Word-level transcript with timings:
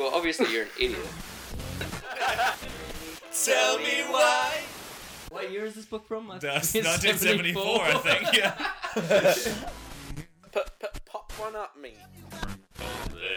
Well, 0.00 0.14
obviously 0.14 0.50
you're 0.50 0.62
an 0.62 0.68
idiot. 0.80 0.98
Tell 3.44 3.78
me 3.80 4.00
why. 4.08 4.62
What 5.28 5.52
year 5.52 5.66
is 5.66 5.74
this 5.74 5.84
book 5.84 6.08
from? 6.08 6.26
That's 6.40 6.72
1974, 6.72 7.82
I 7.82 7.94
think. 7.98 8.32
Yeah. 8.32 8.54
Put, 10.52 10.80
put, 10.80 11.04
pop 11.04 11.32
one 11.36 11.54
up 11.54 11.76
me. 11.80 11.92
The 12.78 13.28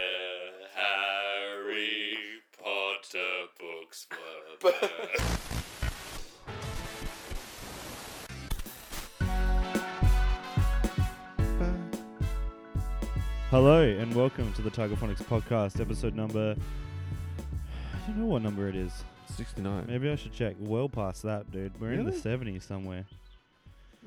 Harry 0.74 2.16
Potter 2.58 3.50
books 3.60 4.08
were 4.64 4.72
Hello 13.54 13.82
and 13.82 14.12
welcome 14.16 14.52
to 14.54 14.62
the 14.62 14.68
Tiger 14.68 14.96
Phonics 14.96 15.22
podcast, 15.22 15.80
episode 15.80 16.12
number. 16.16 16.56
I 17.38 18.06
don't 18.08 18.16
know 18.18 18.26
what 18.26 18.42
number 18.42 18.66
it 18.66 18.74
is. 18.74 18.90
69. 19.36 19.84
Maybe 19.86 20.10
I 20.10 20.16
should 20.16 20.32
check. 20.32 20.56
Well 20.58 20.88
past 20.88 21.22
that, 21.22 21.52
dude. 21.52 21.80
We're 21.80 21.92
in 21.92 22.04
the 22.04 22.10
Really? 22.10 22.56
70s 22.56 22.64
somewhere. 22.64 23.04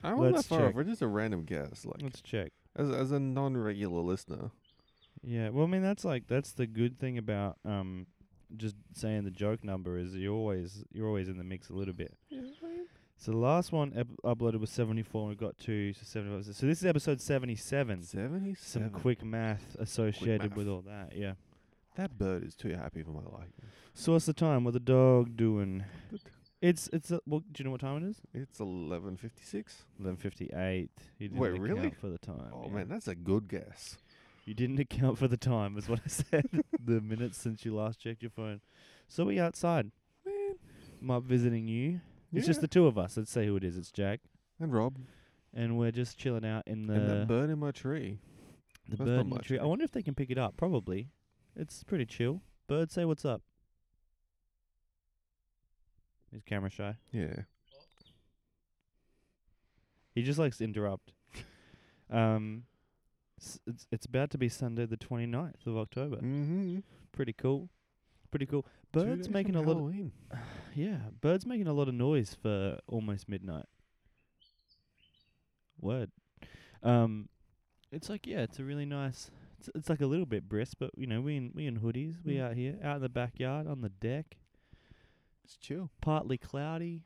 I 0.03 0.13
wasn't 0.15 0.35
Let's 0.35 0.47
that 0.49 0.53
far 0.53 0.59
off. 0.59 0.67
check. 0.67 0.75
We're 0.75 0.83
just 0.83 1.01
a 1.01 1.07
random 1.07 1.45
guess. 1.45 1.85
Like 1.85 2.01
Let's 2.01 2.19
check. 2.21 2.51
as 2.75 2.89
as 2.91 3.13
a 3.13 3.21
non-regular 3.21 4.01
listener. 4.01 4.51
Yeah, 5.23 5.47
well, 5.47 5.63
I 5.63 5.69
mean 5.69 5.81
that's 5.81 6.03
like 6.03 6.27
that's 6.27 6.51
the 6.51 6.67
good 6.67 6.99
thing 6.99 7.17
about 7.17 7.55
um 7.63 8.05
just 8.57 8.75
saying 8.95 9.23
the 9.23 9.31
joke 9.31 9.63
number 9.63 9.97
is 9.97 10.13
you're 10.13 10.33
always 10.33 10.83
you're 10.91 11.07
always 11.07 11.29
in 11.29 11.37
the 11.37 11.45
mix 11.45 11.69
a 11.69 11.73
little 11.73 11.93
bit. 11.93 12.13
So 13.17 13.31
the 13.31 13.37
last 13.37 13.71
one 13.71 13.93
ep- 13.95 14.07
uploaded 14.23 14.59
was 14.59 14.69
74, 14.69 15.21
and 15.21 15.29
we 15.29 15.35
got 15.35 15.57
two, 15.57 15.93
so 15.93 16.01
75. 16.03 16.55
So 16.55 16.67
this 16.67 16.79
is 16.79 16.85
episode 16.85 17.19
77. 17.19 18.03
77. 18.03 18.57
Some 18.59 18.89
quick 18.91 19.23
math 19.23 19.75
associated 19.79 20.51
math. 20.51 20.57
with 20.57 20.67
all 20.67 20.81
that. 20.81 21.13
Yeah. 21.15 21.33
That 21.95 22.17
bird 22.17 22.43
is 22.43 22.53
too 22.53 22.69
happy 22.75 23.01
for 23.01 23.09
my 23.09 23.23
liking. 23.23 23.53
So 23.95 24.11
what's 24.11 24.27
the 24.27 24.33
time? 24.33 24.63
What 24.63 24.73
the 24.75 24.79
dog 24.79 25.35
doing? 25.35 25.83
It's 26.61 26.87
it's 26.93 27.11
uh, 27.11 27.17
well, 27.25 27.39
do 27.51 27.61
you 27.61 27.65
know 27.65 27.71
what 27.71 27.81
time 27.81 28.03
it 28.03 28.07
is? 28.09 28.17
It's 28.35 28.59
11:56. 28.59 29.63
Eleven 29.99 30.17
fifty 30.17 30.51
eight. 30.55 30.89
You 31.17 31.29
didn't 31.29 31.39
Wait, 31.39 31.53
account 31.53 31.61
really? 31.61 31.89
for 31.89 32.09
the 32.09 32.19
time. 32.19 32.51
Oh 32.53 32.65
yeah. 32.67 32.73
man, 32.73 32.87
that's 32.89 33.07
a 33.07 33.15
good 33.15 33.47
guess. 33.47 33.97
You 34.45 34.53
didn't 34.53 34.79
account 34.79 35.17
for 35.17 35.27
the 35.27 35.37
time, 35.37 35.75
is 35.77 35.89
what 35.89 35.99
I 36.05 36.07
said. 36.07 36.45
the 36.83 37.01
minutes 37.01 37.37
since 37.39 37.65
you 37.65 37.75
last 37.75 37.99
checked 37.99 38.21
your 38.21 38.31
phone. 38.31 38.61
So 39.07 39.25
we 39.25 39.39
outside. 39.39 39.91
Man. 40.25 40.55
I'm 41.01 41.11
up 41.11 41.23
visiting 41.23 41.67
you. 41.67 41.99
It's 42.33 42.45
just 42.47 42.61
the 42.61 42.67
two 42.67 42.85
of 42.87 42.97
us. 42.97 43.17
Let's 43.17 43.31
say 43.31 43.45
who 43.45 43.55
it 43.55 43.63
is. 43.63 43.77
It's 43.77 43.91
Jack, 43.91 44.19
And 44.59 44.73
Rob. 44.73 44.97
and 45.53 45.77
we're 45.77 45.91
just 45.91 46.17
chilling 46.17 46.45
out 46.45 46.63
in 46.67 46.87
the 46.87 46.93
and 46.93 47.09
that 47.09 47.27
bird 47.27 47.49
in 47.49 47.59
my 47.59 47.71
tree. 47.71 48.19
the 48.89 48.97
that's 48.97 48.99
not 48.99 49.05
bird 49.05 49.19
in 49.21 49.29
the 49.29 49.35
much, 49.35 49.47
tree. 49.47 49.59
I 49.59 49.65
wonder 49.65 49.85
if 49.85 49.91
they 49.91 50.03
can 50.03 50.13
pick 50.15 50.29
it 50.29 50.37
up. 50.37 50.57
Probably. 50.57 51.09
It's 51.55 51.83
pretty 51.83 52.05
chill. 52.05 52.41
Bird, 52.67 52.91
say 52.91 53.05
what's 53.05 53.23
up. 53.25 53.41
He's 56.31 56.43
camera 56.43 56.69
shy. 56.69 56.95
Yeah. 57.11 57.33
He 60.13 60.23
just 60.23 60.39
likes 60.39 60.57
to 60.57 60.63
interrupt. 60.65 61.13
um, 62.11 62.63
s- 63.39 63.59
it's 63.65 63.87
it's 63.91 64.05
about 64.05 64.29
to 64.31 64.37
be 64.37 64.49
Sunday 64.49 64.85
the 64.85 64.97
29th 64.97 65.65
of 65.65 65.77
October. 65.77 66.17
Mm-hmm. 66.17 66.79
Pretty 67.11 67.33
cool. 67.33 67.69
Pretty 68.31 68.45
cool. 68.45 68.65
Birds 68.91 69.29
making 69.29 69.55
a 69.55 69.59
lot 69.61 69.71
of 69.71 69.77
Halloween. 69.77 70.11
yeah, 70.77 70.97
birds 71.21 71.45
making 71.45 71.67
a 71.67 71.73
lot 71.73 71.87
of 71.87 71.93
noise 71.95 72.35
for 72.39 72.77
almost 72.87 73.27
midnight. 73.27 73.65
Word. 75.79 76.11
Um, 76.83 77.29
it's 77.91 78.09
like 78.09 78.27
yeah, 78.27 78.39
it's 78.41 78.59
a 78.59 78.63
really 78.63 78.85
nice. 78.85 79.31
It's, 79.59 79.69
it's 79.75 79.89
like 79.89 80.01
a 80.01 80.05
little 80.07 80.25
bit 80.25 80.47
brisk, 80.47 80.77
but 80.79 80.91
you 80.97 81.07
know 81.07 81.21
we 81.21 81.35
in 81.37 81.51
we 81.53 81.65
in 81.67 81.79
hoodies. 81.79 82.15
We 82.23 82.35
Mm. 82.35 82.41
out 82.41 82.53
here 82.55 82.75
out 82.83 82.97
in 82.97 83.01
the 83.01 83.09
backyard 83.09 83.67
on 83.67 83.81
the 83.81 83.89
deck. 83.89 84.37
It's 85.43 85.55
chill. 85.57 85.89
Partly 86.01 86.37
cloudy. 86.37 87.01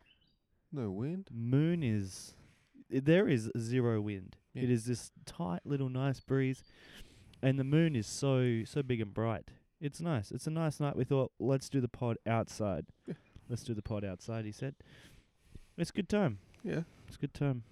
No 0.72 0.90
wind. 0.90 1.28
Moon 1.32 1.84
is 1.84 2.34
i- 2.94 3.00
there 3.00 3.28
is 3.28 3.52
zero 3.58 4.02
wind. 4.02 4.38
Yeah. 4.54 4.64
It 4.64 4.72
is 4.72 4.86
this 4.86 5.12
tight 5.26 5.62
little 5.66 5.90
nice 5.90 6.20
breeze, 6.20 6.64
and 7.42 7.60
the 7.60 7.64
moon 7.64 7.96
is 7.96 8.08
so 8.08 8.64
so 8.66 8.82
big 8.84 9.02
and 9.02 9.14
bright. 9.14 9.50
It's 9.80 10.00
nice. 10.02 10.32
It's 10.32 10.48
a 10.48 10.52
nice 10.52 10.80
night. 10.80 10.96
We 10.96 11.04
thought 11.04 11.32
let's 11.40 11.68
do 11.70 11.82
the 11.82 11.88
pod 11.90 12.18
outside. 12.26 12.86
Yeah. 13.08 13.16
Let's 13.52 13.64
do 13.64 13.74
the 13.74 13.82
pod 13.82 14.04
outside. 14.06 14.46
He 14.46 14.52
said, 14.54 14.76
"It's 15.78 15.90
a 15.90 15.94
good 15.94 16.08
time. 16.10 16.40
Yeah. 16.64 16.84
It's 17.08 17.18
a 17.18 17.20
good 17.20 17.34
time. 17.34 17.64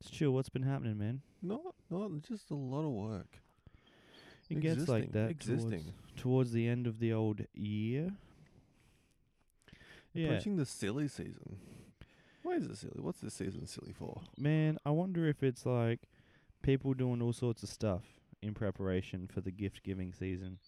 It's 0.00 0.08
chill. 0.10 0.32
What's 0.32 0.48
been 0.48 0.62
happening, 0.62 0.96
man? 0.98 1.20
Not 1.42 1.74
not 1.90 2.10
just 2.22 2.50
a 2.50 2.54
lot 2.54 2.84
of 2.84 2.92
work. 2.92 3.40
It 4.48 4.60
gets 4.60 4.88
like 4.88 5.04
Existing, 5.04 5.22
that 5.22 5.30
Existing. 5.30 5.80
Towards, 5.82 6.22
towards 6.22 6.52
the 6.52 6.66
end 6.66 6.86
of 6.86 6.98
the 6.98 7.12
old 7.12 7.42
year. 7.54 8.12
Yeah, 10.14 10.28
Approaching 10.28 10.56
the 10.56 10.66
silly 10.66 11.06
season. 11.06 11.58
Why 12.42 12.54
is 12.54 12.64
it 12.66 12.78
silly? 12.78 13.00
What's 13.00 13.20
this 13.20 13.34
season 13.34 13.66
silly 13.66 13.92
for? 13.92 14.22
man. 14.36 14.78
I 14.84 14.90
wonder 14.90 15.28
if 15.28 15.42
it's 15.42 15.66
like 15.66 16.00
people 16.62 16.94
doing 16.94 17.20
all 17.22 17.32
sorts 17.32 17.62
of 17.62 17.68
stuff 17.68 18.02
in 18.42 18.54
preparation 18.54 19.28
for 19.32 19.40
the 19.40 19.50
gift 19.50 19.82
giving 19.84 20.12
season. 20.12 20.58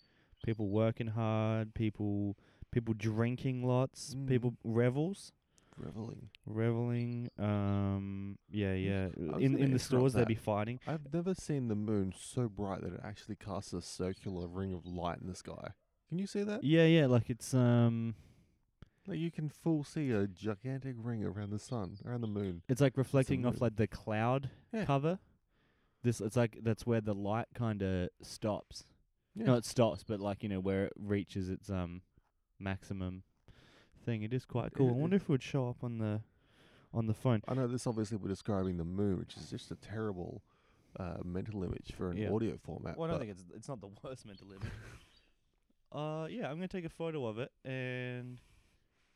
People 0.44 0.68
working 0.68 1.08
hard. 1.08 1.74
People 1.74 2.36
people 2.72 2.94
drinking 2.94 3.62
lots. 3.64 4.14
Mm. 4.14 4.26
People 4.28 4.54
revels. 4.64 5.32
Reveling. 5.78 6.28
Reveling, 6.44 7.30
um, 7.38 8.36
yeah, 8.50 8.74
yeah. 8.74 9.08
In 9.38 9.56
in 9.56 9.72
the 9.72 9.78
stores, 9.78 10.12
they'd 10.12 10.26
be 10.26 10.34
fighting. 10.34 10.80
I've 10.86 11.12
never 11.14 11.34
seen 11.34 11.68
the 11.68 11.74
moon 11.74 12.12
so 12.16 12.48
bright 12.48 12.82
that 12.82 12.92
it 12.92 13.00
actually 13.02 13.36
casts 13.36 13.72
a 13.72 13.80
circular 13.80 14.46
ring 14.46 14.74
of 14.74 14.84
light 14.84 15.18
in 15.22 15.28
the 15.28 15.34
sky. 15.34 15.70
Can 16.10 16.18
you 16.18 16.26
see 16.26 16.42
that? 16.42 16.62
Yeah, 16.62 16.84
yeah. 16.84 17.06
Like 17.06 17.30
it's 17.30 17.54
um, 17.54 18.14
Like 19.06 19.18
you 19.18 19.30
can 19.30 19.48
full 19.48 19.82
see 19.82 20.10
a 20.10 20.26
gigantic 20.26 20.94
ring 20.98 21.24
around 21.24 21.50
the 21.50 21.58
sun, 21.58 21.96
around 22.04 22.20
the 22.20 22.26
moon. 22.26 22.62
It's 22.68 22.82
like 22.82 22.98
reflecting 22.98 23.46
off 23.46 23.62
like 23.62 23.76
the 23.76 23.86
cloud 23.86 24.50
Yeah. 24.74 24.84
cover. 24.84 25.18
This 26.02 26.20
it's 26.20 26.36
like 26.36 26.58
that's 26.62 26.84
where 26.84 27.00
the 27.00 27.14
light 27.14 27.46
kind 27.54 27.80
of 27.82 28.10
stops. 28.20 28.84
Yeah. 29.34 29.46
No, 29.46 29.54
it 29.54 29.64
stops, 29.64 30.04
but 30.04 30.20
like 30.20 30.42
you 30.42 30.50
know 30.50 30.60
where 30.60 30.84
it 30.84 30.92
reaches 30.98 31.48
its 31.48 31.70
um 31.70 32.02
maximum 32.62 33.22
thing. 34.04 34.22
It 34.22 34.32
is 34.32 34.44
quite 34.44 34.72
cool. 34.74 34.88
I 34.90 34.92
wonder 34.92 35.16
if 35.16 35.22
it 35.22 35.28
would 35.28 35.42
show 35.42 35.68
up 35.68 35.82
on 35.82 35.98
the 35.98 36.20
on 36.94 37.06
the 37.06 37.14
phone. 37.14 37.42
I 37.48 37.54
know 37.54 37.66
this 37.66 37.86
obviously 37.86 38.18
we're 38.18 38.28
describing 38.28 38.76
the 38.76 38.84
moon, 38.84 39.18
which 39.18 39.36
is 39.36 39.48
just 39.50 39.70
a 39.70 39.76
terrible 39.76 40.42
uh, 40.98 41.16
mental 41.24 41.62
image 41.64 41.92
for 41.96 42.10
an 42.10 42.18
Yeah. 42.18 42.30
audio 42.30 42.58
format. 42.62 42.96
Well, 42.98 43.08
I 43.08 43.12
don't 43.12 43.20
think 43.20 43.32
it's 43.32 43.44
it's 43.54 43.68
not 43.68 43.80
the 43.80 43.88
worst 44.04 44.26
mental 44.26 44.48
image. 44.50 44.72
uh, 45.92 46.26
yeah, 46.30 46.48
I'm 46.48 46.56
gonna 46.56 46.68
take 46.68 46.84
a 46.84 46.88
photo 46.90 47.26
of 47.26 47.38
it, 47.38 47.50
and 47.64 48.38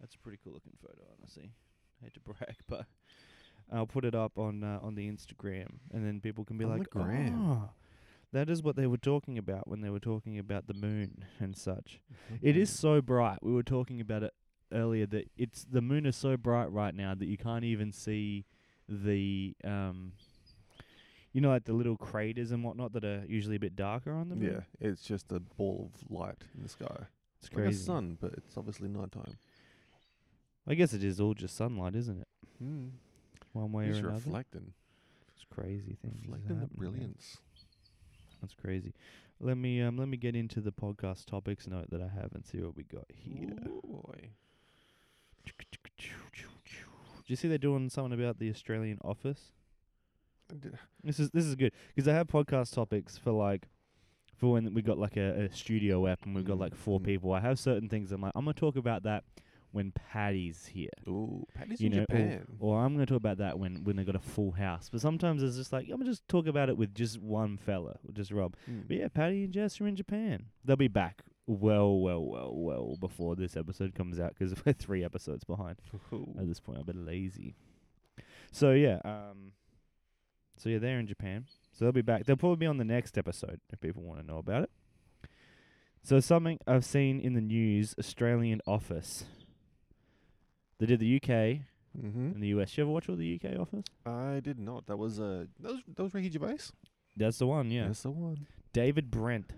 that's 0.00 0.14
a 0.14 0.18
pretty 0.18 0.38
cool 0.42 0.52
looking 0.54 0.72
photo, 0.80 1.02
honestly. 1.18 1.52
I 2.00 2.04
hate 2.04 2.14
to 2.14 2.20
brag, 2.20 2.56
but 2.68 2.86
I'll 3.72 3.86
put 3.86 4.04
it 4.04 4.14
up 4.14 4.38
on 4.38 4.62
uh, 4.64 4.78
on 4.82 4.94
the 4.94 5.10
Instagram, 5.10 5.68
and 5.92 6.04
then 6.06 6.20
people 6.20 6.44
can 6.44 6.56
be 6.58 6.64
On 6.64 6.70
the 6.72 6.78
like, 6.78 6.90
gram. 6.90 7.42
"Oh, 7.42 7.70
that 8.32 8.50
is 8.50 8.62
what 8.62 8.76
they 8.76 8.86
were 8.86 8.96
talking 8.98 9.38
about 9.38 9.68
when 9.68 9.80
they 9.80 9.90
were 9.90 10.00
talking 10.00 10.38
about 10.38 10.66
the 10.66 10.74
moon 10.74 11.24
and 11.40 11.56
such." 11.56 12.00
It 12.42 12.56
is 12.56 12.70
so 12.70 13.00
bright. 13.00 13.38
We 13.42 13.52
were 13.52 13.62
talking 13.62 14.00
about 14.00 14.22
it 14.22 14.34
earlier 14.72 15.06
that 15.06 15.30
it's 15.36 15.64
the 15.64 15.80
moon 15.80 16.06
is 16.06 16.16
so 16.16 16.36
bright 16.36 16.70
right 16.72 16.94
now 16.94 17.14
that 17.14 17.26
you 17.26 17.36
can't 17.38 17.64
even 17.64 17.92
see 17.92 18.44
the 18.88 19.54
um 19.64 20.12
you 21.32 21.40
know 21.40 21.50
like 21.50 21.64
the 21.64 21.72
little 21.72 21.96
craters 21.96 22.50
and 22.50 22.64
whatnot 22.64 22.92
that 22.92 23.04
are 23.04 23.24
usually 23.28 23.56
a 23.56 23.60
bit 23.60 23.76
darker 23.76 24.12
on 24.12 24.28
the 24.28 24.36
moon. 24.36 24.64
Yeah, 24.80 24.88
it's 24.88 25.02
just 25.02 25.30
a 25.32 25.38
ball 25.40 25.90
of 25.94 26.10
light 26.10 26.42
in 26.56 26.62
the 26.62 26.68
sky. 26.68 27.06
It's 27.40 27.52
Like 27.52 27.66
a 27.66 27.72
sun, 27.72 28.16
but 28.20 28.32
it's 28.32 28.56
obviously 28.56 28.88
nighttime. 28.88 29.36
I 30.66 30.74
guess 30.74 30.92
it 30.92 31.04
is 31.04 31.20
all 31.20 31.34
just 31.34 31.54
sunlight, 31.56 31.94
isn't 31.94 32.20
it? 32.22 32.28
Mm. 32.64 32.90
One 33.52 33.70
way 33.72 33.86
It's 33.88 33.98
or 33.98 34.08
another. 34.08 34.16
it's 34.16 34.26
reflecting, 34.26 34.72
it's 35.34 35.44
crazy 35.48 35.96
things. 36.02 36.22
reflecting 36.24 36.48
the 36.56 36.60
happening, 36.62 36.76
brilliance. 36.78 37.38
That's 38.46 38.54
crazy. 38.54 38.94
Let 39.40 39.56
me 39.56 39.82
um 39.82 39.96
let 39.96 40.06
me 40.06 40.16
get 40.16 40.36
into 40.36 40.60
the 40.60 40.70
podcast 40.70 41.26
topics 41.26 41.66
note 41.66 41.90
that 41.90 42.00
I 42.00 42.06
have 42.06 42.30
and 42.32 42.46
see 42.46 42.58
what 42.58 42.76
we 42.76 42.84
got 42.84 43.06
here. 43.08 43.56
Ooh, 43.66 43.82
boy. 43.84 44.30
Do 45.44 47.32
you 47.32 47.34
see 47.34 47.48
they're 47.48 47.58
doing 47.58 47.90
something 47.90 48.12
about 48.12 48.38
the 48.38 48.48
Australian 48.48 49.00
office? 49.04 49.50
This 51.02 51.18
is 51.18 51.30
this 51.32 51.44
is 51.44 51.56
good 51.56 51.72
because 51.92 52.06
I 52.06 52.14
have 52.14 52.28
podcast 52.28 52.72
topics 52.72 53.18
for 53.18 53.32
like 53.32 53.66
for 54.36 54.52
when 54.52 54.72
we 54.74 54.80
got 54.80 54.96
like 54.96 55.16
a, 55.16 55.46
a 55.46 55.52
studio 55.52 56.06
app 56.06 56.24
and 56.24 56.32
we've 56.32 56.44
got 56.44 56.60
like 56.60 56.76
four 56.76 57.00
mm. 57.00 57.04
people. 57.04 57.32
I 57.32 57.40
have 57.40 57.58
certain 57.58 57.88
things 57.88 58.12
I'm 58.12 58.20
like 58.20 58.32
I'm 58.36 58.44
gonna 58.44 58.54
talk 58.54 58.76
about 58.76 59.02
that 59.02 59.24
when 59.72 59.92
Patty's 59.92 60.66
here. 60.66 60.90
Ooh, 61.08 61.46
Patty's 61.54 61.80
You 61.80 61.90
in 61.90 61.96
know, 61.96 62.02
Japan. 62.02 62.46
Or 62.58 62.82
I'm 62.82 62.94
gonna 62.94 63.06
talk 63.06 63.18
about 63.18 63.38
that 63.38 63.58
when 63.58 63.84
when 63.84 63.96
they 63.96 64.04
got 64.04 64.16
a 64.16 64.20
full 64.20 64.52
house. 64.52 64.88
But 64.90 65.00
sometimes 65.00 65.42
it's 65.42 65.56
just 65.56 65.72
like 65.72 65.86
I'm 65.86 65.98
gonna 65.98 66.10
just 66.10 66.26
talk 66.28 66.46
about 66.46 66.68
it 66.68 66.76
with 66.76 66.94
just 66.94 67.20
one 67.20 67.56
fella, 67.56 67.98
just 68.12 68.30
Rob. 68.30 68.56
Mm. 68.70 68.88
But 68.88 68.96
yeah, 68.96 69.08
Patty 69.08 69.44
and 69.44 69.52
Jess 69.52 69.80
are 69.80 69.86
in 69.86 69.96
Japan. 69.96 70.46
They'll 70.64 70.76
be 70.76 70.88
back 70.88 71.22
well, 71.46 71.98
well, 71.98 72.24
well, 72.24 72.52
well 72.52 72.96
before 72.98 73.36
this 73.36 73.56
episode 73.56 73.94
comes 73.94 74.18
out 74.18 74.34
because 74.36 74.54
we're 74.66 74.72
three 74.72 75.04
episodes 75.04 75.44
behind 75.44 75.76
at 76.12 76.48
this 76.48 76.60
point. 76.60 76.78
I'm 76.78 76.82
a 76.82 76.92
bit 76.92 76.96
lazy. 76.96 77.54
So 78.50 78.72
yeah, 78.72 79.00
um, 79.04 79.52
so 80.56 80.68
yeah, 80.68 80.78
they're 80.78 80.98
in 80.98 81.06
Japan. 81.06 81.46
So 81.72 81.84
they'll 81.84 81.92
be 81.92 82.02
back. 82.02 82.24
They'll 82.24 82.36
probably 82.36 82.56
be 82.56 82.66
on 82.66 82.78
the 82.78 82.84
next 82.84 83.18
episode 83.18 83.60
if 83.72 83.80
people 83.80 84.02
want 84.02 84.20
to 84.20 84.26
know 84.26 84.38
about 84.38 84.64
it. 84.64 84.70
So 86.02 86.20
something 86.20 86.58
I've 86.66 86.84
seen 86.84 87.20
in 87.20 87.34
the 87.34 87.40
news: 87.40 87.94
Australian 87.98 88.60
Office. 88.66 89.24
They 90.78 90.86
did 90.86 91.00
the 91.00 91.16
UK 91.16 91.60
Mm-hmm. 91.98 92.32
and 92.34 92.42
the 92.42 92.48
US. 92.48 92.76
You 92.76 92.84
ever 92.84 92.90
watch 92.90 93.08
all 93.08 93.16
the 93.16 93.40
UK 93.42 93.58
Office? 93.58 93.86
I 94.04 94.40
did 94.40 94.58
not. 94.58 94.86
That 94.86 94.98
was 94.98 95.18
uh, 95.18 95.46
that 95.60 95.72
was 95.72 95.80
that 95.96 96.02
was 96.02 96.12
Ricky 96.12 96.30
Gervais. 96.30 96.58
That's 97.16 97.38
the 97.38 97.46
one. 97.46 97.70
Yeah, 97.70 97.86
That's 97.86 98.02
the 98.02 98.10
one. 98.10 98.46
David 98.74 99.10
Brent. 99.10 99.50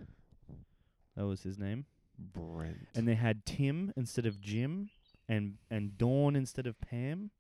That 1.17 1.26
was 1.26 1.43
his 1.43 1.59
name. 1.59 1.87
Brent. 2.17 2.76
And 2.94 3.09
they 3.09 3.17
had 3.17 3.44
Tim 3.44 3.93
instead 3.97 4.25
of 4.25 4.41
Jim, 4.41 4.91
and 5.29 5.55
and 5.69 5.99
Dawn 5.99 6.37
instead 6.37 6.69
of 6.69 6.81
Pam. 6.81 7.31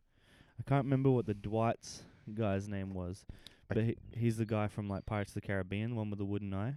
I 0.58 0.68
can't 0.68 0.84
remember 0.84 1.10
what 1.12 1.26
the 1.26 1.34
Dwight's 1.34 2.02
guy's 2.34 2.66
name 2.66 2.92
was, 2.92 3.24
I- 3.70 3.74
but 3.74 3.84
he, 3.84 3.96
he's 4.16 4.36
the 4.38 4.44
guy 4.46 4.66
from 4.66 4.88
like 4.88 5.06
Pirates 5.06 5.30
of 5.30 5.34
the 5.40 5.46
Caribbean, 5.46 5.90
the 5.90 5.96
one 5.96 6.10
with 6.10 6.18
the 6.18 6.24
wooden 6.24 6.52
eye. 6.52 6.74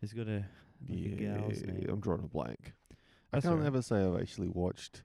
He's 0.00 0.14
got 0.14 0.28
a 0.28 0.46
like 0.88 0.98
a 0.98 1.08
gal's 1.16 1.62
name. 1.62 1.86
I'm 1.90 2.00
drawing 2.00 2.24
a 2.24 2.28
blank. 2.28 2.72
I 3.32 3.36
That's 3.36 3.44
can't 3.44 3.54
alright. 3.54 3.66
ever 3.66 3.82
say 3.82 3.96
I've 4.04 4.20
actually 4.20 4.48
watched 4.48 5.02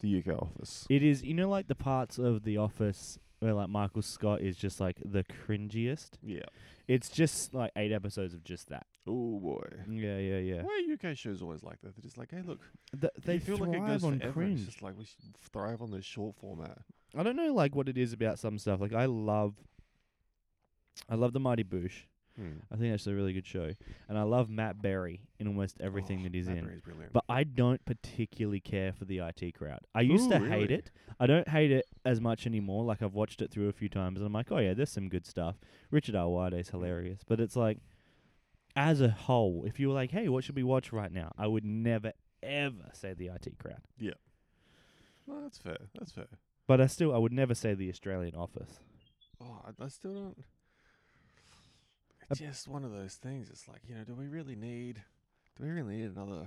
the 0.00 0.18
UK 0.18 0.34
Office. 0.40 0.86
It 0.90 1.02
is, 1.02 1.22
you 1.22 1.34
know, 1.34 1.48
like 1.48 1.68
the 1.68 1.74
parts 1.74 2.18
of 2.18 2.42
The 2.42 2.56
Office 2.56 3.18
where 3.40 3.54
like 3.54 3.68
Michael 3.70 4.02
Scott 4.02 4.42
is 4.42 4.56
just 4.56 4.80
like 4.80 4.96
the 5.04 5.24
cringiest. 5.46 6.10
Yeah. 6.22 6.42
It's 6.88 7.08
just 7.08 7.54
like 7.54 7.70
eight 7.76 7.92
episodes 7.92 8.34
of 8.34 8.44
just 8.44 8.68
that. 8.68 8.86
Oh 9.06 9.38
boy. 9.38 9.62
Yeah, 9.88 10.18
yeah, 10.18 10.38
yeah. 10.38 10.62
Why 10.62 10.84
are 10.88 11.10
UK 11.10 11.16
shows 11.16 11.40
always 11.40 11.62
like 11.62 11.80
that? 11.82 11.94
They're 11.96 12.02
just 12.02 12.18
like, 12.18 12.30
hey, 12.32 12.42
look, 12.44 12.60
Th- 13.00 13.12
they 13.24 13.34
you 13.34 13.40
feel 13.40 13.56
thrive 13.56 13.68
like 13.70 13.78
it 13.82 13.86
goes 13.86 14.04
on 14.04 14.18
forever. 14.18 14.32
cringe. 14.32 14.60
It's 14.60 14.68
just 14.70 14.82
like 14.82 14.98
we 14.98 15.04
should 15.04 15.36
thrive 15.52 15.80
on 15.80 15.90
this 15.90 16.04
short 16.04 16.34
format. 16.36 16.78
I 17.16 17.22
don't 17.22 17.36
know 17.36 17.54
like 17.54 17.74
what 17.74 17.88
it 17.88 17.96
is 17.96 18.12
about 18.12 18.38
some 18.38 18.58
stuff. 18.58 18.80
Like 18.80 18.92
I 18.92 19.06
love, 19.06 19.54
I 21.08 21.14
love 21.14 21.32
the 21.32 21.40
Mighty 21.40 21.64
Boosh. 21.64 22.02
Hmm. 22.36 22.58
I 22.72 22.76
think 22.76 22.92
that's 22.92 23.06
a 23.06 23.14
really 23.14 23.32
good 23.32 23.46
show, 23.46 23.72
and 24.08 24.16
I 24.18 24.22
love 24.22 24.48
Matt 24.48 24.80
Berry 24.80 25.20
in 25.38 25.46
almost 25.48 25.76
everything 25.80 26.20
Oh, 26.20 26.24
that 26.24 26.34
he's 26.34 26.46
Matt 26.46 26.58
in. 26.58 26.64
Berry's 26.64 26.80
brilliant. 26.80 27.12
But 27.12 27.24
I 27.28 27.44
don't 27.44 27.84
particularly 27.84 28.60
care 28.60 28.92
for 28.92 29.04
the 29.04 29.18
IT 29.18 29.54
crowd. 29.56 29.80
I 29.94 30.02
used 30.02 30.26
Ooh, 30.26 30.38
to 30.38 30.48
hate 30.48 30.70
it. 30.70 30.90
I 31.18 31.26
don't 31.26 31.48
hate 31.48 31.70
it 31.72 31.86
as 32.04 32.20
much 32.20 32.46
anymore. 32.46 32.84
Like 32.84 33.02
I've 33.02 33.14
watched 33.14 33.42
it 33.42 33.50
through 33.50 33.68
a 33.68 33.72
few 33.72 33.88
times, 33.88 34.18
and 34.18 34.26
I'm 34.26 34.32
like, 34.32 34.50
oh 34.52 34.58
yeah, 34.58 34.74
there's 34.74 34.90
some 34.90 35.08
good 35.08 35.26
stuff. 35.26 35.56
Richard 35.90 36.14
Ayoade's 36.14 36.70
hilarious, 36.70 37.20
but 37.26 37.40
it's 37.40 37.56
like, 37.56 37.78
as 38.76 39.00
a 39.00 39.08
whole, 39.10 39.64
if 39.66 39.80
you 39.80 39.88
were 39.88 39.94
like, 39.94 40.12
hey, 40.12 40.28
what 40.28 40.44
should 40.44 40.56
we 40.56 40.62
watch 40.62 40.92
right 40.92 41.12
now? 41.12 41.32
I 41.36 41.46
would 41.46 41.64
never 41.64 42.12
ever 42.42 42.90
say 42.92 43.12
the 43.12 43.26
IT 43.26 43.58
crowd. 43.58 43.82
Yeah, 43.98 44.12
no, 45.26 45.42
that's 45.42 45.58
fair. 45.58 45.78
That's 45.98 46.12
fair. 46.12 46.28
But 46.66 46.80
I 46.80 46.86
still, 46.86 47.12
I 47.14 47.18
would 47.18 47.32
never 47.32 47.54
say 47.54 47.74
the 47.74 47.90
Australian 47.90 48.36
Office. 48.36 48.78
Oh, 49.42 49.60
I, 49.66 49.84
I 49.84 49.88
still 49.88 50.14
don't. 50.14 50.38
It's 52.30 52.40
just 52.40 52.68
one 52.68 52.84
of 52.84 52.92
those 52.92 53.14
things. 53.14 53.48
It's 53.50 53.66
like 53.68 53.80
you 53.88 53.94
know, 53.94 54.04
do 54.04 54.14
we 54.14 54.26
really 54.26 54.56
need? 54.56 55.02
Do 55.56 55.64
we 55.64 55.70
really 55.70 55.96
need 55.96 56.10
another 56.16 56.46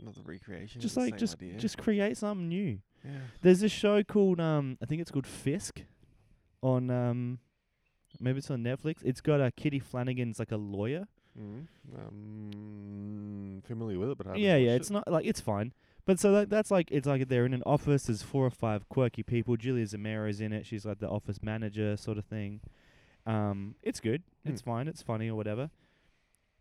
another 0.00 0.20
recreation? 0.24 0.80
Just 0.80 0.96
like, 0.96 1.16
just, 1.16 1.34
idea? 1.34 1.58
just 1.58 1.78
create 1.78 2.16
something 2.16 2.48
new. 2.48 2.78
yeah. 3.04 3.10
There's 3.42 3.60
this 3.60 3.72
show 3.72 4.02
called 4.02 4.40
um 4.40 4.78
I 4.82 4.86
think 4.86 5.00
it's 5.00 5.10
called 5.10 5.26
Fisk 5.26 5.82
on 6.62 6.90
um 6.90 7.38
maybe 8.20 8.38
it's 8.38 8.50
on 8.50 8.62
Netflix. 8.62 8.96
It's 9.04 9.20
got 9.20 9.40
a 9.40 9.44
uh, 9.44 9.50
Kitty 9.56 9.78
Flanagan's 9.78 10.38
like 10.38 10.52
a 10.52 10.56
lawyer. 10.56 11.06
Mm. 11.38 11.66
Um, 11.96 13.62
familiar 13.66 13.98
with 13.98 14.10
it, 14.10 14.18
but 14.18 14.26
I 14.26 14.34
Yeah, 14.34 14.56
yeah, 14.56 14.72
it's 14.72 14.90
it. 14.90 14.92
not 14.92 15.10
like 15.10 15.24
it's 15.24 15.40
fine. 15.40 15.72
But 16.04 16.18
so 16.18 16.32
that, 16.32 16.50
that's 16.50 16.70
like 16.70 16.90
it's 16.90 17.06
like 17.06 17.28
they're 17.28 17.46
in 17.46 17.54
an 17.54 17.62
office. 17.64 18.04
There's 18.04 18.22
four 18.22 18.44
or 18.44 18.50
five 18.50 18.88
quirky 18.88 19.22
people. 19.22 19.56
Julia 19.56 19.86
Zemiro's 19.86 20.40
in 20.40 20.52
it. 20.52 20.66
She's 20.66 20.84
like 20.84 20.98
the 20.98 21.08
office 21.08 21.42
manager 21.42 21.96
sort 21.96 22.18
of 22.18 22.24
thing. 22.24 22.60
Um, 23.26 23.74
it's 23.82 24.00
good. 24.00 24.22
It's 24.44 24.60
fine. 24.60 24.88
It's 24.88 25.02
funny 25.02 25.28
or 25.30 25.34
whatever. 25.36 25.70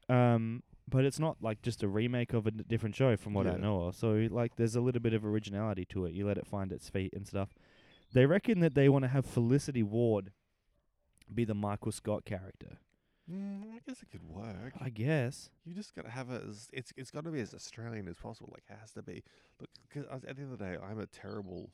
Um, 0.09 0.63
but 0.89 1.05
it's 1.05 1.19
not 1.19 1.37
like 1.41 1.61
just 1.61 1.83
a 1.83 1.87
remake 1.87 2.33
of 2.33 2.45
a 2.47 2.51
d- 2.51 2.63
different 2.67 2.95
show 2.95 3.15
from 3.17 3.33
what 3.33 3.47
I 3.47 3.51
know 3.61 3.83
of. 3.83 3.95
So 3.95 4.27
like, 4.29 4.55
there's 4.57 4.75
a 4.75 4.81
little 4.81 5.01
bit 5.01 5.13
of 5.13 5.25
originality 5.25 5.85
to 5.85 6.05
it. 6.05 6.13
You 6.13 6.27
let 6.27 6.37
it 6.37 6.45
find 6.47 6.71
its 6.71 6.89
feet 6.89 7.13
and 7.13 7.25
stuff. 7.25 7.49
They 8.13 8.25
reckon 8.25 8.59
that 8.59 8.75
they 8.75 8.89
want 8.89 9.03
to 9.03 9.07
have 9.09 9.25
Felicity 9.25 9.83
Ward 9.83 10.31
be 11.33 11.45
the 11.45 11.53
Michael 11.55 11.93
Scott 11.93 12.25
character. 12.25 12.77
Mm, 13.31 13.71
I 13.73 13.79
guess 13.87 14.01
it 14.01 14.09
could 14.11 14.23
work. 14.27 14.73
I 14.81 14.89
guess. 14.89 15.49
You 15.63 15.73
just 15.73 15.95
gotta 15.95 16.09
have 16.09 16.29
it 16.29 16.43
as 16.49 16.67
it's 16.73 16.91
it's 16.97 17.11
got 17.11 17.23
to 17.23 17.31
be 17.31 17.39
as 17.39 17.53
Australian 17.53 18.09
as 18.09 18.17
possible. 18.17 18.49
Like 18.51 18.63
it 18.69 18.75
has 18.81 18.91
to 18.93 19.01
be. 19.01 19.23
Look, 19.61 19.69
'cause 19.93 20.03
at 20.11 20.21
the 20.23 20.29
end 20.29 20.51
of 20.51 20.57
the 20.59 20.65
day, 20.65 20.75
I'm 20.83 20.99
a 20.99 21.05
terrible 21.05 21.69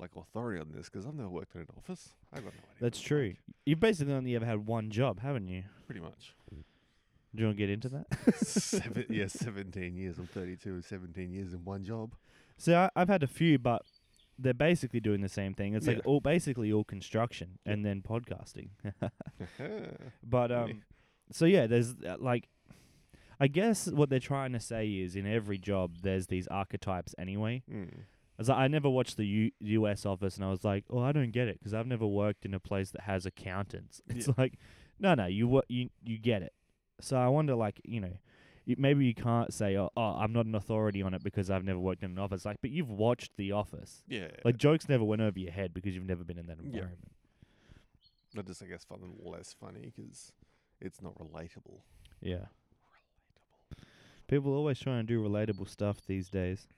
like 0.00 0.16
authority 0.16 0.60
on 0.60 0.72
this 0.72 0.88
'cause 0.88 1.06
I've 1.06 1.14
never 1.14 1.28
worked 1.28 1.54
in 1.54 1.60
an 1.62 1.66
office. 1.76 2.14
I 2.32 2.36
got 2.36 2.44
no 2.44 2.48
idea. 2.50 2.62
That's 2.80 3.00
true. 3.00 3.34
You've 3.66 3.80
basically 3.80 4.14
only 4.14 4.34
ever 4.34 4.46
had 4.46 4.66
one 4.66 4.90
job, 4.90 5.20
haven't 5.20 5.48
you? 5.48 5.64
pretty 5.86 6.00
much. 6.00 6.34
Do 7.32 7.42
you 7.42 7.46
want 7.46 7.56
to 7.58 7.62
get 7.62 7.70
into 7.70 7.88
that? 7.90 8.06
Seven, 8.36 9.06
yeah, 9.08 9.26
seventeen 9.28 9.94
years. 9.96 10.18
I'm 10.18 10.26
32. 10.26 10.82
17 10.82 11.30
years 11.32 11.52
in 11.52 11.64
one 11.64 11.84
job. 11.84 12.14
So 12.58 12.74
I, 12.76 12.90
I've 12.96 13.08
had 13.08 13.22
a 13.22 13.28
few, 13.28 13.56
but 13.58 13.82
they're 14.38 14.52
basically 14.54 14.98
doing 15.00 15.20
the 15.20 15.28
same 15.28 15.54
thing. 15.54 15.74
It's 15.74 15.86
Yeah. 15.86 15.94
like 15.94 16.06
all 16.06 16.20
basically 16.20 16.72
all 16.72 16.82
construction 16.84 17.58
and 17.66 17.84
then 17.84 18.02
podcasting. 18.02 18.70
but 20.22 20.50
um, 20.52 20.82
so 21.30 21.44
yeah, 21.44 21.66
there's 21.66 21.94
uh, 22.04 22.16
like, 22.18 22.48
I 23.38 23.46
guess 23.46 23.86
what 23.88 24.10
they're 24.10 24.18
trying 24.18 24.52
to 24.52 24.60
say 24.60 24.88
is 24.88 25.16
in 25.16 25.26
every 25.26 25.58
job 25.58 25.98
there's 26.02 26.26
these 26.26 26.46
archetypes 26.48 27.14
anyway. 27.18 27.62
Mm. 27.70 27.90
As 28.40 28.48
I 28.48 28.66
never 28.68 28.88
watched 28.88 29.18
the 29.18 29.26
U- 29.26 29.50
U.S. 29.60 30.06
office, 30.06 30.36
and 30.36 30.44
I 30.46 30.50
was 30.50 30.64
like, 30.64 30.84
oh, 30.88 31.00
I 31.00 31.12
don't 31.12 31.30
get 31.30 31.46
it 31.46 31.58
because 31.60 31.74
I've 31.74 31.86
never 31.86 32.06
worked 32.06 32.46
in 32.46 32.54
a 32.54 32.58
place 32.58 32.90
that 32.92 33.02
has 33.02 33.26
accountants. 33.26 34.00
It's 34.08 34.26
Yeah. 34.28 34.34
like, 34.38 34.54
no, 34.98 35.14
no, 35.14 35.26
you 35.26 35.46
wo- 35.46 35.62
you 35.68 35.90
you 36.02 36.16
get 36.18 36.40
it. 36.42 36.54
So 37.02 37.16
I 37.18 37.28
wonder, 37.28 37.54
like, 37.54 37.80
you 37.84 38.00
know, 38.00 38.16
maybe 38.66 39.04
you 39.04 39.14
can't 39.14 39.52
say, 39.52 39.76
oh, 39.76 39.90
oh, 39.96 40.14
I'm 40.16 40.32
not 40.32 40.46
an 40.46 40.54
authority 40.54 41.02
on 41.02 41.12
it 41.12 41.22
because 41.22 41.50
I've 41.50 41.64
never 41.64 41.78
worked 41.78 42.02
in 42.02 42.12
an 42.12 42.18
office. 42.18 42.44
Like, 42.46 42.56
but 42.62 42.70
you've 42.70 42.90
watched 42.90 43.36
The 43.36 43.52
Office. 43.52 44.04
Yeah. 44.08 44.28
Like, 44.44 44.56
jokes 44.56 44.88
never 44.88 45.04
went 45.04 45.20
over 45.22 45.38
your 45.38 45.52
head 45.52 45.72
because 45.74 45.94
you've 45.94 46.06
never 46.06 46.24
been 46.24 46.38
in 46.38 46.46
that 46.46 46.58
Yeah. 46.60 46.66
environment. 46.66 47.12
I 48.38 48.42
just 48.42 48.62
I 48.62 48.66
guess 48.66 48.84
find 48.84 49.02
them 49.02 49.16
less 49.22 49.52
funny 49.52 49.92
'cause 49.94 50.32
it's 50.80 51.02
not 51.02 51.14
relatable. 51.18 51.80
Yeah. 52.22 52.46
People 54.28 54.52
always 54.54 54.78
try 54.78 54.98
and 54.98 55.08
do 55.08 55.22
relatable 55.22 55.68
stuff 55.68 56.00
these 56.06 56.28
days. 56.30 56.68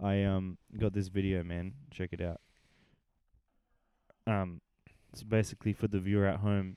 I 0.00 0.22
um 0.24 0.58
got 0.78 0.92
this 0.92 1.08
video, 1.08 1.42
man. 1.42 1.74
Check 1.90 2.10
it 2.12 2.20
out. 2.20 2.40
Um, 4.26 4.60
it's 5.12 5.22
basically 5.22 5.72
for 5.72 5.88
the 5.88 5.98
viewer 6.00 6.26
at 6.26 6.40
home. 6.40 6.76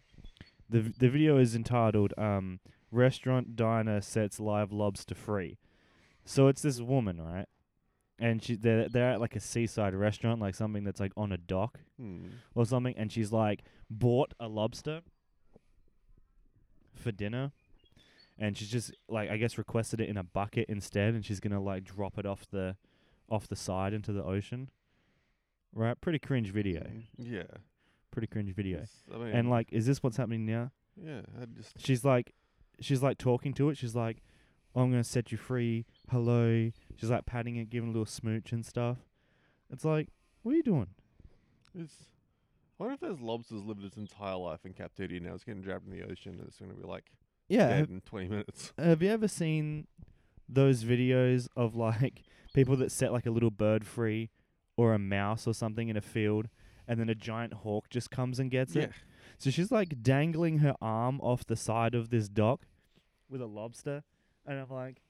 the 0.69 0.81
v- 0.81 0.94
The 0.98 1.10
video 1.10 1.38
is 1.38 1.56
entitled 1.56 2.13
um 2.18 2.60
"Restaurant 2.92 3.56
Diner 3.56 4.02
Sets 4.02 4.40
Live 4.40 4.71
Lobster 4.71 5.16
Free." 5.16 5.57
So 6.26 6.47
it's 6.47 6.62
this 6.62 6.80
woman, 6.80 7.19
right? 7.21 7.47
And 8.19 8.42
she 8.44 8.56
they're 8.56 8.88
they're 8.88 9.12
at 9.12 9.19
like 9.21 9.35
a 9.35 9.40
seaside 9.40 9.94
restaurant, 9.95 10.40
like 10.40 10.56
something 10.56 10.83
that's 10.83 11.00
like 11.00 11.12
on 11.18 11.31
a 11.31 11.38
dock 11.38 11.80
Hmm. 11.97 12.26
or 12.56 12.66
something, 12.66 12.94
and 12.97 13.12
she's 13.12 13.31
like 13.31 13.64
bought 13.90 14.33
a 14.40 14.47
lobster 14.47 15.02
for 16.95 17.12
dinner, 17.12 17.52
and 18.38 18.56
she's 18.57 18.69
just 18.69 18.94
like 19.09 19.30
I 19.30 19.38
guess 19.38 19.57
requested 19.57 20.00
it 20.00 20.07
in 20.09 20.18
a 20.18 20.24
bucket 20.24 20.68
instead, 20.69 21.14
and 21.16 21.26
she's 21.26 21.40
gonna 21.40 21.62
like 21.62 21.83
drop 21.83 22.18
it 22.19 22.26
off 22.26 22.45
the 22.52 22.76
off 23.31 23.47
the 23.47 23.56
side 23.56 23.94
into 23.94 24.11
the 24.14 24.23
ocean. 24.23 24.69
Right, 25.73 26.00
pretty 26.00 26.19
cringe 26.19 26.52
video. 26.52 26.81
Mm, 26.81 27.04
Yeah. 27.18 27.44
Pretty 28.11 28.28
cringe 28.28 28.54
video. 28.54 28.83
I 29.14 29.18
mean, 29.18 29.28
And 29.30 29.50
like, 29.50 29.71
is 29.71 29.85
this 29.85 30.04
what's 30.04 30.18
happening 30.18 30.45
now? 30.45 30.71
yeah, 31.02 31.21
I 31.42 31.45
just 31.45 31.80
She's 31.80 32.04
like, 32.04 32.33
she's 32.81 33.02
like 33.02 33.18
talking 33.18 33.54
to 33.54 33.69
it. 33.69 33.78
She's 33.78 33.95
like, 33.95 34.21
"I'm 34.76 34.92
gonna 34.92 35.04
set 35.06 35.31
you 35.31 35.38
free." 35.38 35.85
Hello. 36.09 36.71
She's 36.97 37.09
like 37.09 37.26
patting 37.26 37.56
it, 37.56 37.69
giving 37.69 37.88
a 37.90 37.92
little 37.94 38.06
smooch 38.06 38.52
and 38.52 38.66
stuff. 38.66 38.97
It's 39.71 39.85
like, 39.85 40.09
what 40.44 40.52
are 40.52 40.56
you 40.57 40.64
doing? 40.64 40.88
It's. 41.73 41.95
I 42.78 42.83
wonder 42.83 42.95
if 42.95 43.00
those 43.00 43.21
lobsters 43.21 43.64
lived 43.64 43.83
its 43.85 43.95
entire 43.95 44.35
life 44.35 44.66
in 44.66 44.73
captivity. 44.73 45.19
Now 45.21 45.35
it's 45.35 45.44
getting 45.45 45.61
dropped 45.61 45.85
in 45.85 45.92
the 45.92 46.04
ocean, 46.04 46.33
and 46.40 46.47
it's 46.47 46.57
going 46.57 46.71
to 46.71 46.76
be 46.78 46.83
like 46.85 47.11
Yeah. 47.47 47.68
dead 47.69 47.78
Have, 47.80 47.90
in 47.92 48.02
twenty 48.02 48.28
minutes. 48.28 48.73
have 48.78 49.02
you 49.02 49.09
ever 49.09 49.30
seen 49.30 49.88
those 50.54 50.84
videos 50.84 51.48
of 51.56 51.76
like 51.76 52.24
people 52.54 52.76
that 52.78 52.92
set 52.92 53.12
like 53.12 53.26
a 53.26 53.31
little 53.31 53.52
bird 53.52 53.86
free 53.86 54.30
or 54.78 54.94
a 54.94 55.00
mouse 55.00 55.48
or 55.48 55.54
something 55.54 55.90
in 55.90 55.98
a 55.98 56.02
field, 56.02 56.48
and 56.88 57.00
then 57.00 57.10
a 57.10 57.16
giant 57.16 57.54
hawk 57.54 57.90
just 57.90 58.10
comes 58.12 58.40
and 58.40 58.52
gets 58.52 58.76
Yeah, 58.76 58.84
it? 58.84 58.92
So 59.38 59.50
she's 59.50 59.72
like 59.72 60.02
dangling 60.04 60.60
her 60.60 60.76
arm 60.81 61.20
off 61.22 61.46
the 61.46 61.56
side 61.56 61.96
of 61.96 62.10
this 62.10 62.28
dock 62.30 62.62
with 63.30 63.42
a 63.42 63.46
lobster, 63.48 64.04
and 64.46 64.60
I'm 64.60 64.70
like, 64.70 65.02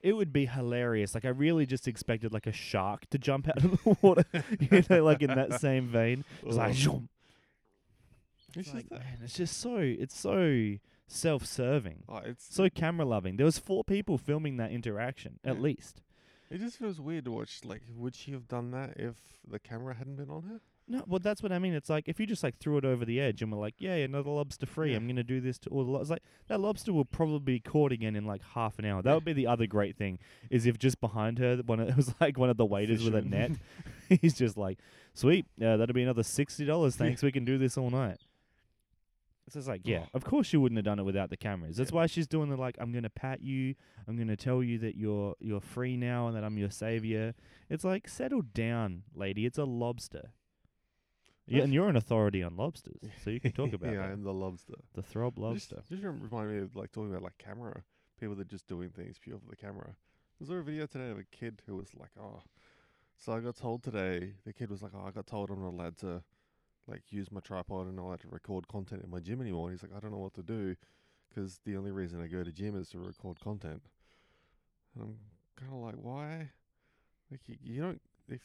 it 0.00 0.14
would 0.14 0.32
be 0.32 0.46
hilarious. 0.46 1.14
Like 1.14 1.24
I 1.24 1.28
really 1.28 1.66
just 1.66 1.86
expected 1.86 2.32
like 2.32 2.46
a 2.46 2.52
shark 2.52 3.08
to 3.10 3.18
jump 3.18 3.48
out 3.48 3.62
of 3.62 3.70
the 3.82 3.96
water, 4.02 4.24
you 4.60 4.82
know, 4.88 5.04
like 5.04 5.22
in 5.22 5.34
that 5.34 5.60
same 5.60 5.88
vein. 5.88 6.24
It's 6.42 6.56
like, 6.56 6.70
it's 6.70 8.56
It's 8.56 8.74
like, 8.74 8.90
man, 8.90 9.18
it's 9.22 9.34
just 9.34 9.58
so 9.58 9.76
it's 9.76 10.18
so 10.18 10.76
self-serving, 11.10 12.04
oh, 12.08 12.18
it's 12.24 12.54
so 12.54 12.68
camera 12.70 13.04
loving. 13.06 13.36
There 13.36 13.46
was 13.46 13.58
four 13.58 13.84
people 13.84 14.18
filming 14.18 14.56
that 14.58 14.70
interaction 14.70 15.38
at 15.44 15.56
Yeah. 15.56 15.60
least. 15.60 16.02
It 16.50 16.58
just 16.58 16.78
feels 16.78 17.00
weird 17.00 17.26
to 17.26 17.30
watch. 17.30 17.60
Like, 17.64 17.82
would 17.94 18.14
she 18.16 18.32
have 18.32 18.48
done 18.48 18.72
that 18.72 18.94
if 18.96 19.16
the 19.46 19.58
camera 19.60 19.94
hadn't 19.94 20.16
been 20.16 20.30
on 20.30 20.42
her? 20.44 20.60
No, 20.88 21.04
well, 21.06 21.20
that's 21.20 21.40
what 21.40 21.52
I 21.52 21.60
mean. 21.60 21.72
It's 21.74 21.88
like 21.88 22.08
if 22.08 22.18
you 22.18 22.26
just 22.26 22.42
like 22.42 22.58
threw 22.58 22.76
it 22.76 22.84
over 22.84 23.04
the 23.04 23.20
edge 23.20 23.40
and 23.42 23.52
were 23.52 23.58
like, 23.58 23.74
"Yeah, 23.78 23.94
another 23.94 24.30
lobster 24.30 24.66
free. 24.66 24.90
Yeah. 24.90 24.96
I'm 24.96 25.06
gonna 25.06 25.22
do 25.22 25.40
this 25.40 25.56
to 25.60 25.70
all 25.70 25.84
the 25.84 25.90
lobsters." 25.92 26.10
Like 26.10 26.22
that 26.48 26.58
lobster 26.58 26.92
will 26.92 27.04
probably 27.04 27.38
be 27.38 27.60
caught 27.60 27.92
again 27.92 28.16
in 28.16 28.24
like 28.24 28.42
half 28.42 28.80
an 28.80 28.84
hour. 28.84 29.00
That 29.00 29.14
would 29.14 29.24
be 29.24 29.32
the 29.32 29.46
other 29.46 29.68
great 29.68 29.96
thing 29.96 30.18
is 30.50 30.66
if 30.66 30.76
just 30.78 31.00
behind 31.00 31.38
her, 31.38 31.58
one 31.64 31.78
of, 31.78 31.88
it 31.90 31.96
was 31.96 32.12
like 32.20 32.36
one 32.36 32.50
of 32.50 32.56
the 32.56 32.66
waiters 32.66 33.04
with 33.04 33.14
a 33.14 33.22
net. 33.22 33.50
Fisherman. 33.52 34.18
He's 34.20 34.34
just 34.34 34.56
like, 34.56 34.80
"Sweet, 35.14 35.46
uh, 35.62 35.76
that'll 35.76 35.94
be 35.94 36.02
another 36.02 36.24
sixty 36.24 36.64
dollars. 36.64 36.96
Yeah. 36.96 37.06
Thanks. 37.06 37.22
We 37.22 37.30
can 37.30 37.44
do 37.44 37.56
this 37.56 37.78
all 37.78 37.90
night." 37.90 38.18
It's 39.50 39.56
just 39.56 39.66
like, 39.68 39.80
yeah, 39.84 40.04
Oh. 40.06 40.10
of 40.14 40.22
course 40.24 40.46
she 40.46 40.56
wouldn't 40.56 40.76
have 40.78 40.84
done 40.84 41.00
it 41.00 41.02
without 41.02 41.28
the 41.28 41.36
cameras. 41.36 41.76
That's 41.76 41.90
Yeah. 41.90 41.96
why 41.96 42.06
she's 42.06 42.28
doing 42.28 42.50
the 42.50 42.56
like, 42.56 42.76
I'm 42.78 42.92
gonna 42.92 43.10
pat 43.10 43.40
you, 43.42 43.74
I'm 44.06 44.16
gonna 44.16 44.36
tell 44.36 44.62
you 44.62 44.78
that 44.78 44.94
you're 44.96 45.34
you're 45.40 45.60
free 45.60 45.96
now 45.96 46.28
and 46.28 46.36
that 46.36 46.44
I'm 46.44 46.56
your 46.56 46.70
savior. 46.70 47.34
It's 47.68 47.82
like, 47.82 48.06
settle 48.08 48.42
down, 48.42 49.02
lady. 49.12 49.46
It's 49.46 49.58
a 49.58 49.64
lobster. 49.64 50.30
Yeah, 51.46 51.62
and 51.64 51.74
you're 51.74 51.88
an 51.88 51.96
authority 51.96 52.44
on 52.44 52.56
lobsters, 52.56 53.00
so 53.24 53.30
you 53.30 53.40
can 53.40 53.50
talk 53.50 53.72
about 53.72 53.92
yeah, 53.92 54.04
I 54.06 54.10
am 54.12 54.22
the 54.22 54.32
lobster. 54.32 54.74
the 54.94 55.02
throb 55.02 55.34
Just- 55.34 55.72
lobster. 55.72 55.82
Just, 55.88 56.04
rem- 56.04 56.20
remind 56.22 56.50
me 56.52 56.58
of 56.58 56.76
like 56.76 56.92
talking 56.92 57.10
about 57.10 57.22
like 57.22 57.38
camera. 57.38 57.82
People 58.20 58.36
that 58.36 58.42
are 58.42 58.50
just 58.50 58.68
doing 58.68 58.90
things 58.90 59.18
pure 59.18 59.38
for 59.40 59.48
the 59.48 59.56
camera. 59.56 59.96
Was 60.38 60.48
there 60.48 60.60
a 60.60 60.62
video 60.62 60.86
today 60.86 61.10
of 61.10 61.18
a 61.18 61.24
kid 61.24 61.62
who 61.66 61.74
was 61.74 61.92
like, 61.96 62.10
"Oh, 62.20 62.42
so 63.16 63.32
I 63.32 63.40
got 63.40 63.56
told 63.56 63.82
today." 63.82 64.34
The 64.44 64.52
kid 64.52 64.70
was 64.70 64.80
like, 64.82 64.92
"Oh, 64.94 65.00
I 65.04 65.10
got 65.10 65.26
told 65.26 65.50
I'm 65.50 65.60
not 65.60 65.70
allowed 65.70 65.96
to 65.98 66.22
like 66.90 67.02
use 67.10 67.30
my 67.30 67.40
tripod 67.40 67.86
and 67.86 67.96
not 67.96 68.04
allowed 68.04 68.20
to 68.20 68.28
record 68.28 68.68
content 68.68 69.02
in 69.04 69.10
my 69.10 69.20
gym 69.20 69.40
anymore." 69.40 69.68
And 69.70 69.78
he's 69.78 69.82
like, 69.82 69.96
"I 69.96 70.00
don't 70.00 70.12
know 70.12 70.18
what 70.18 70.34
to 70.34 70.42
do 70.42 70.76
because 71.28 71.60
the 71.64 71.76
only 71.76 71.92
reason 71.92 72.20
I 72.20 72.26
go 72.26 72.42
to 72.44 72.52
gym 72.52 72.76
is 72.76 72.88
to 72.90 72.98
record 72.98 73.40
content." 73.40 73.82
And 74.94 75.04
I'm 75.04 75.18
kind 75.56 75.72
of 75.72 75.78
like, 75.80 75.94
"Why? 75.96 76.50
Like 77.30 77.40
you, 77.48 77.56
you 77.62 77.82
don't 77.82 78.00
if." 78.28 78.40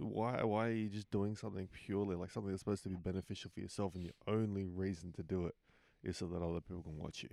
Why 0.00 0.44
why 0.44 0.68
are 0.68 0.72
you 0.72 0.88
just 0.88 1.10
doing 1.10 1.34
something 1.34 1.66
purely 1.72 2.14
like 2.14 2.30
something 2.30 2.52
that's 2.52 2.60
supposed 2.60 2.84
to 2.84 2.88
be 2.88 2.94
beneficial 2.94 3.50
for 3.52 3.58
yourself 3.58 3.96
and 3.96 4.04
your 4.04 4.12
only 4.28 4.64
reason 4.64 5.12
to 5.14 5.24
do 5.24 5.46
it 5.46 5.56
is 6.04 6.16
so 6.16 6.26
that 6.26 6.40
other 6.40 6.60
people 6.60 6.82
can 6.84 6.96
watch 6.96 7.24
you. 7.24 7.30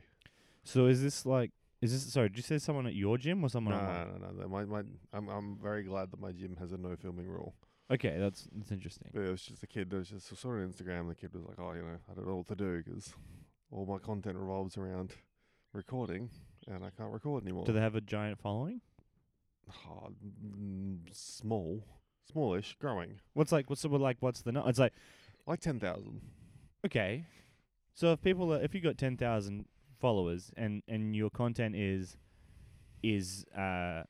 So 0.63 0.87
is 0.87 1.01
this 1.03 1.27
like, 1.27 1.51
is 1.81 1.91
this 1.91 2.11
sorry? 2.11 2.29
Did 2.29 2.37
you 2.37 2.43
say 2.43 2.57
someone 2.57 2.87
at 2.87 2.95
your 2.95 3.19
gym 3.19 3.39
or 3.39 3.41
No, 3.43 3.47
someone? 3.49 3.75
online? 3.75 4.07
no, 4.19 4.27
no, 4.27 4.41
no. 4.41 4.47
My, 4.47 4.65
my, 4.65 4.81
I'm, 5.13 5.29
I'm 5.29 5.57
very 5.61 5.83
glad 5.83 6.09
that 6.11 6.19
my 6.19 6.31
gym 6.31 6.55
has 6.59 6.71
a 6.71 6.77
no 6.77 6.95
filming 6.95 7.27
rule. 7.27 7.53
Okay, 7.91 8.15
that's 8.17 8.47
that's 8.55 8.71
interesting. 8.71 9.11
But 9.13 9.23
it 9.23 9.31
was 9.31 9.43
just 9.43 9.61
a 9.63 9.67
kid. 9.67 9.89
There 9.89 9.99
was 9.99 10.09
just 10.09 10.31
I 10.31 10.35
saw 10.35 10.53
it 10.53 10.63
on 10.63 10.71
Instagram. 10.73 11.07
The 11.09 11.15
kid 11.15 11.33
was 11.33 11.43
like, 11.45 11.59
"Oh, 11.59 11.73
you 11.73 11.81
know, 11.81 11.97
I 12.09 12.13
don't 12.15 12.27
know 12.27 12.37
what 12.37 12.47
to 12.47 12.55
do 12.55 12.81
because 12.83 13.13
all 13.71 13.85
my 13.85 13.99
content 13.99 14.37
revolves 14.37 14.75
around 14.77 15.13
recording, 15.73 16.29
and 16.67 16.83
I 16.83 16.89
can't 16.89 17.11
record 17.11 17.43
anymore." 17.43 17.65
Do 17.65 17.73
they 17.73 17.79
have 17.81 17.95
a 17.95 18.01
giant 18.01 18.39
following? 18.39 18.81
Oh, 19.87 20.09
mm, 20.43 20.97
small, 21.11 21.83
smallish, 22.31 22.75
growing, 22.79 23.19
What's 23.33 23.51
like 23.51 23.69
what's 23.69 23.81
the 23.83 23.89
like 23.89 24.17
what's 24.19 24.41
the 24.41 24.51
no? 24.51 24.65
It's 24.67 24.79
like 24.79 24.93
like 25.45 25.59
ten 25.59 25.79
thousand. 25.79 26.21
okay, 26.85 27.25
so 27.93 28.11
if 28.13 28.21
people 28.21 28.51
are, 28.53 28.61
if 28.61 28.73
you 28.73 28.81
got 28.81 28.97
ten 28.97 29.15
thousand 29.17 29.65
followers 29.99 30.51
and 30.57 30.81
and 30.87 31.15
your 31.15 31.29
content 31.29 31.75
is 31.75 32.17
is 33.03 33.45
uh 33.57 34.03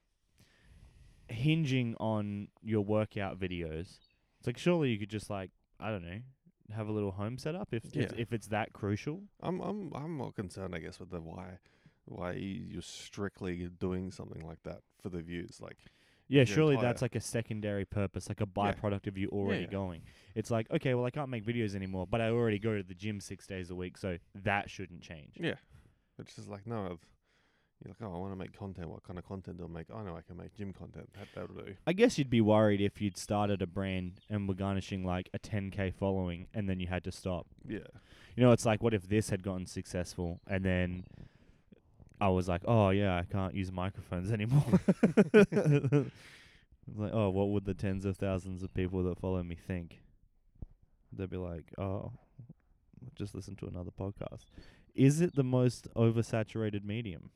hinging 1.30 1.96
on 2.00 2.48
your 2.64 2.82
workout 2.82 3.40
videos, 3.40 4.00
it's 4.40 4.48
like 4.48 4.58
surely 4.58 4.90
you 4.90 5.00
could 5.00 5.10
just 5.10 5.30
like 5.30 5.52
I 5.80 5.90
don't 5.90 6.04
know 6.06 6.20
have 6.76 6.88
a 6.88 6.92
little 6.92 7.12
home 7.12 7.38
setup 7.38 7.70
if 7.74 7.84
Yeah. 7.96 8.10
if 8.18 8.34
it's 8.34 8.48
that 8.48 8.74
crucial. 8.74 9.22
I'm, 9.42 9.60
I'm, 9.62 9.92
I'm 9.94 10.18
more 10.18 10.32
concerned, 10.32 10.74
I 10.74 10.80
guess, 10.80 11.00
with 11.00 11.12
the 11.12 11.22
why, 11.22 11.60
why 12.06 12.32
you're 12.34 12.82
strictly 12.82 13.70
doing 13.80 14.12
something 14.12 14.42
like 14.46 14.64
that 14.64 14.80
for 15.00 15.10
the 15.10 15.22
views. 15.22 15.60
Like, 15.62 15.78
Yeah, 16.28 16.44
surely 16.44 16.74
entire- 16.74 16.90
that's 16.90 17.04
like 17.04 17.14
a 17.16 17.20
secondary 17.22 17.86
purpose, 17.86 18.30
like 18.30 18.42
a 18.42 18.48
Yeah. 18.58 18.74
byproduct 18.74 19.06
of 19.06 19.16
you 19.16 19.30
already 19.30 19.66
yeah. 19.66 19.70
going. 19.70 20.02
It's 20.34 20.50
like, 20.50 20.66
okay, 20.72 20.96
well, 20.96 21.06
I 21.06 21.12
can't 21.12 21.30
make 21.30 21.46
videos 21.46 21.76
anymore, 21.76 22.08
but 22.08 22.20
I 22.20 22.30
already 22.32 22.58
go 22.58 22.76
to 22.76 22.82
the 22.82 22.96
gym 22.96 23.20
six 23.20 23.46
days 23.46 23.70
a 23.70 23.76
week, 23.76 23.96
so 23.96 24.18
that 24.34 24.68
shouldn't 24.68 25.02
change. 25.02 25.36
Yeah. 25.40 25.56
It's 26.18 26.36
just 26.36 26.50
like, 26.50 26.66
no, 26.66 26.88
I've, 26.94 27.06
you're 27.84 27.94
like, 28.00 28.10
oh, 28.10 28.16
I 28.16 28.20
want 28.20 28.32
to 28.32 28.38
make 28.38 28.58
content. 28.58 28.90
What 28.90 29.04
kind 29.04 29.20
of 29.20 29.26
content 29.28 29.58
do 29.58 29.66
I 29.66 29.68
make? 29.68 29.88
Oh, 29.92 29.98
I 29.98 30.04
know 30.04 30.16
I 30.16 30.22
can 30.22 30.38
make 30.38 30.56
gym 30.56 30.74
content. 30.74 31.10
That, 31.18 31.28
that'll 31.36 31.56
do. 31.56 31.76
I 31.86 31.94
guess 31.94 32.18
you'd 32.18 32.30
be 32.30 32.42
worried 32.42 32.82
if 32.82 33.02
you'd 33.02 33.18
started 33.18 33.62
a 33.62 33.68
brand 33.68 34.22
and 34.30 34.48
were 34.48 34.56
garnishing 34.56 35.06
like 35.06 35.30
a 35.34 35.40
10k 35.40 35.94
following 35.94 36.48
and 36.54 36.70
then 36.70 36.80
you 36.80 36.88
had 36.88 37.04
to 37.04 37.12
stop. 37.12 37.48
Yeah. 37.68 37.80
You 38.36 38.44
know, 38.44 38.52
it's 38.52 38.66
like, 38.66 38.82
what 38.82 38.94
if 38.94 39.08
this 39.08 39.30
had 39.30 39.44
gotten 39.44 39.66
successful 39.66 40.40
and 40.48 40.64
then 40.64 41.04
I 42.20 42.30
was 42.30 42.48
like, 42.48 42.62
oh, 42.66 42.90
yeah, 42.90 43.18
I 43.18 43.24
can't 43.24 43.54
use 43.54 43.72
microphones 43.72 44.32
anymore. 44.32 44.64
Like, 46.94 47.12
oh, 47.14 47.30
what 47.30 47.50
would 47.50 47.66
the 47.66 47.74
tens 47.74 48.06
of 48.06 48.18
thousands 48.18 48.62
of 48.62 48.74
people 48.74 49.04
that 49.04 49.20
follow 49.20 49.42
me 49.42 49.56
think? 49.56 50.02
They'd 51.12 51.30
be 51.30 51.38
like, 51.38 51.74
oh, 51.78 52.12
just 53.16 53.34
listen 53.34 53.56
to 53.58 53.66
another 53.66 53.92
podcast. 53.92 54.46
Is 54.94 55.22
it 55.22 55.36
the 55.36 55.44
most 55.44 55.88
oversaturated 55.96 56.84
medium? 56.86 57.32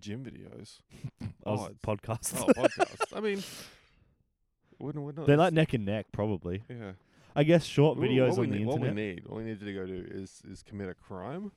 Gym 0.00 0.24
videos. 0.24 0.78
Oh, 1.46 1.66
it's- 1.66 1.78
podcasts. 1.82 2.34
Oh, 2.38 2.46
podcasts. 2.52 3.16
I 3.16 3.20
mean, 3.20 3.42
we're 4.78 4.92
not. 5.12 5.26
They're 5.26 5.36
like 5.38 5.54
neck 5.54 5.72
and 5.72 5.86
neck, 5.86 6.06
probably. 6.12 6.62
Yeah. 6.68 6.92
I 7.34 7.42
guess 7.44 7.64
short 7.64 7.96
videos 7.98 8.30
what 8.30 8.38
we 8.40 8.44
on 8.46 8.50
the 8.50 8.56
need, 8.58 8.62
internet. 8.66 8.80
What 8.80 8.80
we 8.80 8.90
need, 8.94 9.26
what 9.28 9.36
we 9.38 9.44
need 9.44 9.60
to 9.60 9.72
go 9.72 9.86
do 9.86 10.04
is 10.10 10.42
is 10.50 10.62
commit 10.62 10.90
a 10.90 10.94
crime, 10.94 11.52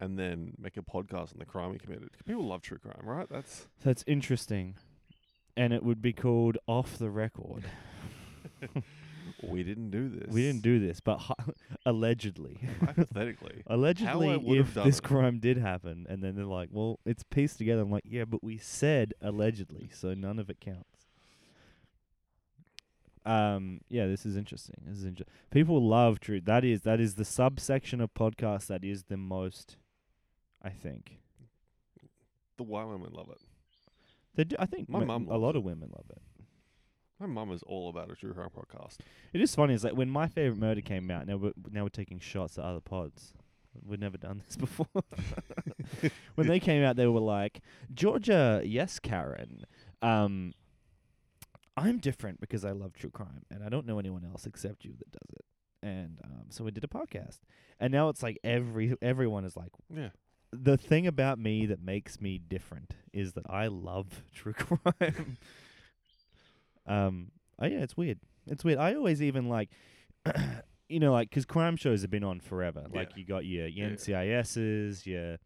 and 0.00 0.18
then 0.18 0.54
make 0.58 0.76
a 0.78 0.82
podcast 0.82 1.32
on 1.32 1.38
the 1.38 1.44
crime 1.44 1.70
we 1.72 1.78
committed. 1.78 2.08
People 2.26 2.46
love 2.46 2.62
true 2.62 2.78
crime, 2.78 3.00
right? 3.02 3.28
That's 3.28 3.66
That's 3.84 4.04
interesting. 4.06 4.76
And 5.54 5.72
it 5.74 5.82
would 5.82 6.00
be 6.00 6.12
called 6.14 6.56
Off 6.66 6.96
the 6.96 7.10
Record. 7.10 7.64
we 9.42 9.62
didn't 9.62 9.90
do 9.90 10.08
this. 10.08 10.32
We 10.32 10.42
didn't 10.42 10.62
do 10.62 10.78
this, 10.78 11.00
but 11.00 11.18
hi- 11.18 11.34
allegedly. 11.86 12.58
hypothetically. 12.84 13.62
allegedly, 13.66 14.30
if 14.58 14.74
done 14.74 14.86
this 14.86 14.98
it. 14.98 15.02
crime 15.04 15.38
did 15.38 15.58
happen, 15.58 16.06
and 16.08 16.22
then 16.22 16.34
they're 16.36 16.44
like, 16.44 16.68
well, 16.72 17.00
it's 17.04 17.22
pieced 17.22 17.58
together. 17.58 17.82
I'm 17.82 17.90
like, 17.90 18.04
yeah, 18.06 18.24
but 18.24 18.42
we 18.42 18.56
said 18.58 19.12
allegedly, 19.20 19.90
so 19.92 20.14
none 20.14 20.38
of 20.38 20.48
it 20.50 20.60
counts. 20.60 21.06
Um, 23.24 23.80
yeah, 23.88 24.06
this 24.06 24.24
is 24.24 24.36
interesting. 24.36 24.76
This 24.86 24.98
is 24.98 25.04
interesting. 25.04 25.34
People 25.50 25.82
love 25.86 26.20
true. 26.20 26.40
That 26.40 26.64
is 26.64 26.82
that 26.82 27.00
is 27.00 27.16
the 27.16 27.24
subsection 27.24 28.00
of 28.00 28.14
podcasts 28.14 28.68
that 28.68 28.84
is 28.84 29.04
the 29.04 29.16
most, 29.16 29.76
I 30.62 30.70
think. 30.70 31.18
The 32.56 32.62
white 32.62 32.86
women 32.86 33.10
love 33.12 33.28
it. 33.30 33.38
They 34.36 34.44
do, 34.44 34.56
I 34.58 34.66
think 34.66 34.88
My 34.88 35.00
m- 35.00 35.06
mum 35.08 35.26
a 35.26 35.32
loves 35.32 35.42
lot 35.42 35.56
of 35.56 35.64
women 35.64 35.90
love 35.92 36.06
it. 36.10 36.22
My 37.18 37.26
mum 37.26 37.50
is 37.52 37.62
all 37.62 37.88
about 37.88 38.10
a 38.10 38.14
true 38.14 38.34
crime 38.34 38.50
podcast. 38.54 38.98
It 39.32 39.40
is 39.40 39.54
funny. 39.54 39.72
It's 39.74 39.84
like 39.84 39.94
when 39.96 40.10
my 40.10 40.28
favorite 40.28 40.58
murder 40.58 40.82
came 40.82 41.10
out. 41.10 41.26
Now 41.26 41.36
we're 41.38 41.52
now 41.70 41.82
we're 41.84 41.88
taking 41.88 42.18
shots 42.20 42.58
at 42.58 42.64
other 42.64 42.80
pods. 42.80 43.32
We've 43.84 44.00
never 44.00 44.18
done 44.18 44.42
this 44.46 44.56
before. 44.66 44.86
when 46.34 46.46
they 46.46 46.60
came 46.60 46.82
out, 46.84 46.96
they 46.96 47.06
were 47.06 47.20
like, 47.20 47.60
"Georgia, 47.94 48.60
yes, 48.64 48.98
Karen. 48.98 49.64
Um, 50.02 50.52
I'm 51.76 51.98
different 51.98 52.40
because 52.40 52.64
I 52.64 52.72
love 52.72 52.92
true 52.94 53.10
crime, 53.10 53.44
and 53.50 53.62
I 53.64 53.68
don't 53.70 53.86
know 53.86 53.98
anyone 53.98 54.24
else 54.24 54.46
except 54.46 54.84
you 54.84 54.92
that 54.98 55.10
does 55.12 55.30
it." 55.36 55.44
And 55.82 56.18
um, 56.24 56.46
so 56.50 56.64
we 56.64 56.70
did 56.70 56.84
a 56.84 56.88
podcast, 56.88 57.38
and 57.80 57.92
now 57.92 58.08
it's 58.10 58.22
like 58.22 58.38
every 58.44 58.94
everyone 59.00 59.44
is 59.46 59.56
like, 59.56 59.70
Yeah. 59.94 60.08
the 60.52 60.76
thing 60.76 61.06
about 61.06 61.38
me 61.38 61.64
that 61.66 61.80
makes 61.82 62.20
me 62.20 62.38
different 62.38 62.94
is 63.12 63.32
that 63.34 63.44
I 63.48 63.68
love 63.68 64.22
true 64.34 64.52
crime. 64.54 65.36
Um, 66.86 67.30
oh 67.58 67.66
yeah, 67.66 67.78
it's 67.82 67.96
weird. 67.96 68.18
It's 68.46 68.64
weird. 68.64 68.78
I 68.78 68.94
always 68.94 69.22
even 69.22 69.48
like, 69.48 69.70
you 70.88 71.00
know, 71.00 71.12
like 71.12 71.30
'cause 71.30 71.44
crime 71.44 71.76
shows 71.76 72.02
have 72.02 72.10
been 72.10 72.24
on 72.24 72.40
forever. 72.40 72.86
Like 72.90 73.16
you 73.16 73.24
got 73.24 73.44
your, 73.44 73.66
your 73.66 73.88
Yeah. 73.88 73.94
NCISs, 73.94 75.06
your 75.06 75.38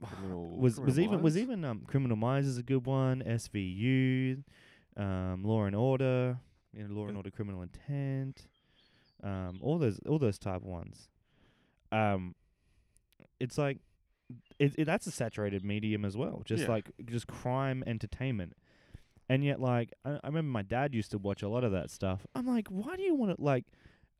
Criminal, 0.04 0.56
was 0.58 0.80
was 0.80 0.98
even 0.98 1.22
was 1.22 1.36
even 1.36 1.64
um 1.64 1.82
Criminal 1.86 2.16
Minds 2.16 2.48
is 2.48 2.58
a 2.58 2.62
good 2.62 2.86
one. 2.86 3.22
SVU, 3.24 4.42
um, 4.96 5.44
Law 5.44 5.64
and 5.64 5.76
Order, 5.76 6.38
you 6.72 6.86
know, 6.88 6.94
Law 6.94 7.08
and 7.08 7.16
Order 7.16 7.30
Criminal 7.30 7.62
Intent, 7.62 8.48
um, 9.22 9.58
all 9.62 9.78
those 9.78 10.00
all 10.08 10.18
those 10.18 10.38
type 10.38 10.62
ones. 10.62 11.08
Um, 11.92 12.34
it's 13.38 13.58
like 13.58 13.78
it, 14.58 14.74
it 14.78 14.84
that's 14.86 15.06
a 15.06 15.10
saturated 15.10 15.64
medium 15.64 16.04
as 16.04 16.16
well. 16.16 16.42
Just 16.44 16.64
Yeah. 16.64 16.70
like 16.70 16.90
just 17.04 17.26
crime 17.26 17.84
entertainment. 17.86 18.54
And 19.28 19.44
yet, 19.44 19.60
like 19.60 19.92
I, 20.04 20.12
I 20.22 20.26
remember 20.26 20.50
my 20.50 20.62
dad 20.62 20.94
used 20.94 21.10
to 21.12 21.18
watch 21.18 21.42
a 21.42 21.48
lot 21.48 21.64
of 21.64 21.72
that 21.72 21.90
stuff. 21.90 22.26
I'm 22.34 22.46
like, 22.46 22.68
why 22.68 22.96
do 22.96 23.02
you 23.02 23.14
want 23.14 23.36
to 23.36 23.42
like? 23.42 23.64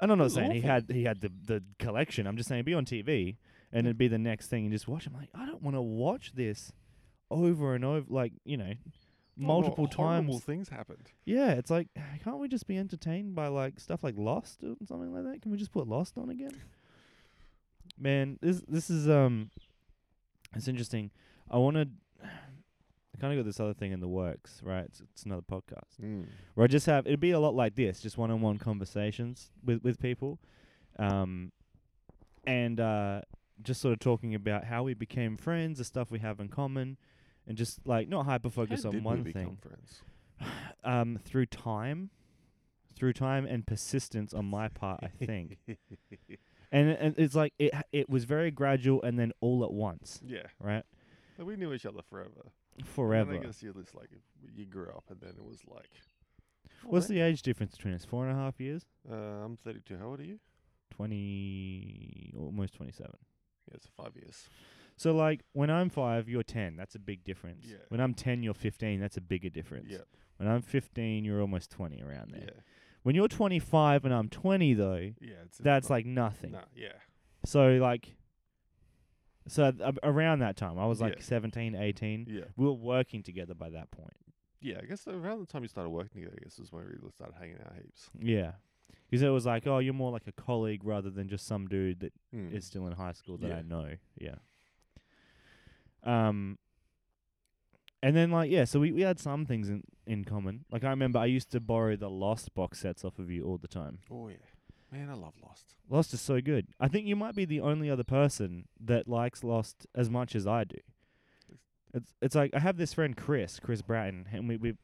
And 0.00 0.10
I'm 0.10 0.18
not 0.18 0.32
saying 0.32 0.50
he 0.52 0.60
had 0.60 0.86
he 0.90 1.04
had 1.04 1.20
the 1.20 1.30
the 1.46 1.62
collection. 1.78 2.26
I'm 2.26 2.36
just 2.36 2.48
saying 2.48 2.64
be 2.64 2.74
on 2.74 2.84
TV 2.84 3.36
and 3.72 3.86
it'd 3.86 3.98
be 3.98 4.08
the 4.08 4.18
next 4.18 4.48
thing 4.48 4.64
and 4.64 4.72
just 4.72 4.88
watch. 4.88 5.06
I'm 5.06 5.12
like, 5.14 5.28
I 5.34 5.46
don't 5.46 5.62
want 5.62 5.76
to 5.76 5.82
watch 5.82 6.32
this 6.34 6.72
over 7.30 7.74
and 7.74 7.84
over, 7.84 8.06
like 8.08 8.32
you 8.44 8.56
know, 8.56 8.72
Oh, 8.74 9.40
no, 9.40 9.46
multiple 9.46 9.86
horrible 9.86 10.34
times. 10.34 10.44
things 10.44 10.68
happened. 10.68 11.10
Yeah, 11.24 11.52
it's 11.52 11.70
like, 11.70 11.88
can't 12.22 12.38
we 12.38 12.48
just 12.48 12.66
be 12.66 12.76
entertained 12.76 13.34
by 13.34 13.48
like 13.48 13.80
stuff 13.80 14.04
like 14.04 14.14
Lost 14.18 14.62
or 14.62 14.76
something 14.86 15.12
like 15.12 15.24
that? 15.24 15.40
Can 15.40 15.50
we 15.50 15.56
just 15.56 15.72
put 15.72 15.88
Lost 15.88 16.18
on 16.18 16.28
again? 16.28 16.52
Man, 17.98 18.38
this 18.42 18.62
this 18.68 18.90
is 18.90 19.08
um, 19.08 19.50
it's 20.54 20.68
interesting. 20.68 21.10
I 21.50 21.58
want 21.58 21.76
to. 21.76 21.88
I 23.14 23.18
kind 23.20 23.32
of 23.32 23.38
got 23.38 23.46
this 23.48 23.60
other 23.60 23.74
thing 23.74 23.92
in 23.92 24.00
the 24.00 24.08
works, 24.08 24.60
right? 24.64 24.84
It's, 24.84 25.00
it's 25.00 25.24
another 25.24 25.42
podcast 25.42 26.00
Mm. 26.02 26.26
where 26.54 26.64
I 26.64 26.66
just 26.66 26.86
have 26.86 27.06
it'd 27.06 27.20
be 27.20 27.32
a 27.32 27.40
lot 27.40 27.54
like 27.54 27.74
this, 27.74 28.00
just 28.00 28.16
one-on-one 28.18 28.58
conversations 28.58 29.50
with 29.64 29.82
with 29.82 29.98
people, 30.00 30.38
um, 30.98 31.52
and 32.46 32.80
uh, 32.80 33.20
just 33.62 33.80
sort 33.80 33.92
of 33.92 33.98
talking 34.00 34.34
about 34.34 34.64
how 34.64 34.82
we 34.82 34.94
became 34.94 35.36
friends, 35.36 35.78
the 35.78 35.84
stuff 35.84 36.10
we 36.10 36.18
have 36.20 36.40
in 36.40 36.48
common, 36.48 36.96
and 37.46 37.56
just 37.56 37.86
like 37.86 38.08
not 38.08 38.24
hyper 38.26 38.50
focus 38.50 38.82
How 38.84 38.88
on 38.90 38.94
did 38.96 39.04
one 39.04 39.18
we 39.18 39.32
become 39.32 39.42
thing. 39.42 39.58
friends? 39.60 40.02
Um, 40.84 41.20
through 41.24 41.46
time, 41.46 42.10
through 42.96 43.12
time 43.12 43.46
and 43.46 43.64
persistence 43.64 44.34
on 44.34 44.46
my 44.46 44.66
part, 44.66 44.98
I 45.04 45.08
think, 45.24 45.58
and 46.72 46.90
and 46.90 47.14
it's 47.18 47.36
like 47.36 47.52
it 47.58 47.72
it 47.92 48.10
was 48.10 48.24
very 48.24 48.50
gradual 48.50 49.00
and 49.02 49.16
then 49.16 49.30
all 49.40 49.62
at 49.64 49.72
once, 49.72 50.20
yeah, 50.26 50.46
right? 50.58 50.82
but 51.36 51.46
we 51.46 51.54
knew 51.56 51.72
each 51.72 51.86
other 51.86 52.00
forever. 52.10 52.50
Forever. 52.84 53.34
I 53.34 53.38
guess 53.38 53.62
you 53.62 53.72
just 53.72 53.94
like 53.94 54.10
you 54.54 54.66
grew 54.66 54.88
up, 54.88 55.04
and 55.10 55.20
then 55.20 55.30
it 55.38 55.44
was 55.44 55.60
like. 55.66 55.90
What's 56.84 57.06
the 57.06 57.20
age 57.20 57.42
difference 57.42 57.76
between 57.76 57.94
us? 57.94 58.04
Four 58.04 58.26
and 58.26 58.36
a 58.36 58.40
half 58.40 58.58
years. 58.60 58.84
Uh, 59.08 59.14
I'm 59.14 59.56
32. 59.56 59.98
How 59.98 60.06
old 60.06 60.20
are 60.20 60.24
you? 60.24 60.38
Twenty, 60.90 62.32
almost 62.38 62.74
twenty-seven. 62.74 63.16
Yeah, 63.68 63.74
it's 63.76 63.86
five 63.96 64.12
years. 64.16 64.48
So 64.96 65.14
like 65.14 65.40
when 65.52 65.70
I'm 65.70 65.88
five, 65.90 66.28
you're 66.28 66.42
ten. 66.42 66.76
That's 66.76 66.94
a 66.94 66.98
big 66.98 67.24
difference. 67.24 67.66
Yeah. 67.68 67.76
When 67.88 68.00
I'm 68.00 68.14
ten, 68.14 68.42
you're 68.42 68.54
fifteen. 68.54 69.00
That's 69.00 69.16
a 69.16 69.20
bigger 69.20 69.48
difference. 69.48 69.88
Yeah, 69.90 69.98
When 70.36 70.48
I'm 70.48 70.62
fifteen, 70.62 71.24
you're 71.24 71.40
almost 71.40 71.70
twenty 71.70 72.02
around 72.02 72.32
there. 72.32 72.42
yeah, 72.44 72.60
When 73.02 73.14
you're 73.14 73.28
twenty-five 73.28 74.04
and 74.04 74.12
I'm 74.12 74.28
twenty, 74.28 74.74
though, 74.74 75.12
yeah. 75.20 75.34
It's 75.46 75.58
that's 75.58 75.88
like 75.90 76.04
nothing. 76.06 76.52
Nah, 76.52 76.60
yeah, 76.74 76.92
So 77.44 77.68
like, 77.76 78.14
so 79.48 79.70
th- 79.72 79.94
around 80.02 80.38
that 80.40 80.56
time, 80.56 80.78
I 80.78 80.86
was 80.86 81.00
like 81.00 81.16
Yeah. 81.16 81.22
seventeen, 81.22 81.74
eighteen. 81.74 82.26
yeah, 82.28 82.44
We 82.56 82.66
were 82.66 82.72
working 82.72 83.22
together 83.22 83.54
by 83.54 83.70
that 83.70 83.90
point. 83.90 84.16
yeah. 84.60 84.78
I 84.82 84.86
guess 84.86 85.06
around 85.08 85.40
the 85.40 85.46
time 85.46 85.62
you 85.62 85.68
started 85.68 85.90
working 85.90 86.20
together, 86.22 86.36
I 86.40 86.44
guess 86.44 86.58
is 86.58 86.70
when 86.72 86.84
we 86.84 86.90
really 86.92 87.10
started 87.10 87.34
hanging 87.38 87.58
out 87.64 87.74
heaps. 87.74 88.10
Yeah. 88.20 88.52
Because 89.10 89.22
it 89.22 89.28
was 89.28 89.44
like, 89.46 89.66
oh, 89.66 89.78
you're 89.78 89.92
more 89.94 90.10
like 90.12 90.26
a 90.26 90.32
colleague 90.32 90.84
rather 90.84 91.10
than 91.10 91.28
just 91.28 91.46
some 91.46 91.66
dude 91.68 92.00
that 92.00 92.12
Mm. 92.34 92.52
is 92.54 92.64
still 92.64 92.86
in 92.86 92.92
high 92.94 93.12
school 93.12 93.36
that 93.38 93.48
Yeah. 93.48 93.56
I 93.58 93.62
know. 93.62 93.96
Yeah. 94.18 94.36
Um. 96.02 96.58
And 98.04 98.16
then 98.16 98.30
like 98.32 98.50
yeah, 98.50 98.64
so 98.64 98.80
we, 98.80 98.90
we 98.90 99.02
had 99.02 99.20
some 99.20 99.46
things 99.46 99.68
in, 99.68 99.84
in 100.06 100.24
common. 100.24 100.64
Like 100.72 100.82
I 100.82 100.90
remember 100.90 101.20
I 101.20 101.26
used 101.26 101.50
to 101.52 101.60
borrow 101.60 101.94
the 101.94 102.10
Lost 102.10 102.52
box 102.54 102.80
sets 102.80 103.04
off 103.04 103.18
of 103.20 103.30
you 103.30 103.44
all 103.44 103.58
the 103.58 103.68
time. 103.68 103.98
Oh 104.10 104.28
yeah, 104.28 104.36
man, 104.92 105.08
I 105.08 105.14
love 105.14 105.34
Lost. 105.42 105.74
Lost 105.88 106.12
is 106.12 106.20
so 106.20 106.40
good. 106.40 106.68
I 106.78 106.88
think 106.88 107.06
you 107.06 107.16
might 107.16 107.34
be 107.34 107.44
the 107.44 107.60
only 107.60 107.90
other 107.90 108.04
person 108.04 108.66
that 108.80 109.08
likes 109.08 109.42
Lost 109.42 109.86
as 109.94 110.10
much 110.10 110.36
as 110.36 110.46
I 110.46 110.64
do. 110.64 110.78
It's 111.94 112.14
it's 112.20 112.34
like 112.34 112.54
I 112.54 112.58
have 112.58 112.76
this 112.76 112.94
friend 112.94 113.16
Chris, 113.16 113.58
Chris 113.58 113.82
Bratton, 113.82 114.26
and 114.32 114.48
we 114.48 114.56
we 114.56 114.74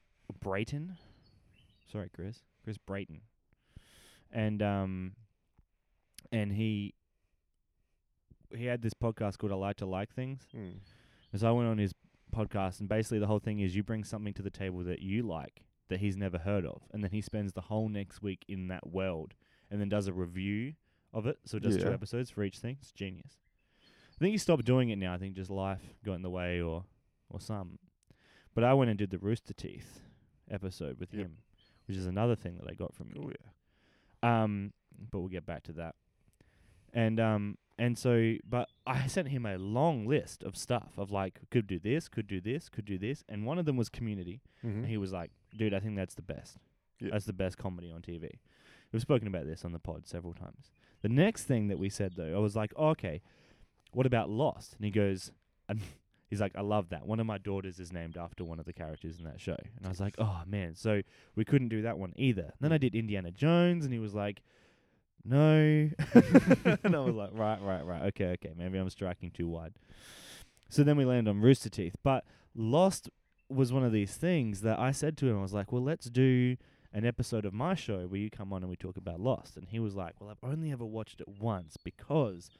Brayton. 0.41 0.97
Sorry, 1.91 2.11
Chris. 2.15 2.41
Chris 2.65 2.79
Brayton. 2.79 3.21
And 4.33 4.63
um 4.63 5.13
and 6.33 6.53
he 6.53 6.95
he 8.55 8.67
had 8.67 8.83
this 8.83 8.95
podcast 8.95 9.39
called 9.39 9.53
I 9.53 9.57
Like 9.57 9.77
to 9.77 9.87
Like 9.87 10.15
Things. 10.15 10.43
Mm. 10.55 10.81
And 11.33 11.41
so 11.41 11.49
I 11.49 11.53
went 11.53 11.69
on 11.69 11.79
his 11.79 11.95
podcast 12.35 12.81
and 12.81 12.89
basically 12.89 13.19
the 13.19 13.27
whole 13.27 13.39
thing 13.39 13.61
is 13.61 13.75
you 13.75 13.83
bring 13.83 14.05
something 14.05 14.35
to 14.35 14.43
the 14.43 14.51
table 14.51 14.85
that 14.85 15.01
you 15.01 15.23
like 15.23 15.63
that 15.89 16.01
he's 16.01 16.17
never 16.17 16.37
heard 16.37 16.67
of 16.67 16.83
and 16.93 17.03
then 17.03 17.11
he 17.11 17.23
spends 17.23 17.55
the 17.55 17.63
whole 17.63 17.89
next 17.89 18.23
week 18.23 18.45
in 18.49 18.69
that 18.69 18.87
world 18.87 19.33
and 19.71 19.81
then 19.81 19.89
does 19.89 20.07
a 20.09 20.13
review 20.13 20.75
of 21.13 21.27
it. 21.27 21.39
So 21.45 21.57
it 21.57 21.63
does 21.63 21.77
two 21.77 21.85
Yeah. 21.89 21.93
episodes 21.95 22.31
for 22.31 22.43
each 22.45 22.59
thing. 22.59 22.77
It's 22.81 22.93
genius. 22.93 23.39
I 24.17 24.19
think 24.19 24.33
he 24.33 24.39
stopped 24.39 24.65
doing 24.65 24.91
it 24.91 24.97
now. 24.97 25.15
I 25.15 25.19
think 25.19 25.35
just 25.37 25.51
life 25.51 25.95
got 26.05 26.15
in 26.15 26.23
the 26.23 26.31
way 26.31 26.61
or 26.61 26.85
or 27.31 27.41
some. 27.41 27.79
But 28.55 28.65
I 28.65 28.73
went 28.75 28.89
and 28.91 28.99
did 28.99 29.11
the 29.11 29.19
Rooster 29.19 29.53
Teeth 29.55 30.01
episode 30.51 30.99
with 30.99 31.13
Yep. 31.13 31.27
him, 31.27 31.37
which 31.87 31.97
is 31.97 32.07
another 32.07 32.35
thing 32.35 32.57
that 32.57 32.69
I 32.69 32.75
got 32.75 32.95
from 32.95 33.11
you. 33.15 33.23
Oh 33.25 33.31
yeah. 33.31 34.43
Um, 34.43 34.73
but 35.11 35.21
we'll 35.21 35.29
get 35.29 35.47
back 35.47 35.63
to 35.65 35.73
that. 35.75 35.95
And 36.93 37.21
um, 37.21 37.59
and 37.79 37.97
so, 37.97 38.35
but 38.49 38.69
I 38.87 39.07
sent 39.07 39.29
him 39.29 39.47
a 39.47 39.57
long 39.59 40.07
list 40.07 40.43
of 40.43 40.57
stuff 40.57 40.93
of 40.97 41.11
like, 41.13 41.41
could 41.51 41.67
do 41.67 41.79
this, 41.79 42.09
could 42.09 42.27
do 42.27 42.41
this, 42.41 42.69
could 42.69 42.87
do 42.87 42.99
this, 42.99 43.23
and 43.29 43.47
one 43.47 43.59
of 43.59 43.67
them 43.67 43.77
was 43.77 43.89
Community. 43.89 44.41
Mm-hmm. 44.65 44.79
And 44.79 44.87
he 44.87 44.97
was 44.97 45.13
like, 45.13 45.31
dude, 45.57 45.75
I 45.75 45.81
think 45.81 45.95
that's 45.97 46.15
the 46.15 46.23
best. 46.23 46.57
Yeah. 46.99 47.11
That's 47.13 47.27
the 47.27 47.33
best 47.33 47.59
comedy 47.59 47.93
on 47.93 48.01
TV. 48.03 48.31
We've 48.93 49.03
spoken 49.03 49.29
about 49.29 49.47
this 49.47 49.65
on 49.65 49.73
the 49.73 49.79
pod 49.79 50.07
several 50.07 50.35
times. 50.35 50.71
The 51.03 51.09
next 51.09 51.45
thing 51.45 51.69
that 51.69 51.79
we 51.79 51.89
said 51.89 52.15
though, 52.17 52.35
I 52.35 52.39
was 52.39 52.57
like, 52.57 52.73
oh, 52.77 52.89
okay, 52.91 53.23
what 53.93 54.07
about 54.07 54.31
Lost? 54.31 54.75
And 54.77 54.85
he 54.85 54.91
goes, 54.91 55.31
and 55.69 55.81
he's 56.31 56.41
like, 56.41 56.53
I 56.57 56.63
love 56.63 56.89
that. 56.91 57.07
One 57.07 57.21
of 57.21 57.27
my 57.27 57.39
daughters 57.39 57.79
is 57.79 57.93
named 57.93 58.17
after 58.17 58.45
one 58.45 58.59
of 58.59 58.67
the 58.67 58.73
characters 58.73 59.19
in 59.19 59.25
that 59.25 59.41
show. 59.41 59.57
And 59.77 59.87
I 59.87 59.89
was 59.89 60.01
like, 60.01 60.15
oh 60.19 60.43
man, 60.47 60.75
so 60.75 61.03
we 61.37 61.45
couldn't 61.45 61.69
do 61.69 61.83
that 61.83 61.99
one 61.99 62.13
either. 62.17 62.53
Then 62.61 62.73
I 62.73 62.77
hmm. 62.77 62.83
did 62.83 62.95
Indiana 62.95 63.31
Jones, 63.31 63.85
and 63.85 63.93
he 63.93 64.01
was 64.01 64.15
like, 64.15 64.43
no. 65.25 65.45
and 66.83 66.97
I 66.97 67.01
was 67.01 67.15
like, 67.15 67.31
right, 67.33 67.61
right, 67.61 67.85
right. 67.85 68.03
Okay, 68.07 68.27
okay. 68.33 68.53
Maybe 68.57 68.79
I'm 68.79 68.89
striking 68.91 69.31
too 69.31 69.49
wide. 69.49 69.75
So 70.71 70.83
then 70.83 70.97
we 70.97 71.05
landed 71.05 71.31
on 71.31 71.41
Rooster 71.41 71.69
Teeth. 71.69 71.97
But 72.03 72.25
Lost 72.55 73.11
was 73.49 73.73
one 73.73 73.85
of 73.85 73.93
these 73.93 74.15
things 74.17 74.61
that 74.63 74.79
I 74.79 74.93
said 74.93 75.17
to 75.19 75.29
him, 75.29 75.39
I 75.39 75.43
was 75.43 75.55
like, 75.55 75.73
well, 75.73 75.83
let's 75.83 76.07
do 76.07 76.57
an 76.93 77.05
episode 77.05 77.45
of 77.45 77.53
my 77.53 77.75
show 77.75 78.07
where 78.07 78.21
you 78.21 78.31
come 78.31 78.53
on 78.53 78.63
and 78.63 78.71
we 78.71 78.77
talk 78.77 78.97
about 78.97 79.21
Lost. 79.21 79.57
And 79.57 79.69
he 79.69 79.79
was 79.79 79.95
like, 79.95 80.15
well, 80.21 80.31
I've 80.31 80.49
only 80.49 80.73
ever 80.73 80.85
watched 80.85 81.21
it 81.21 81.29
once 81.29 81.77
because 81.77 82.51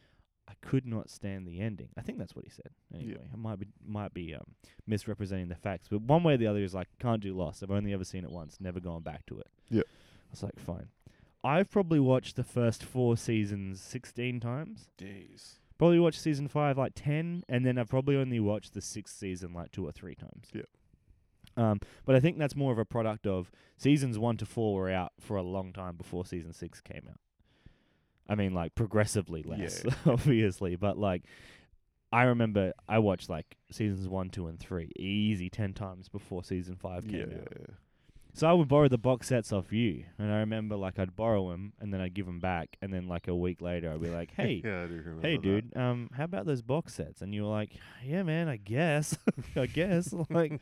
I 0.49 0.53
could 0.63 0.87
not 0.87 1.11
stand 1.11 1.47
the 1.47 1.61
ending. 1.61 1.89
I 1.97 2.01
think 2.03 2.19
that's 2.19 2.35
what 2.35 2.45
he 2.45 2.51
said. 2.51 2.71
Anyway, 2.95 3.29
I 3.33 3.37
might 3.37 3.59
be 3.59 3.69
might 3.87 4.15
be 4.15 4.35
um, 4.35 4.55
misrepresenting 4.87 5.49
the 5.49 5.55
facts, 5.55 5.89
but 5.91 6.01
one 6.01 6.23
way 6.23 6.35
or 6.35 6.37
the 6.39 6.47
other 6.47 6.61
is 6.61 6.75
like 6.75 6.89
can't 6.99 7.23
do 7.23 7.35
Lost. 7.35 7.63
I've 7.63 7.71
only 7.71 7.93
ever 7.93 8.05
seen 8.05 8.25
it 8.25 8.31
once, 8.31 8.57
never 8.61 8.81
gone 8.81 9.03
back 9.03 9.27
to 9.27 9.39
it. 9.39 9.49
Yep. 9.71 9.85
I 9.87 10.31
was 10.31 10.43
like, 10.43 10.59
fine. 10.59 10.89
I've 11.45 11.71
probably 11.71 12.01
watched 12.01 12.37
the 12.37 12.45
first 12.45 12.83
four 12.83 13.17
seasons 13.17 13.81
sixteen 13.81 14.41
times. 14.41 14.89
Jeez. 14.99 15.59
Probably 15.79 16.01
watched 16.01 16.21
season 16.21 16.49
five 16.49 16.77
like 16.77 16.93
ten, 16.95 17.45
and 17.49 17.65
then 17.65 17.79
I've 17.79 17.89
probably 17.89 18.17
only 18.17 18.41
watched 18.41 18.75
the 18.75 18.83
sixth 18.83 19.17
season 19.17 19.53
like 19.53 19.71
two 19.71 19.87
or 19.87 19.93
three 19.93 20.15
times. 20.15 20.49
Yep. 20.53 20.67
Um, 21.59 21.81
but 22.07 22.15
I 22.15 22.21
think 22.21 22.39
that's 22.39 22.55
more 22.57 22.73
of 22.73 22.79
a 22.79 22.85
product 22.85 23.27
of 23.27 23.51
seasons 23.77 24.19
one 24.19 24.37
to 24.39 24.47
four 24.47 24.75
were 24.81 24.91
out 24.91 25.13
for 25.21 25.37
a 25.37 25.43
long 25.43 25.73
time 25.73 25.97
before 25.97 26.25
season 26.25 26.53
six 26.53 26.81
came 26.81 27.03
out. 27.09 27.19
I 28.29 28.35
mean, 28.35 28.55
like 28.55 28.75
progressively 28.75 29.43
less, 29.43 29.83
Yeah. 29.85 29.93
obviously, 30.07 30.77
but 30.77 30.99
like 30.99 31.23
I 32.13 32.25
remember 32.25 32.73
I 32.89 32.99
watched 33.01 33.29
like 33.29 33.57
seasons 33.71 34.09
one, 34.09 34.31
two, 34.31 34.47
and 34.47 34.59
three 34.59 34.93
easy 34.97 35.51
ten 35.51 35.75
times 35.75 36.09
before 36.09 36.45
season 36.45 36.77
five 36.77 37.07
came 37.09 37.31
Yeah, 37.31 37.37
out. 37.39 37.71
So 38.35 38.47
I 38.47 38.53
would 38.53 38.69
borrow 38.69 38.89
the 38.89 38.99
box 38.99 39.27
sets 39.29 39.53
off 39.53 39.73
you, 39.73 40.05
and 40.19 40.31
I 40.33 40.39
remember 40.39 40.77
like 40.77 40.99
I'd 40.99 41.17
borrow 41.17 41.51
them, 41.51 41.73
and 41.81 41.93
then 41.93 42.01
I'd 42.01 42.15
give 42.15 42.27
them 42.27 42.39
back, 42.39 42.77
and 42.81 42.93
then 42.93 43.09
like 43.09 43.27
a 43.29 43.35
week 43.35 43.61
later 43.61 43.91
I'd 43.93 44.01
be 44.03 44.09
like, 44.11 44.31
"Hey, 44.37 44.63
yeah, 44.65 44.87
hey, 45.21 45.37
that. 45.37 45.43
dude, 45.43 45.77
um, 45.77 46.09
how 46.15 46.25
about 46.25 46.47
those 46.47 46.63
box 46.63 46.95
sets?" 46.95 47.21
And 47.21 47.35
you 47.35 47.43
were 47.43 47.51
like, 47.51 47.71
"Yeah, 48.05 48.23
man, 48.23 48.47
I 48.49 48.57
guess, 48.59 49.19
I 49.57 49.67
guess." 49.67 50.15
Like, 50.31 50.61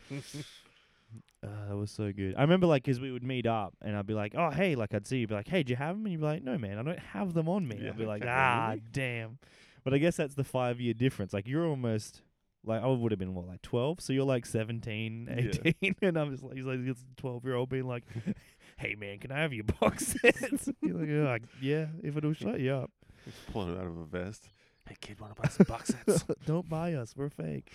uh, 1.45 1.69
that 1.69 1.77
was 1.77 1.91
so 1.91 2.13
good. 2.13 2.35
I 2.37 2.43
remember 2.43 2.67
like 2.67 2.85
'cause 2.85 3.01
we 3.01 3.11
would 3.13 3.23
meet 3.25 3.47
up, 3.47 3.75
and 3.83 3.97
I'd 3.97 4.07
be 4.07 4.15
like, 4.15 4.35
"Oh, 4.37 4.51
hey," 4.51 4.75
like 4.75 4.95
I'd 4.95 5.07
see 5.07 5.19
you, 5.19 5.27
be 5.27 5.35
like, 5.35 5.49
"Hey, 5.49 5.63
do 5.63 5.71
you 5.71 5.77
have 5.77 5.97
them?" 5.97 6.05
And 6.07 6.13
you'd 6.13 6.21
be 6.21 6.27
like, 6.27 6.43
"No, 6.43 6.57
man, 6.59 6.79
I 6.79 6.83
don't 6.83 6.99
have 6.99 7.35
them 7.35 7.49
on 7.49 7.67
me." 7.69 7.79
Yeah, 7.83 7.91
I'd 7.91 7.99
be 7.99 8.07
like, 8.07 8.23
"Ah, 8.27 8.69
really?" 8.71 8.83
damn." 8.93 9.39
But 9.85 9.95
I 9.95 9.99
guess 9.99 10.17
that's 10.17 10.35
the 10.35 10.45
five 10.45 10.81
year 10.81 10.95
difference. 10.95 11.33
Like 11.33 11.47
you're 11.47 11.67
almost. 11.67 12.23
Like 12.65 12.83
I 12.83 12.87
would 12.89 13.13
have 13.13 13.19
been 13.21 13.33
what, 13.33 13.47
like 13.47 13.63
twelve? 13.63 14.01
So 14.01 14.13
you're 14.13 14.25
like 14.25 14.45
17, 14.45 15.29
Yeah. 15.31 15.71
18, 15.83 15.95
and 16.03 16.17
I'm 16.17 16.33
just 16.33 16.43
like 16.43 16.57
he's 16.57 16.65
like 16.65 16.85
this 16.85 16.97
twelve 17.17 17.45
year 17.45 17.55
old 17.55 17.69
being 17.69 17.87
like, 17.87 18.03
"Hey 18.77 18.97
man, 18.97 19.21
can 19.21 19.31
I 19.31 19.39
have 19.43 19.53
your 19.53 19.63
box 19.81 20.17
sets?" 20.21 20.69
you're 20.83 20.95
like, 20.99 21.09
"Oh, 21.09 21.29
I- 21.29 21.47
"Yeah, 21.65 21.87
if 22.03 22.17
it'll 22.17 22.33
shut 22.33 22.59
you 22.59 22.73
up." 22.73 22.91
Just 23.25 23.47
pulling 23.53 23.73
it 23.77 23.79
out 23.79 23.87
of 23.87 23.97
a 23.97 24.05
vest. 24.05 24.49
Hey 24.89 24.97
kid, 25.01 25.21
wanna 25.21 25.35
buy 25.35 25.49
some 25.49 25.67
box 25.69 25.95
sets? 26.07 26.25
Don't 26.45 26.69
buy 26.69 26.95
us. 26.95 27.15
We're 27.17 27.29
fake. 27.31 27.71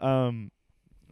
Um. 0.00 0.50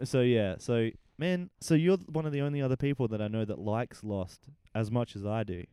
So 0.02 0.22
yeah. 0.22 0.56
So 0.58 0.90
man. 1.20 1.50
So 1.60 1.74
you're 1.74 1.98
one 1.98 2.26
of 2.26 2.32
the 2.32 2.40
only 2.40 2.60
other 2.60 2.76
people 2.76 3.06
that 3.08 3.20
I 3.22 3.28
know 3.28 3.44
that 3.44 3.58
likes 3.58 4.02
Lost 4.02 4.48
as 4.74 4.90
much 4.90 5.14
as 5.14 5.24
I 5.24 5.44
do. 5.44 5.64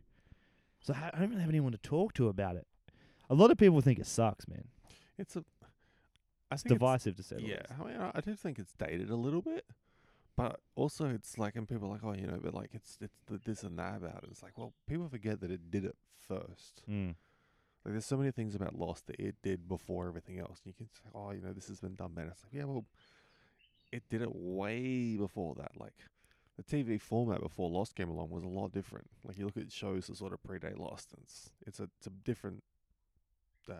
So 0.82 0.94
I 0.94 1.10
I 1.14 1.20
don't 1.20 1.30
really 1.30 1.42
have 1.42 1.50
anyone 1.50 1.72
to 1.72 1.78
talk 1.80 2.14
to 2.16 2.28
about 2.28 2.56
it. 2.56 2.68
A 3.30 3.34
lot 3.34 3.50
of 3.52 3.58
people 3.58 3.82
think 3.82 3.98
it 4.00 4.06
sucks, 4.06 4.48
man. 4.48 4.66
It's 5.18 5.36
a. 5.36 5.40
I 6.50 6.56
It's 6.56 6.64
think 6.64 6.72
it's- 6.76 6.80
divisive 6.80 7.16
to 7.18 7.24
say 7.24 7.36
the 7.38 7.42
Yeah, 7.42 7.56
least. 7.56 7.80
I 7.80 7.84
mean, 7.84 7.98
I, 7.98 8.12
I 8.16 8.22
do 8.22 8.36
think 8.36 8.60
it's 8.60 8.74
dated 8.74 9.10
a 9.10 9.16
little 9.16 9.42
bit, 9.42 9.66
but 10.38 10.60
also 10.76 11.08
it's 11.10 11.38
like, 11.38 11.56
and 11.58 11.68
people 11.68 11.88
are 11.88 11.92
like, 11.92 12.04
oh, 12.04 12.14
you 12.14 12.28
know, 12.28 12.40
but 12.42 12.54
like 12.54 12.70
it's 12.74 12.98
it's 13.02 13.18
the 13.26 13.40
this 13.44 13.64
and 13.64 13.78
that 13.80 13.98
about 13.98 14.24
it. 14.24 14.30
It's 14.32 14.44
like, 14.44 14.58
well, 14.58 14.74
people 14.88 15.08
forget 15.10 15.42
that 15.42 15.52
it 15.52 15.72
did 15.72 15.84
it 15.84 15.96
first. 16.28 16.84
Mm. 16.90 17.16
Like, 17.84 17.94
there's 17.94 18.06
so 18.06 18.18
many 18.18 18.32
things 18.32 18.54
about 18.56 18.76
Lost 18.76 19.08
that 19.08 19.20
it 19.20 19.36
did 19.44 19.68
before 19.68 20.08
everything 20.08 20.40
else. 20.40 20.62
And 20.64 20.74
You 20.74 20.74
can 20.74 20.88
say, 20.88 21.10
oh, 21.14 21.32
you 21.32 21.42
know, 21.42 21.54
this 21.54 21.68
has 21.70 21.80
been 21.82 21.96
done 21.96 22.14
better. 22.14 22.30
It's 22.30 22.44
like, 22.44 22.54
yeah, 22.54 22.64
well, 22.66 22.86
it 23.92 24.04
did 24.10 24.22
it 24.22 24.30
way 24.34 25.16
before 25.18 25.56
that. 25.56 25.72
Like, 25.80 25.94
the 26.58 26.64
TV 26.64 27.00
format 27.00 27.42
before 27.42 27.70
Lost 27.70 27.96
came 27.96 28.10
along 28.10 28.30
was 28.30 28.44
a 28.44 28.48
lot 28.48 28.72
different. 28.72 29.10
Like, 29.24 29.38
you 29.38 29.46
look 29.46 29.58
at 29.58 29.72
shows 29.72 30.08
that 30.08 30.18
sort 30.18 30.34
of 30.34 30.40
predate 30.44 30.78
Lost, 30.80 31.14
and 31.14 31.22
it's 31.24 31.52
it's 31.66 31.80
a 31.80 31.84
it's 31.98 32.08
a 32.08 32.12
different 32.12 32.64
uh, 33.70 33.74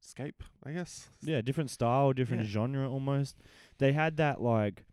scape, 0.00 0.42
I 0.64 0.72
guess. 0.72 1.08
Yeah, 1.22 1.40
different 1.40 1.70
style, 1.70 2.12
different 2.12 2.42
Yeah. 2.44 2.48
genre 2.48 2.90
almost. 2.90 3.36
they 3.78 3.92
had 3.92 4.16
that 4.18 4.40
like 4.42 4.84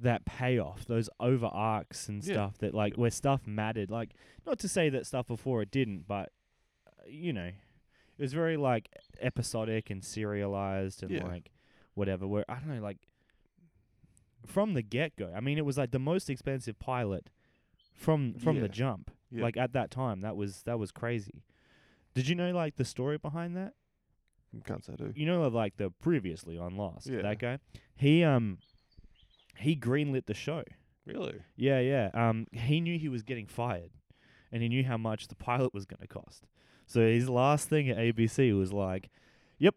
that 0.00 0.24
payoff, 0.24 0.84
those 0.86 1.10
over 1.20 1.46
arcs 1.46 2.08
and 2.08 2.24
Yeah. 2.24 2.32
stuff 2.34 2.58
that 2.58 2.72
like 2.74 2.94
where 2.96 3.10
stuff 3.10 3.46
mattered. 3.46 3.90
Like 3.90 4.14
not 4.46 4.58
to 4.60 4.68
say 4.68 4.88
that 4.90 5.06
stuff 5.06 5.26
before 5.26 5.60
it 5.62 5.70
didn't, 5.70 6.06
but 6.06 6.32
uh, 6.86 6.90
you 7.06 7.32
know, 7.32 7.46
it 8.16 8.22
was 8.22 8.32
very 8.32 8.56
like 8.56 8.88
episodic 9.20 9.90
and 9.90 10.04
serialized 10.04 11.02
and 11.02 11.10
Yeah. 11.12 11.24
like 11.24 11.50
whatever. 11.98 12.26
Where 12.26 12.44
I 12.48 12.54
don't 12.54 12.74
know, 12.74 12.80
like 12.82 12.98
from 14.46 14.74
the 14.74 14.82
get 14.82 15.16
go. 15.16 15.32
I 15.36 15.40
mean, 15.40 15.58
it 15.58 15.64
was 15.64 15.76
like 15.76 15.90
the 15.90 15.98
most 15.98 16.30
expensive 16.30 16.78
pilot 16.78 17.28
from 17.94 18.34
from 18.34 18.56
Yeah. 18.56 18.62
the 18.62 18.68
jump. 18.68 19.10
Yeah. 19.30 19.42
Like 19.42 19.56
at 19.56 19.72
that 19.74 19.90
time, 19.90 20.20
that 20.22 20.36
was 20.36 20.62
that 20.62 20.78
was 20.78 20.90
crazy. 20.92 21.42
Did 22.14 22.28
you 22.28 22.34
know 22.34 22.52
like 22.52 22.76
the 22.76 22.84
story 22.84 23.18
behind 23.18 23.56
that? 23.56 23.74
Can't 24.64 24.82
say 24.84 24.94
I 24.94 24.96
do. 24.96 25.12
you 25.14 25.26
know 25.26 25.46
like 25.48 25.76
the 25.76 25.90
previously 26.00 26.56
on 26.56 26.76
Lost, 26.76 27.06
Yeah. 27.06 27.20
that 27.22 27.38
guy. 27.38 27.58
He 27.96 28.24
um 28.24 28.58
he 29.58 29.76
greenlit 29.76 30.26
the 30.26 30.34
show. 30.34 30.64
Really? 31.04 31.40
Yeah, 31.56 31.80
yeah. 31.80 32.10
Um 32.14 32.46
he 32.52 32.80
knew 32.80 32.98
he 32.98 33.08
was 33.10 33.22
getting 33.22 33.46
fired 33.46 33.90
and 34.50 34.62
he 34.62 34.68
knew 34.68 34.84
how 34.84 34.96
much 34.96 35.28
the 35.28 35.34
pilot 35.48 35.74
was 35.74 35.84
going 35.84 36.00
to 36.00 36.06
cost. 36.06 36.46
So 36.86 37.00
his 37.06 37.28
last 37.28 37.68
thing 37.68 37.90
at 37.90 37.98
ABC 37.98 38.56
was 38.58 38.72
like, 38.72 39.10
"Yep, 39.58 39.74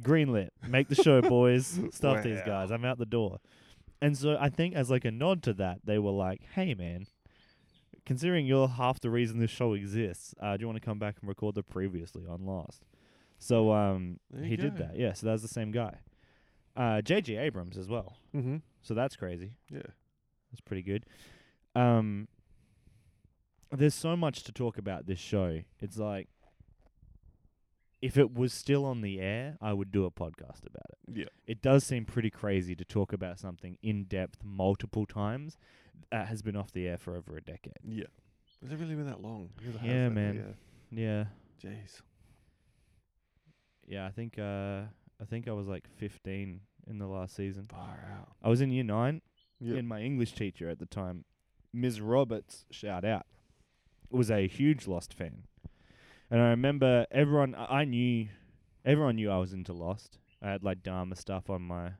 greenlit. 0.00 0.48
Make 0.66 0.88
the 0.88 0.94
show, 0.94 1.20
boys. 1.22 1.78
Stuff 1.92 2.22
these 2.22 2.38
Wow. 2.38 2.44
guys. 2.46 2.70
I'm 2.70 2.84
out 2.84 2.98
the 2.98 3.06
door." 3.06 3.38
And 4.00 4.16
so 4.16 4.36
I 4.38 4.50
think 4.50 4.74
as 4.74 4.90
like 4.90 5.04
a 5.04 5.10
nod 5.10 5.42
to 5.44 5.52
that, 5.54 5.80
they 5.84 5.98
were 5.98 6.10
like, 6.10 6.42
"Hey 6.54 6.74
man, 6.74 7.06
considering 8.04 8.46
you're 8.46 8.68
half 8.68 9.00
the 9.00 9.10
reason 9.10 9.38
this 9.38 9.50
show 9.50 9.72
exists, 9.72 10.34
uh, 10.40 10.56
do 10.56 10.62
you 10.62 10.66
want 10.68 10.76
to 10.80 10.84
come 10.84 10.98
back 10.98 11.16
and 11.20 11.28
record 11.28 11.54
the 11.54 11.62
previously 11.62 12.24
on 12.28 12.44
Lost?" 12.44 12.84
So 13.38 13.72
um 13.72 14.18
There 14.30 14.42
you 14.44 14.50
he 14.50 14.56
did 14.56 14.76
go. 14.76 14.84
that. 14.84 14.96
Yeah, 14.96 15.12
so 15.12 15.26
that's 15.26 15.42
the 15.42 15.48
same 15.48 15.70
guy. 15.70 15.98
Uh 16.76 17.00
JJ 17.02 17.38
Abrams 17.40 17.76
as 17.78 17.88
well. 17.88 18.16
Mm-hmm. 18.34 18.56
So 18.82 18.94
that's 18.94 19.16
crazy. 19.16 19.52
Yeah. 19.70 19.80
That's 20.52 20.60
pretty 20.60 20.82
good. 20.82 21.04
Um, 21.74 22.28
there's 23.72 23.94
so 23.94 24.16
much 24.16 24.44
to 24.44 24.52
talk 24.52 24.78
about 24.78 25.06
this 25.06 25.18
show. 25.18 25.60
It's 25.80 25.98
like 25.98 26.28
if 28.06 28.16
it 28.16 28.32
was 28.34 28.52
still 28.52 28.84
on 28.84 29.00
the 29.00 29.20
air, 29.20 29.56
I 29.60 29.72
would 29.72 29.90
do 29.90 30.04
a 30.04 30.10
podcast 30.10 30.60
about 30.64 30.86
it. 30.90 30.98
Yeah. 31.12 31.24
It 31.46 31.60
does 31.60 31.82
seem 31.84 32.04
pretty 32.04 32.30
crazy 32.30 32.74
to 32.76 32.84
talk 32.84 33.12
about 33.12 33.38
something 33.38 33.78
in 33.82 34.04
depth 34.04 34.38
multiple 34.44 35.06
times 35.06 35.56
that 36.10 36.28
has 36.28 36.40
been 36.42 36.56
off 36.56 36.70
the 36.72 36.86
air 36.86 36.98
for 36.98 37.16
over 37.16 37.36
a 37.36 37.42
decade. 37.42 37.74
Yeah. 37.84 38.04
Has 38.62 38.70
it 38.72 38.78
really 38.78 38.94
been 38.94 39.06
that 39.06 39.20
long? 39.22 39.50
Because 39.56 39.74
it 39.74 39.80
has 39.80 39.88
Yeah, 39.90 40.08
man. 40.08 40.54
Yeah. 40.90 41.04
Yeah. 41.04 41.24
Jeez. 41.70 42.00
Yeah, 43.86 44.06
I 44.06 44.10
think 44.10 44.38
uh 44.38 44.82
I 45.20 45.24
think 45.28 45.48
I 45.48 45.52
was 45.52 45.66
like 45.66 45.88
15 45.96 46.60
in 46.88 46.98
the 46.98 47.06
last 47.06 47.34
season. 47.34 47.66
Far 47.70 47.98
out. 48.18 48.32
I 48.42 48.48
was 48.48 48.60
in 48.60 48.70
year 48.70 48.84
9 48.84 49.20
Yeah. 49.60 49.76
and 49.76 49.88
my 49.88 50.00
English 50.00 50.34
teacher 50.34 50.68
at 50.68 50.78
the 50.78 50.86
time, 50.86 51.24
Ms. 51.72 52.00
Roberts, 52.00 52.64
shout 52.70 53.04
out, 53.04 53.26
was 54.10 54.30
a 54.30 54.46
huge 54.46 54.86
Lost 54.86 55.12
fan. 55.14 55.44
And 56.30 56.40
I 56.40 56.48
remember 56.48 57.06
everyone, 57.10 57.54
I 57.54 57.80
I 57.80 57.84
knew, 57.84 58.28
everyone 58.84 59.16
knew 59.16 59.30
I 59.30 59.38
was 59.38 59.52
into 59.52 59.72
Lost. 59.72 60.18
I 60.42 60.50
had 60.50 60.62
like 60.62 60.82
Dharma 60.82 61.16
stuff 61.16 61.48
on 61.50 61.62
my, 61.62 61.92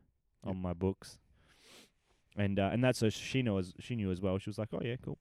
on 0.45 0.57
my 0.61 0.73
books, 0.73 1.19
and 2.37 2.59
uh, 2.59 2.71
and 2.73 2.83
that's 2.85 2.99
so 2.99 3.09
she 3.09 3.43
knows 3.43 3.73
she 3.79 3.95
knew 3.97 4.11
as 4.11 4.21
well. 4.21 4.39
She 4.39 4.51
was 4.51 4.59
like, 4.59 4.69
oh 4.73 4.81
yeah, 4.83 4.97
cool. 5.03 5.19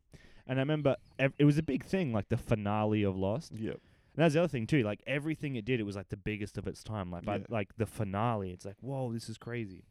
And 0.48 0.60
I 0.60 0.62
remember 0.62 0.96
ev- 1.18 1.34
it 1.40 1.46
was 1.46 1.58
a 1.58 1.64
big 1.64 1.84
thing, 1.86 2.14
like 2.14 2.30
the 2.30 2.38
finale 2.38 3.04
of 3.04 3.16
Lost. 3.18 3.54
Yep. 3.54 3.74
And 4.16 4.24
that's 4.24 4.34
the 4.34 4.40
other 4.42 4.48
thing 4.48 4.68
too. 4.68 4.84
Like 4.84 5.02
everything 5.08 5.56
it 5.56 5.66
did, 5.66 5.80
it 5.80 5.84
was 5.84 5.96
like 5.96 6.10
the 6.10 6.18
biggest 6.18 6.58
of 6.58 6.68
its 6.68 6.84
time. 6.84 7.10
Like 7.12 7.26
by 7.26 7.38
Yeah. 7.38 7.46
like 7.50 7.76
the 7.78 7.86
finale, 7.86 8.52
it's 8.52 8.66
like, 8.66 8.78
whoa, 8.82 9.12
this 9.14 9.28
is 9.30 9.38
crazy. 9.38 9.84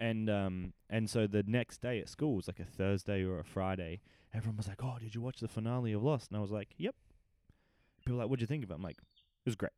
And 0.00 0.28
um 0.28 0.72
and 0.90 1.08
so 1.08 1.26
the 1.26 1.42
next 1.46 1.80
day 1.80 2.00
at 2.00 2.08
school 2.08 2.34
was 2.36 2.48
like 2.48 2.60
a 2.60 2.64
Thursday 2.64 3.22
or 3.24 3.38
a 3.38 3.44
Friday. 3.44 4.00
Everyone 4.34 4.56
was 4.56 4.66
like, 4.68 4.82
"Oh, 4.82 4.96
did 5.00 5.14
you 5.14 5.20
watch 5.20 5.38
the 5.40 5.48
finale 5.48 5.92
of 5.92 6.02
Lost?" 6.02 6.30
And 6.30 6.36
I 6.38 6.40
was 6.40 6.50
like, 6.50 6.70
"Yep." 6.76 6.94
People 8.04 8.18
like, 8.18 8.28
"What'd 8.28 8.40
you 8.40 8.46
think 8.46 8.64
of 8.64 8.70
it?" 8.70 8.74
I'm 8.74 8.82
like, 8.82 8.98
"It 8.98 9.46
was 9.46 9.56
great." 9.56 9.72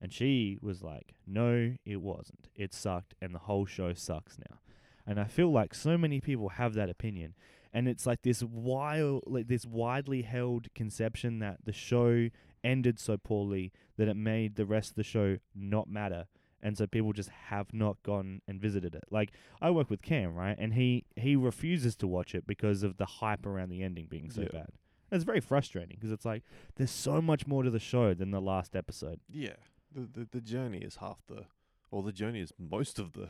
And 0.00 0.12
she 0.12 0.58
was 0.60 0.82
like, 0.82 1.14
"No, 1.26 1.76
it 1.84 2.00
wasn't. 2.02 2.48
It 2.54 2.72
sucked, 2.74 3.14
and 3.20 3.34
the 3.34 3.38
whole 3.40 3.64
show 3.66 3.92
sucks 3.94 4.38
now." 4.38 4.58
And 5.06 5.20
I 5.20 5.24
feel 5.24 5.50
like 5.50 5.74
so 5.74 5.98
many 5.98 6.20
people 6.20 6.50
have 6.50 6.74
that 6.74 6.88
opinion, 6.90 7.34
and 7.72 7.86
it's 7.88 8.06
like 8.06 8.22
this 8.22 8.42
wild, 8.42 9.24
like 9.26 9.48
this 9.48 9.66
widely 9.66 10.22
held 10.22 10.72
conception 10.74 11.38
that 11.40 11.64
the 11.64 11.72
show 11.72 12.30
ended 12.62 12.98
so 12.98 13.16
poorly 13.18 13.72
that 13.96 14.08
it 14.08 14.14
made 14.16 14.54
the 14.56 14.64
rest 14.64 14.90
of 14.90 14.96
the 14.96 15.02
show 15.04 15.38
not 15.54 15.88
matter, 15.88 16.26
and 16.62 16.78
so 16.78 16.86
people 16.86 17.12
just 17.12 17.28
have 17.28 17.72
not 17.74 18.02
gone 18.02 18.40
and 18.48 18.60
visited 18.60 18.94
it. 18.94 19.04
Like 19.10 19.32
I 19.60 19.70
work 19.70 19.90
with 19.90 20.00
Cam, 20.00 20.34
right, 20.34 20.56
and 20.58 20.72
he 20.74 21.04
he 21.16 21.36
refuses 21.36 21.94
to 21.96 22.06
watch 22.06 22.34
it 22.34 22.46
because 22.46 22.82
of 22.82 22.96
the 22.96 23.06
hype 23.06 23.44
around 23.44 23.68
the 23.68 23.82
ending 23.82 24.06
being 24.06 24.30
so 24.30 24.42
Yeah. 24.42 24.48
bad. 24.52 24.70
It's 25.14 25.24
very 25.24 25.40
frustrating 25.40 25.96
because 25.98 26.10
it's 26.10 26.24
like 26.24 26.42
there's 26.76 26.90
so 26.90 27.22
much 27.22 27.46
more 27.46 27.62
to 27.62 27.70
the 27.70 27.78
show 27.78 28.14
than 28.14 28.30
the 28.30 28.40
last 28.40 28.74
episode. 28.76 29.20
Yeah. 29.30 29.54
The, 29.94 30.08
the 30.20 30.28
the 30.32 30.40
journey 30.40 30.78
is 30.78 30.96
half 30.96 31.18
the, 31.28 31.44
or 31.90 32.02
the 32.02 32.12
journey 32.12 32.40
is 32.40 32.52
most 32.58 32.98
of 32.98 33.12
the. 33.12 33.28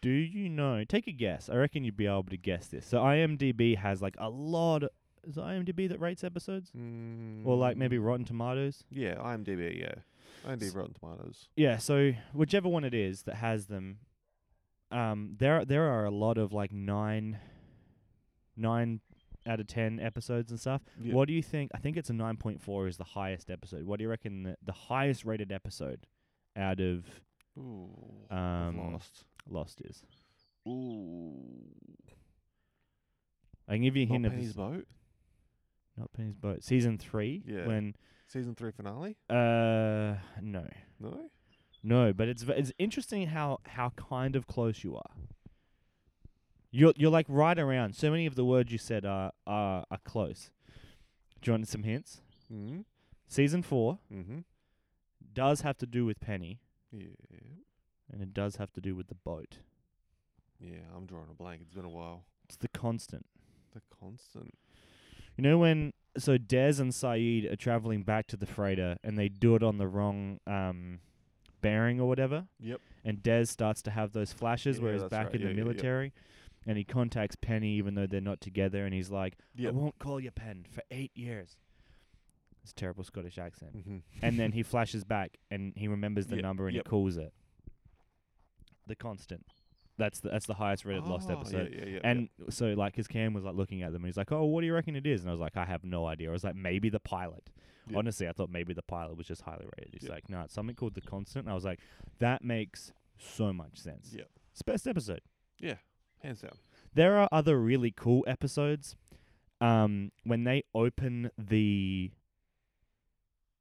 Do 0.00 0.10
you 0.10 0.48
know? 0.48 0.82
Take 0.84 1.06
a 1.06 1.12
guess. 1.12 1.48
I 1.50 1.56
reckon 1.56 1.84
you'd 1.84 1.96
be 1.96 2.06
able 2.06 2.24
to 2.24 2.36
guess 2.36 2.66
this. 2.68 2.86
So 2.86 2.98
IMDb 2.98 3.76
has 3.76 4.00
like 4.00 4.14
a 4.18 4.28
lot. 4.30 4.82
Of, 4.84 4.90
is 5.24 5.36
it 5.36 5.40
IMDb 5.40 5.88
that 5.88 6.00
rates 6.00 6.24
episodes, 6.24 6.70
or 7.44 7.56
like 7.56 7.76
maybe 7.76 7.96
Mm, 7.98 8.04
Rotten 8.06 8.24
Tomatoes? 8.24 8.84
Yeah, 8.90 9.16
IMDb. 9.16 9.78
Yeah, 9.80 9.94
IMDb 10.50 10.68
S- 10.68 10.74
Rotten 10.74 10.94
Tomatoes. 10.94 11.48
Yeah. 11.56 11.76
So 11.78 12.12
whichever 12.32 12.68
one 12.68 12.84
it 12.84 12.94
is 12.94 13.22
that 13.22 13.34
has 13.36 13.66
them, 13.66 13.98
um, 14.90 15.34
there 15.38 15.64
there 15.64 15.84
are 15.84 16.04
a 16.06 16.10
lot 16.10 16.38
of 16.38 16.52
like 16.52 16.72
nine, 16.72 17.38
nine 18.56 19.00
out 19.48 19.60
of 19.60 19.66
ten 19.66 19.98
episodes 20.00 20.50
and 20.50 20.60
stuff. 20.60 20.82
Yeah. 21.00 21.14
What 21.14 21.26
do 21.28 21.34
you 21.34 21.42
think? 21.42 21.70
I 21.74 21.78
think 21.78 21.96
it's 21.96 22.10
a 22.10 22.14
nine 22.14 22.36
point 22.36 22.60
four 22.60 22.86
is 22.86 22.96
the 22.96 23.04
highest 23.04 23.50
episode. 23.50 23.84
What 23.84 23.98
do 23.98 24.02
you 24.04 24.10
reckon 24.10 24.42
the, 24.44 24.56
the 24.64 24.72
highest 24.72 25.24
rated 25.24 25.50
episode 25.50 26.06
out 26.56 26.80
of 26.80 27.04
Ooh. 27.58 27.88
um, 28.30 28.92
lost. 28.92 29.24
Lost 29.48 29.80
is? 29.84 30.02
Ooh. 30.68 31.34
I 33.68 33.74
can 33.74 33.82
give 33.82 33.96
you 33.96 34.02
a 34.04 34.06
Not 34.06 34.12
hint 34.12 34.26
of 34.26 34.32
Penny's 34.32 34.46
this- 34.48 34.56
boat. 34.56 34.86
not 35.96 36.12
Penny's 36.12 36.36
boat. 36.36 36.62
Season 36.62 36.98
three. 36.98 37.42
Yeah. 37.46 37.66
When 37.66 37.94
Season 38.26 38.54
three 38.54 38.72
finale. 38.72 39.16
uh 39.30 40.16
no 40.42 40.66
No. 41.00 41.30
no, 41.82 42.12
but 42.12 42.28
it's 42.28 42.42
v- 42.42 42.52
it's 42.54 42.72
interesting 42.78 43.26
how 43.28 43.58
how 43.64 43.90
kind 43.90 44.36
of 44.36 44.46
close 44.46 44.84
you 44.84 44.96
are. 44.96 45.10
You're 46.70 46.92
you're 46.96 47.10
like 47.10 47.26
right 47.28 47.58
around. 47.58 47.94
So 47.96 48.10
many 48.10 48.26
of 48.26 48.34
the 48.34 48.44
words 48.44 48.70
you 48.72 48.78
said 48.78 49.04
are 49.06 49.32
are 49.46 49.84
are 49.90 49.98
close. 50.04 50.50
Do 51.40 51.50
you 51.50 51.52
want 51.54 51.68
some 51.68 51.82
hints? 51.84 52.20
Mm. 52.52 52.84
Season 53.28 53.62
four 53.62 53.98
Mm-hmm. 54.12 54.38
does 55.34 55.60
have 55.62 55.76
to 55.78 55.86
do 55.86 56.04
with 56.04 56.18
Penny, 56.20 56.60
Yeah. 56.90 57.08
and 58.12 58.22
it 58.22 58.32
does 58.34 58.56
have 58.56 58.72
to 58.72 58.80
do 58.80 58.94
with 58.96 59.08
the 59.08 59.14
boat. 59.14 59.58
Yeah. 60.60 60.78
I'm 60.96 61.06
drawing 61.06 61.28
a 61.30 61.34
blank. 61.34 61.60
It's 61.62 61.74
been 61.74 61.84
a 61.84 61.88
while. 61.90 62.24
It's 62.44 62.56
the 62.56 62.68
constant. 62.68 63.26
The 63.74 63.82
constant. 64.00 64.54
You 65.36 65.42
know 65.44 65.58
when 65.58 65.92
so 66.16 66.36
Des 66.36 66.80
and 66.80 66.90
Sayid 66.92 67.50
are 67.52 67.56
traveling 67.56 68.02
back 68.02 68.26
to 68.28 68.36
the 68.36 68.46
freighter 68.46 68.96
and 69.04 69.16
they 69.16 69.28
do 69.28 69.54
it 69.54 69.62
on 69.62 69.78
the 69.78 69.86
wrong 69.86 70.40
um 70.46 70.98
bearing 71.60 72.00
or 72.00 72.08
whatever, 72.08 72.46
Yep. 72.60 72.80
and 73.04 73.22
Des 73.22 73.46
starts 73.46 73.82
to 73.82 73.90
have 73.90 74.12
those 74.12 74.32
flashes 74.32 74.78
Yeah, 74.78 74.84
where 74.84 74.92
he's 74.94 75.04
back 75.04 75.26
right. 75.26 75.34
in 75.36 75.40
Yeah, 75.42 75.46
the 75.48 75.52
yeah, 75.52 75.58
yeah. 75.58 75.64
military, 75.64 76.12
and 76.68 76.78
he 76.78 76.84
contacts 76.84 77.34
Penny 77.34 77.70
even 77.72 77.94
though 77.96 78.06
they're 78.06 78.20
not 78.20 78.40
together, 78.40 78.84
and 78.84 78.94
he's 78.94 79.10
like, 79.10 79.36
Yep. 79.56 79.72
"I 79.72 79.76
won't 79.76 79.98
call 79.98 80.20
you 80.20 80.30
Pen 80.30 80.64
for 80.70 80.82
eight 80.92 81.10
years." 81.16 81.56
It's 82.62 82.70
a 82.72 82.74
terrible 82.74 83.02
Scottish 83.02 83.38
accent. 83.38 83.76
Mm-hmm. 83.76 83.96
and 84.22 84.38
then 84.38 84.52
he 84.52 84.62
flashes 84.72 85.02
back 85.02 85.38
and 85.50 85.72
he 85.74 85.88
remembers 85.88 86.26
the 86.26 86.36
number 86.36 86.66
and 86.66 86.76
yep. 86.76 86.86
he 86.86 86.90
calls 86.90 87.16
it 87.16 87.32
the 88.86 88.94
constant. 88.96 89.46
That's 89.96 90.20
the 90.20 90.28
that's 90.28 90.46
the 90.46 90.54
highest 90.54 90.84
rated 90.84 91.04
Lost 91.04 91.28
episode. 91.30 91.72
Oh, 91.72 91.76
Yeah, 91.76 91.84
yeah, 91.84 91.92
yeah. 91.94 92.00
And 92.04 92.28
so 92.50 92.66
like 92.74 92.94
his 92.94 93.08
cam 93.08 93.32
was 93.34 93.42
like 93.44 93.54
looking 93.56 93.82
at 93.82 93.92
them 93.92 94.02
and 94.02 94.06
he's 94.06 94.16
like, 94.16 94.30
"Oh, 94.30 94.44
what 94.44 94.60
do 94.60 94.66
you 94.66 94.74
reckon 94.74 94.94
it 94.94 95.06
is?" 95.06 95.22
And 95.22 95.30
I 95.30 95.32
was 95.32 95.40
like, 95.40 95.56
"I 95.56 95.64
have 95.64 95.82
no 95.82 96.06
idea." 96.06 96.28
I 96.28 96.32
was 96.32 96.44
like, 96.44 96.54
"Maybe 96.54 96.88
the 96.88 97.00
pilot." 97.00 97.50
Yeah. 97.88 97.98
Honestly, 97.98 98.28
I 98.28 98.32
thought 98.32 98.50
maybe 98.50 98.74
the 98.74 98.82
pilot 98.82 99.16
was 99.16 99.26
just 99.26 99.42
highly 99.42 99.66
rated. 99.78 99.94
He's 99.94 100.04
Yeah. 100.04 100.14
like, 100.14 100.28
"No, 100.28 100.42
it's 100.42 100.54
something 100.54 100.76
called 100.76 100.94
the 100.94 101.00
constant." 101.00 101.46
And 101.46 101.50
I 101.50 101.54
was 101.54 101.64
like, 101.64 101.80
"That 102.18 102.44
makes 102.44 102.92
so 103.16 103.52
much 103.52 103.78
sense." 103.78 104.14
Yeah. 104.16 104.24
It's 104.52 104.58
the 104.64 104.70
best 104.70 104.86
episode. 104.86 105.22
yeah, 105.58 105.76
hands 106.22 106.40
down. 106.40 106.52
There 106.94 107.16
are 107.18 107.28
other 107.32 107.58
really 107.60 107.90
cool 107.90 108.24
episodes. 108.26 108.96
Um, 109.60 110.12
when 110.24 110.44
they 110.44 110.62
open 110.74 111.30
the 111.36 112.12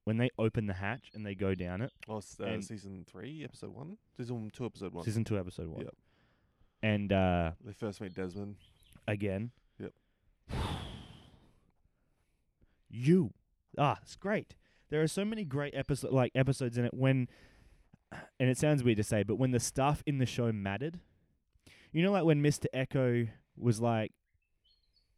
when 0.03 0.17
they 0.17 0.29
open 0.39 0.67
the 0.67 0.75
hatch 0.75 1.09
and 1.13 1.25
they 1.25 1.35
go 1.35 1.53
down 1.53 1.81
it, 1.81 1.91
Oh, 2.07 2.17
it's, 2.17 2.39
uh, 2.39 2.45
And- 2.45 2.63
season 2.63 3.03
three, 3.09 3.43
episode 3.43 3.73
one. 3.73 3.97
Season 4.15 4.49
two, 4.53 4.65
episode 4.65 4.93
one. 4.93 5.03
season 5.03 5.23
two, 5.25 5.37
episode 5.37 5.67
one. 5.67 5.81
Yep. 5.83 5.95
And 6.81 7.11
uh, 7.11 7.51
They 7.65 7.73
first 7.73 7.99
meet 7.99 8.13
Desmond. 8.13 8.55
again, 9.07 9.51
Yep. 9.79 9.93
you, 12.89 13.33
ah, 13.77 13.97
it's 14.01 14.15
great. 14.15 14.55
There 14.89 15.01
are 15.01 15.07
so 15.07 15.25
many 15.25 15.43
great 15.43 15.75
episode 15.75 16.11
like 16.13 16.31
episodes 16.35 16.77
in 16.77 16.85
it 16.85 16.93
when 16.93 17.27
and 18.39 18.49
it 18.49 18.57
sounds 18.57 18.83
weird 18.83 18.97
to 18.97 19.03
say, 19.03 19.23
but 19.23 19.35
when 19.35 19.51
the 19.51 19.59
stuff 19.59 20.01
in 20.05 20.17
the 20.19 20.25
show 20.25 20.51
mattered, 20.53 20.99
you 21.91 22.03
know, 22.03 22.11
like 22.11 22.23
when 22.25 22.41
Mister 22.41 22.67
Eko 22.73 23.29
was 23.57 23.79
like 23.79 24.11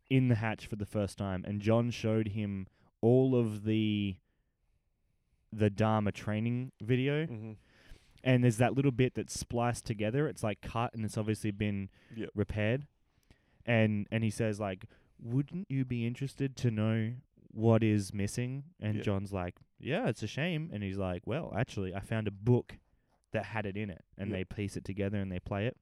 in 0.09 0.27
the 0.27 0.35
hatch 0.35 0.65
for 0.67 0.75
the 0.75 0.85
first 0.85 1.17
time, 1.17 1.43
and 1.47 1.61
John 1.61 1.91
showed 1.91 2.29
him 2.29 2.67
all 3.01 3.35
of 3.35 3.63
the 3.63 4.15
the 5.51 5.69
Dharma 5.69 6.11
training 6.11 6.71
video, 6.81 7.25
Mm-hmm. 7.25 7.51
and 8.23 8.43
there's 8.43 8.57
that 8.57 8.75
little 8.75 8.91
bit 8.91 9.15
that's 9.15 9.37
spliced 9.39 9.85
together. 9.85 10.27
It's 10.27 10.43
like 10.43 10.61
cut, 10.61 10.93
and 10.93 11.03
it's 11.03 11.17
obviously 11.17 11.51
been 11.51 11.89
Yep. 12.15 12.29
repaired. 12.35 12.85
And 13.65 14.07
and 14.11 14.23
he 14.23 14.29
says 14.29 14.59
like, 14.59 14.85
"Wouldn't 15.21 15.67
you 15.69 15.85
be 15.85 16.05
interested 16.05 16.55
to 16.57 16.71
know 16.71 17.13
what 17.51 17.83
is 17.83 18.13
missing?" 18.13 18.63
And 18.79 18.97
Yeah. 18.97 19.01
John's 19.03 19.33
like, 19.33 19.55
"Yeah, 19.79 20.07
it's 20.07 20.23
a 20.23 20.27
shame." 20.27 20.69
And 20.71 20.83
he's 20.83 20.97
like, 20.97 21.25
"Well, 21.27 21.51
actually, 21.55 21.93
I 21.95 21.99
found 21.99 22.27
a 22.27 22.31
book 22.31 22.77
that 23.31 23.45
had 23.45 23.65
it 23.65 23.75
in 23.77 23.89
it, 23.89 24.03
and 24.17 24.29
Yep. 24.29 24.37
they 24.37 24.55
piece 24.55 24.77
it 24.77 24.83
together 24.85 25.17
and 25.19 25.31
they 25.31 25.39
play 25.39 25.65
it." 25.67 25.77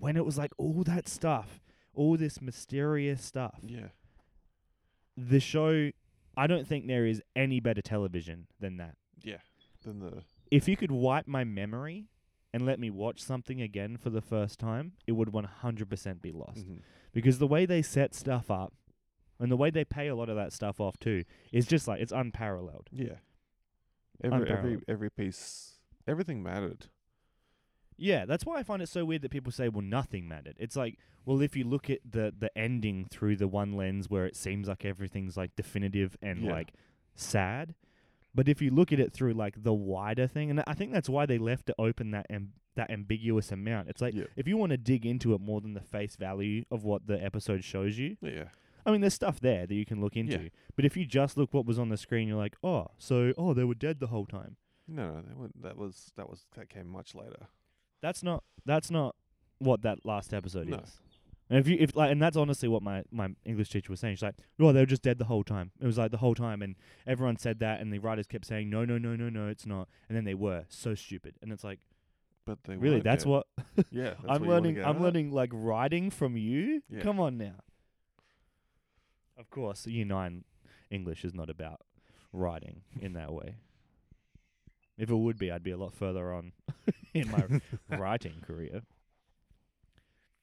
When 0.00 0.16
it 0.16 0.24
was 0.24 0.36
like 0.38 0.50
all 0.58 0.82
that 0.84 1.06
stuff, 1.08 1.60
all 1.94 2.16
this 2.16 2.40
mysterious 2.42 3.22
stuff, 3.22 3.60
Yeah. 3.62 3.88
the 5.16 5.40
show, 5.40 5.90
I 6.36 6.46
don't 6.46 6.66
think 6.66 6.86
there 6.86 7.06
is 7.06 7.22
any 7.36 7.60
better 7.60 7.82
television 7.82 8.46
than 8.58 8.76
that. 8.78 8.96
Yeah. 9.22 9.38
Then 9.84 10.00
the 10.00 10.24
if 10.50 10.66
you 10.66 10.76
could 10.76 10.90
wipe 10.90 11.28
my 11.28 11.44
memory 11.44 12.08
and 12.52 12.66
let 12.66 12.80
me 12.80 12.90
watch 12.90 13.20
something 13.22 13.60
again 13.62 13.96
for 13.96 14.10
the 14.10 14.20
first 14.20 14.58
time, 14.58 14.94
it 15.06 15.12
would 15.12 15.28
100% 15.32 16.20
be 16.22 16.32
lost. 16.32 16.66
mhm. 16.66 16.80
Because 17.12 17.38
the 17.38 17.46
way 17.46 17.66
they 17.66 17.82
set 17.82 18.14
stuff 18.14 18.50
up 18.50 18.72
and 19.38 19.50
the 19.52 19.56
way 19.56 19.70
they 19.70 19.84
pay 19.84 20.08
a 20.08 20.14
lot 20.16 20.28
of 20.28 20.36
that 20.36 20.52
stuff 20.52 20.80
off 20.80 20.98
too 20.98 21.24
is 21.52 21.66
just 21.66 21.86
like 21.86 22.00
it's 22.00 22.12
unparalleled. 22.12 22.88
yeah. 22.90 23.18
Every 24.22 24.50
every 24.50 24.78
every 24.88 25.10
piece, 25.10 25.78
everything 26.06 26.42
mattered. 26.42 26.86
Yeah, 28.00 28.24
that's 28.24 28.44
why 28.46 28.58
I 28.58 28.62
find 28.62 28.80
it 28.82 28.88
so 28.88 29.04
weird 29.04 29.22
that 29.22 29.30
people 29.30 29.52
say, 29.52 29.68
well, 29.68 29.82
nothing 29.82 30.26
mattered. 30.26 30.56
It's 30.58 30.74
like, 30.76 30.98
well, 31.26 31.40
if 31.42 31.54
you 31.54 31.64
look 31.64 31.90
at 31.90 32.00
the 32.10 32.32
the 32.36 32.50
ending 32.56 33.04
through 33.10 33.36
the 33.36 33.46
one 33.48 33.74
lens 33.76 34.08
where 34.08 34.24
it 34.26 34.34
seems 34.36 34.68
like 34.68 34.84
everything's 34.84 35.36
like 35.36 35.54
definitive 35.54 36.16
and 36.22 36.44
Yeah. 36.44 36.52
like 36.52 36.72
sad, 37.14 37.74
but 38.34 38.48
if 38.48 38.62
you 38.62 38.70
look 38.70 38.92
at 38.92 39.00
it 39.00 39.12
through 39.12 39.34
like 39.34 39.62
the 39.62 39.74
wider 39.74 40.26
thing, 40.26 40.50
and 40.50 40.62
I 40.66 40.74
think 40.74 40.92
that's 40.92 41.08
why 41.08 41.26
they 41.26 41.38
left 41.38 41.68
it 41.68 41.74
open 41.78 42.10
that 42.12 42.26
am- 42.30 42.52
that 42.76 42.90
ambiguous 42.90 43.50
amount. 43.52 43.88
It's 43.88 44.00
like 44.00 44.14
Yeah. 44.14 44.24
if 44.36 44.46
you 44.48 44.56
want 44.56 44.70
to 44.70 44.78
dig 44.78 45.04
into 45.04 45.34
it 45.34 45.40
more 45.40 45.60
than 45.60 45.74
the 45.74 45.80
face 45.80 46.16
value 46.16 46.64
of 46.70 46.84
what 46.84 47.06
the 47.06 47.22
episode 47.22 47.64
shows 47.64 47.98
you, 47.98 48.16
Yeah. 48.22 48.48
I 48.86 48.92
mean, 48.92 49.02
there's 49.02 49.12
stuff 49.14 49.40
there 49.40 49.66
that 49.66 49.74
you 49.74 49.84
can 49.84 50.00
look 50.00 50.16
into. 50.16 50.48
But 50.74 50.86
if 50.86 50.96
you 50.96 51.04
just 51.04 51.36
look 51.36 51.52
what 51.52 51.66
was 51.66 51.78
on 51.78 51.90
the 51.90 51.98
screen, 51.98 52.28
you're 52.28 52.38
like, 52.38 52.56
oh, 52.64 52.86
so 52.96 53.34
oh, 53.36 53.52
they 53.52 53.64
were 53.64 53.74
dead 53.74 54.00
the 54.00 54.06
whole 54.06 54.24
time. 54.24 54.56
No, 54.88 55.16
no, 55.16 55.20
that, 55.22 55.36
wa- 55.36 55.48
that 55.62 55.76
was 55.76 56.12
that 56.16 56.30
was 56.30 56.46
that 56.56 56.68
came 56.70 56.88
much 56.88 57.14
later. 57.14 57.48
That's 58.02 58.22
not 58.22 58.42
that's 58.64 58.90
not 58.90 59.14
what 59.58 59.82
that 59.82 60.04
last 60.06 60.32
episode 60.32 60.68
No. 60.68 60.78
is. 60.78 60.98
And 61.48 61.58
if 61.58 61.66
you 61.66 61.76
if 61.80 61.96
like 61.96 62.12
and 62.12 62.22
that's 62.22 62.36
honestly 62.36 62.68
what 62.68 62.82
my, 62.82 63.02
my 63.10 63.28
English 63.44 63.70
teacher 63.70 63.90
was 63.90 63.98
saying. 64.00 64.14
She's 64.16 64.22
like, 64.22 64.36
"Oh, 64.60 64.72
they 64.72 64.80
were 64.80 64.86
just 64.86 65.02
dead 65.02 65.18
the 65.18 65.24
whole 65.24 65.42
time." 65.42 65.72
It 65.80 65.86
was 65.86 65.98
like 65.98 66.12
the 66.12 66.18
whole 66.18 66.34
time, 66.36 66.62
and 66.62 66.76
everyone 67.06 67.36
said 67.38 67.58
that, 67.58 67.80
and 67.80 67.92
the 67.92 67.98
writers 67.98 68.26
kept 68.28 68.46
saying, 68.46 68.70
"No, 68.70 68.84
no, 68.84 68.98
no, 68.98 69.16
no, 69.16 69.28
no, 69.28 69.48
it's 69.48 69.66
not." 69.66 69.88
And 70.08 70.16
then 70.16 70.24
they 70.24 70.34
were 70.34 70.64
so 70.68 70.94
stupid, 70.94 71.34
and 71.42 71.50
it's 71.52 71.64
like, 71.64 71.80
But 72.46 72.58
they 72.64 72.76
really, 72.76 72.96
weren't 72.96 73.04
that's 73.04 73.24
dead. 73.24 73.30
what 73.30 73.46
Yeah. 73.90 74.10
that's 74.10 74.20
I'm 74.20 74.28
what 74.28 74.40
you 74.42 74.46
wanna 74.46 74.54
learning. 74.60 74.74
get 74.76 74.86
I'm 74.86 74.96
out 74.96 75.02
learning 75.02 75.30
like 75.32 75.50
writing 75.52 76.10
from 76.10 76.36
you. 76.36 76.82
Yeah. 76.88 77.00
Come 77.00 77.18
on 77.18 77.36
now. 77.36 77.56
Of 79.36 79.50
course, 79.50 79.86
year 79.86 80.04
nine 80.04 80.44
English 80.90 81.24
is 81.24 81.34
not 81.34 81.50
about 81.50 81.80
writing 82.32 82.82
in 83.00 83.14
that 83.14 83.32
way. 83.32 83.56
If 85.00 85.10
it 85.10 85.14
would 85.16 85.38
be, 85.38 85.50
I'd 85.50 85.62
be 85.62 85.70
a 85.70 85.76
lot 85.78 85.94
further 85.94 86.32
on 86.32 86.52
in 87.14 87.30
my 87.30 87.44
writing 87.98 88.34
career. 88.46 88.82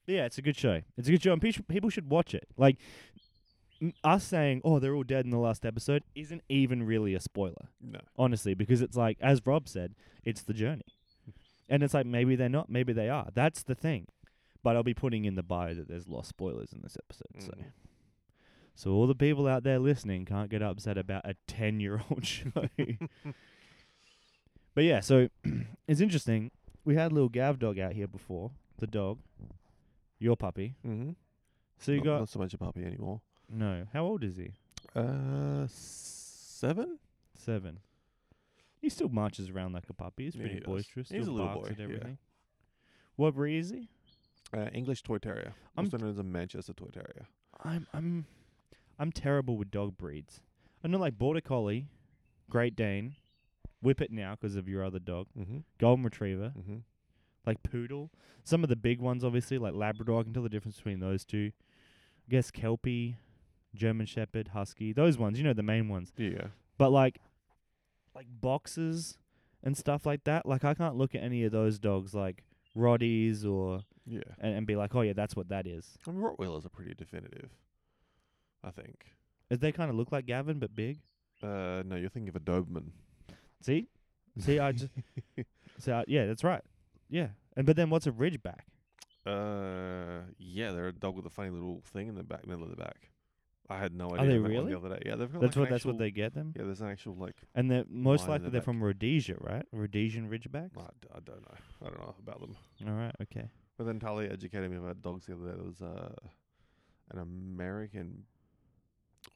But 0.06 0.14
yeah, 0.14 0.24
it's 0.24 0.38
a 0.38 0.42
good 0.42 0.56
show. 0.56 0.80
It's 0.96 1.08
a 1.08 1.10
good 1.12 1.22
show, 1.22 1.32
and 1.32 1.40
pe- 1.42 1.52
people 1.68 1.90
should 1.90 2.08
watch 2.10 2.34
it. 2.34 2.48
Like 2.56 2.76
us 4.02 4.24
saying, 4.24 4.62
"Oh, 4.64 4.78
they're 4.78 4.94
all 4.94 5.04
dead 5.04 5.24
in 5.24 5.30
the 5.30 5.38
last 5.38 5.64
episode," 5.64 6.02
isn't 6.14 6.42
even 6.48 6.82
really 6.82 7.14
a 7.14 7.20
spoiler 7.20 7.68
No. 7.80 8.00
honestly, 8.16 8.54
because 8.54 8.80
it's 8.82 8.96
like, 8.96 9.18
as 9.20 9.44
Rob 9.46 9.68
said, 9.68 9.94
it's 10.24 10.42
the 10.42 10.54
journey. 10.54 10.86
And 11.68 11.82
it's 11.82 11.92
like, 11.94 12.06
maybe 12.06 12.34
they're 12.34 12.48
not, 12.48 12.70
maybe 12.70 12.94
they 12.94 13.10
are. 13.10 13.28
That's 13.34 13.62
the 13.62 13.74
thing. 13.74 14.06
But 14.62 14.74
I'll 14.74 14.82
be 14.82 14.94
putting 14.94 15.26
in 15.26 15.34
the 15.34 15.42
bio 15.42 15.74
that 15.74 15.86
there's 15.86 16.08
lost 16.08 16.30
spoilers 16.30 16.72
in 16.72 16.80
this 16.82 16.96
episode. 16.96 17.42
So, 17.42 17.50
Mhm. 17.52 17.72
so 18.74 18.90
all 18.92 19.06
the 19.06 19.14
people 19.14 19.46
out 19.46 19.62
there 19.64 19.78
listening 19.78 20.24
can't 20.24 20.48
get 20.50 20.62
upset 20.62 20.96
about 20.96 21.26
a 21.28 21.34
10 21.46 21.78
year 21.78 22.00
old 22.10 22.24
show. 22.26 22.50
But 24.78 24.84
yeah, 24.84 25.00
so 25.00 25.28
it's 25.88 26.00
interesting. 26.00 26.52
We 26.84 26.94
had 26.94 27.12
little 27.12 27.28
Gav 27.28 27.58
dog 27.58 27.80
out 27.80 27.94
here 27.94 28.06
before, 28.06 28.52
the 28.78 28.86
dog, 28.86 29.18
your 30.20 30.36
puppy. 30.36 30.76
Mm-hmm. 30.86 31.10
So 31.80 31.90
you 31.90 31.98
not, 31.98 32.04
got, 32.04 32.18
not 32.20 32.28
so 32.28 32.38
much 32.38 32.54
a 32.54 32.58
puppy 32.58 32.84
anymore. 32.84 33.20
no, 33.52 33.88
how 33.92 34.04
old 34.04 34.22
is 34.22 34.36
he? 34.36 34.52
Uh, 34.94 35.66
seven. 35.66 37.00
Seven. 37.36 37.80
He 38.80 38.88
still 38.88 39.08
marches 39.08 39.50
around 39.50 39.72
like 39.72 39.82
a 39.90 39.94
puppy. 39.94 40.26
He's 40.26 40.36
Yeah, 40.36 40.42
pretty 40.42 40.54
he 40.54 40.60
does. 40.60 40.68
boisterous. 40.68 41.08
He's 41.08 41.26
a 41.26 41.32
little 41.32 41.54
boy, 41.54 41.70
at 41.70 41.78
yeah. 41.78 41.82
everything. 41.82 42.18
What 43.16 43.34
breed 43.34 43.58
is 43.58 43.70
he? 43.70 43.88
Uh, 44.56 44.66
English 44.72 45.02
Toy 45.02 45.18
Terrier. 45.18 45.54
I'm 45.76 45.86
Also 45.86 45.96
known 45.96 46.10
as 46.10 46.18
a 46.18 46.22
Manchester 46.22 46.72
Toy 46.72 46.90
Terrier. 46.92 47.26
I'm 47.64 47.88
I'm 47.92 48.26
I'm 48.96 49.10
terrible 49.10 49.56
with 49.56 49.72
dog 49.72 49.98
breeds. 49.98 50.38
I 50.84 50.86
know 50.86 50.98
like 50.98 51.18
border 51.18 51.40
collie, 51.40 51.88
Great 52.48 52.76
Dane, 52.76 53.16
Whippet 53.82 54.10
now 54.10 54.34
'cause 54.36 54.56
of 54.56 54.68
your 54.68 54.84
other 54.84 54.98
dog, 54.98 55.26
Mm-hmm. 55.38 55.58
Golden 55.78 56.04
Retriever, 56.04 56.52
Mm-hmm. 56.58 56.78
like 57.46 57.62
Poodle. 57.62 58.10
Some 58.44 58.62
of 58.62 58.68
the 58.68 58.76
big 58.76 59.00
ones, 59.00 59.24
obviously, 59.24 59.58
like 59.58 59.74
Labrador. 59.74 60.20
I 60.20 60.22
can 60.24 60.32
tell 60.32 60.42
the 60.42 60.48
difference 60.48 60.76
between 60.76 61.00
those 61.00 61.24
two. 61.24 61.52
I 62.26 62.30
guess 62.30 62.50
Kelpie, 62.50 63.16
German 63.74 64.06
Shepherd, 64.06 64.48
Husky. 64.48 64.92
Those 64.92 65.18
ones, 65.18 65.38
you 65.38 65.44
know, 65.44 65.52
the 65.52 65.62
main 65.62 65.88
ones. 65.88 66.12
Yeah. 66.16 66.48
But 66.78 66.90
like, 66.90 67.20
like 68.14 68.26
boxes 68.40 69.18
and 69.62 69.76
stuff 69.76 70.06
like 70.06 70.24
that. 70.24 70.46
Like 70.46 70.64
I 70.64 70.74
can't 70.74 70.96
look 70.96 71.14
at 71.14 71.22
any 71.22 71.44
of 71.44 71.52
those 71.52 71.78
dogs 71.78 72.14
like 72.14 72.44
Roddies 72.76 73.44
or 73.44 73.80
Yeah. 74.06 74.20
and, 74.38 74.54
and 74.56 74.66
be 74.66 74.76
like, 74.76 74.94
oh 74.94 75.02
yeah, 75.02 75.12
that's 75.12 75.36
what 75.36 75.48
that 75.50 75.66
is. 75.66 75.98
I 76.06 76.10
mean, 76.10 76.20
Rottweilers 76.22 76.64
are 76.66 76.70
pretty 76.70 76.94
definitive. 76.94 77.50
I 78.64 78.70
think. 78.70 79.06
As 79.50 79.58
they 79.60 79.72
kind 79.72 79.88
of 79.90 79.96
look 79.96 80.10
like 80.12 80.26
Gavin 80.26 80.58
but 80.58 80.74
big. 80.74 80.98
Uh, 81.42 81.82
no, 81.86 81.96
you're 81.96 82.10
thinking 82.10 82.28
of 82.28 82.36
a 82.36 82.40
Doberman. 82.40 82.90
See, 83.60 83.88
see, 84.38 84.58
I 84.58 84.72
just, 84.72 84.92
so 85.78 85.94
I, 85.94 86.04
yeah, 86.06 86.26
that's 86.26 86.44
right. 86.44 86.62
Yeah, 87.08 87.28
and 87.56 87.66
but 87.66 87.76
then 87.76 87.90
what's 87.90 88.06
a 88.06 88.12
Ridgeback? 88.12 88.60
Uh, 89.26 90.22
yeah, 90.38 90.72
they're 90.72 90.88
a 90.88 90.92
dog 90.92 91.16
with 91.16 91.26
a 91.26 91.30
funny 91.30 91.50
little 91.50 91.82
thing 91.92 92.08
in 92.08 92.14
the 92.14 92.22
back, 92.22 92.46
middle 92.46 92.64
of 92.64 92.70
the 92.70 92.76
back. 92.76 93.10
I 93.70 93.78
had 93.78 93.94
no 93.94 94.06
idea. 94.06 94.20
Are 94.20 94.26
they 94.26 94.34
I 94.34 94.38
met 94.38 94.42
one 94.42 94.50
really? 94.50 94.72
The 94.72 94.78
other 94.78 94.88
day. 94.88 95.02
Yeah, 95.04 95.16
they've 95.16 95.30
got 95.30 95.42
That's 95.42 95.56
like 95.56 95.60
what 95.60 95.68
an 95.68 95.74
that's 95.74 95.84
what 95.84 95.98
they 95.98 96.10
get 96.10 96.34
them. 96.34 96.54
Yeah, 96.56 96.62
there's 96.64 96.80
an 96.80 96.88
actual 96.88 97.16
like. 97.16 97.36
And 97.54 97.70
they're 97.70 97.84
most 97.88 98.26
likely 98.26 98.46
the 98.46 98.50
they're 98.50 98.60
back. 98.60 98.64
from 98.64 98.82
Rhodesia, 98.82 99.36
right? 99.40 99.64
Rhodesian 99.72 100.30
Ridgebacks. 100.30 100.78
I, 100.78 100.88
d- 101.00 101.08
I 101.14 101.20
don't 101.20 101.42
know. 101.42 101.54
I 101.82 101.84
don't 101.84 101.98
know 102.00 102.14
about 102.18 102.40
them. 102.40 102.56
All 102.86 102.94
right, 102.94 103.14
okay. 103.22 103.50
But 103.76 103.84
then 103.84 104.00
Tali 104.00 104.28
educated 104.30 104.70
me 104.70 104.78
about 104.78 105.02
dogs 105.02 105.26
the 105.26 105.34
other 105.34 105.50
day. 105.50 105.56
There 105.56 105.64
was 105.64 105.82
uh, 105.82 106.14
an 107.10 107.18
American. 107.18 108.24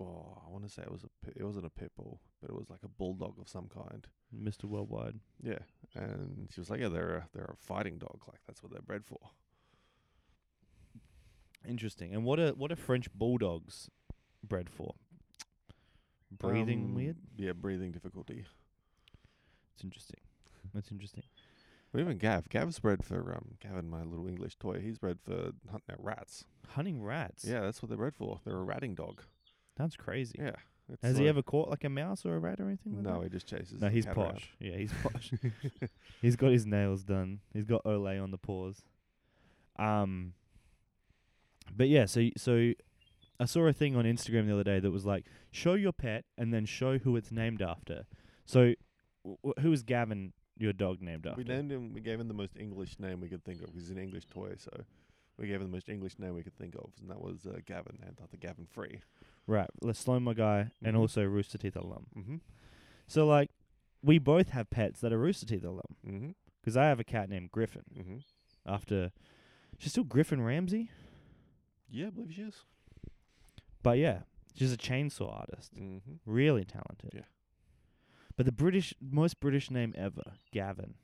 Oh, 0.00 0.42
I 0.46 0.50
want 0.50 0.64
to 0.64 0.70
say 0.70 0.82
it 0.82 0.90
was 0.90 1.04
a. 1.04 1.08
It 1.36 1.44
wasn't 1.44 1.66
a 1.66 1.70
pit 1.70 1.92
bull, 1.96 2.20
but 2.40 2.50
it 2.50 2.56
was 2.56 2.70
like 2.70 2.82
a 2.84 2.88
bulldog 2.88 3.38
of 3.40 3.48
some 3.48 3.68
kind. 3.68 4.06
Mr. 4.36 4.64
Worldwide. 4.64 5.20
Yeah, 5.42 5.58
and 5.94 6.48
she 6.52 6.60
was 6.60 6.70
like, 6.70 6.80
"Yeah, 6.80 6.88
they're 6.88 7.16
a, 7.16 7.28
they're 7.32 7.50
a 7.52 7.56
fighting 7.56 7.98
dog. 7.98 8.20
Like 8.26 8.40
that's 8.46 8.62
what 8.62 8.72
they're 8.72 8.82
bred 8.82 9.04
for." 9.04 9.18
Interesting. 11.66 12.12
And 12.14 12.24
what 12.24 12.38
are 12.40 12.50
what 12.50 12.72
are 12.72 12.76
French 12.76 13.12
bulldogs 13.14 13.88
bred 14.42 14.68
for? 14.68 14.94
Breathing 16.30 16.84
Um, 16.86 16.94
weird. 16.94 17.16
Yeah, 17.36 17.52
breathing 17.52 17.92
difficulty. 17.92 18.44
It's 19.74 19.84
interesting. 19.84 20.20
That's 20.74 20.90
interesting. 20.90 21.24
But 21.92 22.00
even 22.00 22.16
Gav, 22.16 22.48
Gav's 22.48 22.78
bred 22.78 23.04
for 23.04 23.34
um, 23.34 23.56
Gavin, 23.60 23.88
my 23.90 24.02
little 24.02 24.26
English 24.26 24.56
toy. 24.56 24.80
He's 24.80 24.98
bred 24.98 25.18
for 25.22 25.52
hunting 25.70 25.90
at 25.90 26.00
rats. 26.02 26.46
Hunting 26.70 27.02
rats. 27.02 27.44
Yeah, 27.44 27.60
that's 27.60 27.82
what 27.82 27.90
they're 27.90 27.98
bred 27.98 28.14
for. 28.16 28.40
They're 28.44 28.56
a 28.56 28.62
ratting 28.62 28.94
dog. 28.94 29.22
That's 29.76 29.96
crazy. 29.96 30.36
Yeah. 30.38 30.52
it's 30.88 31.02
Has 31.02 31.16
he 31.16 31.24
like- 31.24 31.30
ever 31.30 31.42
caught 31.42 31.68
like 31.70 31.84
a 31.84 31.88
mouse 31.88 32.24
or 32.26 32.34
a 32.36 32.38
rat 32.38 32.60
or 32.60 32.66
anything? 32.68 32.94
Like 32.96 33.02
No, 33.04 33.20
he 33.22 33.28
just 33.28 33.46
chases. 33.46 33.80
No, 33.80 33.88
the 33.88 33.90
he's 33.90 34.04
cat 34.04 34.16
around. 34.16 34.32
posh. 34.34 34.50
Yeah, 34.60 34.76
he's 34.76 34.92
posh. 35.02 35.32
he's 36.20 36.36
got 36.36 36.50
his 36.52 36.66
nails 36.66 37.02
done. 37.04 37.40
He's 37.52 37.64
got 37.64 37.82
Olay 37.84 38.22
on 38.22 38.30
the 38.30 38.38
paws. 38.38 38.82
Um, 39.78 40.34
but 41.74 41.88
yeah, 41.88 42.04
so 42.06 42.28
so 42.36 42.72
I 43.40 43.44
saw 43.46 43.66
a 43.66 43.72
thing 43.72 43.96
on 43.96 44.04
Instagram 44.04 44.46
the 44.46 44.52
other 44.52 44.64
day 44.64 44.78
that 44.80 44.90
was 44.90 45.06
like, 45.06 45.26
show 45.50 45.74
your 45.74 45.92
pet 45.92 46.24
and 46.36 46.52
then 46.52 46.66
show 46.66 46.98
who 46.98 47.16
it's 47.16 47.32
named 47.32 47.62
after. 47.62 48.04
So, 48.44 48.74
w- 49.24 49.38
w- 49.42 49.54
who 49.60 49.72
is 49.72 49.82
Gavin, 49.82 50.32
your 50.58 50.72
dog, 50.72 51.00
named 51.00 51.26
after? 51.26 51.38
We 51.38 51.44
named 51.44 51.72
him. 51.72 51.92
We 51.94 52.00
gave 52.00 52.20
him 52.20 52.28
the 52.28 52.34
most 52.34 52.56
English 52.58 52.98
name 52.98 53.20
we 53.20 53.28
could 53.28 53.44
think 53.44 53.62
of. 53.62 53.70
He's 53.72 53.90
an 53.90 53.98
English 53.98 54.26
toy, 54.26 54.54
so 54.58 54.70
we 55.42 55.48
gave 55.48 55.60
him 55.60 55.66
the 55.66 55.72
most 55.72 55.88
English 55.90 56.18
name 56.18 56.34
we 56.34 56.42
could 56.42 56.56
think 56.56 56.74
of, 56.76 56.90
and 57.00 57.10
that 57.10 57.20
was 57.20 57.44
uh, 57.46 57.58
Gavin, 57.66 57.98
named 58.02 58.18
after 58.22 58.36
Gavin 58.38 58.66
Free. 58.66 59.00
right, 59.46 59.68
let's 59.82 59.98
slow 59.98 60.18
my 60.20 60.32
guy 60.34 60.70
and 60.82 60.96
Mhm. 60.96 61.00
also 61.00 61.22
Rooster 61.24 61.58
Teeth 61.58 61.76
alum. 61.76 62.06
Mm-hmm. 62.16 62.36
So 63.08 63.26
like, 63.26 63.50
we 64.02 64.18
both 64.18 64.50
have 64.50 64.70
pets 64.70 65.00
that 65.00 65.12
are 65.12 65.18
Rooster 65.18 65.46
Teeth 65.46 65.64
alum. 65.64 65.96
Mm-hmm. 66.06 66.30
'Cause 66.64 66.76
I 66.76 66.84
have 66.86 67.00
a 67.00 67.04
cat 67.04 67.28
named 67.28 67.50
Griffin. 67.50 67.82
Mm-hmm. 67.98 68.16
After 68.64 69.10
she's 69.78 69.90
still 69.92 70.04
Griffon 70.04 70.40
Ramsey, 70.42 70.90
Yeah, 71.90 72.06
I 72.06 72.10
believe 72.10 72.32
she 72.32 72.42
is. 72.42 72.64
but 73.82 73.98
yeah, 73.98 74.22
she's 74.54 74.72
a 74.72 74.76
chainsaw 74.76 75.40
artist. 75.40 75.74
Mm-hmm. 75.74 76.12
Really 76.24 76.64
talented. 76.64 77.10
Yeah. 77.14 77.24
But 78.36 78.46
the 78.46 78.52
British, 78.52 78.94
most 79.00 79.40
British 79.40 79.70
name 79.70 79.92
ever, 79.96 80.34
Gavin. 80.52 80.94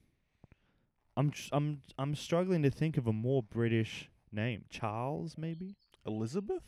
I'm 1.17 1.31
tr- 1.33 1.49
I'm 1.53 1.83
I'm 1.99 2.15
struggling 2.15 2.63
to 2.63 2.71
think 2.71 2.97
of 2.97 3.07
a 3.09 3.13
more 3.13 3.43
British 3.43 4.09
name. 4.33 4.65
Charles, 4.71 5.37
maybe. 5.39 5.77
Elizabeth. 6.07 6.63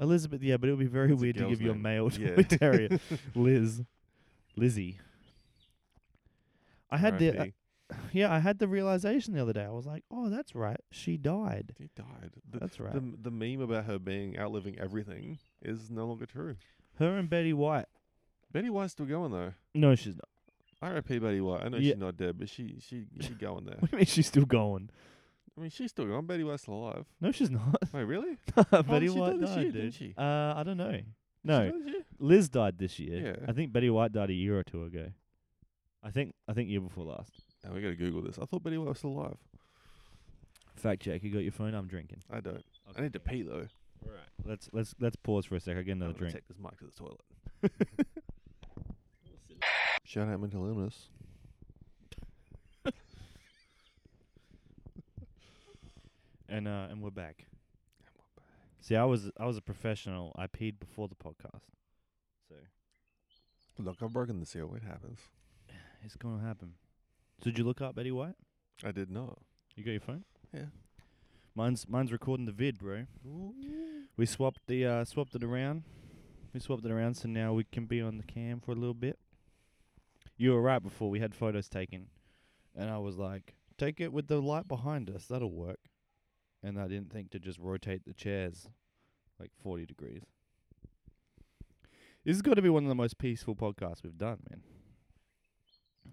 Elizabeth, 0.00 0.42
yeah, 0.42 0.56
but 0.56 0.68
it 0.68 0.72
would 0.72 0.78
be 0.80 0.86
very 0.86 1.08
That's 1.08 1.20
weird 1.20 1.36
to 1.38 1.48
give 1.48 1.62
you 1.62 1.70
a 1.70 1.74
male 1.74 2.10
Yeah. 2.18 2.34
terrier. 2.42 2.88
Liz, 3.34 3.82
Lizzie. 4.56 4.98
I 6.90 6.96
had 6.98 7.18
the 7.18 7.38
uh, 7.40 7.46
yeah, 8.12 8.32
I 8.32 8.38
had 8.38 8.58
the 8.58 8.68
realization 8.68 9.34
the 9.34 9.42
other 9.42 9.52
day. 9.52 9.64
I 9.64 9.70
was 9.70 9.86
like, 9.86 10.04
oh, 10.10 10.28
that's 10.30 10.54
right, 10.54 10.80
she 10.90 11.16
died. 11.16 11.74
She 11.78 11.90
died. 11.96 12.30
The, 12.50 12.58
That's 12.60 12.78
right. 12.80 12.92
the 12.92 13.02
the 13.22 13.30
meme 13.30 13.60
about 13.60 13.84
her 13.86 13.98
being 13.98 14.38
outliving 14.38 14.78
everything 14.78 15.38
is 15.62 15.90
no 15.90 16.06
longer 16.06 16.26
true. 16.26 16.56
Her 16.98 17.18
and 17.18 17.28
Betty 17.28 17.52
White. 17.52 17.86
Betty 18.52 18.70
White's 18.70 18.92
still 18.92 19.06
going 19.06 19.32
though. 19.32 19.52
No, 19.74 19.94
she's 19.94 20.14
not. 20.14 20.28
R.I.P. 20.82 21.18
Betty 21.18 21.40
White. 21.40 21.62
I 21.64 21.68
know 21.68 21.78
Yeah. 21.78 21.92
she's 21.92 22.00
not 22.00 22.16
dead, 22.16 22.38
but 22.38 22.48
she 22.48 22.76
she 22.80 23.04
she 23.20 23.30
going 23.34 23.64
there. 23.64 23.76
What 23.78 23.90
do 23.90 23.96
you 23.96 23.98
mean 23.98 24.06
she's 24.06 24.26
still 24.26 24.44
going? 24.44 24.90
I 25.56 25.60
mean, 25.60 25.70
she's 25.70 25.90
still 25.90 26.06
going. 26.06 26.26
Betty 26.26 26.42
White's 26.44 26.66
alive. 26.66 27.04
No, 27.20 27.30
she's 27.30 27.50
not. 27.50 27.76
Wait, 27.92 28.02
really? 28.04 28.36
Betty 28.70 29.06
she 29.06 29.12
White 29.12 29.32
died 29.32 29.40
this 29.40 29.56
year, 29.56 29.64
dude. 29.64 29.72
didn't 29.74 29.92
she? 29.94 30.14
Uh, 30.18 30.54
I 30.56 30.62
don't 30.64 30.76
know. 30.76 30.92
She 30.92 31.04
No, 31.44 31.70
died 31.70 31.74
this 31.84 31.92
year? 31.92 32.02
Liz 32.18 32.48
died 32.48 32.78
this 32.78 32.98
year. 32.98 33.26
Yeah. 33.40 33.46
I 33.48 33.52
think 33.52 33.72
Betty 33.72 33.88
White 33.90 34.12
died 34.12 34.30
a 34.30 34.34
year 34.34 34.58
or 34.58 34.64
two 34.64 34.82
ago. 34.84 35.06
I 36.02 36.10
think 36.10 36.34
I 36.48 36.52
think 36.52 36.68
year 36.70 36.80
before 36.80 37.04
last. 37.04 37.30
Oh, 37.66 37.72
we 37.72 37.80
gotta 37.80 37.94
Google 37.94 38.22
this. 38.22 38.38
I 38.38 38.44
thought 38.44 38.62
Betty 38.62 38.76
White 38.78 38.88
was 38.88 38.98
still 38.98 39.10
alive. 39.10 39.36
Fact 40.76 41.02
check. 41.02 41.22
You 41.22 41.30
got 41.30 41.38
your 41.44 41.52
phone? 41.52 41.72
I'm 41.74 41.86
drinking. 41.86 42.18
I 42.30 42.40
don't. 42.40 42.62
I 42.96 43.00
need 43.00 43.12
to 43.14 43.20
pee 43.20 43.42
though. 43.42 43.66
Right. 44.04 44.18
Let's 44.44 44.68
let's 44.72 44.94
let's 45.00 45.16
pause 45.16 45.46
for 45.46 45.54
a 45.54 45.60
sec. 45.60 45.76
I 45.78 45.82
get 45.82 45.92
I'm 45.92 46.02
another 46.02 46.12
gonna 46.18 46.30
drink. 46.30 46.34
Take 46.34 46.48
this 46.48 46.58
mic 46.58 46.76
to 46.78 46.84
the 46.84 46.90
toilet. 46.90 47.20
Shout 50.04 50.28
out 50.28 50.40
mental 50.40 50.66
illness. 50.66 51.08
And 56.48 56.68
uh 56.68 56.86
and 56.90 57.02
we're 57.02 57.10
back. 57.10 57.46
See, 58.80 58.96
I 58.96 59.04
was 59.04 59.30
I 59.38 59.46
was 59.46 59.56
a 59.56 59.62
professional. 59.62 60.32
I 60.36 60.46
peed 60.46 60.78
before 60.78 61.08
the 61.08 61.14
podcast. 61.14 61.62
So 63.76 63.82
Look, 63.82 63.96
I've 64.02 64.12
broken 64.12 64.38
the 64.38 64.46
seal. 64.46 64.72
It 64.76 64.82
happens. 64.82 65.18
it's 66.04 66.16
gonna 66.16 66.42
happen. 66.44 66.74
So 67.42 67.50
did 67.50 67.58
you 67.58 67.64
look 67.64 67.80
up 67.80 67.96
Betty 67.96 68.12
White? 68.12 68.36
I 68.84 68.92
did 68.92 69.10
not. 69.10 69.38
You 69.74 69.84
got 69.84 69.90
your 69.92 70.00
phone? 70.00 70.24
Yeah. 70.52 70.66
Mine's 71.54 71.88
mine's 71.88 72.12
recording 72.12 72.46
the 72.46 72.52
vid, 72.52 72.78
bro. 72.78 73.06
We 74.16 74.26
swapped 74.26 74.66
the 74.66 74.86
uh 74.86 75.04
swapped 75.04 75.34
it 75.34 75.42
around. 75.42 75.84
We 76.52 76.60
swapped 76.60 76.84
it 76.84 76.90
around 76.90 77.14
so 77.14 77.28
now 77.28 77.52
we 77.52 77.64
can 77.64 77.86
be 77.86 78.00
on 78.00 78.16
the 78.16 78.22
cam 78.22 78.60
for 78.60 78.72
a 78.72 78.76
little 78.76 78.94
bit. 78.94 79.18
You 80.36 80.52
were 80.52 80.62
right 80.62 80.82
before 80.82 81.10
we 81.10 81.20
had 81.20 81.34
photos 81.34 81.68
taken. 81.68 82.06
And 82.76 82.90
I 82.90 82.98
was 82.98 83.16
like, 83.16 83.54
take 83.78 84.00
it 84.00 84.12
with 84.12 84.26
the 84.26 84.40
light 84.40 84.68
behind 84.68 85.08
us, 85.08 85.26
that'll 85.26 85.50
work. 85.52 85.78
And 86.64 86.80
I 86.80 86.88
didn't 86.88 87.12
think 87.12 87.30
to 87.32 87.38
just 87.38 87.58
rotate 87.58 88.06
the 88.06 88.14
chairs 88.14 88.68
like 89.38 89.50
forty 89.62 89.84
degrees. 89.84 90.22
This 92.24 92.36
has 92.36 92.42
got 92.42 92.54
to 92.54 92.62
be 92.62 92.70
one 92.70 92.84
of 92.84 92.88
the 92.88 92.94
most 92.94 93.18
peaceful 93.18 93.54
podcasts 93.54 94.02
we've 94.02 94.16
done, 94.16 94.38
man. 94.48 94.62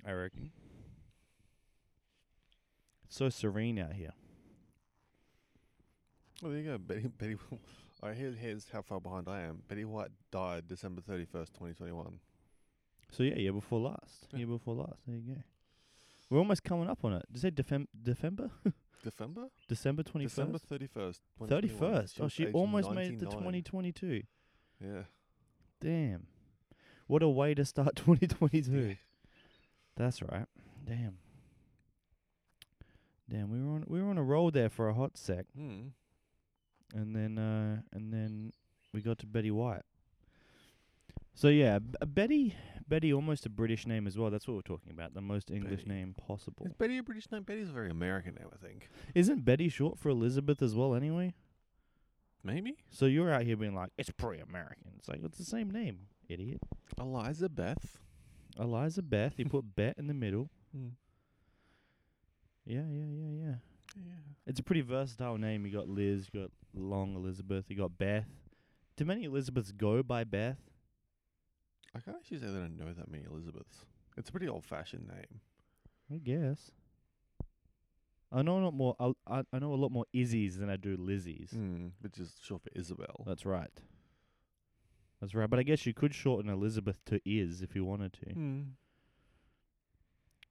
I 0.05 0.11
reckon. 0.11 0.51
It's 3.05 3.15
so 3.15 3.29
serene 3.29 3.79
out 3.79 3.93
here. 3.93 4.11
Well, 6.41 6.51
there 6.51 6.61
you 6.61 6.71
go. 6.71 6.77
Betty. 6.77 7.07
Betty. 7.17 7.37
Alright, 7.49 7.61
oh, 8.03 8.11
here, 8.19 8.35
here's 8.37 8.67
how 8.73 8.81
far 8.81 8.99
behind 8.99 9.29
I 9.29 9.41
am. 9.41 9.61
Betty 9.69 9.85
White 9.85 10.11
died 10.31 10.67
December 10.67 11.01
thirty 11.01 11.25
first, 11.25 11.53
twenty 11.53 11.73
twenty 11.73 11.93
one. 11.93 12.19
So 13.11 13.23
yeah, 13.23 13.35
year 13.35 13.53
before 13.53 13.79
last. 13.79 14.27
Yeah. 14.31 14.39
Year 14.39 14.47
before 14.47 14.75
last. 14.75 14.99
There 15.07 15.15
you 15.15 15.35
go. 15.35 15.41
We're 16.31 16.39
almost 16.39 16.63
coming 16.63 16.89
up 16.89 17.03
on 17.03 17.13
it. 17.13 17.25
Did 17.31 17.35
you 17.35 17.41
say 17.41 17.51
Defem- 17.51 17.87
December? 18.03 18.49
December. 19.03 19.47
December 19.67 20.01
twenty 20.03 20.25
December 20.27 20.53
first. 20.53 20.65
thirty 20.65 20.87
first. 20.87 21.21
Thirty 21.45 21.67
first. 21.67 22.17
Oh, 22.21 22.27
she 22.29 22.47
almost 22.47 22.89
made 22.91 23.11
it 23.13 23.19
to 23.19 23.25
twenty 23.25 23.61
twenty 23.61 23.91
two. 23.91 24.23
Yeah. 24.79 25.01
Damn. 25.81 26.27
What 27.07 27.21
a 27.21 27.27
way 27.27 27.53
to 27.53 27.65
start 27.65 27.95
twenty 27.97 28.27
twenty 28.27 28.61
two. 28.61 28.95
That's 29.97 30.21
right. 30.21 30.45
Damn. 30.87 31.17
Damn, 33.29 33.49
we 33.51 33.61
were 33.61 33.75
on 33.75 33.83
we 33.87 34.01
were 34.01 34.09
on 34.09 34.17
a 34.17 34.23
roll 34.23 34.51
there 34.51 34.69
for 34.69 34.87
a 34.89 34.93
hot 34.93 35.17
sec, 35.17 35.45
Hmm. 35.55 35.87
and 36.93 37.15
then 37.15 37.37
uh 37.37 37.81
and 37.91 38.13
then 38.13 38.51
we 38.93 39.01
got 39.01 39.19
to 39.19 39.25
Betty 39.25 39.51
White. 39.51 39.83
So 41.33 41.47
yeah, 41.47 41.79
B- 41.79 41.95
Betty 42.05 42.55
Betty 42.91 43.13
almost 43.13 43.45
a 43.45 43.49
British 43.49 43.87
name 43.87 44.05
as 44.05 44.17
well. 44.17 44.29
That's 44.29 44.45
what 44.49 44.55
we're 44.55 44.61
talking 44.63 44.91
about. 44.91 45.13
The 45.13 45.21
most 45.21 45.49
English 45.49 45.85
Betty. 45.85 45.97
name 45.97 46.13
possible. 46.27 46.65
Is 46.65 46.73
Betty 46.73 46.97
a 46.97 47.03
British 47.03 47.31
name? 47.31 47.43
Betty's 47.43 47.69
a 47.69 47.71
very 47.71 47.89
American 47.89 48.35
name, 48.35 48.49
I 48.53 48.57
think. 48.57 48.89
Isn't 49.15 49.45
Betty 49.45 49.69
short 49.69 49.97
for 49.97 50.09
Elizabeth 50.09 50.61
as 50.61 50.75
well 50.75 50.93
anyway? 50.93 51.33
Maybe. 52.43 52.75
So 52.89 53.05
you're 53.05 53.31
out 53.33 53.43
here 53.43 53.55
being 53.55 53.73
like, 53.73 53.91
it's 53.97 54.11
pretty 54.11 54.41
American. 54.41 54.91
It's 54.97 55.07
like, 55.07 55.21
it's 55.23 55.37
the 55.37 55.45
same 55.45 55.71
name, 55.71 55.99
idiot. 56.27 56.59
Elizabeth. 56.99 57.97
Eliza 58.59 59.01
Beth, 59.01 59.39
you 59.39 59.45
put 59.45 59.63
Bet 59.77 59.97
in 59.97 60.07
the 60.07 60.13
middle. 60.13 60.49
Hmm. 60.75 60.89
Yeah, 62.65 62.83
yeah, 62.89 63.05
yeah, 63.09 63.45
yeah. 63.45 63.55
Yeah. 63.95 64.11
It's 64.45 64.59
a 64.59 64.63
pretty 64.63 64.81
versatile 64.81 65.37
name. 65.37 65.65
You 65.65 65.71
got 65.71 65.87
Liz, 65.87 66.27
you 66.33 66.41
got 66.41 66.51
Long 66.73 67.15
Elizabeth, 67.15 67.65
you 67.69 67.77
got 67.77 67.97
Beth. 67.97 68.27
Do 68.97 69.05
many 69.05 69.23
Elizabeths 69.23 69.71
go 69.71 70.03
by 70.03 70.25
Beth? 70.25 70.57
I 71.95 71.99
can't 71.99 72.17
actually 72.17 72.39
say 72.39 72.47
that 72.47 72.61
I 72.61 72.67
know 72.67 72.93
that 72.93 73.11
many 73.11 73.23
Elizabeths. 73.29 73.85
It's 74.17 74.29
a 74.29 74.31
pretty 74.31 74.47
old 74.47 74.65
fashioned 74.65 75.07
name. 75.07 75.41
I 76.13 76.17
guess. 76.17 76.71
I 78.31 78.41
know 78.41 78.59
a 78.59 78.63
lot 78.65 78.73
more. 78.73 78.95
I, 78.99 79.11
I 79.27 79.43
I 79.51 79.59
know 79.59 79.73
a 79.73 79.75
lot 79.75 79.91
more 79.91 80.05
Izzies 80.15 80.57
than 80.57 80.69
I 80.69 80.77
do 80.77 80.97
Lizzies. 80.97 81.51
Hmm. 81.51 81.87
Which 81.99 82.17
is 82.17 82.35
short 82.41 82.63
for 82.63 82.69
Isabel. 82.75 83.23
That's 83.25 83.45
right. 83.45 83.81
That's 85.19 85.35
right. 85.35 85.49
But 85.49 85.59
I 85.59 85.63
guess 85.63 85.85
you 85.85 85.93
could 85.93 86.15
shorten 86.15 86.49
Elizabeth 86.49 87.03
to 87.05 87.19
Is 87.25 87.61
if 87.61 87.75
you 87.75 87.83
wanted 87.83 88.13
to. 88.13 88.31
Hmm. 88.31 88.61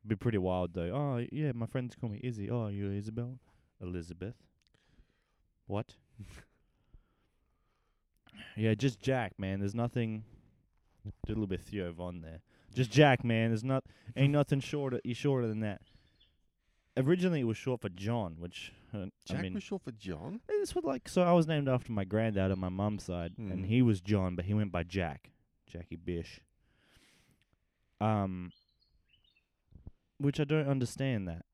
Be 0.07 0.17
pretty 0.17 0.39
wild 0.39 0.75
though. 0.75 0.95
Oh 0.95 1.27
yeah, 1.33 1.53
my 1.53 1.67
friends 1.67 1.95
call 1.95 2.11
me 2.11 2.21
Izzy. 2.23 2.51
Oh, 2.51 2.69
you 2.69 2.91
Isabel, 2.91 3.39
Elizabeth. 3.83 4.35
What? 5.67 5.95
yeah, 8.57 8.75
just 8.75 9.01
Jack, 9.01 9.33
man. 9.39 9.61
There's 9.61 9.75
nothing. 9.75 10.25
Did 11.05 11.13
a 11.27 11.29
little 11.29 11.47
bit 11.47 11.61
Theo 11.63 11.93
Von 11.93 12.21
there. 12.21 12.41
Just 12.75 12.91
Jack, 12.91 13.25
man. 13.25 13.51
There's 13.51 13.65
not 13.65 13.85
ain't 14.17 14.33
nothing 14.33 14.61
shorter. 14.61 15.01
You 15.05 15.15
shorter 15.15 15.47
than 15.49 15.61
that. 15.61 15.81
Originally, 16.97 17.41
it 17.41 17.45
was 17.45 17.57
short 17.57 17.81
for 17.81 17.89
John, 17.89 18.37
which 18.39 18.73
uh, 18.93 19.07
Jack 19.25 19.39
I 19.39 19.43
mean, 19.43 19.55
was 19.55 19.63
short 19.63 19.83
for 19.83 19.93
John. 19.93 20.41
it's 20.49 20.75
what 20.75 20.85
like 20.85 21.09
so. 21.09 21.23
I 21.23 21.33
was 21.33 21.47
named 21.47 21.69
after 21.69 21.93
my 21.93 22.05
granddad 22.05 22.51
on 22.51 22.59
my 22.59 22.69
mum's 22.69 23.05
side, 23.05 23.33
Hmm. 23.37 23.51
and 23.53 23.67
he 23.67 23.81
was 23.83 24.01
John, 24.01 24.35
but 24.37 24.45
he 24.45 24.55
went 24.55 24.71
by 24.73 24.83
Jack, 24.83 25.31
Jackie 25.67 25.97
Bish. 25.97 26.41
Um, 28.01 28.53
which 30.19 30.41
I 30.41 30.45
don't 30.45 30.69
understand 30.69 31.29
that. 31.29 31.45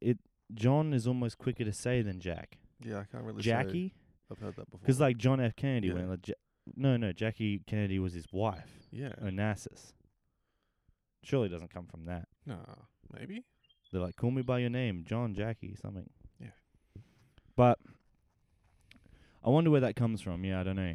It 0.00 0.18
John 0.54 0.92
is 0.92 1.06
almost 1.06 1.38
quicker 1.38 1.64
to 1.64 1.72
say 1.72 2.02
than 2.02 2.20
Jack. 2.20 2.58
Yeah, 2.84 2.98
I 3.00 3.04
can't 3.04 3.24
really. 3.24 3.42
say 3.42 3.50
Jackie, 3.50 3.94
I've 4.30 4.38
heard 4.38 4.56
that 4.56 4.66
before. 4.70 4.80
because 4.80 5.00
like 5.00 5.18
John 5.18 5.40
F. 5.40 5.54
Kennedy 5.56 5.88
Yeah. 5.88 5.94
went 5.94 6.10
like, 6.10 6.30
no, 6.76 6.96
no, 6.96 7.12
Jackie 7.12 7.60
Kennedy 7.66 7.98
was 7.98 8.12
his 8.14 8.26
wife, 8.32 8.86
yeah. 8.90 9.12
Onassis. 9.22 9.92
Surely 11.24 11.46
it 11.46 11.50
doesn't 11.52 11.72
come 11.72 11.86
from 11.86 12.04
that. 12.06 12.28
Nah. 12.46 12.56
Maybe. 13.18 13.44
They're 13.92 14.00
like, 14.00 14.16
call 14.16 14.30
me 14.30 14.42
by 14.42 14.58
your 14.58 14.70
name, 14.70 15.04
John, 15.06 15.34
Jackie, 15.34 15.74
something. 15.80 16.08
Yeah. 16.40 16.48
But 17.56 17.78
I 19.44 19.50
wonder 19.50 19.70
where 19.70 19.80
that 19.80 19.96
comes 19.96 20.20
from. 20.20 20.44
Yeah, 20.44 20.60
I 20.60 20.62
don't 20.62 20.76
know. 20.76 20.94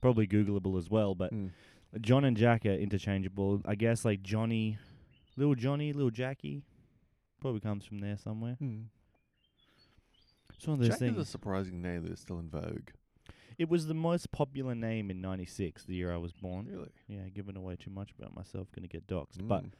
Probably 0.00 0.26
Googleable 0.26 0.78
as 0.78 0.88
well, 0.90 1.14
but 1.14 1.30
Hmm. 1.30 1.48
John 2.00 2.24
and 2.24 2.36
Jack 2.36 2.64
are 2.64 2.72
interchangeable. 2.72 3.60
I 3.66 3.74
guess 3.74 4.04
like 4.04 4.22
Johnny, 4.22 4.78
little 5.36 5.54
Johnny, 5.54 5.92
little 5.92 6.10
Jackie, 6.10 6.62
probably 7.40 7.60
comes 7.60 7.84
from 7.84 7.98
there 7.98 8.16
somewhere. 8.16 8.54
Hmm. 8.58 8.84
It's 10.56 10.66
one 10.66 10.74
of 10.74 10.80
those 10.80 10.90
Jack 10.90 10.98
things. 11.00 11.16
is 11.18 11.28
a 11.28 11.30
surprising 11.30 11.82
name 11.82 12.04
that 12.04 12.12
is 12.12 12.20
still 12.20 12.38
in 12.38 12.48
vogue. 12.48 12.88
It 13.62 13.68
was 13.70 13.86
the 13.86 13.94
most 13.94 14.30
popular 14.32 14.74
name 14.74 15.10
in 15.10 15.20
'96, 15.20 15.84
the 15.84 15.94
year 15.94 16.12
I 16.12 16.16
was 16.18 16.32
born. 16.32 16.66
Really. 16.70 16.90
Yeah, 17.08 17.28
giving 17.32 17.56
away 17.56 17.76
too 17.76 17.90
much 17.90 18.10
about 18.18 18.34
myself, 18.34 18.68
gonna 18.72 18.88
get 18.88 19.06
doxxed. 19.06 19.46
But 19.46 19.64
Mm. 19.64 19.72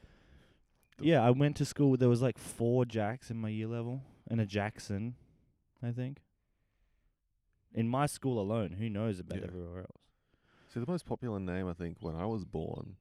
The- 0.97 1.05
yeah, 1.05 1.21
I 1.23 1.31
went 1.31 1.55
to 1.57 1.65
school. 1.65 1.97
There 1.97 2.09
was 2.09 2.21
like 2.21 2.37
four 2.37 2.85
Jacks 2.85 3.29
in 3.31 3.37
my 3.37 3.49
year 3.49 3.67
level, 3.67 4.01
and 4.27 4.39
a 4.39 4.45
Jackson, 4.45 5.15
I 5.81 5.91
think. 5.91 6.21
In 7.73 7.87
my 7.87 8.05
school 8.05 8.39
alone, 8.39 8.73
who 8.73 8.87
knows 8.89 9.19
about 9.19 9.39
Yeah. 9.39 9.47
everywhere 9.47 9.79
else? 9.81 10.01
See, 10.69 10.79
the 10.79 10.85
most 10.91 11.05
popular 11.05 11.39
name 11.39 11.67
I 11.67 11.73
think 11.73 11.97
when 12.01 12.15
I 12.15 12.25
was 12.25 12.45
born 12.45 12.95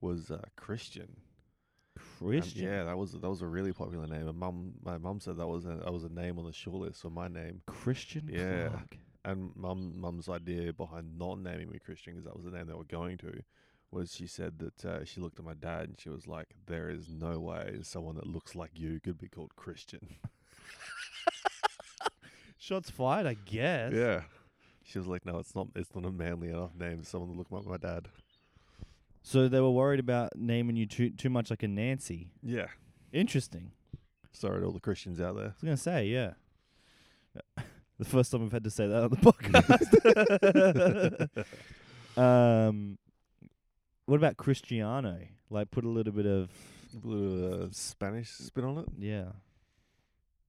was 0.00 0.30
uh, 0.30 0.42
Christian. 0.56 1.16
Christian. 2.18 2.64
yeah, 2.64 2.84
that 2.84 2.96
was 2.98 3.12
that 3.12 3.28
was 3.28 3.40
a 3.42 3.46
really 3.46 3.72
popular 3.72 4.06
name. 4.06 4.26
And 4.28 4.38
mum, 4.38 4.74
my 4.82 4.98
mum 4.98 5.18
said 5.20 5.36
that 5.38 5.46
was 5.46 5.64
a, 5.66 5.76
that 5.84 5.92
was 5.92 6.04
a 6.04 6.08
name 6.10 6.38
on 6.38 6.44
the 6.44 6.50
shortlist 6.50 7.00
for 7.00 7.10
my 7.10 7.28
name. 7.28 7.62
Christian 7.66 8.28
Yeah. 8.30 8.68
Clark. 8.68 8.96
And 9.26 9.50
mum 9.56 9.98
mum's 10.00 10.28
idea 10.28 10.72
behind 10.72 11.18
not 11.18 11.40
naming 11.40 11.68
me 11.68 11.78
Christian 11.84 12.12
because 12.14 12.24
that 12.24 12.36
was 12.36 12.44
the 12.44 12.50
name 12.56 12.68
they 12.68 12.74
were 12.74 12.84
going 12.84 13.18
to, 13.18 13.42
was 13.90 14.14
she 14.14 14.26
said 14.26 14.58
that 14.60 14.84
uh, 14.84 15.04
she 15.04 15.20
looked 15.20 15.38
at 15.40 15.44
my 15.44 15.54
dad 15.54 15.88
and 15.88 16.00
she 16.00 16.08
was 16.08 16.26
like, 16.28 16.54
"There 16.66 16.88
is 16.88 17.08
no 17.08 17.40
way 17.40 17.78
someone 17.82 18.14
that 18.14 18.26
looks 18.26 18.54
like 18.54 18.70
you 18.74 19.00
could 19.00 19.18
be 19.18 19.28
called 19.28 19.56
Christian." 19.56 20.14
Shots 22.58 22.88
fired, 22.90 23.26
I 23.26 23.34
guess. 23.34 23.92
yeah. 23.92 24.22
She 24.84 24.98
was 24.98 25.08
like, 25.08 25.26
"No, 25.26 25.38
it's 25.38 25.54
not. 25.54 25.68
It's 25.74 25.94
not 25.94 26.04
a 26.04 26.12
manly 26.12 26.48
enough 26.50 26.74
name. 26.78 26.98
for 26.98 27.04
Someone 27.04 27.30
to 27.32 27.36
look 27.36 27.50
like 27.50 27.66
my 27.66 27.76
dad." 27.76 28.06
So 29.22 29.48
they 29.48 29.60
were 29.60 29.72
worried 29.72 29.98
about 29.98 30.36
naming 30.36 30.76
you 30.76 30.86
too 30.86 31.10
too 31.10 31.30
much 31.30 31.50
like 31.50 31.64
a 31.64 31.68
Nancy. 31.68 32.30
Yeah. 32.42 32.68
Interesting. 33.12 33.72
Sorry 34.30 34.60
to 34.60 34.66
all 34.66 34.72
the 34.72 34.78
Christians 34.78 35.20
out 35.20 35.34
there. 35.34 35.46
I 35.46 35.48
was 35.48 35.62
gonna 35.64 35.76
say, 35.76 36.06
yeah. 36.06 36.34
The 37.98 38.04
first 38.04 38.30
time 38.32 38.42
we've 38.42 38.52
had 38.52 38.64
to 38.64 38.70
say 38.70 38.86
that 38.86 39.02
on 39.04 39.10
the 39.10 39.16
podcast. 42.16 42.16
um, 42.16 42.98
what 44.06 44.16
about 44.16 44.36
Cristiano? 44.36 45.18
Like, 45.50 45.70
put 45.70 45.84
a 45.84 45.88
little 45.88 46.12
bit 46.12 46.26
of 46.26 46.50
A 47.02 47.06
little 47.06 47.64
uh, 47.64 47.68
Spanish 47.72 48.30
spin 48.30 48.64
on 48.64 48.78
it. 48.78 48.86
yeah. 48.98 49.24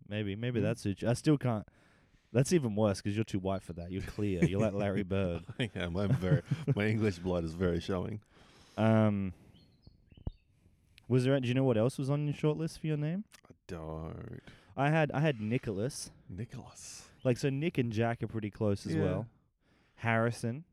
Maybe, 0.09 0.35
maybe 0.37 0.61
Mm. 0.61 0.63
that 0.63 0.79
suits 0.79 1.01
you. 1.01 1.09
I 1.09 1.13
still 1.13 1.37
can't. 1.37 1.67
That's 2.31 2.53
even 2.53 2.75
worse 2.75 3.01
because 3.01 3.15
you're 3.15 3.25
too 3.25 3.39
white 3.39 3.61
for 3.61 3.73
that. 3.73 3.91
You're 3.91 4.01
clear. 4.03 4.43
You're 4.45 4.61
like 4.61 4.73
Larry 4.73 5.03
Bird. 5.03 5.43
yeah, 5.59 5.87
my 5.89 6.07
very 6.07 6.43
my 6.75 6.85
English 6.85 7.19
blood 7.19 7.43
is 7.43 7.53
very 7.53 7.79
showing. 7.81 8.21
Um, 8.77 9.33
was 11.09 11.25
there? 11.25 11.37
Do 11.39 11.47
you 11.47 11.53
know 11.53 11.63
what 11.65 11.77
else 11.77 11.97
was 11.97 12.09
on 12.09 12.25
your 12.25 12.33
short 12.35 12.57
list 12.57 12.79
for 12.79 12.87
your 12.87 12.95
name? 12.97 13.23
I 13.49 13.53
don't. 13.67 14.41
I 14.77 14.89
had 14.89 15.11
I 15.11 15.19
had 15.21 15.41
Nicholas. 15.41 16.09
Nicholas 16.29 17.06
Like 17.23 17.37
so, 17.37 17.49
Nick 17.49 17.77
and 17.77 17.91
Jack 17.91 18.21
are 18.23 18.27
pretty 18.27 18.51
close 18.51 18.85
as 18.85 18.95
Yeah. 18.95 19.03
well. 19.03 19.27
Harrison, 19.95 20.63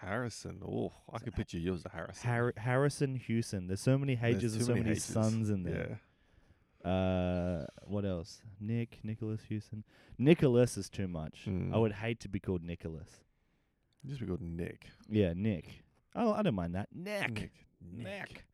Harrison. 0.00 0.60
Oh, 0.64 0.92
I 1.12 1.18
could 1.18 1.34
picture 1.34 1.58
you 1.58 1.74
as 1.74 1.84
a 1.84 1.88
Harrison. 1.88 2.28
Har- 2.28 2.54
Harrison 2.56 3.16
Hewson. 3.16 3.66
There's 3.66 3.80
so 3.80 3.96
many 3.98 4.14
There's 4.14 4.36
H's 4.44 4.52
and 4.54 4.60
too 4.60 4.66
so 4.66 4.74
many 4.74 4.90
H's. 4.90 5.04
sons 5.04 5.50
in 5.50 5.62
there. 5.62 6.00
Yeah. 6.84 6.90
Uh, 6.90 7.66
what 7.84 8.04
else? 8.04 8.42
Nick, 8.60 9.00
Nicholas 9.02 9.40
Hewson. 9.48 9.84
Nicholas 10.18 10.76
is 10.76 10.88
too 10.88 11.08
much. 11.08 11.44
Mm. 11.46 11.74
I 11.74 11.78
would 11.78 11.92
hate 11.92 12.20
to 12.20 12.28
be 12.28 12.38
called 12.38 12.62
Nicholas. 12.62 13.24
Just 14.06 14.20
be 14.20 14.26
called 14.26 14.40
Nick. 14.40 14.86
Yeah, 15.08 15.32
Nick. 15.34 15.82
Oh, 16.14 16.32
I 16.32 16.42
don't 16.42 16.54
mind 16.54 16.74
that. 16.74 16.88
Nick. 16.94 17.30
Nick. 17.32 17.52
Nick. 17.82 18.44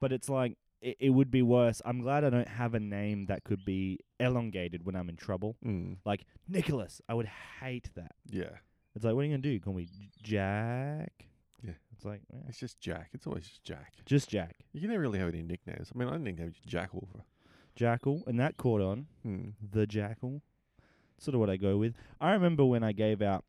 But 0.00 0.12
it's 0.12 0.28
like 0.28 0.56
it, 0.80 0.96
it 1.00 1.10
would 1.10 1.30
be 1.30 1.42
worse. 1.42 1.82
I'm 1.84 2.00
glad 2.00 2.24
I 2.24 2.30
don't 2.30 2.48
have 2.48 2.74
a 2.74 2.80
name 2.80 3.26
that 3.26 3.44
could 3.44 3.64
be 3.64 3.98
elongated 4.24 4.84
when 4.84 4.94
I'm 4.96 5.08
in 5.08 5.16
trouble. 5.16 5.56
Mm. 5.64 5.96
Like 6.04 6.24
Nicholas. 6.48 7.00
I 7.08 7.14
would 7.14 7.28
hate 7.60 7.90
that. 7.94 8.12
Yeah. 8.30 8.56
It's 8.94 9.04
like, 9.04 9.14
what 9.14 9.20
are 9.22 9.24
you 9.24 9.30
gonna 9.32 9.42
do? 9.42 9.58
Call 9.60 9.74
me 9.74 9.88
Jack? 10.22 11.26
Yeah. 11.62 11.72
It's 11.94 12.04
like, 12.04 12.20
eh, 12.32 12.38
It's 12.48 12.58
just 12.58 12.80
Jack. 12.80 13.10
It's 13.12 13.26
always 13.26 13.46
just 13.46 13.62
Jack. 13.64 13.92
just 14.04 14.28
Jack. 14.28 14.56
You 14.72 14.80
can 14.80 14.90
never 14.90 15.00
really 15.02 15.18
have 15.18 15.28
any 15.28 15.42
nicknames. 15.42 15.90
I 15.94 15.98
mean, 15.98 16.08
I 16.08 16.16
nicknamed 16.16 16.54
you 16.62 16.70
Jackal. 16.70 17.08
For, 17.12 17.22
Jackal, 17.76 18.22
and 18.26 18.38
that 18.40 18.56
caught 18.56 18.80
on. 18.82 19.06
hmm. 19.22 19.50
The 19.72 19.86
Jackal. 19.86 20.42
Sort 21.18 21.34
of 21.34 21.40
what 21.40 21.48
I 21.50 21.56
go 21.56 21.76
with. 21.78 21.94
I 22.20 22.32
remember 22.32 22.64
when 22.64 22.82
I 22.82 22.90
gave 22.92 23.22
out, 23.22 23.44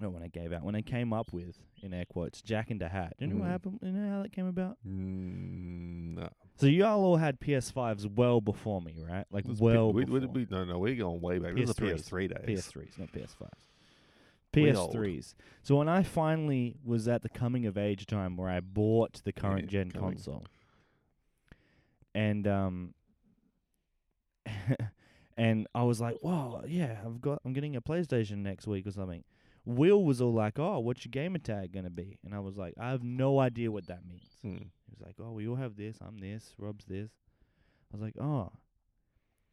not 0.00 0.12
when 0.12 0.22
I 0.24 0.28
gave 0.28 0.52
out, 0.52 0.62
when 0.64 0.74
I 0.74 0.82
came 0.82 1.12
up 1.12 1.32
with, 1.32 1.56
in 1.82 1.94
air 1.94 2.04
quotes, 2.04 2.42
Jack 2.42 2.70
and 2.70 2.80
the 2.80 2.88
Hat. 2.88 3.14
Do 3.18 3.24
you 3.26 3.30
know 3.32 3.38
what 3.40 3.48
Mm. 3.48 3.50
happened? 3.52 3.78
You 3.82 3.92
know 3.92 4.10
how 4.10 4.22
that 4.24 4.32
came 4.32 4.46
about? 4.46 4.76
Mm, 4.86 6.16
no. 6.16 6.28
So 6.60 6.66
y'all 6.66 7.02
all 7.02 7.16
had 7.16 7.40
PS5s 7.40 8.06
well 8.14 8.42
before 8.42 8.82
me, 8.82 8.94
right? 8.98 9.24
Like 9.30 9.44
This 9.44 9.54
is 9.54 9.60
well 9.62 9.94
we, 9.94 10.04
before. 10.04 10.28
we, 10.28 10.46
no, 10.50 10.64
no, 10.64 10.78
we're 10.78 10.94
going 10.94 11.18
way 11.22 11.38
back. 11.38 11.54
This 11.54 11.70
is 11.70 11.74
the 11.74 11.82
PS3s. 11.82 12.10
PS3 12.10 12.46
days. 12.46 12.66
PS3s, 12.66 12.98
not 12.98 13.12
PS5s. 13.12 13.48
We 14.54 14.74
old. 14.74 14.94
PS3s. 14.94 15.34
So 15.62 15.76
when 15.76 15.88
I 15.88 16.02
finally 16.02 16.76
was 16.84 17.08
at 17.08 17.22
the 17.22 17.30
coming 17.30 17.64
of 17.64 17.78
age 17.78 18.04
time 18.06 18.36
where 18.36 18.50
I 18.50 18.60
bought 18.60 19.22
the 19.24 19.32
current 19.32 19.64
Yeah, 19.72 19.84
gen 19.84 19.90
coming. 19.90 20.10
console, 20.16 20.44
and 22.14 22.46
um, 22.46 22.94
and 25.36 25.66
I 25.74 25.84
was 25.84 26.00
like, 26.00 26.18
"Whoa, 26.20 26.62
yeah, 26.66 26.98
I've 27.06 27.22
got, 27.22 27.40
I'm 27.44 27.54
getting 27.54 27.76
a 27.76 27.80
PlayStation 27.80 28.38
next 28.38 28.66
week 28.66 28.86
or 28.86 28.90
something." 28.90 29.24
Will 29.64 30.04
was 30.04 30.20
all 30.20 30.32
like, 30.32 30.58
"Oh, 30.58 30.78
what's 30.80 31.04
your 31.04 31.10
gamer 31.10 31.38
tag 31.38 31.72
gonna 31.72 31.90
be?" 31.90 32.18
And 32.24 32.34
I 32.34 32.40
was 32.40 32.56
like, 32.56 32.74
"I 32.78 32.90
have 32.90 33.02
no 33.02 33.38
idea 33.38 33.70
what 33.70 33.86
that 33.86 34.06
means." 34.06 34.38
Hmm. 34.42 34.56
He 34.56 34.90
was 34.90 35.00
like, 35.00 35.16
"Oh, 35.20 35.32
we 35.32 35.46
all 35.46 35.56
have 35.56 35.76
this. 35.76 35.98
I'm 36.00 36.18
this. 36.18 36.54
Rob's 36.58 36.84
this." 36.86 37.10
I 37.92 37.96
was 37.96 38.02
like, 38.02 38.18
"Oh." 38.18 38.52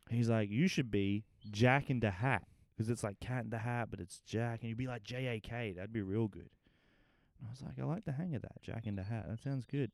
He's 0.09 0.29
like, 0.29 0.49
"You 0.49 0.67
should 0.67 0.89
be 0.89 1.25
Jack 1.51 1.89
in 1.89 1.99
the 1.99 2.11
Hat 2.11 2.47
because 2.73 2.89
it's 2.89 3.03
like 3.03 3.19
Cat 3.19 3.43
in 3.43 3.49
the 3.49 3.57
Hat, 3.57 3.89
but 3.91 3.99
it's 3.99 4.19
Jack, 4.21 4.61
and 4.61 4.69
you'd 4.69 4.77
be 4.77 4.87
like 4.87 5.03
J 5.03 5.27
A 5.27 5.39
K. 5.39 5.73
That'd 5.73 5.91
be 5.91 6.01
real 6.01 6.27
good." 6.27 6.49
And 7.39 7.47
I 7.47 7.51
was 7.51 7.61
like, 7.61 7.77
"I 7.79 7.83
like 7.83 8.05
the 8.05 8.13
hang 8.13 8.33
of 8.35 8.41
that, 8.43 8.61
Jack 8.61 8.87
in 8.87 8.95
the 8.95 9.03
Hat. 9.03 9.27
That 9.27 9.39
sounds 9.39 9.65
good." 9.65 9.91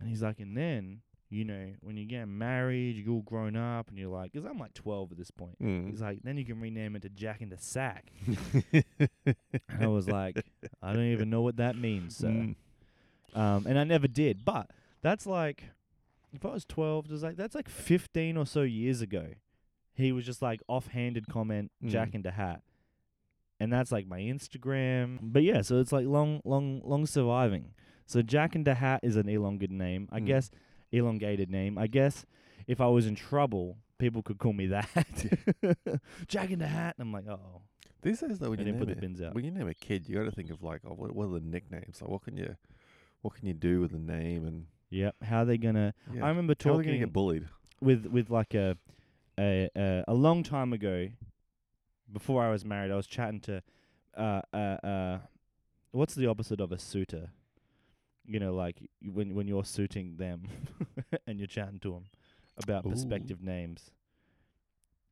And 0.00 0.08
he's 0.08 0.22
like, 0.22 0.40
"And 0.40 0.56
then." 0.56 1.02
You 1.28 1.44
know, 1.44 1.72
when 1.82 1.96
you 1.96 2.04
get 2.06 2.26
married, 2.28 2.96
you're 2.96 3.14
all 3.14 3.22
grown 3.22 3.56
up, 3.56 3.88
and 3.88 3.98
you're 3.98 4.08
like, 4.10 4.32
because 4.32 4.46
I'm 4.48 4.58
like 4.58 4.74
12 4.74 5.10
at 5.12 5.18
this 5.18 5.30
point. 5.32 5.60
Mm. 5.60 5.90
He's 5.90 6.00
like, 6.00 6.20
then 6.22 6.36
you 6.36 6.44
can 6.44 6.60
rename 6.60 6.94
it 6.94 7.02
to 7.02 7.08
Jack 7.08 7.40
in 7.42 7.48
the 7.48 7.58
Sack. 7.58 8.12
And 9.68 9.82
I 9.82 9.86
was 9.88 10.08
like, 10.08 10.44
I 10.82 10.92
don't 10.92 11.10
even 11.12 11.28
know 11.30 11.42
what 11.42 11.56
that 11.56 11.76
means, 11.76 12.16
sir. 12.16 12.28
Mm. 12.28 12.54
Um, 13.34 13.66
and 13.66 13.78
I 13.78 13.84
never 13.84 14.06
did. 14.08 14.44
But 14.44 14.70
that's 15.02 15.26
like, 15.26 15.64
if 16.32 16.44
I 16.44 16.48
was 16.52 16.64
12, 16.64 17.08
just 17.08 17.22
like 17.24 17.36
that's 17.36 17.54
like 17.54 17.68
15 17.68 18.36
or 18.36 18.46
so 18.46 18.62
years 18.62 19.00
ago. 19.02 19.26
He 19.94 20.12
was 20.12 20.24
just 20.26 20.42
like 20.42 20.60
offhanded 20.68 21.26
comment, 21.28 21.72
Jack 21.84 22.10
Mm. 22.10 22.14
in 22.16 22.22
the 22.22 22.30
Hat, 22.32 22.60
and 23.58 23.72
that's 23.72 23.90
like 23.90 24.06
my 24.06 24.20
Instagram. 24.20 25.18
But 25.22 25.42
yeah, 25.42 25.62
so 25.62 25.80
it's 25.80 25.90
like 25.92 26.06
long, 26.06 26.40
long, 26.44 26.82
long 26.84 27.06
surviving. 27.06 27.72
So 28.06 28.20
Jack 28.22 28.54
in 28.54 28.64
the 28.64 28.74
Hat 28.74 29.00
is 29.02 29.16
an 29.16 29.28
elongated 29.28 29.74
name, 29.76 30.08
I 30.12 30.20
Mm. 30.20 30.26
guess. 30.26 30.50
Elongated 30.92 31.50
name, 31.50 31.78
I 31.78 31.86
guess. 31.86 32.24
If 32.66 32.80
I 32.80 32.86
was 32.86 33.06
in 33.06 33.14
trouble, 33.14 33.78
people 33.98 34.22
could 34.22 34.38
call 34.38 34.52
me 34.52 34.66
that. 34.66 34.88
Jack 36.28 36.50
in 36.50 36.58
the 36.58 36.66
Hat, 36.66 36.96
and 36.98 37.06
I'm 37.08 37.12
like, 37.12 37.26
oh, 37.28 37.62
These 38.02 38.20
days, 38.20 38.38
though, 38.38 38.50
when 38.50 38.60
I 38.60 38.64
you, 38.64 38.72
name 38.72 38.78
put 38.78 38.88
the 38.88 38.96
bins 38.96 39.20
out. 39.22 39.34
when 39.34 39.44
you 39.44 39.50
name 39.50 39.68
a 39.68 39.74
kid, 39.74 40.08
you 40.08 40.16
got 40.16 40.24
to 40.24 40.30
think 40.30 40.50
of 40.50 40.62
like, 40.62 40.82
oh, 40.86 40.94
what, 40.94 41.14
what 41.14 41.26
are 41.26 41.34
the 41.38 41.40
nicknames? 41.40 42.00
Like, 42.00 42.10
what 42.10 42.22
can 42.22 42.36
you, 42.36 42.56
what 43.22 43.34
can 43.34 43.46
you 43.46 43.54
do 43.54 43.80
with 43.80 43.92
the 43.92 43.98
name? 43.98 44.46
And 44.46 44.66
Yep. 44.90 45.16
How 45.22 45.38
are 45.42 45.44
they 45.44 45.58
gonna? 45.58 45.94
yeah. 46.12 46.24
I 46.24 46.28
remember 46.28 46.54
how 46.62 46.70
are 46.70 46.76
they 46.78 46.84
gonna 46.84 46.92
talking 46.92 47.00
get 47.00 47.12
bullied? 47.12 47.46
with 47.80 48.06
with 48.06 48.30
like 48.30 48.54
a 48.54 48.76
a 49.38 49.68
a, 49.76 50.04
a 50.08 50.14
long 50.14 50.42
time 50.44 50.72
ago, 50.72 51.08
before 52.12 52.44
I 52.44 52.50
was 52.50 52.64
married. 52.64 52.92
I 52.92 52.96
was 52.96 53.06
chatting 53.06 53.40
to, 53.40 53.62
uh 54.16 54.42
uh 54.52 54.56
uh, 54.56 55.18
what's 55.90 56.14
the 56.14 56.26
opposite 56.28 56.60
of 56.60 56.70
a 56.72 56.78
suitor? 56.78 57.30
You 58.28 58.40
know, 58.40 58.54
like 58.54 58.76
when 59.04 59.34
when 59.34 59.46
you're 59.48 59.64
suiting 59.64 60.16
them, 60.16 60.48
and 61.26 61.38
you're 61.38 61.46
chatting 61.46 61.78
to 61.80 61.92
them 61.92 62.04
about 62.62 62.84
Ooh. 62.86 62.90
prospective 62.90 63.42
names. 63.42 63.90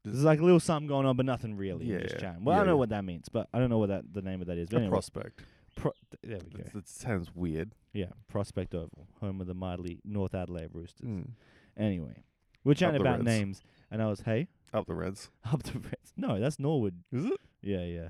There's 0.04 0.22
like 0.22 0.38
a 0.40 0.42
little 0.44 0.60
something 0.60 0.86
going 0.86 1.06
on, 1.06 1.16
but 1.16 1.24
nothing 1.24 1.56
really. 1.56 1.86
You're 1.86 2.00
just 2.00 2.16
Yeah, 2.16 2.20
chatting. 2.20 2.44
Well, 2.44 2.54
I 2.54 2.58
don't 2.58 2.66
know 2.66 2.72
yeah. 2.74 2.78
what 2.78 2.88
that 2.90 3.04
means, 3.06 3.28
but 3.30 3.48
I 3.54 3.58
don't 3.58 3.70
know 3.70 3.78
what 3.78 3.88
that 3.88 4.12
the 4.12 4.20
name 4.20 4.40
of 4.42 4.48
that 4.48 4.58
is. 4.58 4.68
But 4.68 4.76
A 4.76 4.80
anyway, 4.80 4.90
prospect. 4.90 5.42
pro- 5.76 5.92
th- 6.10 6.20
there 6.22 6.38
we 6.52 6.62
go. 6.62 6.68
That, 6.74 6.86
sounds 6.88 7.34
weird. 7.34 7.74
Yeah, 7.94 8.10
Prospect 8.28 8.74
Oval, 8.74 9.06
home 9.20 9.40
of 9.40 9.46
the 9.46 9.54
mighty 9.54 10.00
North 10.04 10.34
Adelaide 10.34 10.70
Roosters. 10.74 11.08
Mm. 11.08 11.28
Anyway, 11.76 12.24
we're 12.64 12.74
chatting 12.74 13.00
about 13.00 13.18
Reds. 13.20 13.24
names, 13.24 13.62
and 13.90 14.02
I 14.02 14.08
was, 14.08 14.20
hey, 14.22 14.48
Up 14.74 14.86
the 14.86 14.94
Reds. 14.94 15.30
up 15.52 15.62
the 15.62 15.78
Reds. 15.78 16.12
No, 16.18 16.38
that's 16.38 16.58
Norwood. 16.58 17.02
Is 17.12 17.24
it? 17.26 17.40
Yeah, 17.62 17.84
yeah. 17.84 18.08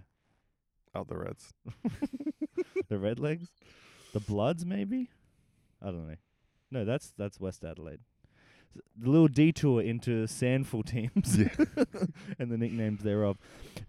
Up 0.97 1.07
the 1.09 1.17
Reds. 1.19 1.53
the 2.89 2.97
Redlegs, 2.97 3.49
the 4.15 4.21
Bloods, 4.21 4.65
maybe. 4.65 5.11
I 5.83 5.87
don't 5.87 6.09
know. 6.09 6.17
No, 6.71 6.85
that's 6.87 7.13
that's 7.19 7.39
West 7.39 7.63
Adelaide. 7.63 8.01
S- 8.75 8.81
The 8.99 9.11
little 9.11 9.29
detour 9.29 9.83
into 9.83 10.25
SANFL 10.27 10.85
teams 10.87 11.37
and 12.39 12.51
the 12.51 12.57
nicknames 12.57 13.03
thereof. 13.03 13.37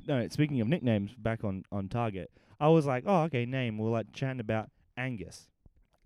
No, 0.07 0.27
speaking 0.27 0.59
of 0.61 0.67
nicknames, 0.67 1.15
back 1.15 1.43
on 1.45 1.63
on 1.71 1.87
target. 1.87 2.29
I 2.59 2.67
was 2.69 2.85
like, 2.85 3.03
oh, 3.07 3.23
okay, 3.23 3.45
name. 3.45 3.77
We're 3.77 3.89
like 3.89 4.11
chatting 4.13 4.39
about 4.41 4.69
Angus. 4.97 5.47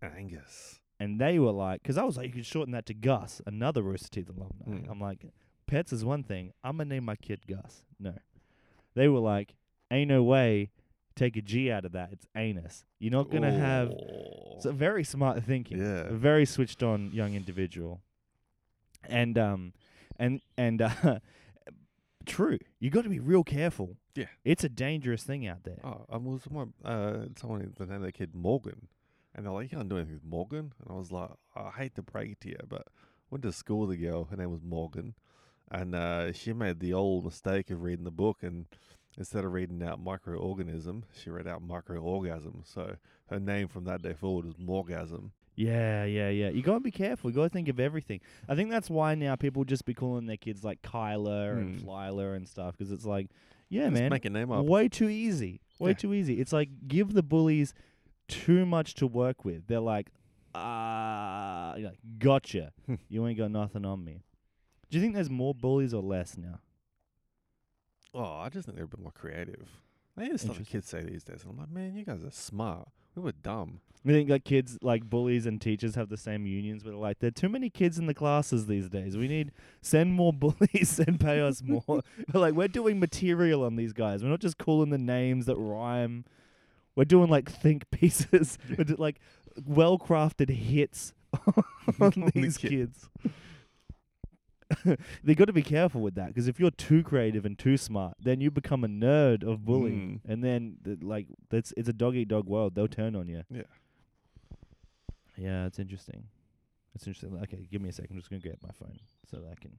Angus. 0.01 0.79
And 0.99 1.19
they 1.19 1.39
were 1.39 1.51
like, 1.51 1.81
because 1.81 1.97
I 1.97 2.03
was 2.03 2.17
like, 2.17 2.27
you 2.27 2.33
could 2.33 2.45
shorten 2.45 2.73
that 2.73 2.85
to 2.87 2.93
Gus, 2.93 3.41
another 3.45 3.81
Rooster 3.81 4.09
Teeth 4.09 4.29
alumni. 4.29 4.65
Mm. 4.85 4.91
I'm 4.91 4.99
like, 4.99 5.25
pets 5.67 5.93
is 5.93 6.03
one 6.03 6.23
thing. 6.23 6.51
I'm 6.63 6.77
gonna 6.77 6.89
name 6.89 7.05
my 7.05 7.15
kid 7.15 7.47
Gus. 7.47 7.83
No, 7.99 8.13
they 8.95 9.07
were 9.07 9.19
like, 9.19 9.55
ain't 9.91 10.09
no 10.09 10.23
way. 10.23 10.71
Take 11.19 11.35
a 11.35 11.41
G 11.41 11.69
out 11.69 11.83
of 11.83 11.91
that. 11.91 12.13
It's 12.13 12.25
anus. 12.33 12.85
You're 12.97 13.11
not 13.11 13.29
gonna 13.29 13.51
have. 13.51 13.89
Oh. 13.89 14.53
It's 14.55 14.65
a 14.65 14.71
very 14.71 15.03
smart 15.03 15.43
thinking. 15.43 15.77
Yeah. 15.77 16.03
A 16.03 16.13
very 16.13 16.45
switched 16.45 16.81
on 16.81 17.11
young 17.11 17.33
individual. 17.33 17.99
And 19.03 19.37
um, 19.37 19.73
and 20.17 20.39
and 20.57 20.81
uh, 21.03 21.19
true. 22.25 22.57
You 22.79 22.89
got 22.89 23.03
to 23.03 23.09
be 23.09 23.19
real 23.19 23.43
careful. 23.43 23.97
Yeah. 24.15 24.27
It's 24.45 24.63
a 24.63 24.69
dangerous 24.69 25.23
thing 25.23 25.45
out 25.45 25.65
there. 25.65 25.81
Oh, 25.83 26.05
I 26.09 26.15
was 26.15 26.43
someone, 26.43 26.71
uh, 26.85 27.25
someone 27.37 27.73
the 27.77 27.85
name 27.85 27.97
of 27.97 28.03
the 28.03 28.13
kid 28.13 28.33
Morgan, 28.33 28.87
and 29.35 29.45
they're 29.45 29.51
like, 29.51 29.69
"You 29.69 29.77
can't 29.77 29.89
do 29.89 29.97
anything 29.97 30.13
with 30.13 30.23
Morgan," 30.23 30.71
and 30.79 30.89
I 30.89 30.93
was 30.93 31.11
like, 31.11 31.31
"I 31.53 31.71
hate 31.71 31.95
to 31.95 32.01
break 32.01 32.31
it 32.31 32.39
to 32.41 32.49
you, 32.51 32.59
but 32.65 32.87
went 33.29 33.41
to 33.43 33.51
school 33.51 33.87
with 33.87 33.91
a 33.91 33.97
girl. 33.97 34.23
Her 34.23 34.37
name 34.37 34.51
was 34.51 34.63
Morgan, 34.63 35.15
and 35.69 35.93
uh, 35.93 36.31
she 36.31 36.53
made 36.53 36.79
the 36.79 36.93
old 36.93 37.25
mistake 37.25 37.69
of 37.71 37.81
reading 37.81 38.05
the 38.05 38.09
book, 38.09 38.37
and 38.41 38.67
instead 39.19 39.45
of 39.45 39.51
reading 39.53 39.83
out 39.83 40.03
microorganism, 40.03 41.03
she 41.13 41.29
read 41.29 41.47
out 41.47 41.61
microorgasm. 41.67 42.65
So 42.65 42.95
her 43.29 43.39
name 43.39 43.67
from 43.67 43.83
that 43.85 44.01
day 44.01 44.13
forward 44.13 44.47
is 44.47 44.55
Morgasm. 44.55 45.29
Yeah, 45.55 46.05
yeah, 46.05 46.29
yeah. 46.29 46.49
You 46.49 46.61
gotta 46.63 46.79
be 46.79 46.89
careful. 46.89 47.29
You 47.29 47.35
gotta 47.35 47.49
think 47.49 47.67
of 47.67 47.79
everything. 47.79 48.21
I 48.47 48.55
think 48.55 48.71
that's 48.71 48.89
why 48.89 49.13
now 49.15 49.35
people 49.35 49.65
just 49.65 49.83
be 49.85 49.93
calling 49.93 50.25
their 50.25 50.37
kids 50.37 50.63
like 50.63 50.81
Kyler 50.81 51.51
and 51.57 51.79
Hmm. 51.79 51.85
Flyler 51.87 52.35
and 52.35 52.47
stuff 52.47 52.77
because 52.77 52.91
it's 52.93 53.05
like, 53.05 53.27
yeah, 53.67 53.89
Just 53.89 54.01
man, 54.01 54.09
make 54.09 54.23
a 54.25 54.29
name 54.29 54.51
up. 54.51 54.65
way 54.65 54.87
too 54.87 55.09
easy. 55.09 55.59
Way 55.79 55.91
Yeah. 55.91 55.95
too 55.97 56.13
easy. 56.13 56.39
It's 56.39 56.53
like 56.53 56.69
give 56.87 57.13
the 57.13 57.21
bullies 57.21 57.73
too 58.29 58.65
much 58.65 58.93
to 58.95 59.05
work 59.07 59.43
with. 59.43 59.67
They're 59.67 59.79
like, 59.81 60.11
ah, 60.55 61.75
you're 61.75 61.89
like, 61.89 61.99
gotcha. 62.19 62.71
you 63.09 63.25
ain't 63.27 63.37
got 63.37 63.51
nothing 63.51 63.85
on 63.85 64.03
me. 64.03 64.23
Do 64.89 64.97
you 64.97 65.01
think 65.03 65.13
there's 65.13 65.29
more 65.29 65.53
bullies 65.53 65.93
or 65.93 66.01
less 66.01 66.37
now? 66.37 66.59
Oh, 68.13 68.39
I 68.39 68.49
just 68.49 68.65
think 68.65 68.75
they're 68.75 68.85
a 68.85 68.87
bit 68.87 68.99
more 69.01 69.11
creative. 69.11 69.67
I 70.17 70.23
hear 70.23 70.33
the 70.33 70.39
stuff 70.39 70.55
the 70.55 70.59
Interesting. 70.59 70.79
kids 70.81 70.89
say 70.89 71.03
these 71.03 71.23
days. 71.23 71.43
and 71.43 71.51
I'm 71.53 71.57
like, 71.59 71.71
man, 71.71 71.95
you 71.95 72.03
guys 72.03 72.23
are 72.23 72.31
smart. 72.31 72.89
We 73.15 73.21
were 73.23 73.31
dumb. 73.31 73.79
I 74.05 74.11
think 74.11 74.29
like 74.29 74.45
kids, 74.45 74.77
like 74.81 75.09
bullies 75.09 75.45
and 75.45 75.59
teachers 75.59 75.95
have 75.95 76.07
the 76.09 76.17
same 76.17 76.45
unions, 76.45 76.83
but 76.83 76.93
like 76.93 77.19
there 77.19 77.27
are 77.27 77.31
too 77.31 77.49
many 77.49 77.69
kids 77.69 77.99
in 77.99 78.05
the 78.05 78.13
classes 78.13 78.65
these 78.67 78.87
days. 78.89 79.17
We 79.17 79.27
need 79.27 79.51
send 79.81 80.13
more 80.13 80.31
bullies 80.33 80.99
and 81.05 81.19
pay 81.19 81.41
us 81.41 81.61
more. 81.61 82.01
like 82.33 82.53
we're 82.53 82.67
doing 82.69 82.99
material 82.99 83.63
on 83.63 83.75
these 83.75 83.91
guys. 83.93 84.23
We're 84.23 84.29
not 84.29 84.39
just 84.39 84.57
calling 84.57 84.89
the 84.89 84.97
names 84.97 85.45
that 85.47 85.57
rhyme. 85.57 86.23
We're 86.95 87.05
doing 87.05 87.29
like 87.29 87.49
think 87.51 87.89
pieces, 87.91 88.57
We're 88.77 88.85
do- 88.85 88.95
like 88.97 89.19
well 89.65 89.97
crafted 89.99 90.49
hits 90.49 91.13
on 91.45 91.63
On 91.99 92.11
the 92.11 92.31
these 92.33 92.57
kid. 92.57 92.69
kids. 92.71 93.09
they 95.23 95.35
got 95.35 95.45
to 95.45 95.53
be 95.53 95.63
careful 95.63 96.01
with 96.01 96.15
that 96.15 96.27
because 96.27 96.47
if 96.47 96.59
you're 96.59 96.71
too 96.71 97.03
creative 97.03 97.45
and 97.45 97.57
too 97.57 97.77
smart, 97.77 98.15
then 98.21 98.41
you 98.41 98.51
become 98.51 98.83
a 98.83 98.87
nerd 98.87 99.43
of 99.43 99.65
bullying, 99.65 100.21
mm. 100.25 100.31
and 100.31 100.43
then 100.43 100.77
th- 100.83 100.99
like 101.01 101.27
that's 101.49 101.73
it's 101.75 101.89
a 101.89 101.93
dog 101.93 102.15
eat 102.15 102.27
dog 102.27 102.47
world. 102.47 102.75
They'll 102.75 102.87
turn 102.87 103.15
on 103.15 103.27
you. 103.27 103.43
Yeah. 103.49 103.63
Yeah, 105.37 105.65
it's 105.65 105.79
interesting. 105.79 106.25
It's 106.93 107.07
interesting. 107.07 107.39
Okay, 107.43 107.67
give 107.71 107.81
me 107.81 107.89
a 107.89 107.93
second. 107.93 108.11
I'm 108.11 108.17
just 108.17 108.29
gonna 108.29 108.41
get 108.41 108.61
my 108.61 108.71
phone 108.79 108.99
so 109.31 109.37
that 109.37 109.51
I 109.51 109.55
can. 109.61 109.71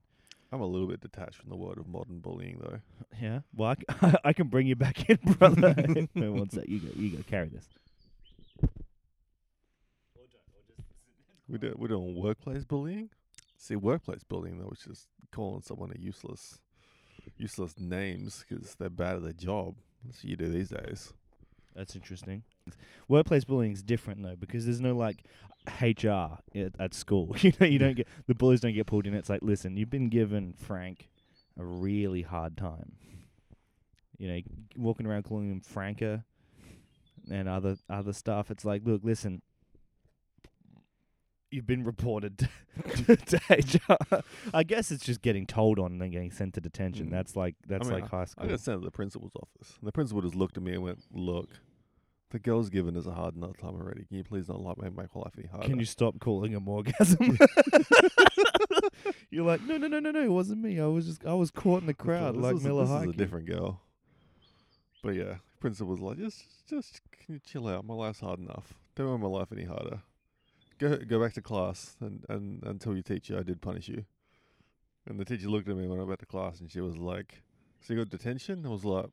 I'm 0.52 0.60
a 0.60 0.66
little 0.66 0.88
bit 0.88 1.00
detached 1.00 1.36
from 1.36 1.50
the 1.50 1.56
world 1.56 1.78
of 1.78 1.86
modern 1.86 2.18
bullying, 2.18 2.58
though. 2.60 2.80
Yeah. 3.20 3.40
Well, 3.54 3.70
I, 3.70 3.74
c- 3.74 4.16
I 4.24 4.32
can 4.32 4.48
bring 4.48 4.66
you 4.66 4.76
back 4.76 5.10
in, 5.10 5.18
brother. 5.24 5.74
One 6.14 6.48
sec. 6.48 6.66
You 6.66 6.80
go. 6.80 6.88
You 6.96 7.16
go. 7.16 7.22
Carry 7.28 7.48
this. 7.48 7.68
We 11.48 11.58
do, 11.58 11.74
we're 11.76 11.88
doing 11.88 12.14
workplace 12.14 12.64
bullying. 12.64 13.10
See, 13.60 13.76
workplace 13.76 14.24
bullying 14.24 14.58
though, 14.58 14.68
which 14.68 14.86
is 14.86 15.06
calling 15.32 15.60
someone 15.60 15.92
a 15.94 16.00
useless, 16.00 16.58
useless 17.36 17.78
names 17.78 18.42
because 18.48 18.74
they're 18.76 18.88
bad 18.88 19.16
at 19.16 19.22
their 19.22 19.34
job. 19.34 19.74
That's 20.02 20.24
what 20.24 20.30
you 20.30 20.36
do 20.36 20.48
these 20.48 20.70
days. 20.70 21.12
That's 21.76 21.94
interesting. 21.94 22.42
Workplace 23.06 23.44
bullying 23.44 23.72
is 23.72 23.82
different 23.82 24.22
though 24.22 24.34
because 24.34 24.64
there's 24.64 24.80
no 24.80 24.96
like 24.96 25.24
HR 25.78 26.38
at, 26.54 26.72
at 26.80 26.94
school. 26.94 27.36
you 27.40 27.52
know, 27.60 27.66
you 27.66 27.78
don't 27.78 27.96
get 27.96 28.08
the 28.26 28.34
bullies 28.34 28.60
don't 28.60 28.72
get 28.72 28.86
pulled 28.86 29.06
in. 29.06 29.12
It's 29.12 29.28
like, 29.28 29.42
listen, 29.42 29.76
you've 29.76 29.90
been 29.90 30.08
given 30.08 30.54
Frank 30.56 31.10
a 31.58 31.64
really 31.64 32.22
hard 32.22 32.56
time. 32.56 32.92
You 34.16 34.28
know, 34.28 34.40
walking 34.74 35.06
around 35.06 35.24
calling 35.24 35.50
him 35.50 35.60
Franker 35.60 36.24
and 37.30 37.46
other 37.46 37.76
other 37.90 38.14
stuff. 38.14 38.50
It's 38.50 38.64
like, 38.64 38.86
look, 38.86 39.02
listen, 39.04 39.42
you've 41.50 41.66
been 41.66 41.84
reported 41.84 42.38
to, 43.06 43.16
to 43.16 43.40
HR. 43.48 44.22
I 44.54 44.62
guess 44.62 44.90
it's 44.90 45.04
just 45.04 45.22
getting 45.22 45.46
told 45.46 45.78
on 45.78 45.92
and 45.92 46.00
then 46.00 46.10
getting 46.10 46.30
sent 46.30 46.54
to 46.54 46.60
detention. 46.60 47.08
Mm. 47.08 47.10
That's 47.10 47.36
like 47.36 47.56
that's 47.66 47.88
mean, 47.88 48.00
like 48.00 48.10
high 48.10 48.24
school. 48.24 48.46
I 48.46 48.48
got 48.48 48.60
sent 48.60 48.80
to 48.80 48.84
the 48.84 48.90
principal's 48.90 49.32
office. 49.36 49.76
And 49.80 49.88
the 49.88 49.92
principal 49.92 50.22
just 50.22 50.34
looked 50.34 50.56
at 50.56 50.62
me 50.62 50.72
and 50.74 50.82
went, 50.82 51.00
"Look, 51.12 51.48
the 52.30 52.38
girl's 52.38 52.70
given 52.70 52.96
us 52.96 53.06
a 53.06 53.12
hard 53.12 53.36
enough 53.36 53.56
time 53.56 53.74
already. 53.74 54.04
Can 54.04 54.16
you 54.16 54.24
please 54.24 54.48
not 54.48 54.60
like 54.60 54.78
make 54.78 54.94
my 54.94 55.06
life 55.14 55.32
any 55.38 55.48
harder?" 55.48 55.66
Can 55.66 55.78
you 55.78 55.84
stop 55.84 56.20
calling 56.20 56.52
him 56.52 56.68
orgasm? 56.68 57.38
You're 59.30 59.44
like, 59.44 59.62
no, 59.62 59.76
no, 59.78 59.86
no, 59.86 60.00
no, 60.00 60.10
no. 60.10 60.22
It 60.22 60.30
wasn't 60.30 60.62
me. 60.62 60.80
I 60.80 60.86
was 60.86 61.06
just, 61.06 61.24
I 61.24 61.34
was 61.34 61.50
caught 61.50 61.80
in 61.80 61.86
the 61.86 61.94
crowd 61.94 62.34
this 62.34 62.42
like 62.42 62.56
Miller 62.56 62.84
This 62.84 63.08
is 63.08 63.14
a 63.14 63.18
different 63.18 63.46
girl. 63.46 63.80
But 65.02 65.14
yeah, 65.14 65.36
principal 65.60 65.92
was 65.92 66.00
like, 66.00 66.18
"Just, 66.18 66.44
just 66.68 67.00
can 67.12 67.34
you 67.34 67.40
chill 67.40 67.68
out? 67.68 67.84
My 67.84 67.94
life's 67.94 68.20
hard 68.20 68.38
enough. 68.38 68.74
Don't 68.96 69.10
make 69.12 69.20
my 69.20 69.28
life 69.28 69.48
any 69.52 69.64
harder. 69.64 70.02
Go, 70.80 70.96
go 70.96 71.20
back 71.20 71.34
to 71.34 71.42
class 71.42 71.96
and 72.00 72.24
and 72.28 72.80
tell 72.80 72.94
your 72.94 73.02
teacher 73.02 73.38
I 73.38 73.42
did 73.42 73.60
punish 73.60 73.86
you." 73.88 74.04
And 75.06 75.18
the 75.20 75.24
teacher 75.24 75.48
looked 75.48 75.68
at 75.68 75.76
me 75.76 75.86
when 75.86 75.98
I 75.98 76.02
went 76.02 76.10
back 76.10 76.18
to 76.20 76.26
class, 76.26 76.60
and 76.60 76.70
she 76.70 76.80
was 76.80 76.96
like, 76.96 77.42
"So 77.80 77.92
you 77.94 78.00
got 78.00 78.10
detention?" 78.10 78.64
I 78.66 78.70
was 78.70 78.84
like, 78.84 79.06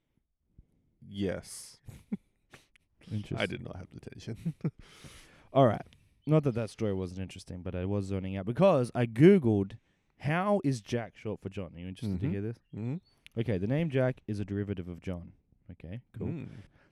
"Yes, 1.08 1.78
Interesting. 3.12 3.38
I 3.38 3.46
did 3.46 3.64
not 3.64 3.76
have 3.78 3.90
detention." 3.92 4.54
All 5.54 5.68
right. 5.68 5.86
Not 6.26 6.44
that 6.44 6.56
that 6.56 6.70
story 6.70 6.94
wasn't 6.94 7.22
interesting, 7.22 7.62
but 7.62 7.74
I 7.74 7.86
was 7.86 8.06
zoning 8.06 8.36
out 8.36 8.46
because 8.46 8.92
I 8.94 9.06
googled 9.06 9.74
how 10.20 10.60
is 10.66 10.82
Jack 10.82 11.16
short 11.16 11.40
for 11.42 11.48
John. 11.50 11.72
Are 11.76 11.80
you 11.80 11.88
interested 11.88 12.20
to 12.20 12.28
Mhm. 12.28 12.32
hear 12.32 12.42
this? 12.42 12.58
mm-hmm. 12.76 12.96
Okay, 13.40 13.58
the 13.58 13.68
name 13.68 13.90
Jack 13.90 14.22
is 14.28 14.40
a 14.40 14.46
derivative 14.46 14.88
of 14.90 15.00
John. 15.00 15.32
Okay, 15.72 16.02
cool. 16.18 16.28
Mm. 16.28 16.48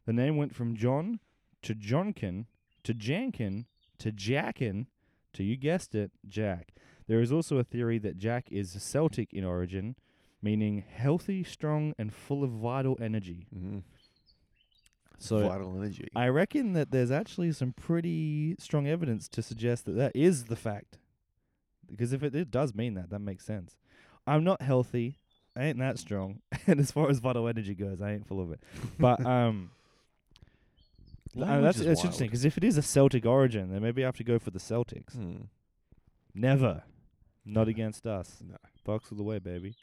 The 0.05 0.13
name 0.13 0.37
went 0.37 0.53
from 0.55 0.75
John 0.75 1.19
to 1.63 1.73
Johnkin 1.75 2.45
to 2.83 2.93
Jankin 2.93 3.65
to 3.99 4.11
Jackin 4.11 4.87
to, 5.33 5.43
you 5.43 5.57
guessed 5.57 5.95
it, 5.95 6.11
Jack. 6.27 6.73
There 7.07 7.21
is 7.21 7.31
also 7.31 7.57
a 7.57 7.63
theory 7.63 7.99
that 7.99 8.17
Jack 8.17 8.47
is 8.51 8.71
Celtic 8.81 9.33
in 9.33 9.43
origin, 9.43 9.95
meaning 10.41 10.83
healthy, 10.89 11.43
strong, 11.43 11.93
and 11.97 12.13
full 12.13 12.43
of 12.43 12.51
vital 12.51 12.97
energy. 13.01 13.47
Mm-hmm. 13.55 13.79
So 15.17 15.47
Vital 15.47 15.75
energy. 15.77 16.07
I 16.15 16.27
reckon 16.27 16.73
that 16.73 16.91
there's 16.91 17.11
actually 17.11 17.51
some 17.51 17.73
pretty 17.73 18.55
strong 18.59 18.87
evidence 18.87 19.27
to 19.29 19.41
suggest 19.41 19.85
that 19.85 19.93
that 19.93 20.11
is 20.15 20.45
the 20.45 20.55
fact. 20.55 20.97
Because 21.89 22.13
if 22.13 22.23
it, 22.23 22.35
it 22.35 22.51
does 22.51 22.73
mean 22.73 22.95
that, 22.95 23.09
that 23.11 23.19
makes 23.19 23.45
sense. 23.45 23.77
I'm 24.27 24.43
not 24.43 24.61
healthy. 24.61 25.19
I 25.55 25.65
ain't 25.65 25.79
that 25.79 25.99
strong. 25.99 26.41
and 26.67 26.79
as 26.79 26.91
far 26.91 27.09
as 27.09 27.19
vital 27.19 27.47
energy 27.47 27.75
goes, 27.75 28.01
I 28.01 28.13
ain't 28.13 28.27
full 28.27 28.41
of 28.41 28.51
it. 28.51 28.61
But 28.99 29.25
um, 29.25 29.71
uh, 31.35 31.39
Language 31.41 31.63
that's, 31.63 31.77
is 31.79 31.85
that's 31.85 31.97
wild. 31.99 32.05
interesting 32.05 32.27
because 32.27 32.45
if 32.45 32.57
it 32.57 32.63
is 32.63 32.77
a 32.77 32.81
Celtic 32.81 33.25
origin, 33.25 33.71
then 33.71 33.81
maybe 33.81 34.03
I 34.03 34.07
have 34.07 34.17
to 34.17 34.23
go 34.23 34.39
for 34.39 34.51
the 34.51 34.59
Celtics. 34.59 35.13
Hmm. 35.13 35.43
Never. 36.33 36.83
Not 37.45 37.67
against 37.67 38.05
us. 38.07 38.41
No. 38.45 38.57
Bucks 38.83 39.11
all 39.11 39.17
the 39.17 39.23
way, 39.23 39.39
baby. 39.39 39.75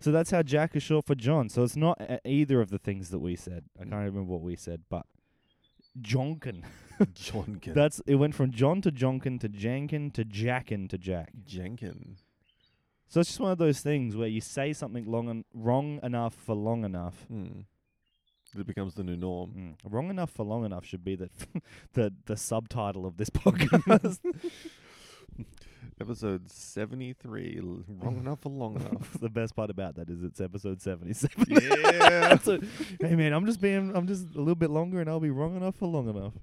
So 0.00 0.12
that's 0.12 0.30
how 0.30 0.42
Jack 0.42 0.76
is 0.76 0.82
short 0.82 1.06
for 1.06 1.14
John. 1.14 1.48
So 1.48 1.62
it's 1.64 1.76
not 1.76 2.00
a- 2.00 2.20
either 2.28 2.60
of 2.60 2.70
the 2.70 2.78
things 2.78 3.08
that 3.10 3.18
we 3.18 3.34
said. 3.36 3.64
I 3.80 3.84
Mm. 3.84 3.90
can't 3.90 4.04
remember 4.04 4.32
what 4.32 4.42
we 4.42 4.56
said, 4.56 4.82
but 4.90 5.06
Jonkin. 6.00 6.62
Jonkin. 7.00 7.72
That's 7.74 8.00
it. 8.06 8.16
Went 8.16 8.34
from 8.34 8.50
John 8.50 8.80
to 8.82 8.90
Jonkin 8.92 9.40
to 9.40 9.48
Jankin 9.48 10.10
to 10.12 10.24
Jackin 10.24 10.88
to 10.90 10.98
Jack. 10.98 11.30
Jenkin. 11.44 12.16
So 13.08 13.20
it's 13.20 13.30
just 13.30 13.40
one 13.40 13.52
of 13.52 13.58
those 13.58 13.80
things 13.80 14.16
where 14.16 14.28
you 14.28 14.40
say 14.40 14.72
something 14.72 15.04
long 15.06 15.28
en- 15.30 15.44
wrong 15.54 16.00
enough 16.02 16.34
for 16.34 16.54
long 16.54 16.84
enough. 16.84 17.26
Hmm. 18.56 18.60
It 18.62 18.66
becomes 18.66 18.94
the 18.94 19.04
new 19.04 19.16
norm. 19.16 19.50
Mm. 19.56 19.92
Wrong 19.92 20.10
enough 20.10 20.30
for 20.30 20.44
long 20.44 20.64
enough 20.64 20.84
should 20.84 21.04
be 21.04 21.14
the 21.16 21.30
the 21.94 22.12
the 22.26 22.36
subtitle 22.36 23.06
of 23.06 23.16
this 23.16 23.30
podcast. 23.44 24.18
Episode 25.98 26.50
73. 26.50 27.58
l- 27.62 27.82
Wrong 27.88 28.18
enough 28.18 28.40
for 28.40 28.50
long 28.50 28.76
enough. 28.76 29.18
the 29.18 29.30
best 29.30 29.56
part 29.56 29.70
about 29.70 29.94
that 29.96 30.10
is 30.10 30.22
it's 30.22 30.42
episode 30.42 30.82
seventy-seven. 30.82 31.46
yeah. 31.48 32.36
So, 32.36 32.58
hey 33.00 33.14
man, 33.16 33.32
I'm 33.32 33.46
just 33.46 33.62
being, 33.62 33.96
I'm 33.96 34.06
just 34.06 34.34
a 34.34 34.38
little 34.38 34.54
bit 34.56 34.68
longer, 34.68 35.00
and 35.00 35.08
I'll 35.08 35.20
be 35.20 35.30
wrong 35.30 35.56
enough 35.56 35.76
for 35.76 35.86
long 35.88 36.08
enough. 36.10 36.34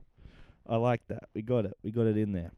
I 0.67 0.77
like 0.77 1.01
that. 1.09 1.29
We 1.35 1.43
got 1.43 1.65
it. 1.65 1.77
We 1.83 1.91
got 1.91 2.07
it 2.07 2.17
in 2.17 2.31
there. 2.31 2.51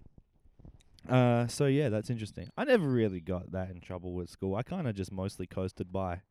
Uh, 1.10 1.48
so 1.48 1.66
yeah, 1.66 1.90
that's 1.90 2.10
interesting. 2.10 2.48
I 2.58 2.64
never 2.64 2.88
really 2.88 3.20
got 3.20 3.52
that 3.52 3.70
in 3.72 3.82
trouble 3.82 4.14
with 4.14 4.30
school. 4.30 4.56
I 4.56 4.64
kind 4.64 4.88
of 4.88 4.96
just 4.96 5.12
mostly 5.12 5.48
coasted 5.48 5.92
by. 5.92 6.22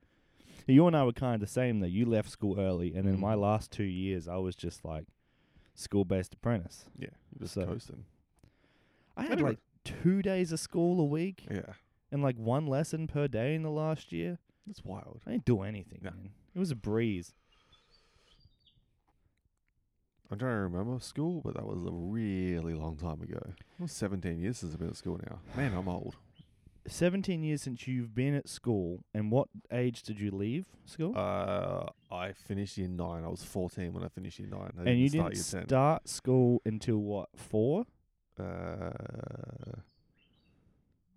You 0.67 0.87
and 0.87 0.97
I 0.97 1.05
were 1.05 1.13
kind 1.13 1.35
of 1.35 1.41
the 1.41 1.47
same 1.47 1.81
though. 1.81 1.87
You 1.87 2.07
left 2.07 2.31
school 2.31 2.59
early, 2.59 2.95
and 2.95 3.07
then 3.07 3.21
my 3.21 3.35
Mm. 3.35 3.41
last 3.41 3.71
two 3.71 3.85
years, 3.85 4.27
I 4.29 4.37
was 4.37 4.57
just 4.57 4.85
like 4.85 5.07
school-based 5.75 6.35
apprentice. 6.35 6.87
Yeah. 6.99 7.09
You're 7.33 7.41
just 7.41 7.55
So- 7.55 7.67
coasting. 7.67 8.05
I 9.17 9.23
had 9.25 9.33
Anyway. 9.33 9.51
like 9.51 9.59
two 9.85 10.23
days 10.23 10.53
of 10.53 10.61
school 10.61 11.01
a 11.01 11.05
week 11.05 11.47
Yeah. 11.51 11.75
and 12.11 12.23
like 12.23 12.37
one 12.39 12.67
lesson 12.67 13.07
per 13.07 13.29
day 13.29 13.55
in 13.55 13.63
the 13.63 13.71
last 13.71 14.11
year. 14.13 14.39
That's 14.67 14.85
wild. 14.85 15.21
I 15.27 15.33
didn't 15.33 15.45
do 15.45 15.61
anything, 15.61 16.01
No. 16.03 16.11
man. 16.13 16.31
It 16.55 16.59
was 16.59 16.71
a 16.71 16.77
breeze. 16.77 17.35
I'm 20.31 20.39
trying 20.39 20.53
to 20.57 20.61
remember 20.61 20.99
school, 21.01 21.43
but 21.43 21.55
that 21.55 21.67
was 21.67 21.85
a 21.85 21.91
really 21.93 22.75
long 22.75 22.97
time 22.97 23.21
ago. 23.21 23.39
It 23.79 23.83
was 23.83 23.93
17 23.93 24.39
years 24.41 24.59
since 24.59 24.73
I've 24.73 24.79
been 24.81 24.89
at 24.89 24.97
school 24.97 25.21
now. 25.31 25.41
Man, 25.55 25.75
I'm 25.75 25.87
old. 25.89 26.17
17 26.87 27.43
years 27.43 27.63
since 27.63 27.87
you've 27.87 28.15
been 28.15 28.35
at 28.35 28.49
school, 28.49 29.05
and 29.15 29.31
what 29.31 29.49
age 29.73 30.03
did 30.03 30.21
you 30.21 30.31
leave 30.31 30.67
school? 30.85 31.17
Uh, 31.17 31.87
I 32.15 32.33
finished 32.33 32.77
year 32.77 32.89
nine. 32.89 33.25
I 33.25 33.29
was 33.29 33.43
14 33.43 33.93
when 33.93 34.05
I 34.05 34.09
finished 34.09 34.39
year 34.39 34.49
nine. 34.49 34.71
I 34.79 34.91
and 34.91 34.99
you 35.01 35.09
start 35.09 35.33
didn't 35.33 35.53
year 35.55 35.61
10. 35.63 35.69
start 35.69 36.09
school 36.09 36.61
until 36.65 36.99
what, 36.99 37.29
four? 37.35 37.87
Uh, 38.39 38.91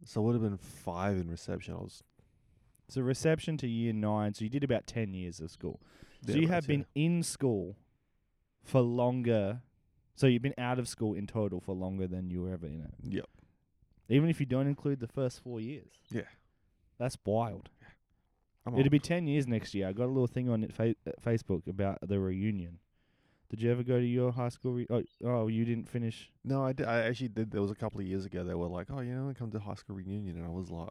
So 0.05 0.21
it 0.21 0.23
would 0.25 0.33
have 0.35 0.41
been 0.43 0.57
five 0.57 1.17
in 1.17 1.29
reception. 1.29 1.73
I 1.73 1.77
was. 1.77 2.03
So 2.87 3.01
reception 3.01 3.57
to 3.57 3.67
year 3.67 3.91
nine. 3.91 4.33
So 4.33 4.43
you 4.45 4.49
did 4.49 4.63
about 4.63 4.87
ten 4.87 5.13
years 5.13 5.39
of 5.41 5.51
school. 5.51 5.81
So 6.25 6.31
yeah, 6.31 6.37
you 6.39 6.47
have 6.47 6.65
been 6.65 6.85
in 6.95 7.23
school 7.23 7.75
for 8.63 8.79
longer. 8.81 9.61
So 10.15 10.27
you've 10.27 10.41
been 10.41 10.53
out 10.57 10.79
of 10.79 10.87
school 10.87 11.13
in 11.13 11.27
total 11.27 11.59
for 11.59 11.75
longer 11.75 12.07
than 12.07 12.29
you 12.29 12.41
were 12.43 12.51
ever 12.53 12.65
in 12.67 12.81
it. 12.81 12.93
Yep. 13.03 13.25
Even 14.09 14.29
if 14.29 14.39
you 14.39 14.45
don't 14.45 14.67
include 14.67 14.99
the 14.99 15.07
first 15.07 15.41
four 15.43 15.59
years. 15.59 15.91
Yeah. 16.11 16.21
That's 16.97 17.17
wild. 17.25 17.69
I'm 18.65 18.77
It'll 18.77 18.89
be 18.89 18.99
ten 18.99 19.27
years 19.27 19.47
next 19.47 19.73
year. 19.73 19.87
I 19.87 19.93
got 19.93 20.05
a 20.05 20.07
little 20.07 20.27
thing 20.27 20.49
on 20.49 20.63
it 20.63 20.73
fa- 20.73 20.95
uh, 21.07 21.11
Facebook 21.25 21.67
about 21.67 21.99
the 22.01 22.19
reunion. 22.19 22.79
Did 23.49 23.61
you 23.61 23.71
ever 23.71 23.81
go 23.83 23.97
to 23.97 24.05
your 24.05 24.31
high 24.33 24.49
school? 24.49 24.73
Re- 24.73 24.87
oh, 24.89 25.03
oh, 25.23 25.47
you 25.47 25.63
didn't 25.63 25.87
finish. 25.87 26.29
No, 26.43 26.65
I 26.65 26.73
did. 26.73 26.85
I 26.85 26.99
actually 27.03 27.29
did. 27.29 27.51
There 27.51 27.61
was 27.61 27.71
a 27.71 27.75
couple 27.75 28.01
of 28.01 28.05
years 28.07 28.25
ago. 28.25 28.43
They 28.43 28.53
were 28.55 28.67
like, 28.67 28.87
"Oh, 28.91 28.99
you 28.99 29.13
know, 29.15 29.33
come 29.39 29.51
to 29.51 29.59
high 29.59 29.75
school 29.75 29.95
reunion," 29.95 30.35
and 30.35 30.45
I 30.45 30.49
was 30.49 30.69
like, 30.69 30.89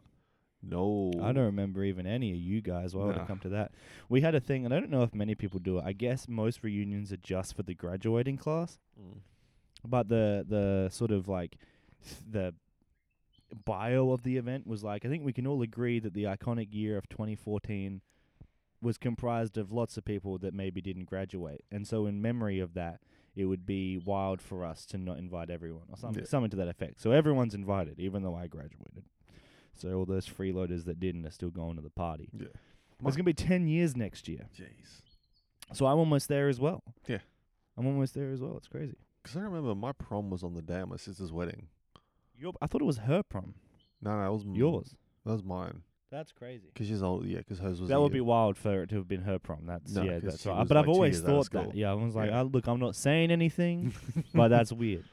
"No." 0.63 1.11
I 1.21 1.31
don't 1.33 1.45
remember 1.45 1.83
even 1.83 2.07
any 2.07 2.31
of 2.31 2.37
you 2.37 2.61
guys. 2.61 2.95
Why 2.95 3.05
would 3.05 3.15
I 3.15 3.19
Nah. 3.19 3.25
come 3.25 3.39
to 3.39 3.49
that? 3.49 3.73
We 4.09 4.21
had 4.21 4.33
a 4.33 4.39
thing, 4.39 4.65
and 4.65 4.73
I 4.73 4.79
don't 4.79 4.89
know 4.89 5.03
if 5.03 5.13
many 5.13 5.35
people 5.35 5.59
do 5.59 5.77
it. 5.77 5.83
I 5.85 5.93
guess 5.93 6.27
most 6.27 6.63
reunions 6.63 7.11
are 7.13 7.17
just 7.17 7.55
for 7.55 7.61
the 7.61 7.75
graduating 7.75 8.37
class. 8.37 8.79
Mm. 8.99 9.19
But 9.85 10.07
the 10.09 10.43
the 10.47 10.89
sort 10.91 11.11
of 11.11 11.27
like 11.27 11.57
th- 12.03 12.21
the 12.27 12.55
bio 13.65 14.11
of 14.11 14.23
the 14.23 14.37
event 14.37 14.67
was 14.67 14.83
like 14.83 15.05
I 15.05 15.09
think 15.09 15.23
we 15.23 15.33
can 15.33 15.47
all 15.47 15.61
agree 15.61 15.99
that 15.99 16.13
the 16.13 16.23
iconic 16.23 16.67
year 16.73 16.97
of 16.97 17.07
2014 17.09 18.01
was 18.81 18.97
comprised 18.97 19.57
of 19.57 19.71
lots 19.71 19.97
of 19.97 20.05
people 20.05 20.37
that 20.39 20.53
maybe 20.53 20.81
didn't 20.81 21.05
graduate, 21.05 21.63
and 21.71 21.87
so 21.87 22.05
in 22.05 22.21
memory 22.21 22.59
of 22.59 22.73
that, 22.75 22.99
it 23.35 23.45
would 23.45 23.65
be 23.65 23.97
wild 23.97 24.41
for 24.41 24.63
us 24.63 24.85
to 24.85 24.97
not 24.97 25.17
invite 25.17 25.49
everyone 25.49 25.85
or 25.89 25.97
something, 25.97 26.23
Yeah. 26.23 26.27
something 26.29 26.51
to 26.51 26.57
that 26.57 26.67
effect. 26.67 27.01
So 27.01 27.11
everyone's 27.11 27.55
invited, 27.55 27.99
even 27.99 28.21
though 28.23 28.35
I 28.35 28.47
graduated. 28.47 29.03
So 29.73 29.93
all 29.93 30.05
those 30.05 30.27
freeloaders 30.27 30.85
that 30.85 30.99
didn't 30.99 31.25
are 31.25 31.31
still 31.31 31.49
going 31.49 31.75
to 31.75 31.81
the 31.81 31.89
party. 31.89 32.29
Yeah. 32.33 32.47
It's 33.05 33.15
gonna 33.15 33.23
be 33.23 33.33
10 33.33 33.67
years 33.67 33.95
next 33.95 34.27
year, 34.27 34.47
Jeez. 34.55 35.01
so 35.73 35.85
I'm 35.87 35.97
almost 35.97 36.27
there 36.27 36.47
as 36.47 36.59
well. 36.59 36.83
Yeah. 37.07 37.19
I'm 37.77 37.85
almost 37.87 38.13
there 38.15 38.31
as 38.31 38.41
well. 38.41 38.57
It's 38.57 38.67
crazy. 38.67 38.97
Because 39.21 39.37
I 39.37 39.41
remember 39.41 39.73
my 39.75 39.91
prom 39.91 40.29
was 40.29 40.43
on 40.43 40.53
the 40.55 40.61
day 40.61 40.79
of 40.81 40.89
my 40.89 40.97
sister's 40.97 41.31
wedding. 41.31 41.67
Your, 42.37 42.53
I 42.61 42.67
thought 42.67 42.81
it 42.81 42.85
was 42.85 42.97
her 42.99 43.23
prom. 43.23 43.55
No, 44.01 44.19
no, 44.19 44.27
it 44.27 44.31
was 44.33 44.43
m- 44.43 44.55
Yours. 44.55 44.95
That 45.25 45.31
was 45.33 45.43
mine. 45.43 45.81
That's 46.11 46.31
crazy. 46.31 46.67
Because 46.73 46.87
she's 46.87 47.03
old. 47.03 47.25
Yeah, 47.25 47.39
because 47.39 47.59
hers 47.59 47.81
was. 47.81 47.89
That 47.89 47.97
a 47.97 48.01
would 48.01 48.11
year- 48.13 48.17
be 48.21 48.21
wild 48.21 48.57
for 48.57 48.83
it 48.83 48.89
to 48.89 48.95
have 48.95 49.07
been 49.07 49.21
her 49.23 49.39
prom. 49.39 49.65
That's 49.65 49.91
No, 49.93 50.03
yeah, 50.03 50.13
'cause 50.13 50.23
that's 50.23 50.41
she 50.43 50.49
right. 50.49 50.59
was 50.59 50.67
But 50.69 50.77
I've 50.77 50.85
two 50.85 50.91
always 50.91 51.15
years 51.15 51.23
out 51.25 51.29
of 51.29 51.35
thought 51.37 51.45
school. 51.45 51.63
that. 51.63 51.75
Yeah, 51.75 51.91
I 51.91 51.93
was 51.95 52.15
like, 52.15 52.29
Yeah. 52.29 52.41
oh, 52.41 52.43
look, 52.45 52.67
I'm 52.67 52.79
not 52.79 52.95
saying 52.95 53.31
anything, 53.31 53.93
but 54.33 54.47
that's 54.49 54.71
weird. 54.71 55.03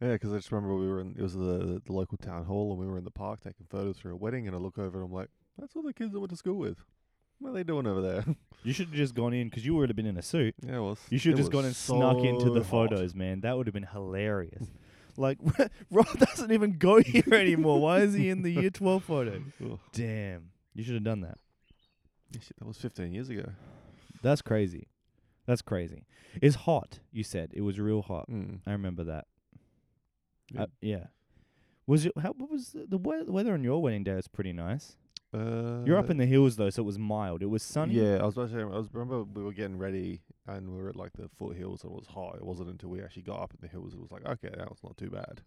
Yeah, 0.00 0.12
because 0.12 0.32
I 0.32 0.36
just 0.36 0.50
remember 0.52 0.76
we 0.76 0.86
were 0.88 1.00
in. 1.00 1.16
It 1.18 1.22
was 1.22 1.34
the 1.34 1.82
the 1.84 1.92
local 1.92 2.16
town 2.18 2.44
hall, 2.44 2.70
and 2.70 2.80
we 2.80 2.86
were 2.86 2.96
in 2.98 3.04
the 3.04 3.10
park 3.10 3.40
taking 3.40 3.66
photos 3.68 3.98
for 3.98 4.10
a 4.10 4.16
wedding. 4.16 4.46
And 4.46 4.54
I 4.56 4.58
look 4.60 4.78
over, 4.78 4.96
and 4.98 5.06
I'm 5.06 5.12
like, 5.12 5.28
"That's 5.58 5.74
all 5.74 5.82
the 5.82 5.92
kids 5.92 6.14
I 6.14 6.18
went 6.18 6.30
to 6.30 6.36
school 6.36 6.56
with. 6.56 6.78
What 7.40 7.50
are 7.50 7.54
they 7.54 7.64
doing 7.64 7.86
over 7.86 8.00
there?" 8.00 8.24
You 8.64 8.72
should 8.72 8.86
have 8.88 8.96
just 8.96 9.14
gone 9.14 9.32
in 9.34 9.48
because 9.48 9.64
you 9.64 9.74
would 9.76 9.88
have 9.88 9.96
been 9.96 10.06
in 10.06 10.16
a 10.16 10.22
suit. 10.22 10.54
yeah, 10.66 10.76
it 10.78 10.80
was. 10.80 10.98
You 11.10 11.18
should 11.18 11.30
have 11.32 11.38
just 11.38 11.52
gone 11.52 11.58
was 11.64 11.66
and 11.66 11.76
snuck 11.76 12.18
into 12.24 12.50
the 12.50 12.60
hot. 12.60 12.68
photos, 12.70 13.14
man. 13.14 13.40
That 13.42 13.56
would 13.56 13.66
have 13.68 13.74
been 13.74 13.84
hilarious. 13.92 14.66
Like, 15.18 15.38
Rob 15.90 16.06
doesn't 16.18 16.52
even 16.52 16.78
go 16.78 17.00
here 17.02 17.32
anymore. 17.32 17.80
Why 17.80 18.00
is 18.00 18.14
he 18.14 18.30
in 18.30 18.42
the 18.42 18.50
year 18.50 18.70
12 18.70 19.04
photo? 19.04 19.42
Ugh. 19.64 19.78
Damn. 19.92 20.50
You 20.74 20.84
should 20.84 20.94
have 20.94 21.04
done 21.04 21.20
that. 21.22 21.38
Yeah, 22.30 22.40
shit, 22.40 22.58
that 22.58 22.66
was 22.66 22.76
15 22.78 23.12
years 23.12 23.28
ago. 23.28 23.44
That's 24.22 24.42
crazy. 24.42 24.88
That's 25.46 25.62
crazy. 25.62 26.04
It's 26.42 26.56
hot, 26.56 27.00
you 27.10 27.24
said. 27.24 27.50
It 27.54 27.62
was 27.62 27.80
real 27.80 28.02
hot. 28.02 28.30
Mm. 28.30 28.60
I 28.66 28.72
remember 28.72 29.04
that. 29.04 29.26
Yeah. 30.50 30.62
Uh, 30.62 30.66
yeah. 30.80 31.04
Was 31.86 32.04
it? 32.04 32.12
How? 32.20 32.32
What 32.32 32.50
was 32.50 32.68
the, 32.70 32.84
the 32.86 32.98
we- 32.98 33.22
weather 33.22 33.54
on 33.54 33.64
your 33.64 33.80
wedding 33.80 34.04
day? 34.04 34.14
Was 34.14 34.28
pretty 34.28 34.52
nice. 34.52 34.96
Uh, 35.32 35.84
You're 35.84 35.98
up 35.98 36.08
in 36.08 36.16
the 36.16 36.26
hills 36.26 36.56
though, 36.56 36.70
so 36.70 36.82
it 36.82 36.86
was 36.86 36.98
mild. 36.98 37.42
It 37.42 37.46
was 37.50 37.62
sunny. 37.62 37.94
Yeah, 37.94 38.16
I 38.16 38.24
was 38.24 38.34
about 38.36 38.48
to 38.50 38.54
say. 38.54 38.60
I 38.62 38.64
was 38.64 38.88
remember 38.92 39.24
we 39.24 39.42
were 39.42 39.52
getting 39.52 39.76
ready, 39.76 40.22
and 40.46 40.70
we 40.70 40.80
were 40.82 40.88
at 40.88 40.96
like 40.96 41.12
the 41.14 41.28
foothills, 41.38 41.84
and 41.84 41.92
it 41.92 41.96
was 41.96 42.06
hot. 42.06 42.36
It 42.36 42.44
wasn't 42.44 42.70
until 42.70 42.88
we 42.88 43.02
actually 43.02 43.22
got 43.22 43.40
up 43.40 43.52
in 43.52 43.58
the 43.60 43.68
hills 43.68 43.92
it 43.92 44.00
was 44.00 44.10
like, 44.10 44.26
okay, 44.26 44.50
that 44.56 44.70
was 44.70 44.82
not 44.82 44.96
too 44.96 45.10
bad. 45.10 45.42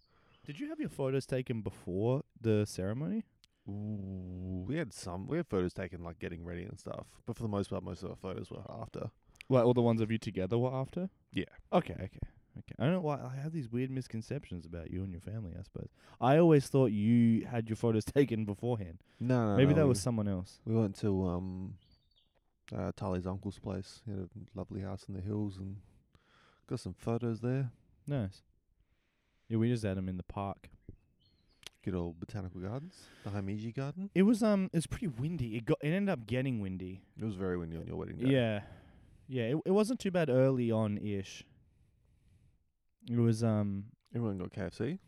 Did 0.46 0.60
you 0.60 0.68
have 0.68 0.78
your 0.78 0.88
photos 0.88 1.26
taken 1.26 1.62
before 1.62 2.22
the 2.40 2.64
ceremony? 2.66 3.24
Ooh, 3.68 4.64
we 4.66 4.76
had 4.76 4.92
some. 4.92 5.26
We 5.26 5.36
had 5.36 5.46
photos 5.46 5.72
taken 5.72 6.02
like 6.02 6.18
getting 6.18 6.44
ready 6.44 6.62
and 6.62 6.78
stuff, 6.78 7.06
but 7.26 7.36
for 7.36 7.42
the 7.42 7.48
most 7.48 7.70
part, 7.70 7.82
most 7.82 8.02
of 8.02 8.10
our 8.10 8.16
photos 8.16 8.50
were 8.50 8.62
after. 8.80 9.10
Like 9.48 9.64
all 9.64 9.74
the 9.74 9.82
ones 9.82 10.00
of 10.00 10.10
you 10.10 10.18
together 10.18 10.58
were 10.58 10.72
after. 10.72 11.10
Yeah. 11.32 11.44
Okay. 11.72 11.94
Okay. 11.94 12.20
Okay. 12.58 12.74
I 12.78 12.84
don't 12.84 12.92
know 12.92 13.00
why 13.00 13.16
I 13.16 13.40
have 13.40 13.52
these 13.52 13.70
weird 13.70 13.90
misconceptions 13.90 14.66
about 14.66 14.90
you 14.90 15.02
and 15.02 15.10
your 15.10 15.22
family. 15.22 15.52
I 15.58 15.62
suppose 15.62 15.88
I 16.20 16.36
always 16.38 16.66
thought 16.66 16.86
you 16.92 17.46
had 17.46 17.68
your 17.68 17.76
photos 17.76 18.04
taken 18.16 18.44
beforehand. 18.44 18.98
No, 19.18 19.50
no, 19.50 19.56
Maybe 19.56 19.70
no, 19.70 19.76
that 19.76 19.84
we, 19.84 19.88
was 19.90 20.00
someone 20.00 20.28
else. 20.28 20.58
We 20.66 20.74
went 20.74 20.98
to 21.00 21.26
um, 21.26 21.74
uh, 22.76 22.92
Tali's 22.96 23.26
uncle's 23.26 23.58
place. 23.58 24.02
He 24.04 24.10
had 24.10 24.20
a 24.20 24.28
lovely 24.54 24.82
house 24.82 25.04
in 25.08 25.14
the 25.14 25.20
hills, 25.20 25.56
and 25.56 25.76
got 26.66 26.80
some 26.80 26.94
photos 26.94 27.40
there. 27.40 27.70
Nice. 28.06 28.42
Yeah, 29.48 29.58
we 29.58 29.68
just 29.68 29.84
had 29.84 29.96
them 29.96 30.08
in 30.08 30.16
the 30.16 30.22
park. 30.22 30.68
Good 31.84 31.94
old 31.94 32.20
botanical 32.20 32.60
gardens, 32.60 32.94
the 33.24 33.30
Himeji 33.30 33.74
Garden. 33.74 34.08
It 34.14 34.22
was 34.22 34.42
um, 34.42 34.70
it 34.72 34.76
was 34.76 34.86
pretty 34.86 35.08
windy. 35.08 35.56
It 35.56 35.64
got 35.64 35.78
it 35.82 35.88
ended 35.88 36.10
up 36.10 36.26
getting 36.26 36.60
windy. 36.60 37.02
It 37.18 37.24
was 37.24 37.34
very 37.34 37.58
windy 37.58 37.76
on 37.76 37.86
your 37.88 37.96
wedding 37.96 38.18
day. 38.18 38.28
Yeah, 38.30 38.60
yeah. 39.26 39.42
It 39.44 39.56
it 39.66 39.72
wasn't 39.72 39.98
too 39.98 40.12
bad 40.12 40.30
early 40.30 40.70
on 40.70 40.98
ish. 40.98 41.44
It 43.10 43.18
was 43.18 43.42
um. 43.42 43.84
Everyone 44.14 44.38
got 44.38 44.52
KFC. 44.52 44.98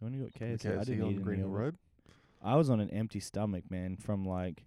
I 0.00 0.08
got 0.08 0.32
The 0.32 0.38
KFC. 0.38 0.66
I 0.66 0.80
KFC 0.82 0.84
didn't 0.86 1.02
on 1.02 1.08
eat 1.10 1.14
any 1.14 1.22
Green 1.22 1.38
Hill. 1.40 1.48
Road. 1.48 1.76
I 2.42 2.54
was 2.56 2.70
on 2.70 2.80
an 2.80 2.90
empty 2.90 3.20
stomach, 3.20 3.64
man, 3.70 3.96
from 3.96 4.24
like 4.24 4.64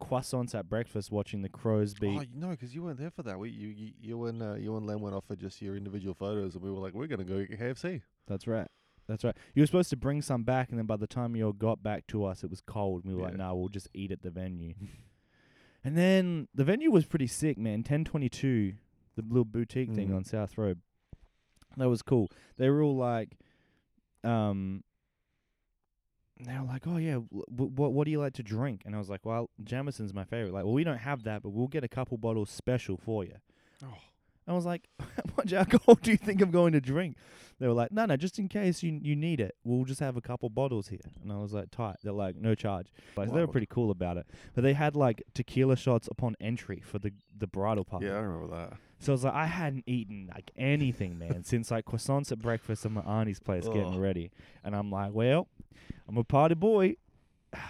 croissants 0.00 0.54
at 0.54 0.68
breakfast, 0.68 1.10
watching 1.12 1.42
the 1.42 1.48
crows 1.48 1.94
Oh, 1.96 2.00
beat. 2.00 2.10
you 2.12 2.26
no, 2.40 2.48
because 2.50 2.74
you 2.74 2.82
weren't 2.82 2.98
there 2.98 3.10
for 3.10 3.22
that. 3.24 3.38
We, 3.38 3.50
you, 3.50 3.68
you, 3.68 3.92
you 4.00 4.24
and 4.26 4.42
uh, 4.42 4.54
you 4.54 4.76
and 4.76 4.86
Len 4.86 5.00
went 5.00 5.14
off 5.14 5.24
for 5.26 5.36
just 5.36 5.60
your 5.62 5.76
individual 5.76 6.14
photos, 6.14 6.54
and 6.54 6.62
we 6.62 6.70
were 6.70 6.78
like, 6.78 6.94
we're 6.94 7.06
gonna 7.06 7.24
go 7.24 7.44
get 7.44 7.60
KFC. 7.60 8.02
That's 8.26 8.46
right. 8.46 8.66
That's 9.06 9.24
right. 9.24 9.36
You 9.54 9.62
were 9.62 9.66
supposed 9.66 9.90
to 9.90 9.96
bring 9.96 10.20
some 10.22 10.42
back, 10.42 10.70
and 10.70 10.78
then 10.78 10.86
by 10.86 10.96
the 10.96 11.06
time 11.06 11.34
you 11.36 11.46
all 11.46 11.52
got 11.52 11.82
back 11.82 12.06
to 12.08 12.24
us, 12.24 12.42
it 12.44 12.50
was 12.50 12.60
cold. 12.60 13.04
And 13.04 13.12
We 13.12 13.16
were 13.16 13.24
like, 13.24 13.32
Yeah. 13.38 13.44
"Nah, 13.46 13.54
we'll 13.54 13.68
just 13.68 13.88
eat 13.94 14.10
at 14.12 14.22
the 14.22 14.30
venue." 14.30 14.74
and 15.84 15.96
then 15.96 16.48
the 16.54 16.64
venue 16.64 16.90
was 16.90 17.06
pretty 17.06 17.26
sick, 17.28 17.58
man. 17.58 17.82
Ten 17.84 18.04
twenty 18.04 18.28
two, 18.28 18.74
the 19.16 19.22
little 19.22 19.44
boutique 19.44 19.92
thing 19.92 20.08
Mhm. 20.10 20.16
on 20.16 20.24
South 20.24 20.58
Road. 20.58 20.80
That 21.76 21.88
was 21.88 22.02
cool. 22.02 22.28
They 22.56 22.68
were 22.70 22.82
all 22.82 22.96
like, 22.96 23.36
um, 24.24 24.82
they 26.44 26.52
were 26.58 26.66
like, 26.66 26.86
"Oh 26.86 26.96
yeah, 26.98 27.14
w- 27.14 27.70
what 27.74 27.92
what 27.92 28.04
do 28.04 28.10
you 28.10 28.20
like 28.20 28.34
to 28.34 28.42
drink?" 28.42 28.82
And 28.84 28.94
I 28.94 28.98
was 28.98 29.08
like, 29.10 29.24
"Well, 29.26 29.50
Jameson's 29.62 30.14
my 30.14 30.24
favorite." 30.24 30.52
Like, 30.52 30.64
well, 30.64 30.72
we 30.74 30.84
don't 30.84 30.98
have 30.98 31.24
that, 31.24 31.42
but 31.42 31.50
we'll 31.50 31.66
get 31.68 31.82
a 31.84 31.88
couple 31.88 32.16
bottles 32.16 32.50
special 32.50 32.96
for 32.96 33.24
you. 33.24 33.34
Oh, 33.84 33.94
I 34.46 34.52
was 34.52 34.64
like, 34.64 34.88
how 35.00 35.06
much 35.36 35.52
alcohol 35.52 35.96
do 35.96 36.10
you 36.12 36.16
think 36.16 36.40
I'm 36.40 36.50
going 36.50 36.72
to 36.72 36.80
drink? 36.80 37.16
They 37.58 37.66
were 37.66 37.74
like, 37.74 37.90
no, 37.90 38.06
no, 38.06 38.16
just 38.16 38.38
in 38.38 38.48
case 38.48 38.82
you 38.84 39.00
you 39.02 39.16
need 39.16 39.40
it, 39.40 39.56
we'll 39.64 39.84
just 39.84 39.98
have 40.00 40.16
a 40.16 40.20
couple 40.20 40.48
bottles 40.48 40.88
here. 40.88 41.00
And 41.22 41.32
I 41.32 41.36
was 41.38 41.52
like, 41.52 41.70
tight. 41.72 41.96
They're 42.04 42.12
like, 42.12 42.36
no 42.36 42.54
charge. 42.54 42.86
Like, 43.16 43.28
they 43.32 43.40
were 43.40 43.46
pretty 43.52 43.66
cool 43.68 43.90
about 43.90 44.16
it. 44.16 44.26
But 44.54 44.62
they 44.62 44.74
had 44.74 44.94
like 44.94 45.22
tequila 45.34 45.76
shots 45.76 46.08
upon 46.10 46.36
entry 46.40 46.80
for 46.84 46.98
the 47.00 47.12
the 47.36 47.48
bridal 47.48 47.84
party. 47.84 48.06
yeah, 48.06 48.12
I 48.14 48.20
remember 48.20 48.54
that. 48.56 48.78
So 49.00 49.12
I 49.12 49.14
was 49.14 49.24
like, 49.24 49.34
I 49.34 49.46
hadn't 49.46 49.84
eaten 49.86 50.28
like 50.34 50.50
anything, 50.56 51.18
man, 51.18 51.44
since 51.44 51.70
like 51.70 51.84
croissants 51.84 52.32
at 52.32 52.40
breakfast 52.40 52.84
at 52.84 52.90
my 52.90 53.00
auntie's 53.02 53.38
place 53.40 53.64
getting 53.66 53.98
ready. 54.00 54.32
And 54.64 54.74
I'm 54.74 54.90
like, 54.90 55.12
well, 55.12 55.46
I'm 56.08 56.16
a 56.16 56.24
party 56.24 56.54
boy. 56.56 56.96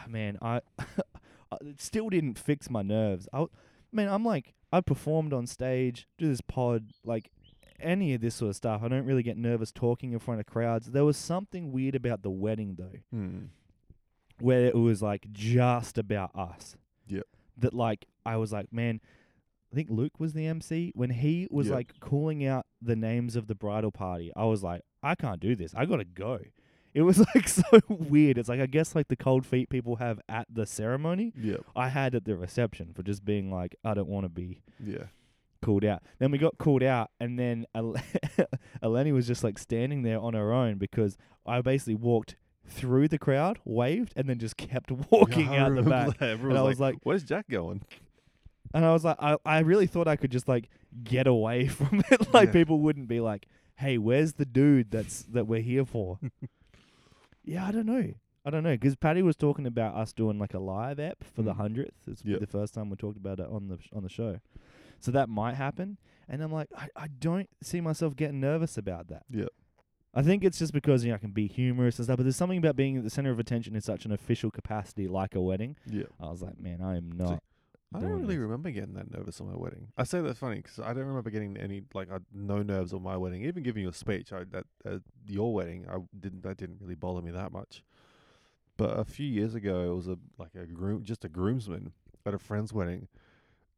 man, 0.08 0.38
I, 0.40 0.62
I 1.52 1.56
it 1.60 1.80
still 1.80 2.08
didn't 2.08 2.38
fix 2.38 2.70
my 2.70 2.82
nerves. 2.82 3.28
I 3.32 3.46
man, 3.92 4.08
I'm 4.08 4.24
like, 4.24 4.54
I 4.72 4.80
performed 4.80 5.32
on 5.32 5.46
stage, 5.46 6.06
do 6.16 6.28
this 6.28 6.40
pod, 6.40 6.92
like 7.04 7.30
any 7.80 8.14
of 8.14 8.20
this 8.22 8.34
sort 8.36 8.50
of 8.50 8.56
stuff. 8.56 8.82
I 8.82 8.88
don't 8.88 9.04
really 9.04 9.22
get 9.22 9.36
nervous 9.36 9.70
talking 9.70 10.12
in 10.12 10.18
front 10.18 10.40
of 10.40 10.46
crowds. 10.46 10.92
There 10.92 11.04
was 11.04 11.16
something 11.16 11.72
weird 11.72 11.94
about 11.94 12.22
the 12.22 12.30
wedding 12.30 12.76
though 12.78 12.98
Hmm. 13.10 13.38
where 14.40 14.64
it 14.66 14.74
was 14.74 15.02
like 15.02 15.30
just 15.32 15.98
about 15.98 16.30
us. 16.34 16.76
Yep. 17.06 17.26
That 17.58 17.74
like 17.74 18.06
I 18.24 18.36
was 18.36 18.52
like, 18.52 18.72
man, 18.72 19.00
I 19.72 19.74
think 19.76 19.88
Luke 19.90 20.18
was 20.18 20.32
the 20.32 20.46
MC 20.46 20.92
when 20.94 21.10
he 21.10 21.46
was 21.50 21.68
like 21.68 21.92
calling 22.00 22.44
out 22.46 22.64
the 22.80 22.96
names 22.96 23.36
of 23.36 23.46
the 23.48 23.54
bridal 23.54 23.90
party. 23.92 24.32
I 24.34 24.44
was 24.44 24.62
like, 24.62 24.80
I 25.02 25.14
can't 25.14 25.40
do 25.40 25.54
this. 25.54 25.74
I 25.76 25.84
gotta 25.84 26.04
go. 26.04 26.38
It 26.94 27.02
was 27.02 27.18
like 27.34 27.46
so 27.48 27.62
weird. 27.88 28.38
It's 28.38 28.48
like 28.48 28.60
I 28.60 28.66
guess 28.66 28.94
like 28.94 29.08
the 29.08 29.16
cold 29.16 29.44
feet 29.44 29.68
people 29.68 29.96
have 29.96 30.20
at 30.28 30.46
the 30.50 30.64
ceremony. 30.64 31.32
Yeah, 31.36 31.58
I 31.76 31.88
had 31.90 32.14
at 32.14 32.24
the 32.24 32.34
reception 32.36 32.92
for 32.94 33.02
just 33.02 33.24
being 33.24 33.52
like, 33.52 33.76
I 33.84 33.92
don't 33.94 34.08
want 34.08 34.24
to 34.24 34.30
be 34.30 34.62
Yeah. 34.82 35.04
called 35.62 35.84
out. 35.84 36.02
Then 36.18 36.30
we 36.30 36.38
got 36.38 36.56
called 36.56 36.82
out, 36.82 37.10
and 37.20 37.38
then 37.38 37.66
El- 37.74 37.96
Eleni 38.82 39.12
was 39.12 39.26
just 39.26 39.44
like 39.44 39.58
standing 39.58 40.02
there 40.02 40.18
on 40.18 40.34
her 40.34 40.52
own 40.52 40.78
because 40.78 41.16
I 41.46 41.60
basically 41.60 41.94
walked 41.96 42.36
through 42.66 43.08
the 43.08 43.18
crowd, 43.18 43.58
waved, 43.64 44.12
and 44.16 44.28
then 44.28 44.38
just 44.38 44.56
kept 44.56 44.90
walking 45.10 45.52
Yeah, 45.52 45.66
out 45.66 45.74
the 45.74 45.82
back. 45.82 46.18
that. 46.18 46.28
Everyone 46.30 46.52
And 46.52 46.58
I 46.58 46.62
was 46.62 46.72
was 46.76 46.80
like, 46.80 46.96
"Where's 47.02 47.22
Jack 47.22 47.48
going?" 47.48 47.82
And 48.74 48.84
I 48.84 48.92
was 48.92 49.04
like, 49.04 49.16
I, 49.20 49.36
I 49.44 49.58
really 49.60 49.86
thought 49.86 50.08
I 50.08 50.16
could 50.16 50.30
just 50.30 50.48
like 50.48 50.68
get 51.04 51.26
away 51.26 51.66
from 51.78 52.02
it. 52.10 52.32
like 52.34 52.48
Yeah. 52.48 52.52
people 52.52 52.80
wouldn't 52.80 53.08
be 53.08 53.20
like, 53.20 53.46
"Hey, 53.76 53.98
where's 53.98 54.34
the 54.34 54.44
dude 54.46 54.90
that's 54.90 55.22
that 55.24 55.46
we're 55.46 55.60
here 55.62 55.84
for?" 55.84 56.18
yeah, 57.44 57.66
I 57.66 57.70
don't 57.72 57.86
know. 57.86 58.12
I 58.44 58.50
don't 58.50 58.62
know 58.62 58.72
because 58.74 58.96
Patty 58.96 59.22
was 59.22 59.36
talking 59.36 59.66
about 59.66 59.94
us 59.94 60.12
doing 60.12 60.38
like 60.38 60.54
a 60.54 60.58
live 60.58 60.98
app 61.00 61.22
for 61.34 61.42
the 61.42 61.52
Mm. 61.52 61.56
hundredth. 61.56 61.94
It's 62.06 62.24
Yep. 62.24 62.40
the 62.40 62.46
first 62.46 62.72
time 62.74 62.88
we 62.90 62.96
talked 62.96 63.16
about 63.18 63.40
it 63.40 63.46
on 63.50 63.68
the 63.68 63.78
sh- 63.78 63.90
on 63.94 64.02
the 64.02 64.08
show, 64.08 64.40
so 65.00 65.10
that 65.10 65.28
might 65.28 65.54
happen. 65.54 65.98
And 66.28 66.42
I'm 66.42 66.52
like, 66.52 66.68
I, 66.76 66.88
I 66.94 67.08
don't 67.08 67.48
see 67.62 67.80
myself 67.80 68.14
getting 68.16 68.38
nervous 68.40 68.76
about 68.76 69.08
that. 69.08 69.24
Yep. 69.30 69.48
I 70.14 70.22
think 70.22 70.44
it's 70.44 70.58
just 70.58 70.72
because 70.72 71.04
you 71.04 71.10
know 71.10 71.16
I 71.16 71.18
can 71.18 71.30
be 71.32 71.46
humorous 71.46 71.98
and 71.98 72.04
stuff, 72.06 72.16
but 72.16 72.22
there's 72.22 72.36
something 72.36 72.58
about 72.58 72.76
being 72.76 72.96
at 72.96 73.04
the 73.04 73.10
center 73.10 73.30
of 73.30 73.38
attention 73.38 73.74
in 73.74 73.80
such 73.82 74.04
an 74.06 74.12
official 74.12 74.50
capacity, 74.50 75.06
like 75.08 75.34
a 75.34 75.40
wedding. 75.40 75.76
Yeah. 75.86 76.04
I 76.20 76.30
was 76.30 76.40
like, 76.42 76.58
man, 76.58 76.80
I 76.82 76.96
am 76.96 77.12
not. 77.12 77.42
I 77.94 78.00
don't 78.00 78.20
really 78.20 78.36
remember 78.38 78.70
getting 78.70 78.94
that 78.94 79.10
nervous 79.10 79.40
on 79.40 79.48
my 79.50 79.56
wedding. 79.56 79.88
I 79.96 80.04
say 80.04 80.20
that's 80.20 80.38
funny 80.38 80.60
'cause 80.60 80.78
I 80.78 80.92
don't 80.92 81.06
remember 81.06 81.30
getting 81.30 81.56
any 81.56 81.82
like 81.94 82.10
I, 82.12 82.18
no 82.34 82.62
nerves 82.62 82.92
on 82.92 83.02
my 83.02 83.16
wedding. 83.16 83.42
Even 83.44 83.62
giving 83.62 83.82
you 83.82 83.88
a 83.88 83.94
speech, 83.94 84.30
I 84.32 84.42
at, 84.42 84.66
at 84.84 85.00
your 85.26 85.54
wedding, 85.54 85.86
I 85.88 85.96
didn't 86.18 86.42
that 86.42 86.58
didn't 86.58 86.80
really 86.80 86.94
bother 86.96 87.22
me 87.22 87.30
that 87.30 87.50
much. 87.50 87.82
But 88.76 88.98
a 88.98 89.04
few 89.04 89.26
years 89.26 89.54
ago, 89.54 89.90
it 89.90 89.94
was 89.96 90.06
a 90.06 90.18
like 90.38 90.54
a 90.54 90.66
groom, 90.66 91.02
just 91.04 91.24
a 91.24 91.28
groomsman 91.28 91.92
at 92.26 92.34
a 92.34 92.38
friend's 92.38 92.72
wedding, 92.74 93.08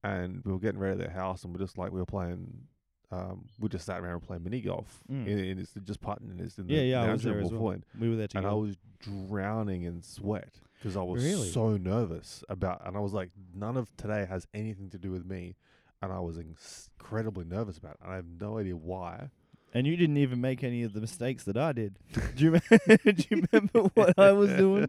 and 0.02 0.42
we 0.44 0.52
were 0.52 0.58
getting 0.58 0.80
ready 0.80 0.92
at 0.92 0.98
their 0.98 1.14
house, 1.16 1.44
and 1.44 1.52
we're 1.54 1.64
just 1.64 1.78
like 1.78 1.92
we 1.92 2.00
were 2.00 2.06
playing. 2.06 2.64
Um, 3.12 3.46
we 3.58 3.68
just 3.68 3.86
sat 3.86 3.98
around 4.00 4.12
and 4.14 4.22
playing 4.22 4.44
mini 4.44 4.60
golf, 4.60 5.02
Mm. 5.10 5.26
and, 5.26 5.40
and 5.40 5.60
it's 5.60 5.72
just 5.82 6.00
putting 6.00 6.30
and 6.30 6.40
it's 6.40 6.58
in 6.58 6.68
the 6.68 6.74
Yeah, 6.74 6.82
yeah, 6.82 7.02
I 7.02 7.12
was 7.12 7.22
there 7.24 7.40
as 7.40 7.50
well. 7.50 7.60
point 7.60 7.84
We 7.98 8.08
were 8.08 8.14
there 8.16 8.28
and. 8.36 8.46
I 8.46 8.52
was 8.52 8.76
drowning 9.00 9.82
in 9.82 10.00
sweat 10.02 10.60
because 10.80 10.96
I 10.96 11.02
was 11.02 11.22
Really? 11.22 11.48
so 11.50 11.76
nervous 11.76 12.42
about, 12.48 12.86
and 12.86 12.96
I 12.96 13.00
was 13.00 13.12
like, 13.12 13.30
none 13.54 13.76
of 13.76 13.94
today 13.96 14.24
has 14.28 14.46
anything 14.54 14.88
to 14.90 14.98
do 14.98 15.10
with 15.10 15.26
me, 15.26 15.54
and 16.00 16.10
I 16.10 16.20
was 16.20 16.38
incredibly 16.38 17.44
nervous 17.44 17.76
about 17.76 17.92
it, 17.92 17.98
and 18.02 18.12
I 18.12 18.16
have 18.16 18.24
no 18.40 18.56
idea 18.58 18.76
why. 18.76 19.28
And 19.74 19.86
you 19.86 19.96
didn't 19.96 20.16
even 20.16 20.40
make 20.40 20.64
any 20.64 20.82
of 20.82 20.94
the 20.94 21.00
mistakes 21.00 21.44
that 21.44 21.56
I 21.58 21.72
did. 21.72 21.98
Do 22.34 22.44
you, 22.44 22.50
me- 22.52 22.60
do 23.12 23.24
you 23.30 23.44
remember 23.52 23.82
what 23.94 24.18
I 24.18 24.32
was 24.32 24.50
doing? 24.54 24.88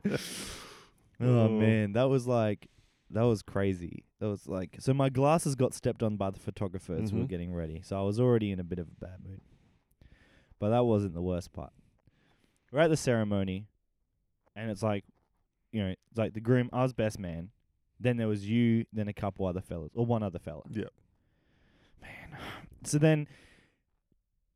Oh 1.20 1.28
Oh. 1.46 1.50
man, 1.50 1.94
that 1.94 2.10
was 2.10 2.26
like, 2.26 2.68
that 3.12 3.24
was 3.24 3.42
crazy. 3.44 4.06
That 4.20 4.30
was 4.30 4.48
like, 4.48 4.78
so 4.80 4.94
my 4.94 5.10
glasses 5.10 5.56
got 5.56 5.74
stepped 5.74 6.02
on 6.02 6.16
by 6.16 6.32
the 6.32 6.40
photographer 6.40 6.94
as 6.94 7.12
we 7.12 7.20
were 7.20 7.26
mm-hmm. 7.26 7.30
getting 7.30 7.54
ready. 7.54 7.82
So 7.84 8.00
I 8.00 8.02
was 8.04 8.20
already 8.20 8.50
in 8.52 8.60
a 8.60 8.64
bit 8.64 8.80
of 8.80 8.88
a 8.88 9.06
bad 9.06 9.18
mood. 9.28 9.42
But 10.58 10.70
that 10.70 10.86
wasn't 10.86 11.14
the 11.14 11.22
worst 11.22 11.54
part. 11.54 11.74
We're 12.72 12.80
at 12.80 12.90
the 12.90 12.98
ceremony, 12.98 13.68
and 14.56 14.72
it's 14.72 14.82
like, 14.82 15.04
you 15.72 15.84
know, 15.84 15.90
it's 15.90 16.18
like 16.18 16.34
the 16.34 16.42
groom. 16.42 16.70
I 16.74 16.84
was 16.84 16.94
best 16.94 17.20
man. 17.20 17.50
Then 18.00 18.18
there 18.18 18.28
was 18.28 18.48
you. 18.48 18.86
Then 18.92 19.08
a 19.08 19.14
couple 19.14 19.46
other 19.46 19.62
fellas, 19.62 19.92
or 19.96 20.06
one 20.06 20.24
other 20.24 20.40
fella. 20.40 20.64
Yep. 20.70 20.94
Man. 22.02 22.40
So 22.84 22.98
then 22.98 23.28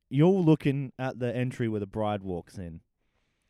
you're 0.10 0.30
looking 0.30 0.92
at 0.98 1.20
the 1.20 1.36
entry 1.36 1.68
where 1.68 1.80
the 1.80 1.86
bride 1.86 2.24
walks 2.24 2.58
in, 2.58 2.80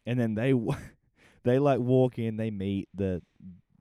and 0.06 0.20
then 0.20 0.36
they 0.36 0.54
wa- 0.54 0.76
they 1.44 1.60
like 1.60 1.80
walk 1.80 2.20
in, 2.20 2.36
they 2.36 2.52
meet 2.52 2.90
the 2.94 3.22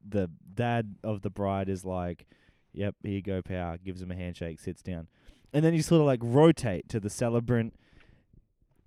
the 0.09 0.31
dad 0.55 0.95
of 1.03 1.23
the 1.23 1.31
bride 1.31 1.69
is 1.69 1.85
like, 1.85 2.27
"Yep, 2.73 2.95
here 3.03 3.13
you 3.13 3.23
go, 3.23 3.43
power." 3.43 3.77
Gives 3.79 4.03
him 4.03 4.13
a 4.13 4.15
handshake, 4.15 4.61
sits 4.61 4.83
down, 4.83 5.09
and 5.53 5.65
then 5.65 5.75
you 5.75 5.83
sort 5.83 6.01
of 6.01 6.07
like 6.07 6.21
rotate 6.23 6.89
to 6.91 7.01
the 7.01 7.11
celebrant 7.11 7.75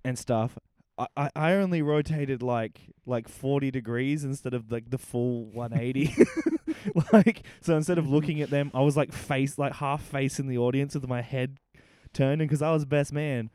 and 0.04 0.18
stuff. 0.18 0.58
I, 1.16 1.30
I, 1.36 1.52
only 1.52 1.80
rotated 1.80 2.42
like 2.42 2.80
like 3.06 3.28
forty 3.28 3.70
degrees 3.70 4.24
instead 4.24 4.52
of 4.52 4.72
like 4.72 4.90
the 4.90 4.98
full 4.98 5.46
one 5.46 5.72
eighty. 5.72 6.14
like 7.12 7.44
so 7.60 7.76
instead 7.76 7.98
of 7.98 8.04
mm-hmm. 8.04 8.14
looking 8.14 8.40
at 8.42 8.50
them, 8.50 8.70
I 8.74 8.80
was 8.80 8.96
like 8.96 9.12
face 9.12 9.58
like 9.58 9.74
half 9.74 10.02
facing 10.02 10.48
the 10.48 10.58
audience 10.58 10.94
with 10.94 11.08
my 11.08 11.22
head 11.22 11.58
turned, 12.12 12.40
and 12.40 12.48
because 12.48 12.62
I 12.62 12.72
was 12.72 12.84
best 12.84 13.12
man, 13.12 13.50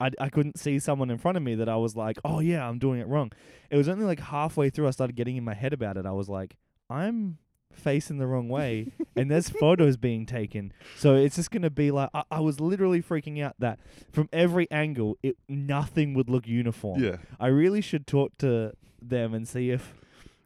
I 0.00 0.10
I 0.20 0.28
couldn't 0.28 0.58
see 0.58 0.78
someone 0.78 1.10
in 1.10 1.18
front 1.18 1.36
of 1.36 1.42
me 1.42 1.54
that 1.56 1.68
I 1.68 1.76
was 1.76 1.96
like, 1.96 2.18
oh 2.24 2.40
yeah, 2.40 2.68
I'm 2.68 2.78
doing 2.78 3.00
it 3.00 3.06
wrong. 3.06 3.32
It 3.70 3.76
was 3.76 3.88
only 3.88 4.04
like 4.04 4.20
halfway 4.20 4.70
through 4.70 4.88
I 4.88 4.90
started 4.90 5.16
getting 5.16 5.36
in 5.36 5.44
my 5.44 5.54
head 5.54 5.72
about 5.72 5.96
it. 5.96 6.06
I 6.06 6.12
was 6.12 6.28
like, 6.28 6.56
I'm 6.90 7.38
facing 7.72 8.18
the 8.18 8.26
wrong 8.26 8.48
way 8.48 8.92
and 9.16 9.30
there's 9.30 9.48
photos 9.48 9.96
being 9.96 10.26
taken. 10.26 10.72
So 10.96 11.14
it's 11.14 11.36
just 11.36 11.50
gonna 11.50 11.70
be 11.70 11.90
like 11.90 12.10
I, 12.14 12.22
I 12.30 12.40
was 12.40 12.60
literally 12.60 13.02
freaking 13.02 13.42
out 13.42 13.54
that 13.58 13.78
from 14.12 14.28
every 14.32 14.70
angle 14.70 15.18
it 15.22 15.36
nothing 15.48 16.14
would 16.14 16.28
look 16.30 16.46
uniform. 16.46 17.02
Yeah. 17.02 17.16
i 17.40 17.46
really 17.48 17.80
should 17.80 18.06
talk 18.06 18.36
to 18.38 18.72
them 19.00 19.34
and 19.34 19.48
see 19.48 19.70
if 19.70 19.94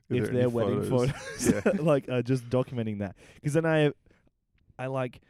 Is 0.09 0.29
if 0.29 0.35
their 0.35 0.49
wedding 0.49 0.83
photos? 0.89 1.13
photos, 1.51 1.79
like 1.81 2.09
uh, 2.09 2.23
just 2.23 2.49
documenting 2.49 3.01
that. 3.01 3.17
Because 3.35 3.53
then 3.55 3.67
i 3.67 3.91
i 4.79 4.87
like 4.87 5.21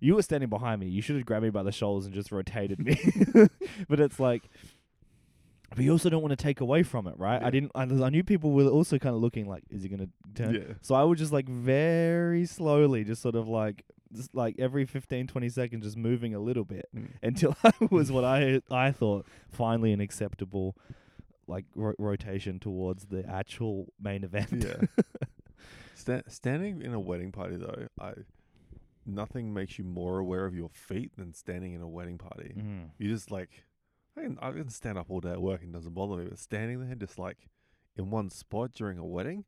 you 0.00 0.16
were 0.16 0.22
standing 0.22 0.48
behind 0.48 0.80
me. 0.80 0.88
You 0.88 1.00
should 1.00 1.14
have 1.14 1.24
grabbed 1.24 1.44
me 1.44 1.50
by 1.50 1.62
the 1.62 1.70
shoulders 1.70 2.06
and 2.06 2.12
just 2.14 2.32
rotated 2.32 2.80
me. 2.80 2.98
But 3.88 4.00
it's 4.00 4.18
like 4.18 4.42
but 5.74 5.84
you 5.84 5.90
also 5.92 6.08
don't 6.10 6.22
want 6.22 6.30
to 6.32 6.42
take 6.42 6.60
away 6.60 6.82
from 6.82 7.06
it 7.06 7.14
right 7.18 7.42
i 7.42 7.50
didn't 7.50 7.70
I, 7.74 7.82
I 7.82 8.08
knew 8.10 8.22
people 8.24 8.52
were 8.52 8.66
also 8.66 8.98
kind 8.98 9.14
of 9.14 9.20
looking 9.20 9.46
like 9.48 9.62
is 9.70 9.82
he 9.82 9.88
gonna 9.88 10.08
turn 10.34 10.54
Yeah. 10.54 10.74
so 10.80 10.94
I 10.94 11.02
would 11.04 11.18
just 11.18 11.32
like 11.32 11.48
very 11.48 12.46
slowly, 12.46 13.04
just 13.04 13.20
sort 13.22 13.34
of 13.34 13.46
like, 13.48 13.84
just 14.14 14.34
like 14.34 14.54
every 14.58 14.86
15, 14.86 15.26
20 15.26 15.48
seconds, 15.50 15.84
just 15.84 15.96
moving 15.96 16.34
a 16.34 16.38
little 16.38 16.64
bit 16.64 16.88
Mm. 16.96 17.08
until 17.22 17.54
I 17.64 17.72
was 17.90 18.10
what 18.10 18.24
I 18.24 18.60
I 18.70 18.92
thought 18.92 19.26
finally 19.50 19.92
an 19.92 20.00
acceptable 20.00 20.76
like 21.46 21.64
ro- 21.74 21.94
rotation 21.98 22.58
towards 22.60 23.06
the 23.06 23.28
actual 23.28 23.92
main 24.00 24.24
event. 24.24 24.64
Yeah. 24.64 24.86
Sta- 25.94 26.22
standing 26.28 26.80
in 26.82 26.92
a 26.94 27.00
wedding 27.00 27.30
party 27.32 27.56
though, 27.56 27.86
I 28.00 28.12
nothing 29.04 29.52
makes 29.52 29.78
you 29.78 29.84
more 29.84 30.18
aware 30.18 30.46
of 30.46 30.54
your 30.54 30.68
feet 30.70 31.10
than 31.16 31.34
standing 31.34 31.74
in 31.74 31.82
a 31.82 31.88
wedding 31.88 32.18
party. 32.18 32.54
Mm. 32.56 32.90
You 32.98 33.08
just 33.08 33.30
like 33.30 33.50
I 34.16 34.20
can, 34.22 34.38
I 34.42 34.50
can 34.52 34.68
stand 34.68 34.98
up 34.98 35.06
all 35.10 35.20
day 35.20 35.30
at 35.30 35.40
work 35.42 35.62
and 35.62 35.70
it 35.70 35.72
doesn't 35.78 35.94
bother 35.94 36.16
me, 36.16 36.26
but 36.28 36.38
standing 36.38 36.80
there 36.86 36.94
just 36.94 37.18
like 37.18 37.38
in 37.96 38.10
one 38.10 38.28
spot 38.30 38.72
during 38.74 38.98
a 38.98 39.04
wedding, 39.06 39.44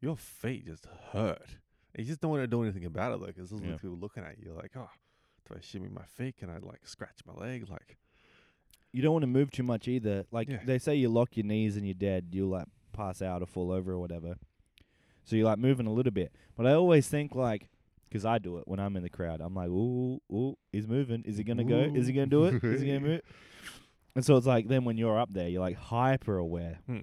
your 0.00 0.16
feet 0.16 0.66
just 0.66 0.86
hurt. 1.12 1.46
And 1.94 2.04
you 2.06 2.10
just 2.10 2.20
don't 2.20 2.30
want 2.30 2.42
to 2.42 2.46
do 2.46 2.62
anything 2.62 2.84
about 2.86 3.12
it 3.14 3.20
though, 3.20 3.26
because 3.26 3.50
there's 3.50 3.62
Yeah. 3.62 3.76
people 3.76 3.96
looking 3.98 4.22
at 4.24 4.38
you 4.38 4.44
You're 4.46 4.54
like, 4.54 4.72
oh, 4.76 4.88
do 5.48 5.54
I 5.56 5.60
shimmy 5.60 5.88
my 5.88 6.04
feet? 6.04 6.36
Can 6.38 6.48
I 6.48 6.58
like 6.58 6.86
scratch 6.86 7.20
my 7.26 7.34
leg? 7.34 7.68
Like, 7.68 7.98
You 8.92 9.02
don't 9.02 9.12
want 9.12 9.22
to 9.22 9.26
move 9.28 9.50
too 9.50 9.62
much 9.62 9.86
either. 9.88 10.24
Like 10.30 10.48
Yeah. 10.48 10.60
they 10.64 10.78
say, 10.78 10.94
you 10.96 11.08
lock 11.08 11.36
your 11.36 11.46
knees 11.46 11.76
and 11.76 11.84
you're 11.86 11.94
dead. 11.94 12.28
You'll 12.32 12.50
like 12.50 12.66
pass 12.92 13.20
out 13.22 13.42
or 13.42 13.46
fall 13.46 13.70
over 13.70 13.92
or 13.92 13.98
whatever. 13.98 14.36
So 15.24 15.36
you're 15.36 15.46
like 15.46 15.58
moving 15.58 15.86
a 15.86 15.92
little 15.92 16.12
bit. 16.12 16.32
But 16.56 16.66
I 16.66 16.72
always 16.72 17.06
think 17.08 17.34
like, 17.34 17.68
because 18.08 18.24
I 18.24 18.38
do 18.38 18.56
it 18.58 18.66
when 18.66 18.80
I'm 18.80 18.96
in 18.96 19.02
the 19.04 19.10
crowd. 19.10 19.40
I'm 19.40 19.54
like, 19.54 19.68
ooh, 19.68 20.20
ooh, 20.32 20.56
he's 20.72 20.88
moving. 20.88 21.22
Is 21.24 21.36
he 21.36 21.44
gonna 21.44 21.62
go? 21.64 21.78
Is 21.94 22.06
he 22.08 22.12
gonna 22.12 22.26
do 22.26 22.46
it? 22.46 22.64
Is 22.64 22.80
he 22.80 22.88
gonna 22.88 23.00
move? 23.06 23.20
And 24.14 24.24
so 24.24 24.36
it's 24.36 24.46
like 24.46 24.68
then 24.68 24.84
when 24.84 24.96
you're 24.96 25.18
up 25.18 25.32
there, 25.32 25.48
you're 25.48 25.60
like 25.60 25.76
hyper 25.76 26.36
aware. 26.36 26.80
hmm. 26.86 26.98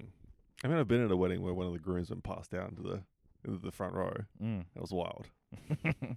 I 0.64 0.66
mean, 0.66 0.76
I've 0.78 0.88
been 0.88 1.04
at 1.04 1.10
a 1.12 1.16
wedding 1.16 1.40
where 1.40 1.54
one 1.54 1.68
of 1.68 1.72
the 1.72 1.78
groomsmen 1.78 2.20
passed 2.22 2.50
down 2.50 2.74
to 2.74 2.82
the 2.82 3.02
into 3.44 3.58
the 3.64 3.70
front 3.70 3.94
row. 3.94 4.12
Mm. 4.42 4.64
It 4.74 4.80
was 4.80 4.92
wild. 4.92 5.26
and 5.84 6.16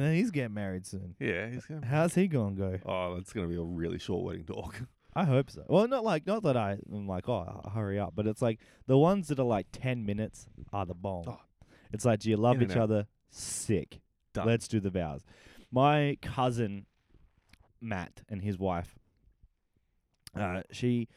then 0.00 0.14
he's 0.14 0.30
getting 0.30 0.54
married 0.54 0.86
soon. 0.86 1.14
Yeah, 1.20 1.48
he's 1.48 1.64
gonna. 1.64 1.86
How's 1.86 2.14
he 2.14 2.26
gonna 2.26 2.56
go? 2.56 2.78
Oh, 2.84 3.16
it's 3.16 3.32
gonna 3.32 3.46
be 3.46 3.56
a 3.56 3.62
really 3.62 3.98
short 3.98 4.24
wedding 4.24 4.44
talk. 4.44 4.82
I 5.14 5.24
hope 5.24 5.50
so. 5.50 5.64
Well, 5.68 5.88
not 5.88 6.04
like 6.04 6.26
not 6.26 6.42
that 6.42 6.56
I 6.56 6.78
am 6.92 7.06
like 7.06 7.28
oh 7.28 7.62
hurry 7.72 7.98
up, 7.98 8.12
but 8.14 8.26
it's 8.26 8.42
like 8.42 8.60
the 8.86 8.98
ones 8.98 9.28
that 9.28 9.38
are 9.38 9.46
like 9.46 9.66
ten 9.72 10.04
minutes 10.04 10.48
are 10.72 10.84
the 10.84 10.94
bomb. 10.94 11.24
Oh. 11.28 11.38
It's 11.92 12.04
like 12.04 12.20
do 12.20 12.30
you 12.30 12.36
love 12.36 12.56
In 12.60 12.70
each 12.70 12.76
other? 12.76 13.06
Sick. 13.30 14.00
Done. 14.34 14.46
Let's 14.46 14.68
do 14.68 14.80
the 14.80 14.90
vows. 14.90 15.22
My 15.70 16.18
cousin 16.20 16.86
Matt 17.80 18.22
and 18.28 18.42
his 18.42 18.58
wife. 18.58 18.98
Uh, 20.36 20.62
she, 20.70 21.08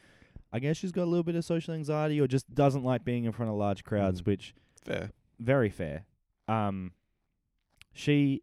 I 0.52 0.58
guess 0.58 0.76
she's 0.76 0.92
got 0.92 1.04
a 1.04 1.10
little 1.10 1.22
bit 1.24 1.34
of 1.34 1.44
social 1.44 1.74
anxiety 1.74 2.20
or 2.20 2.26
just 2.26 2.52
doesn't 2.54 2.84
like 2.84 3.04
being 3.04 3.24
in 3.24 3.32
front 3.32 3.50
of 3.50 3.56
large 3.56 3.84
crowds, 3.84 4.22
Mm. 4.22 4.26
which 4.26 4.54
Fair. 4.84 5.10
very 5.38 5.70
fair. 5.70 6.04
Um, 6.48 6.92
she 7.92 8.42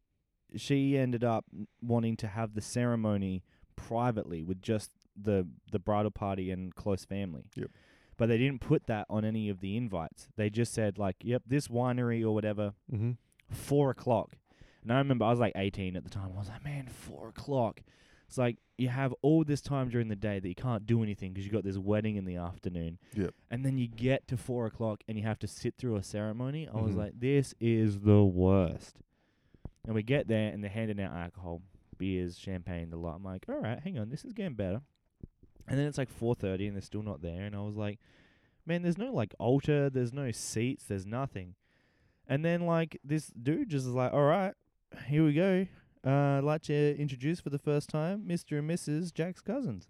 she 0.55 0.97
ended 0.97 1.23
up 1.23 1.45
wanting 1.81 2.15
to 2.17 2.27
have 2.27 2.53
the 2.53 2.61
ceremony 2.61 3.43
privately 3.75 4.43
with 4.43 4.61
just 4.61 4.91
the 5.21 5.47
the 5.71 5.79
bridal 5.79 6.11
party 6.11 6.51
and 6.51 6.73
close 6.75 7.05
family. 7.05 7.49
Yep. 7.55 7.69
But 8.17 8.29
they 8.29 8.37
didn't 8.37 8.61
put 8.61 8.87
that 8.87 9.05
on 9.09 9.23
any 9.25 9.49
of 9.49 9.59
the 9.59 9.77
invites. 9.77 10.29
They 10.37 10.49
just 10.49 10.73
said 10.73 10.97
like, 10.97 11.17
"Yep, 11.21 11.43
this 11.47 11.67
winery 11.67 12.23
or 12.23 12.31
whatever, 12.33 12.73
Mm-hmm. 12.91 13.11
four 13.51 13.89
o'clock." 13.91 14.31
And 14.83 14.91
I 14.93 14.97
remember 14.99 15.25
I 15.25 15.29
was 15.29 15.39
like 15.39 15.53
eighteen 15.55 15.95
at 15.95 16.03
the 16.03 16.09
time. 16.09 16.31
I 16.33 16.37
was 16.39 16.49
like, 16.49 16.63
"Man, 16.63 16.87
four 16.87 17.29
o'clock." 17.29 17.81
It's 18.27 18.37
like 18.37 18.57
you 18.77 18.89
have 18.89 19.13
all 19.21 19.43
this 19.43 19.61
time 19.61 19.89
during 19.89 20.07
the 20.09 20.15
day 20.15 20.39
that 20.39 20.47
you 20.47 20.55
can't 20.55 20.85
do 20.85 21.01
anything 21.01 21.31
because 21.33 21.45
you 21.45 21.51
got 21.51 21.63
this 21.63 21.77
wedding 21.77 22.15
in 22.17 22.25
the 22.25 22.35
afternoon. 22.35 22.99
Yep. 23.15 23.33
And 23.49 23.65
then 23.65 23.77
you 23.77 23.87
get 23.87 24.27
to 24.27 24.37
four 24.37 24.65
o'clock 24.65 25.01
and 25.07 25.17
you 25.17 25.23
have 25.23 25.39
to 25.39 25.47
sit 25.47 25.75
through 25.77 25.95
a 25.95 26.03
ceremony. 26.03 26.67
I 26.67 26.79
was 26.81 26.93
Mhm. 26.93 26.97
like, 26.97 27.19
this 27.19 27.55
is 27.59 28.01
the 28.01 28.23
worst. 28.23 28.99
And 29.85 29.95
we 29.95 30.03
get 30.03 30.27
there 30.27 30.51
and 30.51 30.61
they're 30.61 30.69
handing 30.69 30.99
out 30.99 31.13
alcohol, 31.13 31.61
beers, 31.97 32.37
champagne, 32.37 32.89
the 32.89 32.97
lot. 32.97 33.15
I'm 33.15 33.23
like, 33.23 33.45
all 33.47 33.55
right, 33.59 33.79
hang 33.79 33.97
on, 33.97 34.09
this 34.09 34.25
is 34.25 34.33
getting 34.33 34.55
better. 34.55 34.81
And 35.67 35.79
then 35.79 35.87
it's 35.87 35.97
like 35.97 36.09
4:30 36.09 36.67
and 36.67 36.75
they're 36.75 36.81
still 36.81 37.03
not 37.03 37.21
there. 37.21 37.45
And 37.45 37.55
I 37.55 37.59
was 37.61 37.75
like, 37.77 37.99
man, 38.65 38.81
there's 38.83 38.97
no 38.97 39.13
like 39.13 39.33
altar, 39.39 39.89
there's 39.89 40.13
no 40.13 40.31
seats, 40.31 40.83
there's 40.85 41.05
nothing. 41.05 41.55
And 42.27 42.43
then 42.43 42.65
like 42.65 42.99
this 43.03 43.27
dude 43.29 43.69
just 43.69 43.85
is 43.87 43.93
like, 43.93 44.11
all 44.13 44.25
right, 44.25 44.53
here 45.07 45.23
we 45.25 45.33
go. 45.33 45.65
Uh, 46.07 46.37
I'd 46.37 46.43
like 46.43 46.61
to 46.63 46.97
introduce 46.97 47.39
for 47.41 47.49
the 47.49 47.59
first 47.59 47.89
time 47.89 48.23
Mr. 48.27 48.59
and 48.59 48.69
Mrs. 48.69 49.13
Jack's 49.13 49.41
cousins. 49.41 49.87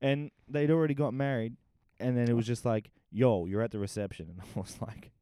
And 0.00 0.30
they'd 0.48 0.70
already 0.70 0.94
got 0.94 1.14
married. 1.14 1.54
And 2.00 2.16
then 2.16 2.28
it 2.28 2.32
was 2.34 2.46
just 2.46 2.64
like, 2.64 2.90
"Yo, 3.12 3.46
you're 3.46 3.62
at 3.62 3.70
the 3.70 3.78
reception," 3.78 4.26
and 4.30 4.40
I 4.40 4.58
was 4.58 4.76
like, 4.80 5.12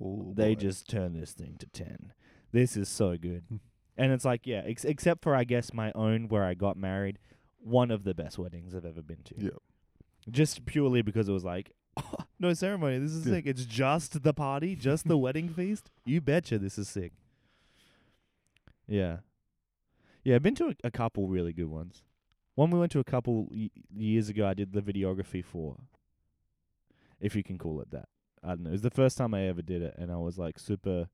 Oh, 0.00 0.32
"They 0.34 0.54
boy. 0.54 0.60
just 0.60 0.88
turned 0.88 1.14
this 1.20 1.32
thing 1.32 1.56
to 1.58 1.66
ten. 1.66 2.12
This 2.52 2.76
is 2.76 2.88
so 2.88 3.16
good." 3.18 3.44
Hmm. 3.48 3.56
and 3.98 4.12
it's 4.12 4.24
like, 4.24 4.46
yeah, 4.46 4.62
ex- 4.64 4.84
except 4.86 5.22
for 5.22 5.34
I 5.34 5.44
guess 5.44 5.74
my 5.74 5.92
own 5.94 6.28
where 6.28 6.44
I 6.44 6.54
got 6.54 6.78
married, 6.78 7.18
one 7.58 7.90
of 7.90 8.04
the 8.04 8.14
best 8.14 8.38
weddings 8.38 8.74
I've 8.74 8.86
ever 8.86 9.02
been 9.02 9.22
to. 9.24 9.34
Yeah. 9.36 9.50
Just 10.30 10.64
purely 10.64 11.02
because 11.02 11.28
it 11.28 11.32
was 11.32 11.44
like, 11.44 11.72
no 12.38 12.54
ceremony. 12.54 12.98
This 12.98 13.12
is 13.12 13.26
Yeah. 13.26 13.34
sick. 13.34 13.46
It's 13.46 13.66
just 13.66 14.22
the 14.22 14.32
party, 14.32 14.74
just 14.76 15.06
the 15.06 15.18
wedding 15.24 15.50
feast. 15.50 15.90
You 16.06 16.22
betcha, 16.22 16.58
this 16.58 16.78
is 16.78 16.88
sick. 16.88 17.12
Yeah, 18.86 19.18
yeah. 20.24 20.34
I've 20.36 20.42
been 20.42 20.54
to 20.56 20.68
a, 20.68 20.74
a 20.84 20.90
couple 20.90 21.28
really 21.28 21.52
good 21.52 21.68
ones. 21.70 22.02
One 22.54 22.70
we 22.70 22.78
went 22.78 22.92
to 22.92 22.98
a 23.00 23.04
couple 23.04 23.48
y- 23.50 23.70
years 23.96 24.28
ago. 24.28 24.46
I 24.46 24.54
did 24.54 24.72
the 24.72 24.82
videography 24.82 25.44
for, 25.44 25.76
if 27.20 27.34
you 27.36 27.42
can 27.42 27.58
call 27.58 27.80
it 27.80 27.90
that. 27.90 28.08
I 28.42 28.48
don't 28.48 28.62
know. 28.62 28.70
It 28.70 28.72
was 28.72 28.82
the 28.82 28.90
first 28.90 29.18
time 29.18 29.34
I 29.34 29.46
ever 29.48 29.62
did 29.62 29.82
it, 29.82 29.94
and 29.98 30.10
I 30.10 30.16
was 30.16 30.38
like 30.38 30.58
super. 30.58 31.08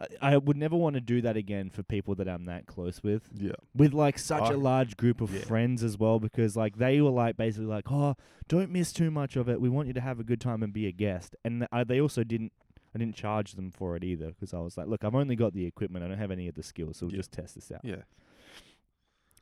I, 0.00 0.32
I 0.32 0.36
would 0.36 0.56
never 0.56 0.74
want 0.76 0.94
to 0.94 1.00
do 1.00 1.20
that 1.22 1.36
again 1.36 1.70
for 1.70 1.82
people 1.82 2.14
that 2.16 2.28
I'm 2.28 2.46
that 2.46 2.66
close 2.66 3.02
with 3.02 3.28
Yeah. 3.34 3.52
with 3.74 3.92
like 3.92 4.18
such 4.18 4.44
I- 4.44 4.54
a 4.54 4.56
large 4.56 4.96
group 4.96 5.20
of 5.20 5.32
Yeah. 5.32 5.42
friends 5.42 5.84
as 5.84 5.98
well 5.98 6.18
because 6.18 6.56
like 6.56 6.76
they 6.78 7.00
were 7.00 7.10
like 7.10 7.36
basically 7.36 7.66
like 7.66 7.90
oh 7.92 8.16
don't 8.48 8.70
miss 8.70 8.92
too 8.92 9.10
much 9.10 9.36
of 9.36 9.48
it 9.48 9.60
we 9.60 9.68
want 9.68 9.88
you 9.88 9.94
to 9.94 10.00
have 10.00 10.18
a 10.18 10.24
good 10.24 10.40
time 10.40 10.62
and 10.62 10.72
be 10.72 10.86
a 10.86 10.92
guest 10.92 11.36
and 11.44 11.60
th- 11.60 11.68
I, 11.70 11.84
they 11.84 12.00
also 12.00 12.24
didn't 12.24 12.52
I 12.94 12.98
didn't 12.98 13.14
charge 13.16 13.52
them 13.52 13.70
for 13.70 13.96
it 13.96 14.04
either 14.04 14.28
because 14.28 14.52
I 14.54 14.58
was 14.60 14.76
like 14.76 14.86
look 14.86 15.04
I've 15.04 15.14
only 15.14 15.36
got 15.36 15.52
the 15.54 15.66
equipment 15.66 16.04
I 16.04 16.08
don't 16.08 16.18
have 16.18 16.30
any 16.30 16.48
of 16.48 16.54
the 16.54 16.62
skills 16.62 16.96
so 16.98 17.06
we'll 17.06 17.12
Yeah. 17.14 17.18
just 17.18 17.32
test 17.32 17.54
this 17.54 17.70
out 17.72 17.80
Yeah. 17.84 18.02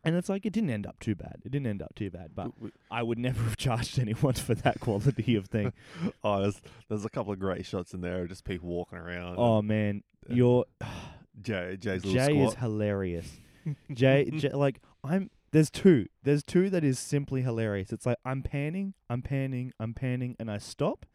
and 0.05 0.17
it's 0.17 0.29
like 0.29 0.47
it 0.47 0.53
didn't 0.53 0.71
end 0.71 0.87
up 0.87 0.99
too 0.99 1.15
bad 1.15 1.37
it 1.45 1.51
didn't 1.53 1.67
end 1.67 1.83
up 1.83 1.95
too 1.95 2.11
bad 2.11 2.31
but 2.35 2.53
I 2.91 3.03
would 3.03 3.19
never 3.19 3.43
have 3.43 3.57
charged 3.57 3.99
anyone 3.99 4.35
for 4.35 4.55
that 4.55 4.81
quality 4.81 5.35
of 5.37 5.47
thing 5.49 5.73
Oh, 6.25 6.41
there's 6.43 6.61
there's 6.89 7.05
a 7.05 7.11
couple 7.11 7.33
of 7.33 7.39
great 7.39 7.67
shots 7.67 7.93
in 7.95 8.01
there 8.01 8.23
of 8.23 8.29
just 8.29 8.45
people 8.45 8.69
walking 8.69 8.99
around. 8.99 9.37
oh 9.39 9.61
man 9.63 10.03
and 10.29 10.37
you're 10.37 10.65
Jay 11.43 11.77
Jay's 11.81 12.05
little 12.05 12.27
Jay 12.27 12.39
is 12.39 12.55
hilarious. 12.55 13.39
Jay, 13.93 14.31
Jay, 14.37 14.51
like 14.51 14.81
I'm. 15.05 15.31
There's 15.53 15.71
two. 15.71 16.07
There's 16.23 16.43
two 16.43 16.69
that 16.71 16.85
is 16.85 16.99
simply 16.99 17.43
hilarious. 17.43 17.93
It's 17.93 18.05
like 18.05 18.19
I'm 18.27 18.43
panning, 18.43 18.95
I'm 19.09 19.23
panning, 19.23 19.73
I'm 19.81 19.95
panning, 19.95 20.37
and 20.39 20.51
I 20.51 20.59
stop, 20.59 21.07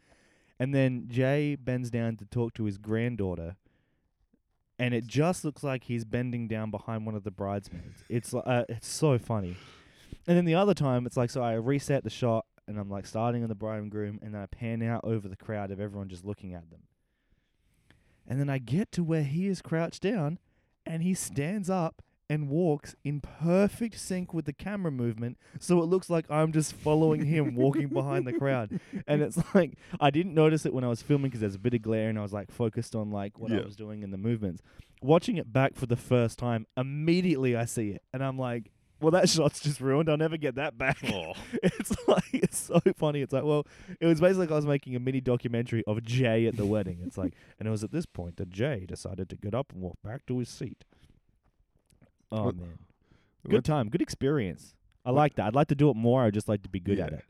and 0.60 0.74
then 0.74 1.06
Jay 1.08 1.56
bends 1.56 1.90
down 1.90 2.18
to 2.18 2.26
talk 2.26 2.54
to 2.56 2.66
his 2.66 2.78
granddaughter, 2.78 3.56
and 4.78 4.94
it 4.94 5.08
just 5.08 5.46
looks 5.46 5.64
like 5.64 5.86
he's 5.86 6.06
bending 6.06 6.48
down 6.48 6.72
behind 6.72 7.06
one 7.06 7.16
of 7.16 7.24
the 7.24 7.32
bridesmaids. 7.32 8.04
It's 8.10 8.34
li- 8.34 8.44
uh, 8.46 8.66
it's 8.70 8.88
so 8.88 9.18
funny. 9.18 9.58
And 10.28 10.36
then 10.38 10.46
the 10.46 10.56
other 10.56 10.74
time, 10.74 11.06
it's 11.06 11.18
like 11.18 11.30
so 11.30 11.42
I 11.42 11.54
reset 11.54 12.04
the 12.04 12.10
shot, 12.10 12.46
and 12.68 12.80
I'm 12.80 12.90
like 12.90 13.06
starting 13.06 13.44
on 13.44 13.50
the 13.50 13.56
bride 13.56 13.82
and 13.82 13.92
groom, 13.92 14.20
and 14.22 14.34
then 14.34 14.42
I 14.42 14.48
pan 14.48 14.82
out 14.84 15.02
over 15.04 15.28
the 15.28 15.36
crowd 15.36 15.72
of 15.72 15.80
everyone 15.80 16.10
just 16.10 16.26
looking 16.26 16.54
at 16.54 16.70
them. 16.70 16.82
And 18.28 18.40
then 18.40 18.50
I 18.50 18.58
get 18.58 18.92
to 18.94 19.04
where 19.04 19.24
he 19.24 19.48
is 19.48 19.62
crouched 19.62 20.02
down 20.02 20.40
and 20.86 21.04
he 21.04 21.14
stands 21.14 21.70
up 21.70 22.02
and 22.30 22.50
walks 22.50 22.96
in 23.04 23.22
perfect 23.22 24.00
sync 24.00 24.34
with 24.34 24.46
the 24.46 24.54
camera 24.54 24.92
movement. 24.92 25.38
So 25.60 25.82
it 25.82 25.86
looks 25.86 26.10
like 26.10 26.26
I'm 26.30 26.52
just 26.52 26.74
following 26.74 27.26
him 27.26 27.56
walking 27.56 27.88
behind 27.88 28.26
the 28.26 28.34
crowd. 28.34 28.80
And 29.08 29.22
it's 29.22 29.38
like, 29.56 29.74
I 30.00 30.10
didn't 30.10 30.34
notice 30.34 30.66
it 30.66 30.74
when 30.74 30.84
I 30.84 30.88
was 30.88 31.02
filming 31.02 31.30
because 31.30 31.42
there's 31.42 31.56
a 31.56 31.60
bit 31.60 31.74
of 31.74 31.82
glare 31.82 32.10
and 32.10 32.18
I 32.18 32.22
was 32.22 32.34
like 32.34 32.52
focused 32.52 32.96
on 32.96 33.12
like 33.12 33.40
what 33.40 33.52
I 33.52 33.62
was 33.62 33.76
doing 33.76 34.04
and 34.04 34.12
the 34.12 34.18
movements. 34.18 34.62
Watching 35.02 35.38
it 35.38 35.52
back 35.52 35.76
for 35.76 35.86
the 35.86 35.96
first 35.96 36.40
time, 36.40 36.66
immediately 36.76 37.56
I 37.56 37.66
see 37.66 37.92
it. 37.92 38.02
And 38.14 38.24
I'm 38.24 38.40
like, 38.40 38.72
well, 39.02 39.12
that 39.12 39.30
shot's 39.30 39.60
just 39.60 39.82
ruined. 39.82 40.10
I'll 40.10 40.18
never 40.18 40.38
get 40.38 40.56
that 40.56 40.78
back. 40.78 40.98
Oh. 41.12 41.34
It's 41.64 41.96
like 42.08 42.24
it's 42.34 42.58
so 42.58 42.80
funny. 42.96 43.22
It's 43.22 43.34
like, 43.34 43.44
well, 43.44 43.68
it 44.00 44.06
was 44.06 44.20
basically 44.20 44.46
like 44.46 44.52
I 44.52 44.56
was 44.56 44.66
making 44.66 44.96
a 44.96 45.00
mini 45.00 45.22
documentary 45.22 45.84
of 45.86 46.04
Jay 46.04 46.48
at 46.48 46.58
the 46.58 46.66
wedding. 46.66 47.00
It's 47.06 47.18
like, 47.18 47.34
and 47.60 47.68
it 47.68 47.72
was 47.72 47.84
at 47.84 47.92
this 47.92 48.06
point 48.06 48.38
that 48.38 48.50
Jay 48.50 48.86
decided 48.88 49.30
to 49.30 49.36
get 49.36 49.54
up 49.54 49.72
and 49.72 49.82
walk 49.82 49.98
back 50.04 50.26
to 50.28 50.40
his 50.40 50.50
seat. 50.50 50.84
Oh 52.32 52.46
What- 52.46 52.56
man, 52.58 52.78
good 53.44 53.54
went- 53.54 53.66
time, 53.66 53.90
good 53.90 54.02
experience. 54.02 54.76
I 55.06 55.12
What- 55.12 55.18
like 55.18 55.36
that. 55.36 55.48
I'd 55.48 55.56
like 55.56 55.68
to 55.70 55.76
do 55.76 55.90
it 55.90 55.96
more. 55.96 56.24
I'd 56.24 56.34
just 56.34 56.50
like 56.50 56.64
to 56.64 56.70
be 56.70 56.80
good 56.80 57.00
at 57.00 57.14
it. 57.14 57.24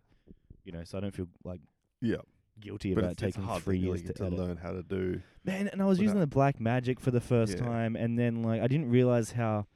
You 0.64 0.72
know, 0.72 0.84
so 0.84 0.98
I 0.98 1.02
don't 1.02 1.14
feel 1.14 1.28
like 1.44 1.62
Yeah. 2.02 2.18
guilty 2.60 2.94
But 2.96 3.02
about 3.04 3.12
it's, 3.14 3.24
it's 3.24 3.36
taking 3.36 3.48
hard 3.48 3.64
three 3.64 3.78
years 3.78 4.02
to, 4.04 4.14
to 4.14 4.30
learn 4.30 4.58
how 4.58 4.72
to 4.72 4.82
do. 4.82 5.22
Man, 5.44 5.68
and 5.68 5.82
I 5.82 5.86
was 5.86 6.00
using 6.00 6.20
the 6.20 6.28
Blackmagic 6.28 7.00
for 7.00 7.12
the 7.12 7.20
first 7.22 7.58
Yeah. 7.58 7.66
time, 7.66 7.96
and 7.96 8.18
then 8.18 8.42
like 8.42 8.62
I 8.62 8.68
didn't 8.68 8.90
realize 8.90 9.32
how, 9.32 9.68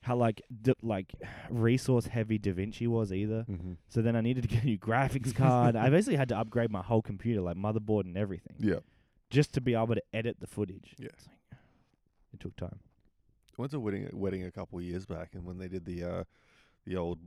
how 0.00 0.16
like 0.16 0.40
d- 0.62 0.72
like 0.82 1.12
resource 1.50 2.06
heavy 2.06 2.38
DaVinci 2.38 2.88
was 2.88 3.12
either. 3.12 3.44
Mm-hmm. 3.48 3.72
So 3.88 4.00
then 4.02 4.16
I 4.16 4.22
needed 4.22 4.42
to 4.42 4.48
get 4.48 4.62
a 4.62 4.66
new 4.66 4.78
graphics 4.78 5.34
card. 5.34 5.76
I 5.76 5.90
basically 5.90 6.16
had 6.16 6.30
to 6.30 6.38
upgrade 6.38 6.70
my 6.70 6.82
whole 6.82 7.02
computer, 7.02 7.42
like 7.42 7.56
motherboard 7.56 8.04
and 8.06 8.16
everything, 8.16 8.56
Yeah. 8.58 8.78
just 9.30 9.52
to 9.54 9.60
be 9.60 9.74
able 9.74 9.94
to 9.94 10.02
edit 10.14 10.38
the 10.40 10.46
footage. 10.46 10.94
Yeah. 10.98 11.08
Like, 11.50 11.58
it 12.32 12.40
took 12.40 12.56
time. 12.56 12.78
Went 13.58 13.72
to 13.72 13.78
a 13.78 13.80
wedding 13.80 14.08
wedding 14.12 14.44
a 14.44 14.52
couple 14.52 14.80
years 14.80 15.04
back, 15.04 15.30
and 15.34 15.44
when 15.44 15.58
they 15.58 15.66
did 15.66 15.84
the 15.84 16.04
uh, 16.04 16.24
the 16.86 16.96
old, 16.96 17.18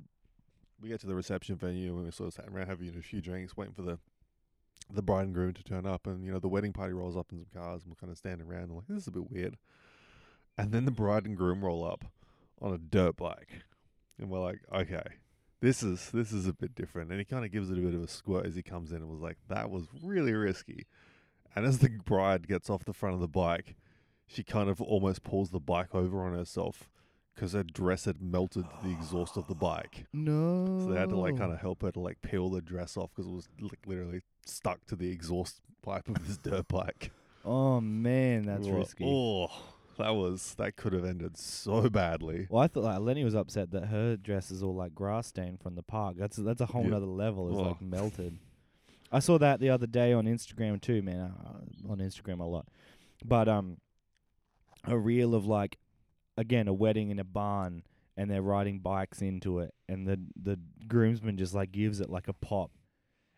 we 0.82 0.88
get 0.88 1.02
to 1.02 1.08
the 1.08 1.14
reception 1.14 1.58
venue 1.58 1.94
and 1.96 2.06
we 2.06 2.12
sort 2.12 2.28
of 2.28 2.34
sat 2.34 2.48
around 2.48 2.68
having 2.68 2.88
a 2.98 3.02
few 3.02 3.22
drinks, 3.22 3.58
waiting 3.58 3.74
for 3.74 3.82
the 3.82 4.00
the 4.90 5.02
bride 5.02 5.26
and 5.26 5.34
groom 5.34 5.54
to 5.54 5.64
turn 5.64 5.86
up, 5.86 6.08
and 6.08 6.26
you 6.26 6.32
know 6.32 6.40
the 6.40 6.48
wedding 6.48 6.72
party 6.72 6.94
rolls 6.94 7.18
up 7.18 7.34
in 7.34 7.38
some 7.38 7.48
cars, 7.54 7.84
and 7.84 7.92
we're 7.92 8.00
kind 8.00 8.12
of 8.12 8.18
standing 8.18 8.48
around 8.48 8.64
and 8.64 8.76
like 8.76 8.88
this 8.88 9.00
is 9.00 9.08
a 9.08 9.12
bit 9.12 9.30
weird, 9.30 9.58
and 10.58 10.72
then 10.72 10.86
the 10.86 10.92
bride 10.92 11.26
and 11.26 11.36
groom 11.36 11.66
roll 11.66 11.86
up 11.86 12.06
on 12.62 12.74
a 12.74 12.78
dirt 12.78 13.18
bike, 13.18 13.64
and 14.18 14.30
we're 14.30 14.40
like, 14.40 14.62
okay. 14.74 15.04
This 15.60 15.84
is 15.84 16.10
this 16.10 16.32
is 16.32 16.48
a 16.48 16.54
bit 16.54 16.74
different, 16.74 17.12
and 17.12 17.20
he 17.20 17.26
kind 17.26 17.46
of 17.46 17.52
gives 17.52 17.70
it 17.70 17.78
a 17.78 17.82
bit 17.82 17.94
of 17.94 18.02
a 18.02 18.08
squirt 18.08 18.48
as 18.48 18.56
he 18.56 18.64
comes 18.64 18.90
in, 18.92 18.98
and 18.98 19.08
was 19.08 19.22
like, 19.22 19.38
"That 19.48 19.70
was 19.70 19.86
really 20.02 20.34
risky." 20.34 20.88
And 21.56 21.68
as 21.68 21.78
the 21.78 21.90
bride 22.04 22.48
gets 22.48 22.68
off 22.68 22.84
the 22.84 22.94
front 22.94 23.14
of 23.14 23.22
the 23.22 23.28
bike, 23.28 23.76
she 24.32 24.44
kind 24.44 24.70
of 24.70 24.82
almost 24.82 25.24
pulls 25.24 25.50
the 25.52 25.60
bike 25.60 25.94
over 25.94 26.24
on 26.24 26.34
herself 26.34 26.90
because 27.36 27.54
her 27.54 27.64
dress 27.64 28.06
had 28.06 28.22
melted 28.22 28.64
to 28.70 28.88
the 28.88 28.92
exhaust 28.94 29.38
of 29.38 29.48
the 29.48 29.56
bike. 29.56 30.06
No. 30.14 30.66
So 30.86 30.94
they 30.94 31.00
had 31.00 31.10
to 31.10 31.18
like 31.18 31.38
kind 31.38 31.52
of 31.52 31.60
help 31.60 31.82
her 31.82 31.92
to 31.92 32.00
like 32.00 32.22
peel 32.22 32.50
the 32.50 32.62
dress 32.62 32.98
off 32.98 33.10
because 33.16 33.28
it 33.30 33.34
was 33.34 33.50
like 33.60 33.80
literally 33.86 34.22
stuck 34.46 34.86
to 34.88 34.96
the 34.96 35.10
exhaust 35.10 35.60
pipe 35.82 36.08
of 36.10 36.26
this 36.28 36.38
dirt 36.38 36.68
bike. 36.68 37.12
Oh 37.44 37.82
man, 37.82 38.44
that's 38.46 38.68
We 38.68 38.74
risky. 38.74 39.04
Oh, 39.04 39.48
that 39.98 40.12
was 40.12 40.54
that 40.60 40.76
could 40.76 40.94
have 40.94 41.04
ended 41.04 41.36
so 41.38 41.90
badly. 41.90 42.46
Well, 42.52 42.62
I 42.62 42.68
thought 42.68 42.84
like 42.84 43.00
Lenny 43.00 43.24
was 43.24 43.34
upset 43.34 43.72
that 43.72 43.86
her 43.88 44.16
dress 44.16 44.52
is 44.52 44.62
all 44.62 44.76
like 44.76 44.94
grass 44.94 45.26
stained 45.26 45.60
from 45.60 45.74
the 45.74 45.82
park. 45.82 46.18
That's 46.20 46.38
that's 46.38 46.62
a 46.62 46.68
whole 46.68 46.84
Yeah. 46.84 46.90
nother 46.92 47.08
level. 47.08 47.50
It's 47.50 47.58
Oh. 47.58 47.62
like 47.70 47.82
melted. 47.82 48.38
I 49.12 49.18
saw 49.18 49.40
that 49.40 49.60
the 49.60 49.72
other 49.72 49.88
day 49.88 50.14
on 50.14 50.26
Instagram 50.26 50.80
too, 50.80 51.02
man. 51.02 51.34
Uh, 51.44 51.92
on 51.92 51.98
Instagram 51.98 52.42
a 52.42 52.44
lot, 52.44 52.68
but 53.26 53.50
um, 53.50 53.78
a 54.86 54.98
reel 54.98 55.34
of 55.36 55.46
like, 55.46 55.78
again, 56.38 56.68
a 56.68 56.74
wedding 56.74 57.10
in 57.12 57.20
a 57.20 57.24
barn, 57.24 57.84
and 58.18 58.30
they're 58.30 58.42
riding 58.42 58.80
bikes 58.80 59.22
into 59.22 59.60
it, 59.60 59.74
and 59.88 60.08
the 60.08 60.20
the 60.42 60.60
groomsman 60.88 61.38
just 61.38 61.54
like 61.54 61.72
gives 61.72 62.00
it 62.00 62.10
like 62.10 62.28
a 62.28 62.34
pop, 62.34 62.72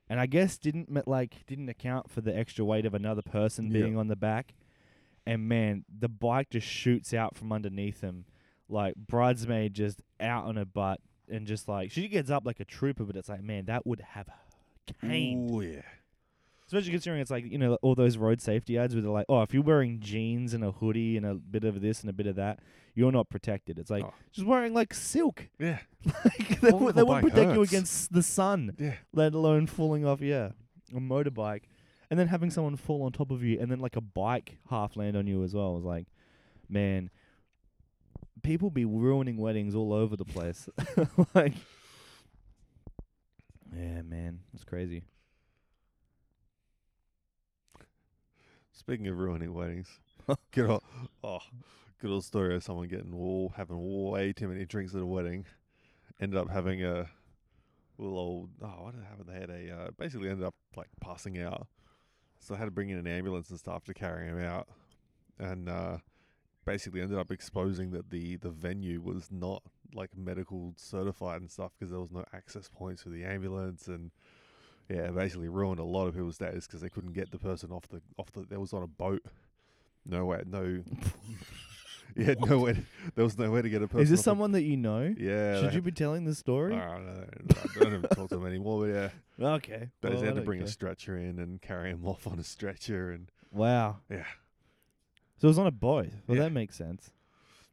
and 0.09 0.19
I 0.19 0.25
guess 0.25 0.57
didn't 0.57 0.89
ma- 0.89 1.01
like 1.05 1.45
didn't 1.47 1.69
account 1.69 2.09
for 2.09 2.21
the 2.21 2.35
extra 2.35 2.65
weight 2.65 2.85
of 2.85 2.93
another 2.93 3.21
person 3.21 3.65
Yeah. 3.71 3.81
being 3.81 3.97
on 3.97 4.07
the 4.07 4.15
back, 4.15 4.53
and 5.25 5.47
man, 5.47 5.85
the 5.95 6.09
bike 6.09 6.49
just 6.49 6.67
shoots 6.67 7.13
out 7.13 7.35
from 7.37 7.51
underneath 7.51 8.01
him, 8.01 8.25
like 8.67 8.95
bridesmaid 8.95 9.73
just 9.73 10.01
out 10.19 10.45
on 10.45 10.55
her 10.55 10.65
butt, 10.65 10.99
and 11.29 11.45
just 11.45 11.67
like 11.67 11.91
she 11.91 12.07
gets 12.07 12.29
up 12.29 12.43
like 12.45 12.59
a 12.59 12.65
trooper, 12.65 13.03
but 13.05 13.15
it's 13.15 13.29
like 13.29 13.43
man, 13.43 13.65
that 13.65 13.85
would 13.85 14.01
have 14.01 14.27
caned. 15.01 15.49
Oh 15.53 15.61
yeah. 15.61 15.81
Especially 16.65 16.91
considering 16.91 17.21
it's 17.21 17.29
like, 17.31 17.45
you 17.51 17.57
know, 17.57 17.77
all 17.81 17.93
those 17.93 18.17
road 18.17 18.41
safety 18.41 18.77
ads 18.77 18.95
where 18.95 19.01
they're 19.01 19.11
like, 19.11 19.25
oh, 19.29 19.41
if 19.41 19.53
you're 19.53 19.61
wearing 19.63 19.99
jeans 19.99 20.53
and 20.53 20.63
a 20.63 20.71
hoodie 20.71 21.17
and 21.17 21.25
a 21.25 21.35
bit 21.35 21.63
of 21.63 21.81
this 21.81 22.01
and 22.01 22.09
a 22.09 22.13
bit 22.13 22.25
of 22.25 22.35
that, 22.37 22.59
you're 22.95 23.11
not 23.11 23.29
protected. 23.29 23.77
It's 23.77 23.91
like 23.91 24.03
Oh. 24.05 24.13
just 24.31 24.47
wearing 24.47 24.73
like 24.73 24.93
silk. 24.93 25.49
Yeah. 25.59 25.79
like 26.05 26.61
they, 26.61 26.71
Falling 26.71 26.87
off 26.89 26.95
they 26.95 27.01
a 27.01 27.05
bike 27.05 27.23
protect 27.23 27.51
you 27.53 27.59
hurts. 27.59 27.71
against 27.71 28.13
the 28.13 28.23
sun, 28.23 28.75
Yeah. 28.79 28.95
let 29.13 29.33
alone 29.33 29.67
falling 29.67 30.05
off, 30.05 30.21
yeah, 30.21 30.51
a 30.95 30.99
motorbike. 30.99 31.63
And 32.09 32.19
then 32.19 32.27
having 32.27 32.49
someone 32.51 32.75
fall 32.75 33.03
on 33.03 33.11
top 33.11 33.31
of 33.31 33.43
you 33.43 33.59
and 33.59 33.69
then 33.71 33.79
like 33.79 33.95
a 33.95 34.01
bike 34.01 34.57
half 34.69 34.95
land 34.95 35.17
on 35.17 35.27
you 35.27 35.43
as 35.43 35.53
well. 35.53 35.73
was 35.75 35.83
like, 35.83 36.07
man, 36.69 37.09
people 38.41 38.69
be 38.69 38.85
ruining 38.85 39.37
weddings 39.37 39.73
all 39.75 39.91
over 39.93 40.15
the 40.15 40.25
place. 40.25 40.69
like, 41.35 41.53
yeah, 43.75 44.01
man, 44.03 44.39
it's 44.53 44.63
crazy. 44.63 45.03
Speaking 48.75 49.07
of 49.07 49.19
ruining 49.19 49.53
weddings, 49.53 49.99
good 50.51 50.67
old, 50.67 50.83
oh, 51.23 51.39
good 52.01 52.09
old 52.09 52.25
story 52.25 52.55
of 52.55 52.63
someone 52.63 52.87
getting 52.87 53.13
all 53.13 53.53
having 53.55 53.77
way 54.09 54.33
too 54.33 54.47
many 54.47 54.65
drinks 54.65 54.95
at 54.95 55.01
a 55.01 55.05
wedding. 55.05 55.45
Ended 56.19 56.39
up 56.39 56.49
having 56.49 56.83
a 56.83 57.07
little 57.99 58.17
old 58.17 58.49
oh 58.63 58.83
what 58.83 58.95
did 58.95 59.03
happen? 59.03 59.25
They 59.27 59.39
had 59.39 59.49
a 59.51 59.75
uh, 59.75 59.91
basically 59.97 60.27
ended 60.29 60.45
up 60.45 60.55
like 60.75 60.87
passing 60.99 61.39
out, 61.39 61.67
so 62.39 62.55
I 62.55 62.57
had 62.57 62.65
to 62.65 62.71
bring 62.71 62.89
in 62.89 62.97
an 62.97 63.05
ambulance 63.05 63.51
and 63.51 63.59
stuff 63.59 63.83
to 63.85 63.93
carry 63.93 64.25
him 64.27 64.39
out, 64.41 64.67
and 65.37 65.69
uh, 65.69 65.97
basically 66.65 67.01
ended 67.01 67.19
up 67.19 67.31
exposing 67.31 67.91
that 67.91 68.09
the 68.09 68.37
the 68.37 68.49
venue 68.49 69.01
was 69.01 69.29
not 69.31 69.61
like 69.93 70.17
medical 70.17 70.73
certified 70.77 71.41
and 71.41 71.51
stuff 71.51 71.71
because 71.77 71.91
there 71.91 71.99
was 71.99 72.11
no 72.11 72.25
access 72.33 72.69
points 72.73 73.03
for 73.03 73.09
the 73.09 73.23
ambulance 73.23 73.87
and 73.87 74.09
yeah, 74.93 75.09
basically 75.11 75.49
ruined 75.49 75.79
a 75.79 75.83
lot 75.83 76.07
of 76.07 76.13
people's 76.13 76.37
days 76.37 76.65
because 76.67 76.81
they 76.81 76.89
couldn't 76.89 77.13
get 77.13 77.31
the 77.31 77.39
person 77.39 77.71
off 77.71 77.87
the 77.87 78.01
off 78.17 78.31
the. 78.31 78.45
There 78.49 78.59
was 78.59 78.73
on 78.73 78.83
a 78.83 78.87
boat. 78.87 79.21
No 80.05 80.25
way, 80.25 80.43
no. 80.47 80.83
yeah, 82.15 82.35
no 82.45 82.59
way. 82.59 82.75
There 83.15 83.23
was 83.23 83.37
no 83.37 83.49
way 83.49 83.61
to 83.61 83.69
get 83.69 83.81
a 83.81 83.87
person. 83.87 84.01
Is 84.03 84.09
this 84.09 84.21
someone 84.23 84.51
that 84.51 84.63
you 84.63 84.77
know? 84.77 85.13
Yeah. 85.17 85.59
Should 85.61 85.71
they- 85.71 85.75
you 85.75 85.81
be 85.81 85.91
telling 85.91 86.25
the 86.25 86.35
story? 86.35 86.75
I 86.75 86.85
don't 86.93 87.05
know. 87.05 87.25
I 87.49 87.79
don't 87.79 87.87
even 87.95 88.01
talk 88.03 88.29
to 88.29 88.35
them 88.35 88.45
anymore. 88.45 88.85
But 88.85 88.93
yeah, 89.39 89.47
okay. 89.55 89.89
they 90.01 90.09
well, 90.09 90.21
I 90.21 90.25
had 90.25 90.35
to 90.35 90.41
bring 90.41 90.61
a 90.61 90.67
stretcher 90.67 91.17
in 91.17 91.39
and 91.39 91.61
carry 91.61 91.89
him 91.91 92.01
off 92.05 92.27
on 92.27 92.37
a 92.39 92.43
stretcher, 92.43 93.11
and 93.11 93.31
Wow. 93.51 93.97
yeah, 94.09 94.25
So 95.37 95.47
it 95.47 95.49
was 95.49 95.59
on 95.59 95.67
a 95.67 95.71
boat. 95.71 96.07
Well, 96.27 96.37
Yeah. 96.37 96.43
that 96.43 96.51
makes 96.51 96.75
sense. 96.75 97.11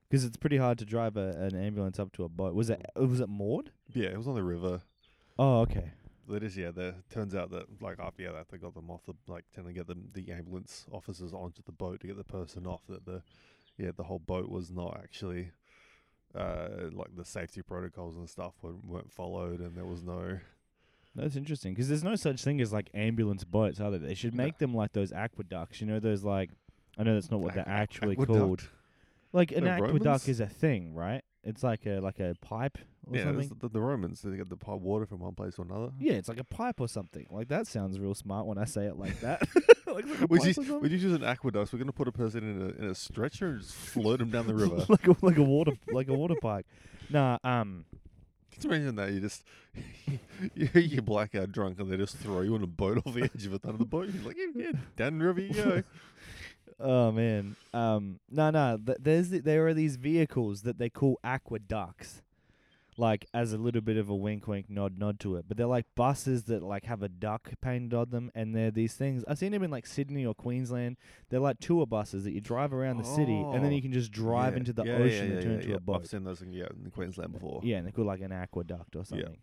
Because 0.09 0.25
it's 0.25 0.37
pretty 0.37 0.57
hard 0.57 0.77
to 0.79 0.85
drive 0.85 1.17
a, 1.17 1.29
an 1.39 1.55
ambulance 1.57 1.99
up 2.01 2.13
to 2.15 2.25
a 2.25 2.29
boat. 2.29 2.55
Was 2.55 2.69
it? 2.71 2.85
Was 2.97 3.21
it 3.21 3.29
moored? 3.29 3.71
yeah, 3.93 4.09
it 4.09 4.17
was 4.19 4.27
on 4.29 4.35
the 4.35 4.43
river. 4.43 4.83
Oh, 5.39 5.61
okay. 5.61 5.93
They 6.31 6.39
just 6.41 6.57
yeah. 6.57 6.71
The 6.71 6.95
turns 7.11 7.35
out 7.35 7.51
that 7.51 7.83
like 7.83 7.99
after 8.01 8.23
yeah, 8.23 8.33
that 8.33 8.49
they 8.49 8.59
got 8.59 8.75
them 8.75 8.91
off 8.91 9.05
the 9.05 9.15
like 9.27 9.45
trying 9.53 9.67
to 9.67 9.73
get 9.73 9.87
them 9.87 10.09
the 10.15 10.31
ambulance 10.33 10.87
officers 10.93 11.33
onto 11.35 11.63
the 11.65 11.73
boat 11.73 12.01
to 12.01 12.07
get 12.07 12.17
the 12.17 12.25
person 12.25 12.67
off. 12.67 12.83
That 12.89 13.05
the 13.05 13.23
yeah 13.77 13.91
the 13.97 14.05
whole 14.05 14.19
boat 14.19 14.49
was 14.49 14.71
not 14.71 14.99
actually 15.03 15.51
uh 16.35 16.69
like 16.93 17.15
the 17.17 17.25
safety 17.25 17.63
protocols 17.63 18.17
and 18.17 18.29
stuff 18.29 18.55
weren't, 18.63 18.85
weren't 18.85 19.13
followed, 19.13 19.61
and 19.61 19.77
there 19.77 19.85
was 19.87 20.03
no 20.03 20.39
That's 21.17 21.35
interesting 21.37 21.75
because 21.75 21.89
there's 21.89 22.05
no 22.05 22.15
such 22.15 22.43
thing 22.43 22.61
as 22.61 22.73
like 22.73 22.89
ambulance 22.95 23.43
boats, 23.45 23.81
are 23.81 23.91
there? 23.91 23.99
They 23.99 24.15
should 24.15 24.35
No. 24.35 24.45
make 24.45 24.59
them 24.59 24.73
like 24.75 24.93
those 24.93 25.11
aqueducts. 25.13 25.81
You 25.81 25.89
know, 25.89 25.99
those 25.99 26.23
like 26.23 26.51
I 26.99 27.03
know 27.03 27.15
that's 27.15 27.31
not 27.31 27.41
what 27.41 27.55
they're 27.55 27.69
actually 27.69 28.13
aqueduct. 28.13 28.39
called. 28.39 28.69
Like 29.33 29.53
an 29.53 29.65
The 29.65 29.71
aqueduct 29.71 30.03
Romans? 30.05 30.29
is 30.29 30.41
a 30.41 30.47
thing, 30.47 30.95
right? 30.95 31.23
It's 31.43 31.63
like 31.63 31.87
a 31.87 32.01
like 32.01 32.21
a 32.21 32.35
pipe 32.43 32.77
or 33.07 33.17
Yeah, 33.17 33.25
something. 33.25 33.51
the, 33.61 33.69
the 33.69 33.81
Romans 33.81 34.21
they 34.23 34.37
get 34.37 34.49
the 34.51 34.57
pipe 34.57 34.81
water 34.81 35.07
from 35.07 35.21
one 35.21 35.35
place 35.35 35.55
to 35.55 35.63
another. 35.63 35.91
Yeah, 35.99 36.15
it's 36.15 36.29
like 36.29 36.41
a 36.41 36.45
pipe 36.45 36.81
or 36.81 36.89
something. 36.89 37.27
Like 37.31 37.49
that 37.49 37.67
sounds 37.67 37.99
real 37.99 38.15
smart 38.15 38.47
when 38.47 38.59
I 38.59 38.65
say 38.67 38.85
it 38.87 38.97
like 38.97 39.19
that. 39.21 39.41
like, 39.87 40.05
like 40.07 40.31
We 40.31 40.39
just 40.41 40.59
we 40.59 40.89
just 40.89 41.03
use 41.03 41.15
an 41.15 41.25
aqueduct. 41.25 41.73
We're 41.73 41.79
gonna 41.79 41.93
put 41.93 42.09
a 42.09 42.13
person 42.13 42.45
in 42.45 42.63
a 42.63 42.85
in 42.85 42.91
a 42.91 42.95
stretcher 42.95 43.49
and 43.49 43.61
just 43.61 43.75
float 43.75 44.21
him 44.21 44.31
down 44.31 44.47
the 44.47 44.55
river. 44.55 44.85
like 44.89 45.07
a 45.09 45.17
like 45.23 45.39
a 45.39 45.43
water 45.43 45.73
like 45.91 46.09
a 46.09 46.15
water 46.15 46.37
park. 46.41 46.67
Nah, 47.09 47.39
um, 47.43 47.87
you 48.61 48.71
imagine 48.71 48.97
that? 48.97 49.11
You 49.13 49.21
just 49.21 49.43
you, 50.55 50.69
you 50.75 51.03
black 51.03 51.35
out 51.35 51.51
drunk 51.53 51.81
and 51.81 51.91
they 51.91 51.97
just 51.97 52.17
throw 52.19 52.43
you 52.43 52.55
on 52.55 52.63
a 52.63 52.67
boat 52.67 52.99
off 52.99 53.15
the 53.15 53.23
edge 53.23 53.47
of 53.47 53.55
it 53.55 53.65
under 53.65 53.79
the 53.79 53.87
boat. 53.87 54.09
You're 54.13 54.23
like, 54.25 54.37
yeah, 54.37 54.47
yeah, 54.55 54.73
down 54.97 55.19
the 55.19 55.25
river 55.25 55.41
you 55.41 55.55
go. 55.55 55.83
Oh 56.81 57.13
man, 57.13 57.57
um, 57.75 58.21
no, 58.31 58.51
no. 58.51 58.79
Th- 58.85 58.99
there's 59.01 59.31
th- 59.31 59.43
there 59.45 59.67
are 59.69 59.75
these 59.75 59.97
vehicles 59.97 60.63
that 60.63 60.79
they 60.79 60.89
call 60.91 61.19
aqueducts, 61.25 62.23
like 62.97 63.27
as 63.33 63.53
a 63.53 63.59
little 63.59 63.81
bit 63.81 63.97
of 63.97 64.09
a 64.09 64.15
wink, 64.15 64.47
wink, 64.49 64.69
nod, 64.69 64.99
nod 64.99 65.19
to 65.21 65.37
it. 65.37 65.45
But 65.49 65.57
they're 65.57 65.67
like 65.67 65.87
buses 65.95 66.45
that 66.45 66.63
like 66.63 66.85
have 66.85 67.03
a 67.03 67.09
duck 67.09 67.51
painted 67.61 67.95
on 67.95 68.11
them, 68.11 68.31
and 68.35 68.55
they're 68.55 68.71
these 68.71 68.95
things. 68.95 69.25
I've 69.29 69.39
seen 69.39 69.53
them 69.53 69.63
in 69.63 69.71
like 69.71 69.87
Sydney 69.87 70.25
or 70.27 70.35
Queensland. 70.35 70.97
They're 71.29 71.41
like 71.41 71.61
tour 71.61 71.87
buses 71.87 72.25
that 72.25 72.33
you 72.33 72.41
drive 72.41 72.73
around 72.73 72.99
the 72.99 73.05
city, 73.05 73.33
and 73.41 73.63
then 73.65 73.73
Oh, 73.73 73.75
you 73.77 73.83
can 73.83 73.93
just 73.93 74.13
drive 74.13 74.53
Yeah, 74.55 74.59
into 74.59 74.73
the 74.73 74.85
yeah, 74.85 74.93
ocean 74.95 75.29
yeah, 75.29 75.33
and 75.35 75.43
turn 75.43 75.51
yeah, 75.53 75.57
into 75.59 75.69
yeah. 75.71 75.77
a 75.77 75.81
boat. 75.81 75.97
I've 76.03 76.07
seen 76.09 76.25
those 76.25 76.43
in, 76.43 76.53
yeah, 76.53 76.67
in 76.85 76.91
Queensland 76.91 77.33
before. 77.33 77.61
Yeah, 77.63 77.77
and 77.79 77.87
they're 77.87 77.93
called 77.93 78.09
like 78.09 78.21
an 78.21 78.33
aqueduct 78.33 78.97
or 78.97 79.05
something. 79.05 79.37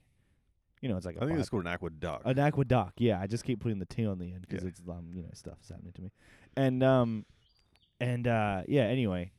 You 0.79 0.89
know, 0.89 0.97
it's 0.97 1.07
like 1.07 1.15
a 1.15 1.19
I 1.19 1.21
think 1.21 1.31
pipe. 1.31 1.39
it's 1.39 1.49
called 1.49 1.65
an 1.65 1.73
aqueduct. 1.73 2.23
An 2.27 2.37
aqueduct, 2.37 3.01
yeah. 3.01 3.19
I 3.19 3.25
just 3.25 3.43
keep 3.43 3.59
putting 3.59 3.79
the 3.79 3.87
T 3.87 4.05
on 4.05 4.19
the 4.19 4.31
end 4.31 4.41
because 4.47 4.61
Yeah. 4.63 4.69
it's 4.69 4.81
um, 4.87 5.07
you 5.11 5.23
know, 5.23 5.29
stuff's 5.33 5.69
happening 5.69 5.91
to 5.93 6.01
me, 6.03 6.11
and 6.57 6.83
um, 6.83 7.25
and 8.01 8.27
uh, 8.27 8.63
yeah. 8.67 8.83
Anyway, 8.83 9.31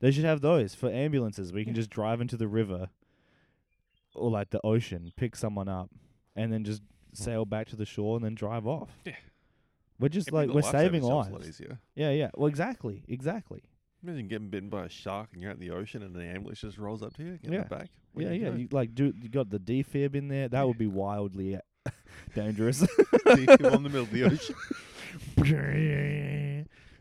they 0.00 0.12
should 0.12 0.24
have 0.24 0.40
those 0.40 0.74
for 0.74 0.88
ambulances 0.90 1.50
where 1.52 1.58
you 1.58 1.64
can 1.64 1.74
just 1.74 1.90
drive 1.90 2.20
into 2.20 2.36
the 2.36 2.46
river 2.46 2.90
or 4.14 4.30
like 4.30 4.50
the 4.50 4.60
ocean, 4.64 5.12
pick 5.16 5.34
someone 5.34 5.68
up, 5.68 5.90
and 6.36 6.52
then 6.52 6.62
just 6.64 6.82
sail 7.14 7.44
back 7.44 7.66
to 7.68 7.76
the 7.76 7.86
shore 7.86 8.16
and 8.16 8.24
then 8.24 8.34
drive 8.34 8.66
off. 8.66 8.90
Yeah. 9.04 9.14
we're 9.98 10.08
just 10.08 10.28
It'd 10.28 10.34
make 10.34 10.40
like 10.40 10.48
the 10.48 10.54
we're 10.54 10.80
saving 10.80 11.00
jobs 11.02 11.28
a 11.28 11.32
lot 11.32 11.32
lives. 11.32 11.48
easier. 11.48 11.78
Yeah, 11.96 12.10
yeah. 12.10 12.30
Well, 12.36 12.46
exactly, 12.48 13.02
exactly. 13.08 13.62
Imagine 14.02 14.28
getting 14.28 14.48
bitten 14.48 14.68
by 14.68 14.84
a 14.84 14.88
shark 14.88 15.30
and 15.32 15.42
you're 15.42 15.50
out 15.50 15.56
in 15.60 15.60
the 15.60 15.74
ocean 15.74 16.02
and 16.04 16.14
the 16.14 16.22
ambulance 16.22 16.60
just 16.60 16.78
rolls 16.78 17.02
up 17.02 17.14
to 17.14 17.22
you, 17.24 17.38
get 17.42 17.52
Yeah. 17.52 17.62
the 17.64 17.68
back. 17.68 17.88
Yeah, 18.16 18.30
you 18.30 18.42
yeah. 18.46 18.54
You 18.54 18.68
like 18.70 18.94
do 18.94 19.12
you 19.20 19.28
got 19.28 19.50
the 19.50 19.58
defib 19.58 20.14
in 20.14 20.28
there? 20.28 20.48
That 20.48 20.66
would 20.66 20.78
be 20.78 20.86
wildly 20.86 21.56
uh, 21.56 21.90
dangerous. 22.34 22.80
Leave 23.26 23.46
the 23.46 23.78
middle 23.80 24.02
of 24.02 24.10
the 24.12 24.24
ocean. 24.24 24.54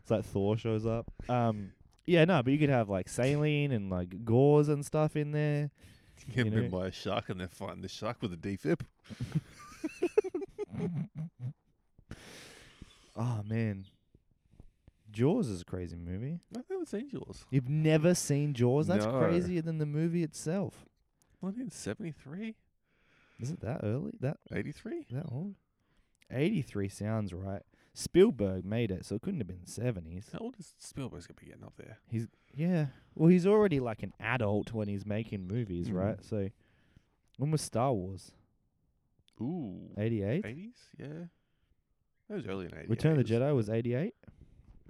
it's 0.07 0.11
like 0.11 0.23
Thor 0.23 0.55
shows 0.57 0.85
up. 0.85 1.11
Um, 1.27 1.73
yeah, 2.05 2.23
no, 2.23 2.41
but 2.41 2.53
you 2.53 2.59
could 2.59 2.69
have 2.69 2.87
like 2.87 3.09
saline 3.09 3.73
and 3.73 3.89
like 3.89 4.23
gauze 4.23 4.69
and 4.69 4.85
stuff 4.85 5.17
in 5.17 5.31
there. 5.33 5.69
Get 6.33 6.45
You 6.45 6.51
bitten 6.51 6.71
know- 6.71 6.77
by 6.79 6.87
a 6.87 6.91
shark 6.93 7.27
and 7.27 7.41
they're 7.41 7.49
fighting 7.49 7.81
the 7.81 7.89
shark 7.89 8.21
with 8.21 8.31
a 8.31 8.37
defib. 8.37 8.79
Oh 13.17 13.41
man, 13.47 13.85
Jaws 15.11 15.49
is 15.49 15.61
a 15.61 15.65
crazy 15.65 15.97
movie. 15.97 16.39
I've 16.55 16.63
never 16.69 16.85
seen 16.85 17.09
Jaws. 17.09 17.45
You've 17.51 17.67
never 17.69 18.15
seen 18.15 18.53
Jaws? 18.53 18.87
That's 18.87 19.05
No. 19.05 19.19
crazier 19.19 19.61
than 19.61 19.77
the 19.77 19.85
movie 19.85 20.23
itself. 20.23 20.85
1973? 21.41 22.55
Is 23.41 23.51
it 23.51 23.59
that 23.59 23.81
early? 23.83 24.13
That 24.21 24.37
83? 24.53 25.05
that 25.11 25.25
old? 25.31 25.55
Eighty 26.29 26.61
three 26.61 26.89
sounds 26.89 27.33
right. 27.33 27.61
Spielberg 27.99 28.63
made 28.63 28.91
it, 28.91 29.05
so 29.05 29.15
it 29.15 29.23
couldn't 29.23 29.39
have 29.39 29.47
been 29.47 29.65
seventies. 29.65 30.29
How 30.31 30.37
old 30.39 30.55
is 30.59 30.75
Spielberg's 30.77 31.25
going 31.25 31.35
to 31.37 31.41
be 31.41 31.47
getting 31.47 31.63
up 31.63 31.73
there? 31.77 31.97
He's 32.07 32.27
yeah. 32.53 32.87
Well, 33.15 33.27
he's 33.29 33.47
already 33.47 33.79
like 33.79 34.03
an 34.03 34.13
adult 34.19 34.71
when 34.71 34.87
he's 34.87 35.03
making 35.03 35.47
movies, 35.47 35.89
Mm. 35.89 35.93
right? 35.95 36.23
So 36.23 36.49
when 37.37 37.49
was 37.49 37.61
Star 37.61 37.91
Wars? 37.93 38.33
Ooh. 39.41 39.89
Eighty 39.97 40.21
eight. 40.21 40.43
80s? 40.45 40.73
Yeah. 40.99 41.07
That 42.29 42.35
was 42.35 42.45
early 42.47 42.65
in 42.65 42.71
80s. 42.71 42.87
Return 42.89 43.19
of 43.19 43.25
the 43.27 43.33
Jedi 43.33 43.55
was 43.55 43.67
eighty 43.67 43.95
eight. 43.95 44.13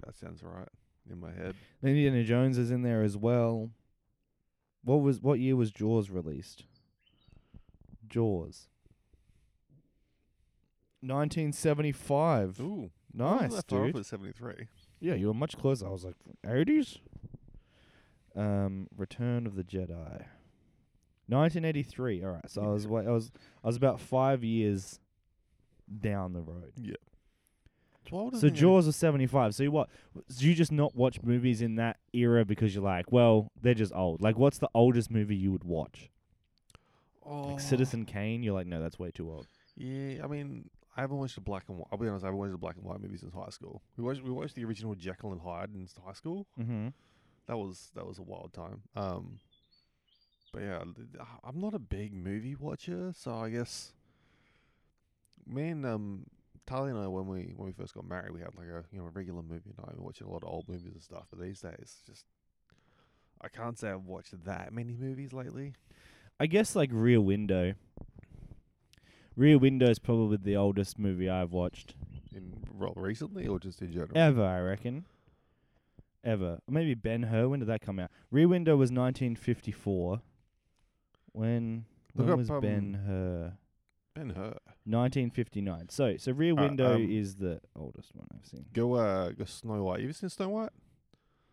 That 0.04 0.14
sounds 0.14 0.42
right 0.42 0.68
in 1.10 1.18
my 1.18 1.32
head. 1.32 1.54
Then 1.80 1.92
Indiana 1.92 2.22
Jones 2.24 2.58
is 2.58 2.70
in 2.70 2.82
there 2.82 3.02
as 3.02 3.16
well. 3.16 3.70
What 4.84 4.96
was 5.00 5.22
what 5.22 5.40
year 5.40 5.56
was 5.56 5.70
Jaws 5.70 6.10
released? 6.10 6.64
Jaws. 8.06 8.68
1975. 11.00 12.60
Ooh. 12.60 12.90
Nice, 13.14 13.54
that 13.54 13.68
far 13.68 13.86
off 13.86 13.92
dude. 13.92 14.06
73. 14.06 14.68
Yeah, 15.00 15.14
you 15.14 15.28
were 15.28 15.34
much 15.34 15.56
closer. 15.58 15.86
I 15.86 15.90
was 15.90 16.04
like 16.04 16.16
80s. 16.46 16.98
Um, 18.36 18.86
Return 18.96 19.46
of 19.46 19.54
the 19.56 19.64
Jedi. 19.64 20.24
1983. 21.26 22.24
All 22.24 22.30
right. 22.32 22.50
So 22.50 22.62
I 22.62 22.68
was 22.68 22.86
wa- 22.86 23.00
I 23.00 23.10
was 23.10 23.30
I 23.62 23.66
was 23.66 23.76
about 23.76 24.00
5 24.00 24.42
years 24.44 24.98
down 26.00 26.32
the 26.32 26.40
road. 26.40 26.72
Yep. 26.76 26.96
So 28.38 28.48
Jaws 28.48 28.86
was 28.86 28.96
75. 28.96 29.54
So 29.54 29.64
you 29.64 29.70
what? 29.70 29.90
So 30.28 30.46
you 30.46 30.54
just 30.54 30.72
not 30.72 30.94
watch 30.96 31.22
movies 31.22 31.60
in 31.60 31.74
that 31.76 31.98
era 32.14 32.44
because 32.46 32.74
you're 32.74 32.82
like, 32.84 33.12
well, 33.12 33.50
they're 33.60 33.74
just 33.74 33.92
old. 33.94 34.22
Like 34.22 34.38
what's 34.38 34.58
the 34.58 34.68
oldest 34.74 35.10
movie 35.10 35.36
you 35.36 35.52
would 35.52 35.64
watch? 35.64 36.08
Oh. 37.26 37.48
Like 37.50 37.60
Citizen 37.60 38.06
Kane? 38.06 38.42
You're 38.42 38.54
like, 38.54 38.66
no, 38.66 38.80
that's 38.80 38.98
way 38.98 39.10
too 39.10 39.30
old. 39.30 39.46
Yeah, 39.76 40.24
I 40.24 40.26
mean, 40.26 40.70
I 40.98 41.02
haven't 41.02 41.18
watched 41.18 41.36
the 41.36 41.40
black 41.40 41.62
and 41.68 41.78
white. 41.78 41.86
I'll 41.92 41.98
be 41.98 42.08
honest, 42.08 42.24
I 42.24 42.26
haven't 42.26 42.40
watched 42.40 42.50
the 42.50 42.58
black 42.58 42.74
and 42.74 42.84
white 42.84 43.00
movie 43.00 43.16
since 43.16 43.32
high 43.32 43.50
school. 43.50 43.82
We 43.96 44.02
watched 44.02 44.20
we 44.20 44.30
watched 44.32 44.56
the 44.56 44.64
original 44.64 44.96
Jekyll 44.96 45.30
and 45.30 45.40
Hyde 45.40 45.70
in 45.72 45.86
high 46.04 46.12
school. 46.12 46.48
Mhm. 46.58 46.92
That 47.46 47.56
was 47.56 47.90
that 47.94 48.04
was 48.04 48.18
a 48.18 48.22
wild 48.22 48.52
time. 48.52 48.82
Um, 48.96 49.38
but 50.52 50.62
yeah, 50.62 50.82
I'm 51.44 51.60
not 51.60 51.72
a 51.74 51.78
big 51.78 52.12
movie 52.12 52.56
watcher, 52.56 53.12
so 53.16 53.32
I 53.32 53.50
guess 53.50 53.92
me 55.46 55.68
and 55.68 55.86
um 55.86 56.26
Tali 56.66 56.90
and 56.90 56.98
I 56.98 57.06
when 57.06 57.28
we 57.28 57.52
when 57.56 57.66
we 57.66 57.72
first 57.72 57.94
got 57.94 58.04
married, 58.04 58.32
we 58.32 58.40
had 58.40 58.56
like 58.56 58.66
a 58.66 58.84
you 58.90 58.98
know 58.98 59.06
a 59.06 59.10
regular 59.10 59.42
movie 59.42 59.70
night. 59.78 59.92
We 59.94 60.00
were 60.00 60.06
watching 60.06 60.26
a 60.26 60.30
lot 60.30 60.42
of 60.42 60.48
old 60.48 60.68
movies 60.68 60.94
and 60.94 61.02
stuff. 61.02 61.26
But 61.30 61.40
these 61.40 61.60
days, 61.60 61.98
just 62.06 62.24
I 63.40 63.46
can't 63.48 63.78
say 63.78 63.90
I've 63.90 64.04
watched 64.04 64.44
that 64.46 64.72
many 64.72 64.96
movies 64.96 65.32
lately. 65.32 65.74
I 66.40 66.46
guess 66.46 66.74
like 66.74 66.90
Rear 66.92 67.20
Window. 67.20 67.74
Rear 69.38 69.56
Window 69.56 69.88
is 69.88 70.00
probably 70.00 70.36
the 70.36 70.56
oldest 70.56 70.98
movie 70.98 71.30
I've 71.30 71.52
watched 71.52 71.94
In 72.34 72.52
well, 72.76 72.92
recently 72.96 73.46
or 73.46 73.60
just 73.60 73.80
in 73.80 73.92
general. 73.92 74.10
ever. 74.18 74.44
I 74.44 74.58
reckon. 74.60 75.04
Ever. 76.24 76.58
Maybe 76.68 76.94
Ben 76.94 77.22
Hur. 77.22 77.48
When 77.48 77.60
did 77.60 77.68
that 77.68 77.80
come 77.80 78.00
out? 78.00 78.10
Rear 78.32 78.48
Window 78.48 78.72
was 78.76 78.90
1954. 78.90 80.20
When 81.30 81.84
Look 82.16 82.26
when 82.26 82.32
up, 82.32 82.38
was 82.38 82.48
Ben 82.60 82.94
um, 82.96 83.06
Hur? 83.06 83.52
Ben 84.16 84.30
Hur. 84.30 84.54
1959. 84.84 85.88
So 85.88 86.16
so 86.16 86.32
Rear 86.32 86.54
Uh, 86.58 86.62
Window 86.62 86.94
um, 86.96 87.08
is 87.08 87.36
the 87.36 87.60
oldest 87.76 88.16
one 88.16 88.26
I've 88.34 88.44
seen. 88.44 88.64
Go 88.72 88.94
uh 88.94 89.30
go 89.30 89.44
Snow 89.44 89.84
White. 89.84 90.00
You 90.00 90.06
ever 90.06 90.14
seen 90.14 90.30
Snow 90.30 90.48
White? 90.48 90.70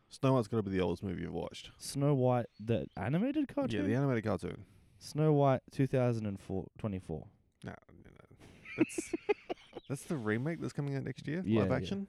Snow 0.09 0.33
White's 0.33 0.47
gotta 0.47 0.63
be 0.63 0.71
the 0.71 0.81
oldest 0.81 1.03
movie 1.03 1.21
you've 1.21 1.33
watched. 1.33 1.69
Snow 1.77 2.15
White, 2.15 2.47
the 2.59 2.87
animated 2.97 3.47
cartoon. 3.53 3.81
Yeah, 3.81 3.85
the 3.87 3.93
animated 3.93 4.23
cartoon. 4.23 4.65
Snow 4.97 5.33
White, 5.33 5.61
2004, 5.71 6.65
24. 6.79 7.27
No, 7.65 7.73
no, 8.03 8.11
no. 8.11 8.45
That's 8.77 9.11
that's 9.89 10.03
the 10.03 10.15
remake 10.17 10.61
that's 10.61 10.73
coming 10.73 10.95
out 10.95 11.03
next 11.03 11.27
year. 11.27 11.41
Yeah, 11.45 11.61
live 11.61 11.69
yeah. 11.71 11.75
action. 11.75 12.07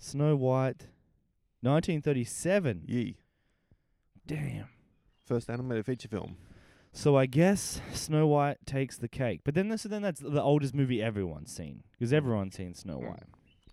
Snow 0.00 0.34
White, 0.36 0.86
1937. 1.60 2.82
Yee. 2.86 3.16
Damn. 4.26 4.68
First 5.24 5.50
animated 5.50 5.86
feature 5.86 6.08
film. 6.08 6.36
So 6.92 7.16
I 7.16 7.26
guess 7.26 7.80
Snow 7.92 8.26
White 8.26 8.58
takes 8.66 8.96
the 8.96 9.08
cake. 9.08 9.40
But 9.44 9.54
then, 9.54 9.68
this, 9.68 9.82
then 9.82 10.02
that's 10.02 10.20
the 10.20 10.42
oldest 10.42 10.74
movie 10.74 11.02
everyone's 11.02 11.54
seen 11.54 11.82
because 11.92 12.12
everyone's 12.12 12.56
seen 12.56 12.74
Snow 12.74 12.98
Mm. 13.00 13.08
White. 13.08 13.22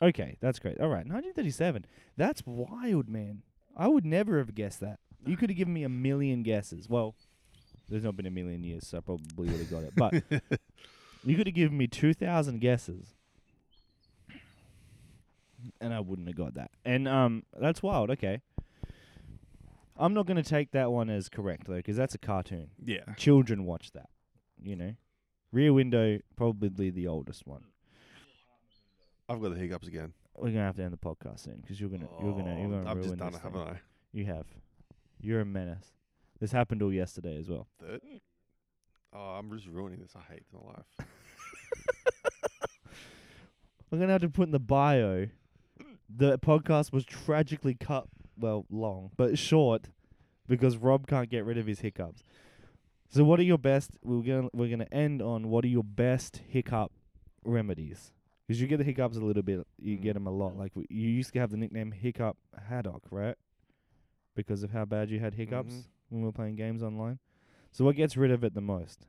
Okay, 0.02 0.38
that's 0.42 0.60
great. 0.60 0.80
All 0.82 0.90
right, 0.90 1.06
1937. 1.08 1.86
That's 2.18 2.44
wild, 2.46 3.08
man. 3.08 3.44
I 3.78 3.88
would 3.88 4.06
never 4.06 4.38
have 4.40 4.54
guessed 4.54 4.82
that. 4.82 5.00
You 5.26 5.38
could 5.38 5.50
have 5.50 5.58
given 5.58 5.74
me 5.74 5.84
a 5.84 5.90
million 5.90 6.44
guesses. 6.44 6.90
Well, 6.90 7.16
there's 7.94 8.04
not 8.04 8.16
been 8.18 8.26
a 8.26 8.32
million 8.32 8.64
years, 8.64 8.88
so 8.88 8.98
I 8.98 9.02
probably 9.02 9.50
would 9.50 9.60
have 9.60 9.70
got 9.72 9.84
it. 9.84 9.94
But 9.96 10.14
you 11.24 11.36
could 11.38 11.48
have 11.48 11.54
given 11.56 11.78
me 11.78 11.88
2,000 11.88 12.60
guesses. 12.60 13.14
And 15.80 15.94
I 15.94 16.00
wouldn't 16.02 16.28
have 16.28 16.36
got 16.36 16.56
that. 16.56 16.72
And 16.84 17.08
um, 17.08 17.44
that's 17.60 17.82
wild. 17.82 18.10
Okay. 18.12 18.42
I'm 19.98 20.14
not 20.14 20.26
going 20.26 20.42
to 20.42 20.48
take 20.50 20.72
that 20.72 20.92
one 20.92 21.10
as 21.10 21.30
correct, 21.30 21.68
though, 21.68 21.76
because 21.76 21.96
that's 21.96 22.16
a 22.16 22.18
cartoon. 22.18 22.70
yeah. 22.84 23.14
Children 23.16 23.64
watch 23.66 23.92
that, 23.92 24.10
you 24.62 24.76
know. 24.76 24.94
Rear 25.52 25.72
Window, 25.72 26.18
probably 26.36 26.90
the 26.90 27.08
oldest 27.08 27.46
one. 27.46 27.64
I've 29.30 29.40
got 29.42 29.54
the 29.54 29.60
hiccups 29.60 29.88
again. 29.88 30.14
We're 30.36 30.50
gonna 30.50 30.64
have 30.66 30.76
to 30.78 30.84
end 30.84 30.94
the 30.94 30.98
podcast 30.98 31.42
soon 31.42 31.60
because 31.62 31.80
you're 31.80 31.92
gonna 31.92 32.08
you're 32.22 32.34
gonna 32.34 32.56
you're 32.60 32.66
Oh, 32.74 32.78
gonna 32.84 32.90
I've 32.90 32.98
ruin 32.98 33.10
just 33.10 33.18
done 33.20 33.32
this 33.34 33.40
it, 33.40 33.44
thing. 33.44 33.52
haven't 33.54 33.76
I? 33.76 33.80
You 34.12 34.26
have. 34.26 34.48
You're 35.22 35.42
a 35.42 35.46
menace. 35.46 35.92
This 36.44 36.52
happened 36.52 36.82
all 36.84 36.92
yesterday 36.92 37.38
as 37.40 37.48
well. 37.50 37.68
Third? 37.80 38.02
Oh, 39.14 39.18
I'm 39.18 39.50
just 39.56 39.66
ruining 39.66 40.00
this. 40.02 40.12
I 40.14 40.20
hate 40.34 40.44
my 40.52 40.60
life. 40.74 41.08
We're 43.90 44.00
gonna 44.00 44.12
have 44.12 44.20
to 44.24 44.30
put 44.30 44.48
in 44.48 44.52
the 44.52 44.60
bio. 44.60 45.28
The 46.14 46.38
podcast 46.40 46.92
was 46.92 47.06
tragically 47.06 47.76
cut, 47.76 48.08
well, 48.38 48.66
long 48.70 49.12
but 49.16 49.40
short, 49.40 49.88
because 50.46 50.76
Rob 50.76 51.08
can't 51.08 51.30
get 51.30 51.46
rid 51.46 51.58
of 51.58 51.66
his 51.66 51.80
hiccups. 51.80 52.24
So, 53.08 53.24
what 53.24 53.40
are 53.40 53.44
your 53.44 53.58
best? 53.58 53.92
We're 54.04 54.22
gonna 54.22 54.50
we're 54.52 54.68
gonna 54.70 54.88
end 54.92 55.22
on 55.22 55.48
what 55.48 55.64
are 55.64 55.70
your 55.70 55.86
best 55.86 56.42
hiccup 56.50 56.92
remedies? 57.46 58.12
Because 58.46 58.60
you 58.60 58.68
get 58.68 58.80
the 58.80 58.84
hiccups 58.84 59.16
a 59.16 59.22
little 59.22 59.44
bit, 59.44 59.66
you 59.80 59.96
get 59.96 60.18
'em 60.18 60.28
a 60.28 60.32
lot. 60.32 60.58
Like 60.58 60.74
w- 60.74 60.88
you 60.90 61.08
used 61.10 61.32
to 61.32 61.40
have 61.40 61.52
the 61.52 61.58
nickname 61.58 61.94
Hiccup 61.94 62.36
Haddock, 62.68 63.04
right? 63.12 63.36
Because 64.36 64.62
of 64.62 64.72
how 64.72 64.84
bad 64.84 65.10
you 65.10 65.22
had 65.22 65.36
hiccups 65.36 65.74
Mhm. 65.74 65.84
When 66.14 66.22
we 66.22 66.28
were 66.28 66.32
playing 66.32 66.56
games 66.56 66.84
online. 66.84 67.20
So, 67.72 67.84
what 67.84 67.96
gets 67.96 68.16
rid 68.16 68.32
of 68.32 68.44
it 68.44 68.54
the 68.54 68.62
most? 68.62 69.08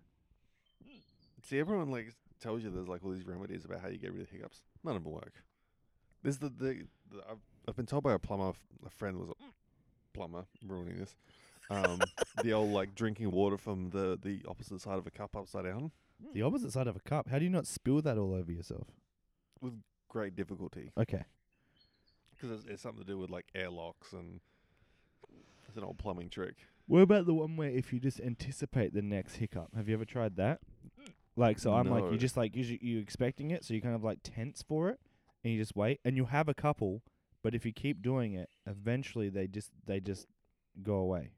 See, 1.43 1.59
everyone 1.59 1.91
like 1.91 2.15
tells 2.41 2.63
you 2.65 2.71
there's 2.71 2.89
like 2.89 3.05
all 3.05 3.11
these 3.13 3.27
remedies 3.27 3.65
about 3.65 3.81
how 3.81 3.89
you 3.89 3.99
get 3.99 4.13
rid 4.13 4.23
of 4.23 4.31
hiccups. 4.31 4.63
None 4.83 4.97
of 4.97 5.05
them 5.05 5.13
work. 5.13 5.35
There's 6.23 6.39
the 6.39 6.49
the, 6.49 6.85
the 7.11 7.19
I've, 7.31 7.39
I've 7.69 7.77
been 7.77 7.87
told 7.87 8.03
by 8.03 8.15
a 8.15 8.19
plumber, 8.19 8.53
a 8.85 8.91
friend 8.91 9.19
was 9.19 9.29
a 9.29 9.35
plumber, 10.15 10.47
ruining 10.67 10.99
this. 10.99 11.15
Um, 11.71 12.01
the 12.43 12.53
old 12.53 12.71
like 12.73 12.95
drinking 12.95 13.31
water 13.31 13.59
from 13.59 13.91
the 13.91 14.19
the 14.21 14.41
opposite 14.49 14.81
side 14.81 14.99
of 14.99 15.07
a 15.07 15.11
cup 15.11 15.37
upside 15.37 15.65
down, 15.65 15.93
The 16.33 16.43
opposite 16.43 16.73
side 16.73 16.87
of 16.87 16.97
a 16.97 17.01
cup. 17.01 17.29
How 17.29 17.39
do 17.39 17.45
you 17.45 17.51
not 17.51 17.67
spill 17.67 18.01
that 18.03 18.17
all 18.17 18.33
over 18.35 18.51
yourself? 18.51 18.89
With 19.61 19.75
great 20.09 20.35
difficulty 20.37 20.93
Okay. 20.97 21.25
because 22.31 22.51
it's, 22.61 22.65
it's 22.71 22.83
something 22.83 23.03
to 23.03 23.07
do 23.07 23.19
with 23.19 23.31
like 23.31 23.47
airlocks 23.55 24.13
and 24.13 24.41
it's 25.69 25.77
an 25.77 25.83
old 25.85 25.99
plumbing 25.99 26.29
trick. 26.31 26.55
What 26.87 27.01
about 27.01 27.27
the 27.27 27.35
one 27.35 27.57
where 27.57 27.71
if 27.71 27.93
you 27.93 27.99
just 28.01 28.21
anticipate 28.21 28.93
the 28.93 29.03
next 29.03 29.37
hiccup? 29.37 29.75
Have 29.75 29.89
you 29.89 29.95
ever 29.95 30.05
tried 30.05 30.37
that? 30.37 30.61
Like, 31.37 31.59
so 31.59 31.73
I'm 31.75 31.89
like, 31.89 32.05
No. 32.05 32.13
you 32.13 32.19
just 32.19 32.37
like, 32.37 32.55
you 32.55 32.79
you 32.81 32.99
expecting 33.01 33.51
it, 33.51 33.65
so 33.65 33.75
you 33.75 33.81
kind 33.81 33.95
of 33.95 34.05
like 34.05 34.19
tense 34.23 34.63
for 34.63 34.91
it, 34.91 35.01
and 35.43 35.53
you 35.53 35.59
just 35.59 35.75
wait, 35.75 36.01
and 36.05 36.17
you'll 36.17 36.27
have 36.27 36.49
a 36.49 36.55
couple, 36.55 37.03
but 37.43 37.55
if 37.55 37.67
you 37.67 37.73
keep 37.73 38.03
doing 38.03 38.35
it, 38.35 38.51
eventually 38.67 39.29
they 39.29 39.47
just 39.47 39.71
they 39.87 39.99
just 40.01 40.27
go 40.83 40.97
away. 40.97 41.31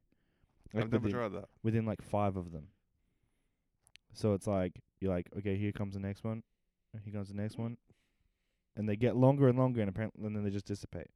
Like 0.73 0.83
I've 0.83 0.91
never 0.91 1.03
within, 1.05 1.19
tried 1.19 1.31
that. 1.33 1.45
within 1.63 1.85
like 1.85 2.01
five 2.03 2.35
of 2.37 2.51
them. 2.51 2.67
So 4.13 4.33
it's 4.33 4.47
like 4.47 4.73
you're 4.99 5.13
like, 5.13 5.29
okay, 5.39 5.55
here 5.57 5.71
comes 5.71 5.93
the 5.93 5.99
next 5.99 6.23
one, 6.23 6.43
and 6.93 7.01
here 7.03 7.13
comes 7.13 7.29
the 7.29 7.35
next 7.35 7.57
one, 7.57 7.77
and 8.75 8.87
they 8.87 8.95
get 8.97 9.15
longer 9.15 9.47
and 9.47 9.57
longer, 9.57 9.79
and 9.81 9.89
apparently, 9.89 10.25
and 10.25 10.35
then 10.35 10.43
they 10.43 10.49
just 10.51 10.65
dissipate. 10.65 11.07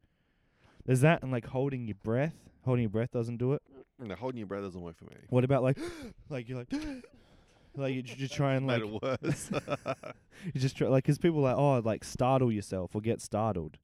There's 0.85 1.01
that, 1.01 1.21
and 1.21 1.31
like 1.31 1.47
holding 1.47 1.87
your 1.87 1.97
breath. 2.03 2.35
Holding 2.63 2.83
your 2.83 2.89
breath 2.89 3.11
doesn't 3.11 3.37
do 3.37 3.53
it. 3.53 3.61
No, 4.01 4.15
holding 4.15 4.39
your 4.39 4.47
breath 4.47 4.63
doesn't 4.63 4.81
work 4.81 4.97
for 4.97 5.05
me. 5.05 5.15
What 5.29 5.43
about 5.43 5.61
like, 5.63 5.77
like 6.29 6.49
you're 6.49 6.57
like, 6.57 6.73
like 7.75 7.93
you 7.93 8.01
just 8.01 8.33
try 8.33 8.55
and 8.55 8.65
like 8.67 8.81
Made 8.81 8.93
it 8.95 9.01
worse. 9.23 9.51
you 10.53 10.59
just 10.59 10.75
try 10.75 10.87
like 10.87 11.03
because 11.03 11.17
people 11.19 11.39
are 11.39 11.53
like 11.53 11.57
oh 11.57 11.79
like 11.87 12.03
startle 12.03 12.51
yourself 12.51 12.95
or 12.95 13.01
get 13.01 13.21
startled. 13.21 13.77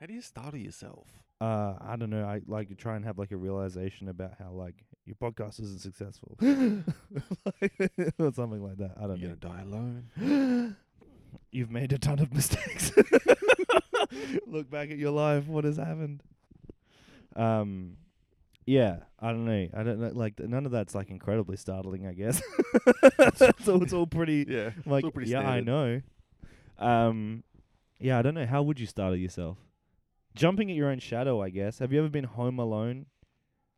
how 0.00 0.06
do 0.06 0.12
you 0.14 0.20
startle 0.20 0.58
yourself? 0.60 1.06
Uh, 1.40 1.74
I 1.80 1.94
don't 1.96 2.10
know. 2.10 2.24
I 2.24 2.40
like 2.48 2.68
to 2.68 2.74
try 2.74 2.96
and 2.96 3.04
have 3.04 3.16
like 3.16 3.30
a 3.30 3.36
realization 3.36 4.08
about 4.08 4.32
how 4.38 4.50
like 4.50 4.74
your 5.06 5.14
podcast 5.16 5.60
isn't 5.62 5.80
successful, 5.80 6.36
or 6.42 8.32
something 8.34 8.62
like 8.62 8.76
that. 8.78 8.94
I 9.00 9.06
don't 9.06 9.18
You're 9.20 9.30
know. 9.30 9.36
gonna 9.36 9.54
die 9.54 9.62
alone. 9.62 10.76
You've 11.52 11.70
made 11.70 11.92
a 11.92 11.98
ton 11.98 12.18
of 12.18 12.34
mistakes. 12.34 12.90
Look 14.46 14.68
back 14.68 14.90
at 14.90 14.98
your 14.98 15.12
life. 15.12 15.46
What 15.46 15.64
has 15.64 15.76
happened? 15.76 16.22
Um, 17.36 17.96
yeah, 18.68 18.98
I 19.18 19.28
don't 19.32 19.46
know. 19.46 19.68
I 19.72 19.82
don't 19.82 19.98
know. 19.98 20.10
Like 20.12 20.36
th- 20.36 20.48
none 20.48 20.66
of 20.66 20.72
that's 20.72 20.94
like 20.94 21.08
incredibly 21.10 21.56
startling. 21.56 22.06
I 22.06 22.12
guess. 22.12 22.42
it's, 23.18 23.66
all, 23.68 23.82
it's 23.82 23.92
all 23.94 24.06
pretty. 24.06 24.44
Yeah, 24.48 24.70
Like 24.84 25.04
all 25.04 25.10
pretty 25.10 25.30
yeah, 25.30 25.40
I 25.48 25.60
know. 25.60 26.02
Um, 26.78 27.44
yeah, 27.98 28.18
I 28.18 28.22
don't 28.22 28.34
know. 28.34 28.46
How 28.46 28.62
would 28.62 28.78
you 28.78 28.86
startle 28.86 29.16
yourself? 29.16 29.58
Jumping 30.34 30.70
at 30.70 30.76
your 30.76 30.88
own 30.90 30.98
shadow, 31.00 31.42
I 31.42 31.50
guess. 31.50 31.78
Have 31.80 31.92
you 31.92 31.98
ever 31.98 32.08
been 32.08 32.24
home 32.24 32.58
alone, 32.58 33.06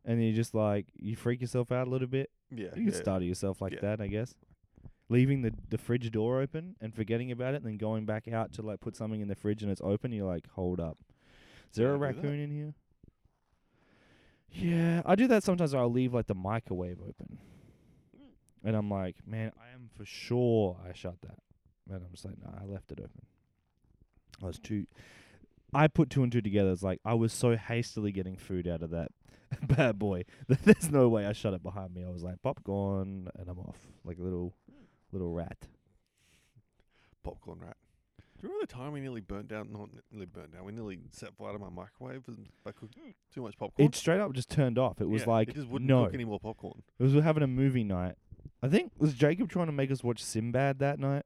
and 0.05 0.23
you 0.23 0.33
just 0.33 0.53
like 0.53 0.87
you 0.95 1.15
freak 1.15 1.41
yourself 1.41 1.71
out 1.71 1.87
a 1.87 1.89
little 1.89 2.07
bit? 2.07 2.29
Yeah, 2.51 2.67
You 2.75 2.83
yeah. 2.83 2.91
could 2.91 2.95
startle 2.95 3.27
yourself 3.27 3.61
like 3.61 3.73
Yeah. 3.73 3.79
that, 3.81 4.01
I 4.01 4.07
guess. 4.07 4.35
Leaving 5.09 5.41
the 5.41 5.53
the 5.69 5.77
fridge 5.77 6.11
door 6.11 6.41
open 6.41 6.75
and 6.81 6.93
forgetting 6.93 7.31
about 7.31 7.53
it, 7.53 7.57
and 7.63 7.65
then 7.65 7.77
going 7.77 8.05
back 8.05 8.27
out 8.27 8.51
to 8.53 8.61
like 8.61 8.79
put 8.81 8.95
something 8.95 9.21
in 9.21 9.27
the 9.29 9.35
fridge 9.35 9.63
and 9.63 9.71
it's 9.71 9.81
open. 9.83 10.11
You're 10.11 10.27
like, 10.27 10.47
hold 10.51 10.79
up, 10.79 10.97
is 11.71 11.77
there 11.77 11.87
Yeah, 11.87 11.93
a 11.93 11.95
I 11.95 11.97
do 11.97 11.99
that. 11.99 12.15
raccoon 12.27 12.39
in 12.39 12.51
here? 12.51 12.73
Yeah, 14.51 15.01
I 15.05 15.15
do 15.15 15.27
that 15.27 15.43
sometimes. 15.43 15.73
I'll 15.73 15.91
leave 15.91 16.13
like 16.13 16.27
the 16.27 16.35
microwave 16.35 16.97
open, 17.01 17.37
and 18.63 18.75
I'm 18.75 18.89
like, 18.89 19.15
man, 19.25 19.51
I 19.59 19.73
am 19.73 19.89
for 19.95 20.05
sure 20.05 20.77
I 20.87 20.93
shut 20.93 21.15
that. 21.21 21.39
And 21.89 22.03
I'm 22.03 22.11
just 22.11 22.25
like, 22.25 22.35
nah, 22.41 22.61
I 22.61 22.65
left 22.65 22.91
it 22.91 22.99
open. 22.99 23.25
I 24.43 24.47
was 24.47 24.59
too. 24.59 24.87
I 25.73 25.87
put 25.87 26.09
two 26.09 26.23
and 26.23 26.31
two 26.31 26.41
together. 26.41 26.71
It's 26.71 26.83
like 26.83 26.99
I 27.05 27.13
was 27.13 27.31
so 27.31 27.55
hastily 27.55 28.11
getting 28.11 28.35
food 28.35 28.67
out 28.67 28.81
of 28.83 28.89
that 28.91 29.11
bad 29.63 29.97
boy 29.97 30.25
that 30.47 30.63
there's 30.63 30.91
no 30.91 31.07
way 31.09 31.25
I 31.25 31.33
shut 31.33 31.53
it 31.53 31.63
behind 31.63 31.93
me. 31.93 32.03
I 32.03 32.09
was 32.09 32.23
like 32.23 32.41
popcorn, 32.41 33.29
and 33.35 33.49
I'm 33.49 33.59
off 33.59 33.77
like 34.03 34.17
a 34.19 34.21
little, 34.21 34.53
little 35.11 35.31
rat. 35.33 35.67
popcorn 37.23 37.59
rat. 37.61 37.77
Do 38.41 38.47
you 38.47 38.53
remember 38.53 38.65
the 38.65 38.73
time 38.73 38.91
we 38.91 39.01
nearly 39.01 39.21
burnt 39.21 39.49
down? 39.49 39.71
Not 39.71 39.89
nearly 40.11 40.25
burnt 40.25 40.53
down. 40.53 40.65
We 40.65 40.71
nearly 40.71 40.97
set 41.11 41.35
fire 41.35 41.53
to 41.53 41.59
my 41.59 41.69
microwave 41.69 42.23
and 42.27 42.47
I 42.65 42.71
cooked 42.71 42.97
mm. 42.97 43.13
too 43.31 43.43
much 43.43 43.55
popcorn. 43.55 43.87
It 43.87 43.93
straight 43.93 44.19
up 44.19 44.33
just 44.33 44.49
turned 44.49 44.79
off. 44.79 44.99
It 44.99 45.07
was 45.07 45.21
Yeah, 45.21 45.29
like 45.29 45.49
it 45.49 45.55
just 45.55 45.67
wouldn't 45.67 45.87
no. 45.87 46.05
cook 46.05 46.15
any 46.15 46.25
more 46.25 46.39
popcorn. 46.39 46.81
It 46.97 47.03
was 47.03 47.11
we 47.11 47.17
were 47.17 47.23
having 47.23 47.43
a 47.43 47.47
movie 47.47 47.83
night. 47.83 48.15
I 48.63 48.67
think 48.67 48.93
was 48.97 49.13
Jacob 49.13 49.49
trying 49.49 49.67
to 49.67 49.71
make 49.71 49.91
us 49.91 50.03
watch 50.03 50.23
Sinbad 50.23 50.79
that 50.79 50.97
night. 50.97 51.23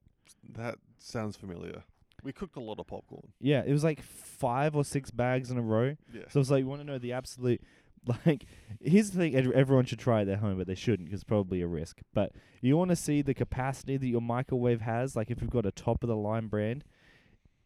That 0.58 0.76
sounds 1.00 1.38
familiar. 1.38 1.84
We 2.22 2.34
cooked 2.34 2.58
a 2.58 2.62
lot 2.62 2.80
of 2.80 2.88
popcorn. 2.88 3.32
Yeah, 3.40 3.64
it 3.66 3.72
was 3.72 3.84
like 3.84 4.02
five 4.02 4.76
or 4.76 4.84
six 4.84 5.10
bags 5.10 5.52
in 5.52 5.58
a 5.58 5.62
row. 5.62 5.96
Yeah. 6.14 6.24
So 6.30 6.42
it's 6.42 6.50
like 6.50 6.60
you 6.60 6.68
want 6.68 6.82
to 6.82 6.88
know 6.88 6.98
the 6.98 7.14
absolute 7.14 7.62
like. 8.26 8.46
Here's 8.82 9.12
the 9.12 9.20
thing: 9.20 9.36
ev- 9.36 9.52
everyone 9.52 9.86
should 9.86 10.00
try 10.00 10.22
it 10.22 10.28
at 10.28 10.40
home, 10.40 10.58
but 10.58 10.68
they 10.68 10.76
shouldn't 10.76 11.08
because 11.08 11.22
it's 11.22 11.24
probably 11.24 11.62
a 11.62 11.68
risk. 11.68 12.02
But 12.14 12.34
you 12.62 12.76
want 12.76 12.90
to 12.90 12.96
see 12.96 13.22
the 13.22 13.34
capacity 13.34 13.96
that 13.96 14.08
your 14.08 14.22
microwave 14.22 14.82
has. 14.82 15.16
Like 15.16 15.32
if 15.32 15.42
you've 15.42 15.50
got 15.50 15.66
a 15.66 15.72
top 15.72 16.04
of 16.04 16.10
the 16.10 16.16
line 16.16 16.48
brand, 16.48 16.84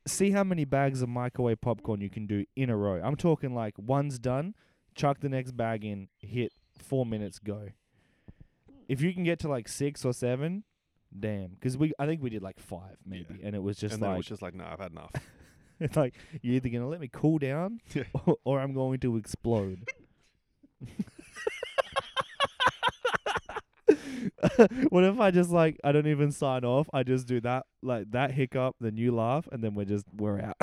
see 0.09 0.31
how 0.31 0.43
many 0.43 0.65
bags 0.65 1.01
of 1.01 1.09
microwave 1.09 1.61
popcorn 1.61 2.01
you 2.01 2.09
can 2.09 2.27
do 2.27 2.45
in 2.55 2.69
a 2.69 2.75
row. 2.77 3.01
I'm 3.03 3.15
talking 3.15 3.53
like 3.53 3.73
one's 3.77 4.19
done, 4.19 4.55
chuck 4.95 5.19
the 5.19 5.29
next 5.29 5.51
bag 5.55 5.85
in, 5.85 6.09
hit 6.19 6.53
four 6.77 7.05
minutes, 7.05 7.39
go. 7.39 7.69
If 8.87 9.01
you 9.01 9.13
can 9.13 9.23
get 9.23 9.39
to 9.39 9.47
like 9.47 9.67
six 9.67 10.03
or 10.03 10.13
seven, 10.13 10.63
damn. 11.17 11.49
Because 11.49 11.77
we, 11.77 11.93
I 11.99 12.05
think 12.05 12.21
we 12.21 12.29
did 12.29 12.41
like 12.41 12.59
five 12.59 12.97
maybe, 13.05 13.39
and 13.43 13.55
it 13.55 13.61
was 13.61 13.77
just 13.77 13.93
and 13.93 14.01
like 14.01 14.13
it 14.13 14.17
was 14.17 14.25
just 14.27 14.41
like, 14.41 14.55
no, 14.55 14.65
I've 14.65 14.79
had 14.79 14.91
enough. 14.91 15.11
it's 15.79 15.95
like 15.95 16.15
you're 16.41 16.55
either 16.55 16.69
gonna 16.69 16.87
let 16.87 16.99
me 16.99 17.09
cool 17.11 17.37
down 17.37 17.79
Yeah. 17.93 18.03
or, 18.25 18.37
or 18.43 18.59
I'm 18.59 18.73
going 18.73 18.99
to 19.01 19.17
explode. 19.17 19.87
what 24.89 25.03
if 25.03 25.19
I 25.19 25.31
just 25.31 25.49
like 25.49 25.77
I 25.83 25.91
don't 25.91 26.07
even 26.07 26.31
sign 26.31 26.63
off? 26.63 26.89
I 26.93 27.03
just 27.03 27.27
do 27.27 27.39
that 27.41 27.65
like 27.81 28.11
that 28.11 28.31
hiccup, 28.31 28.75
then 28.79 28.97
you 28.97 29.13
laugh, 29.13 29.47
and 29.51 29.63
then 29.63 29.75
we're 29.75 29.85
just 29.85 30.05
we're 30.15 30.39
out. 30.39 30.57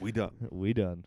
we 0.00 0.12
done. 0.12 0.34
we 0.50 0.72
done. 0.72 1.04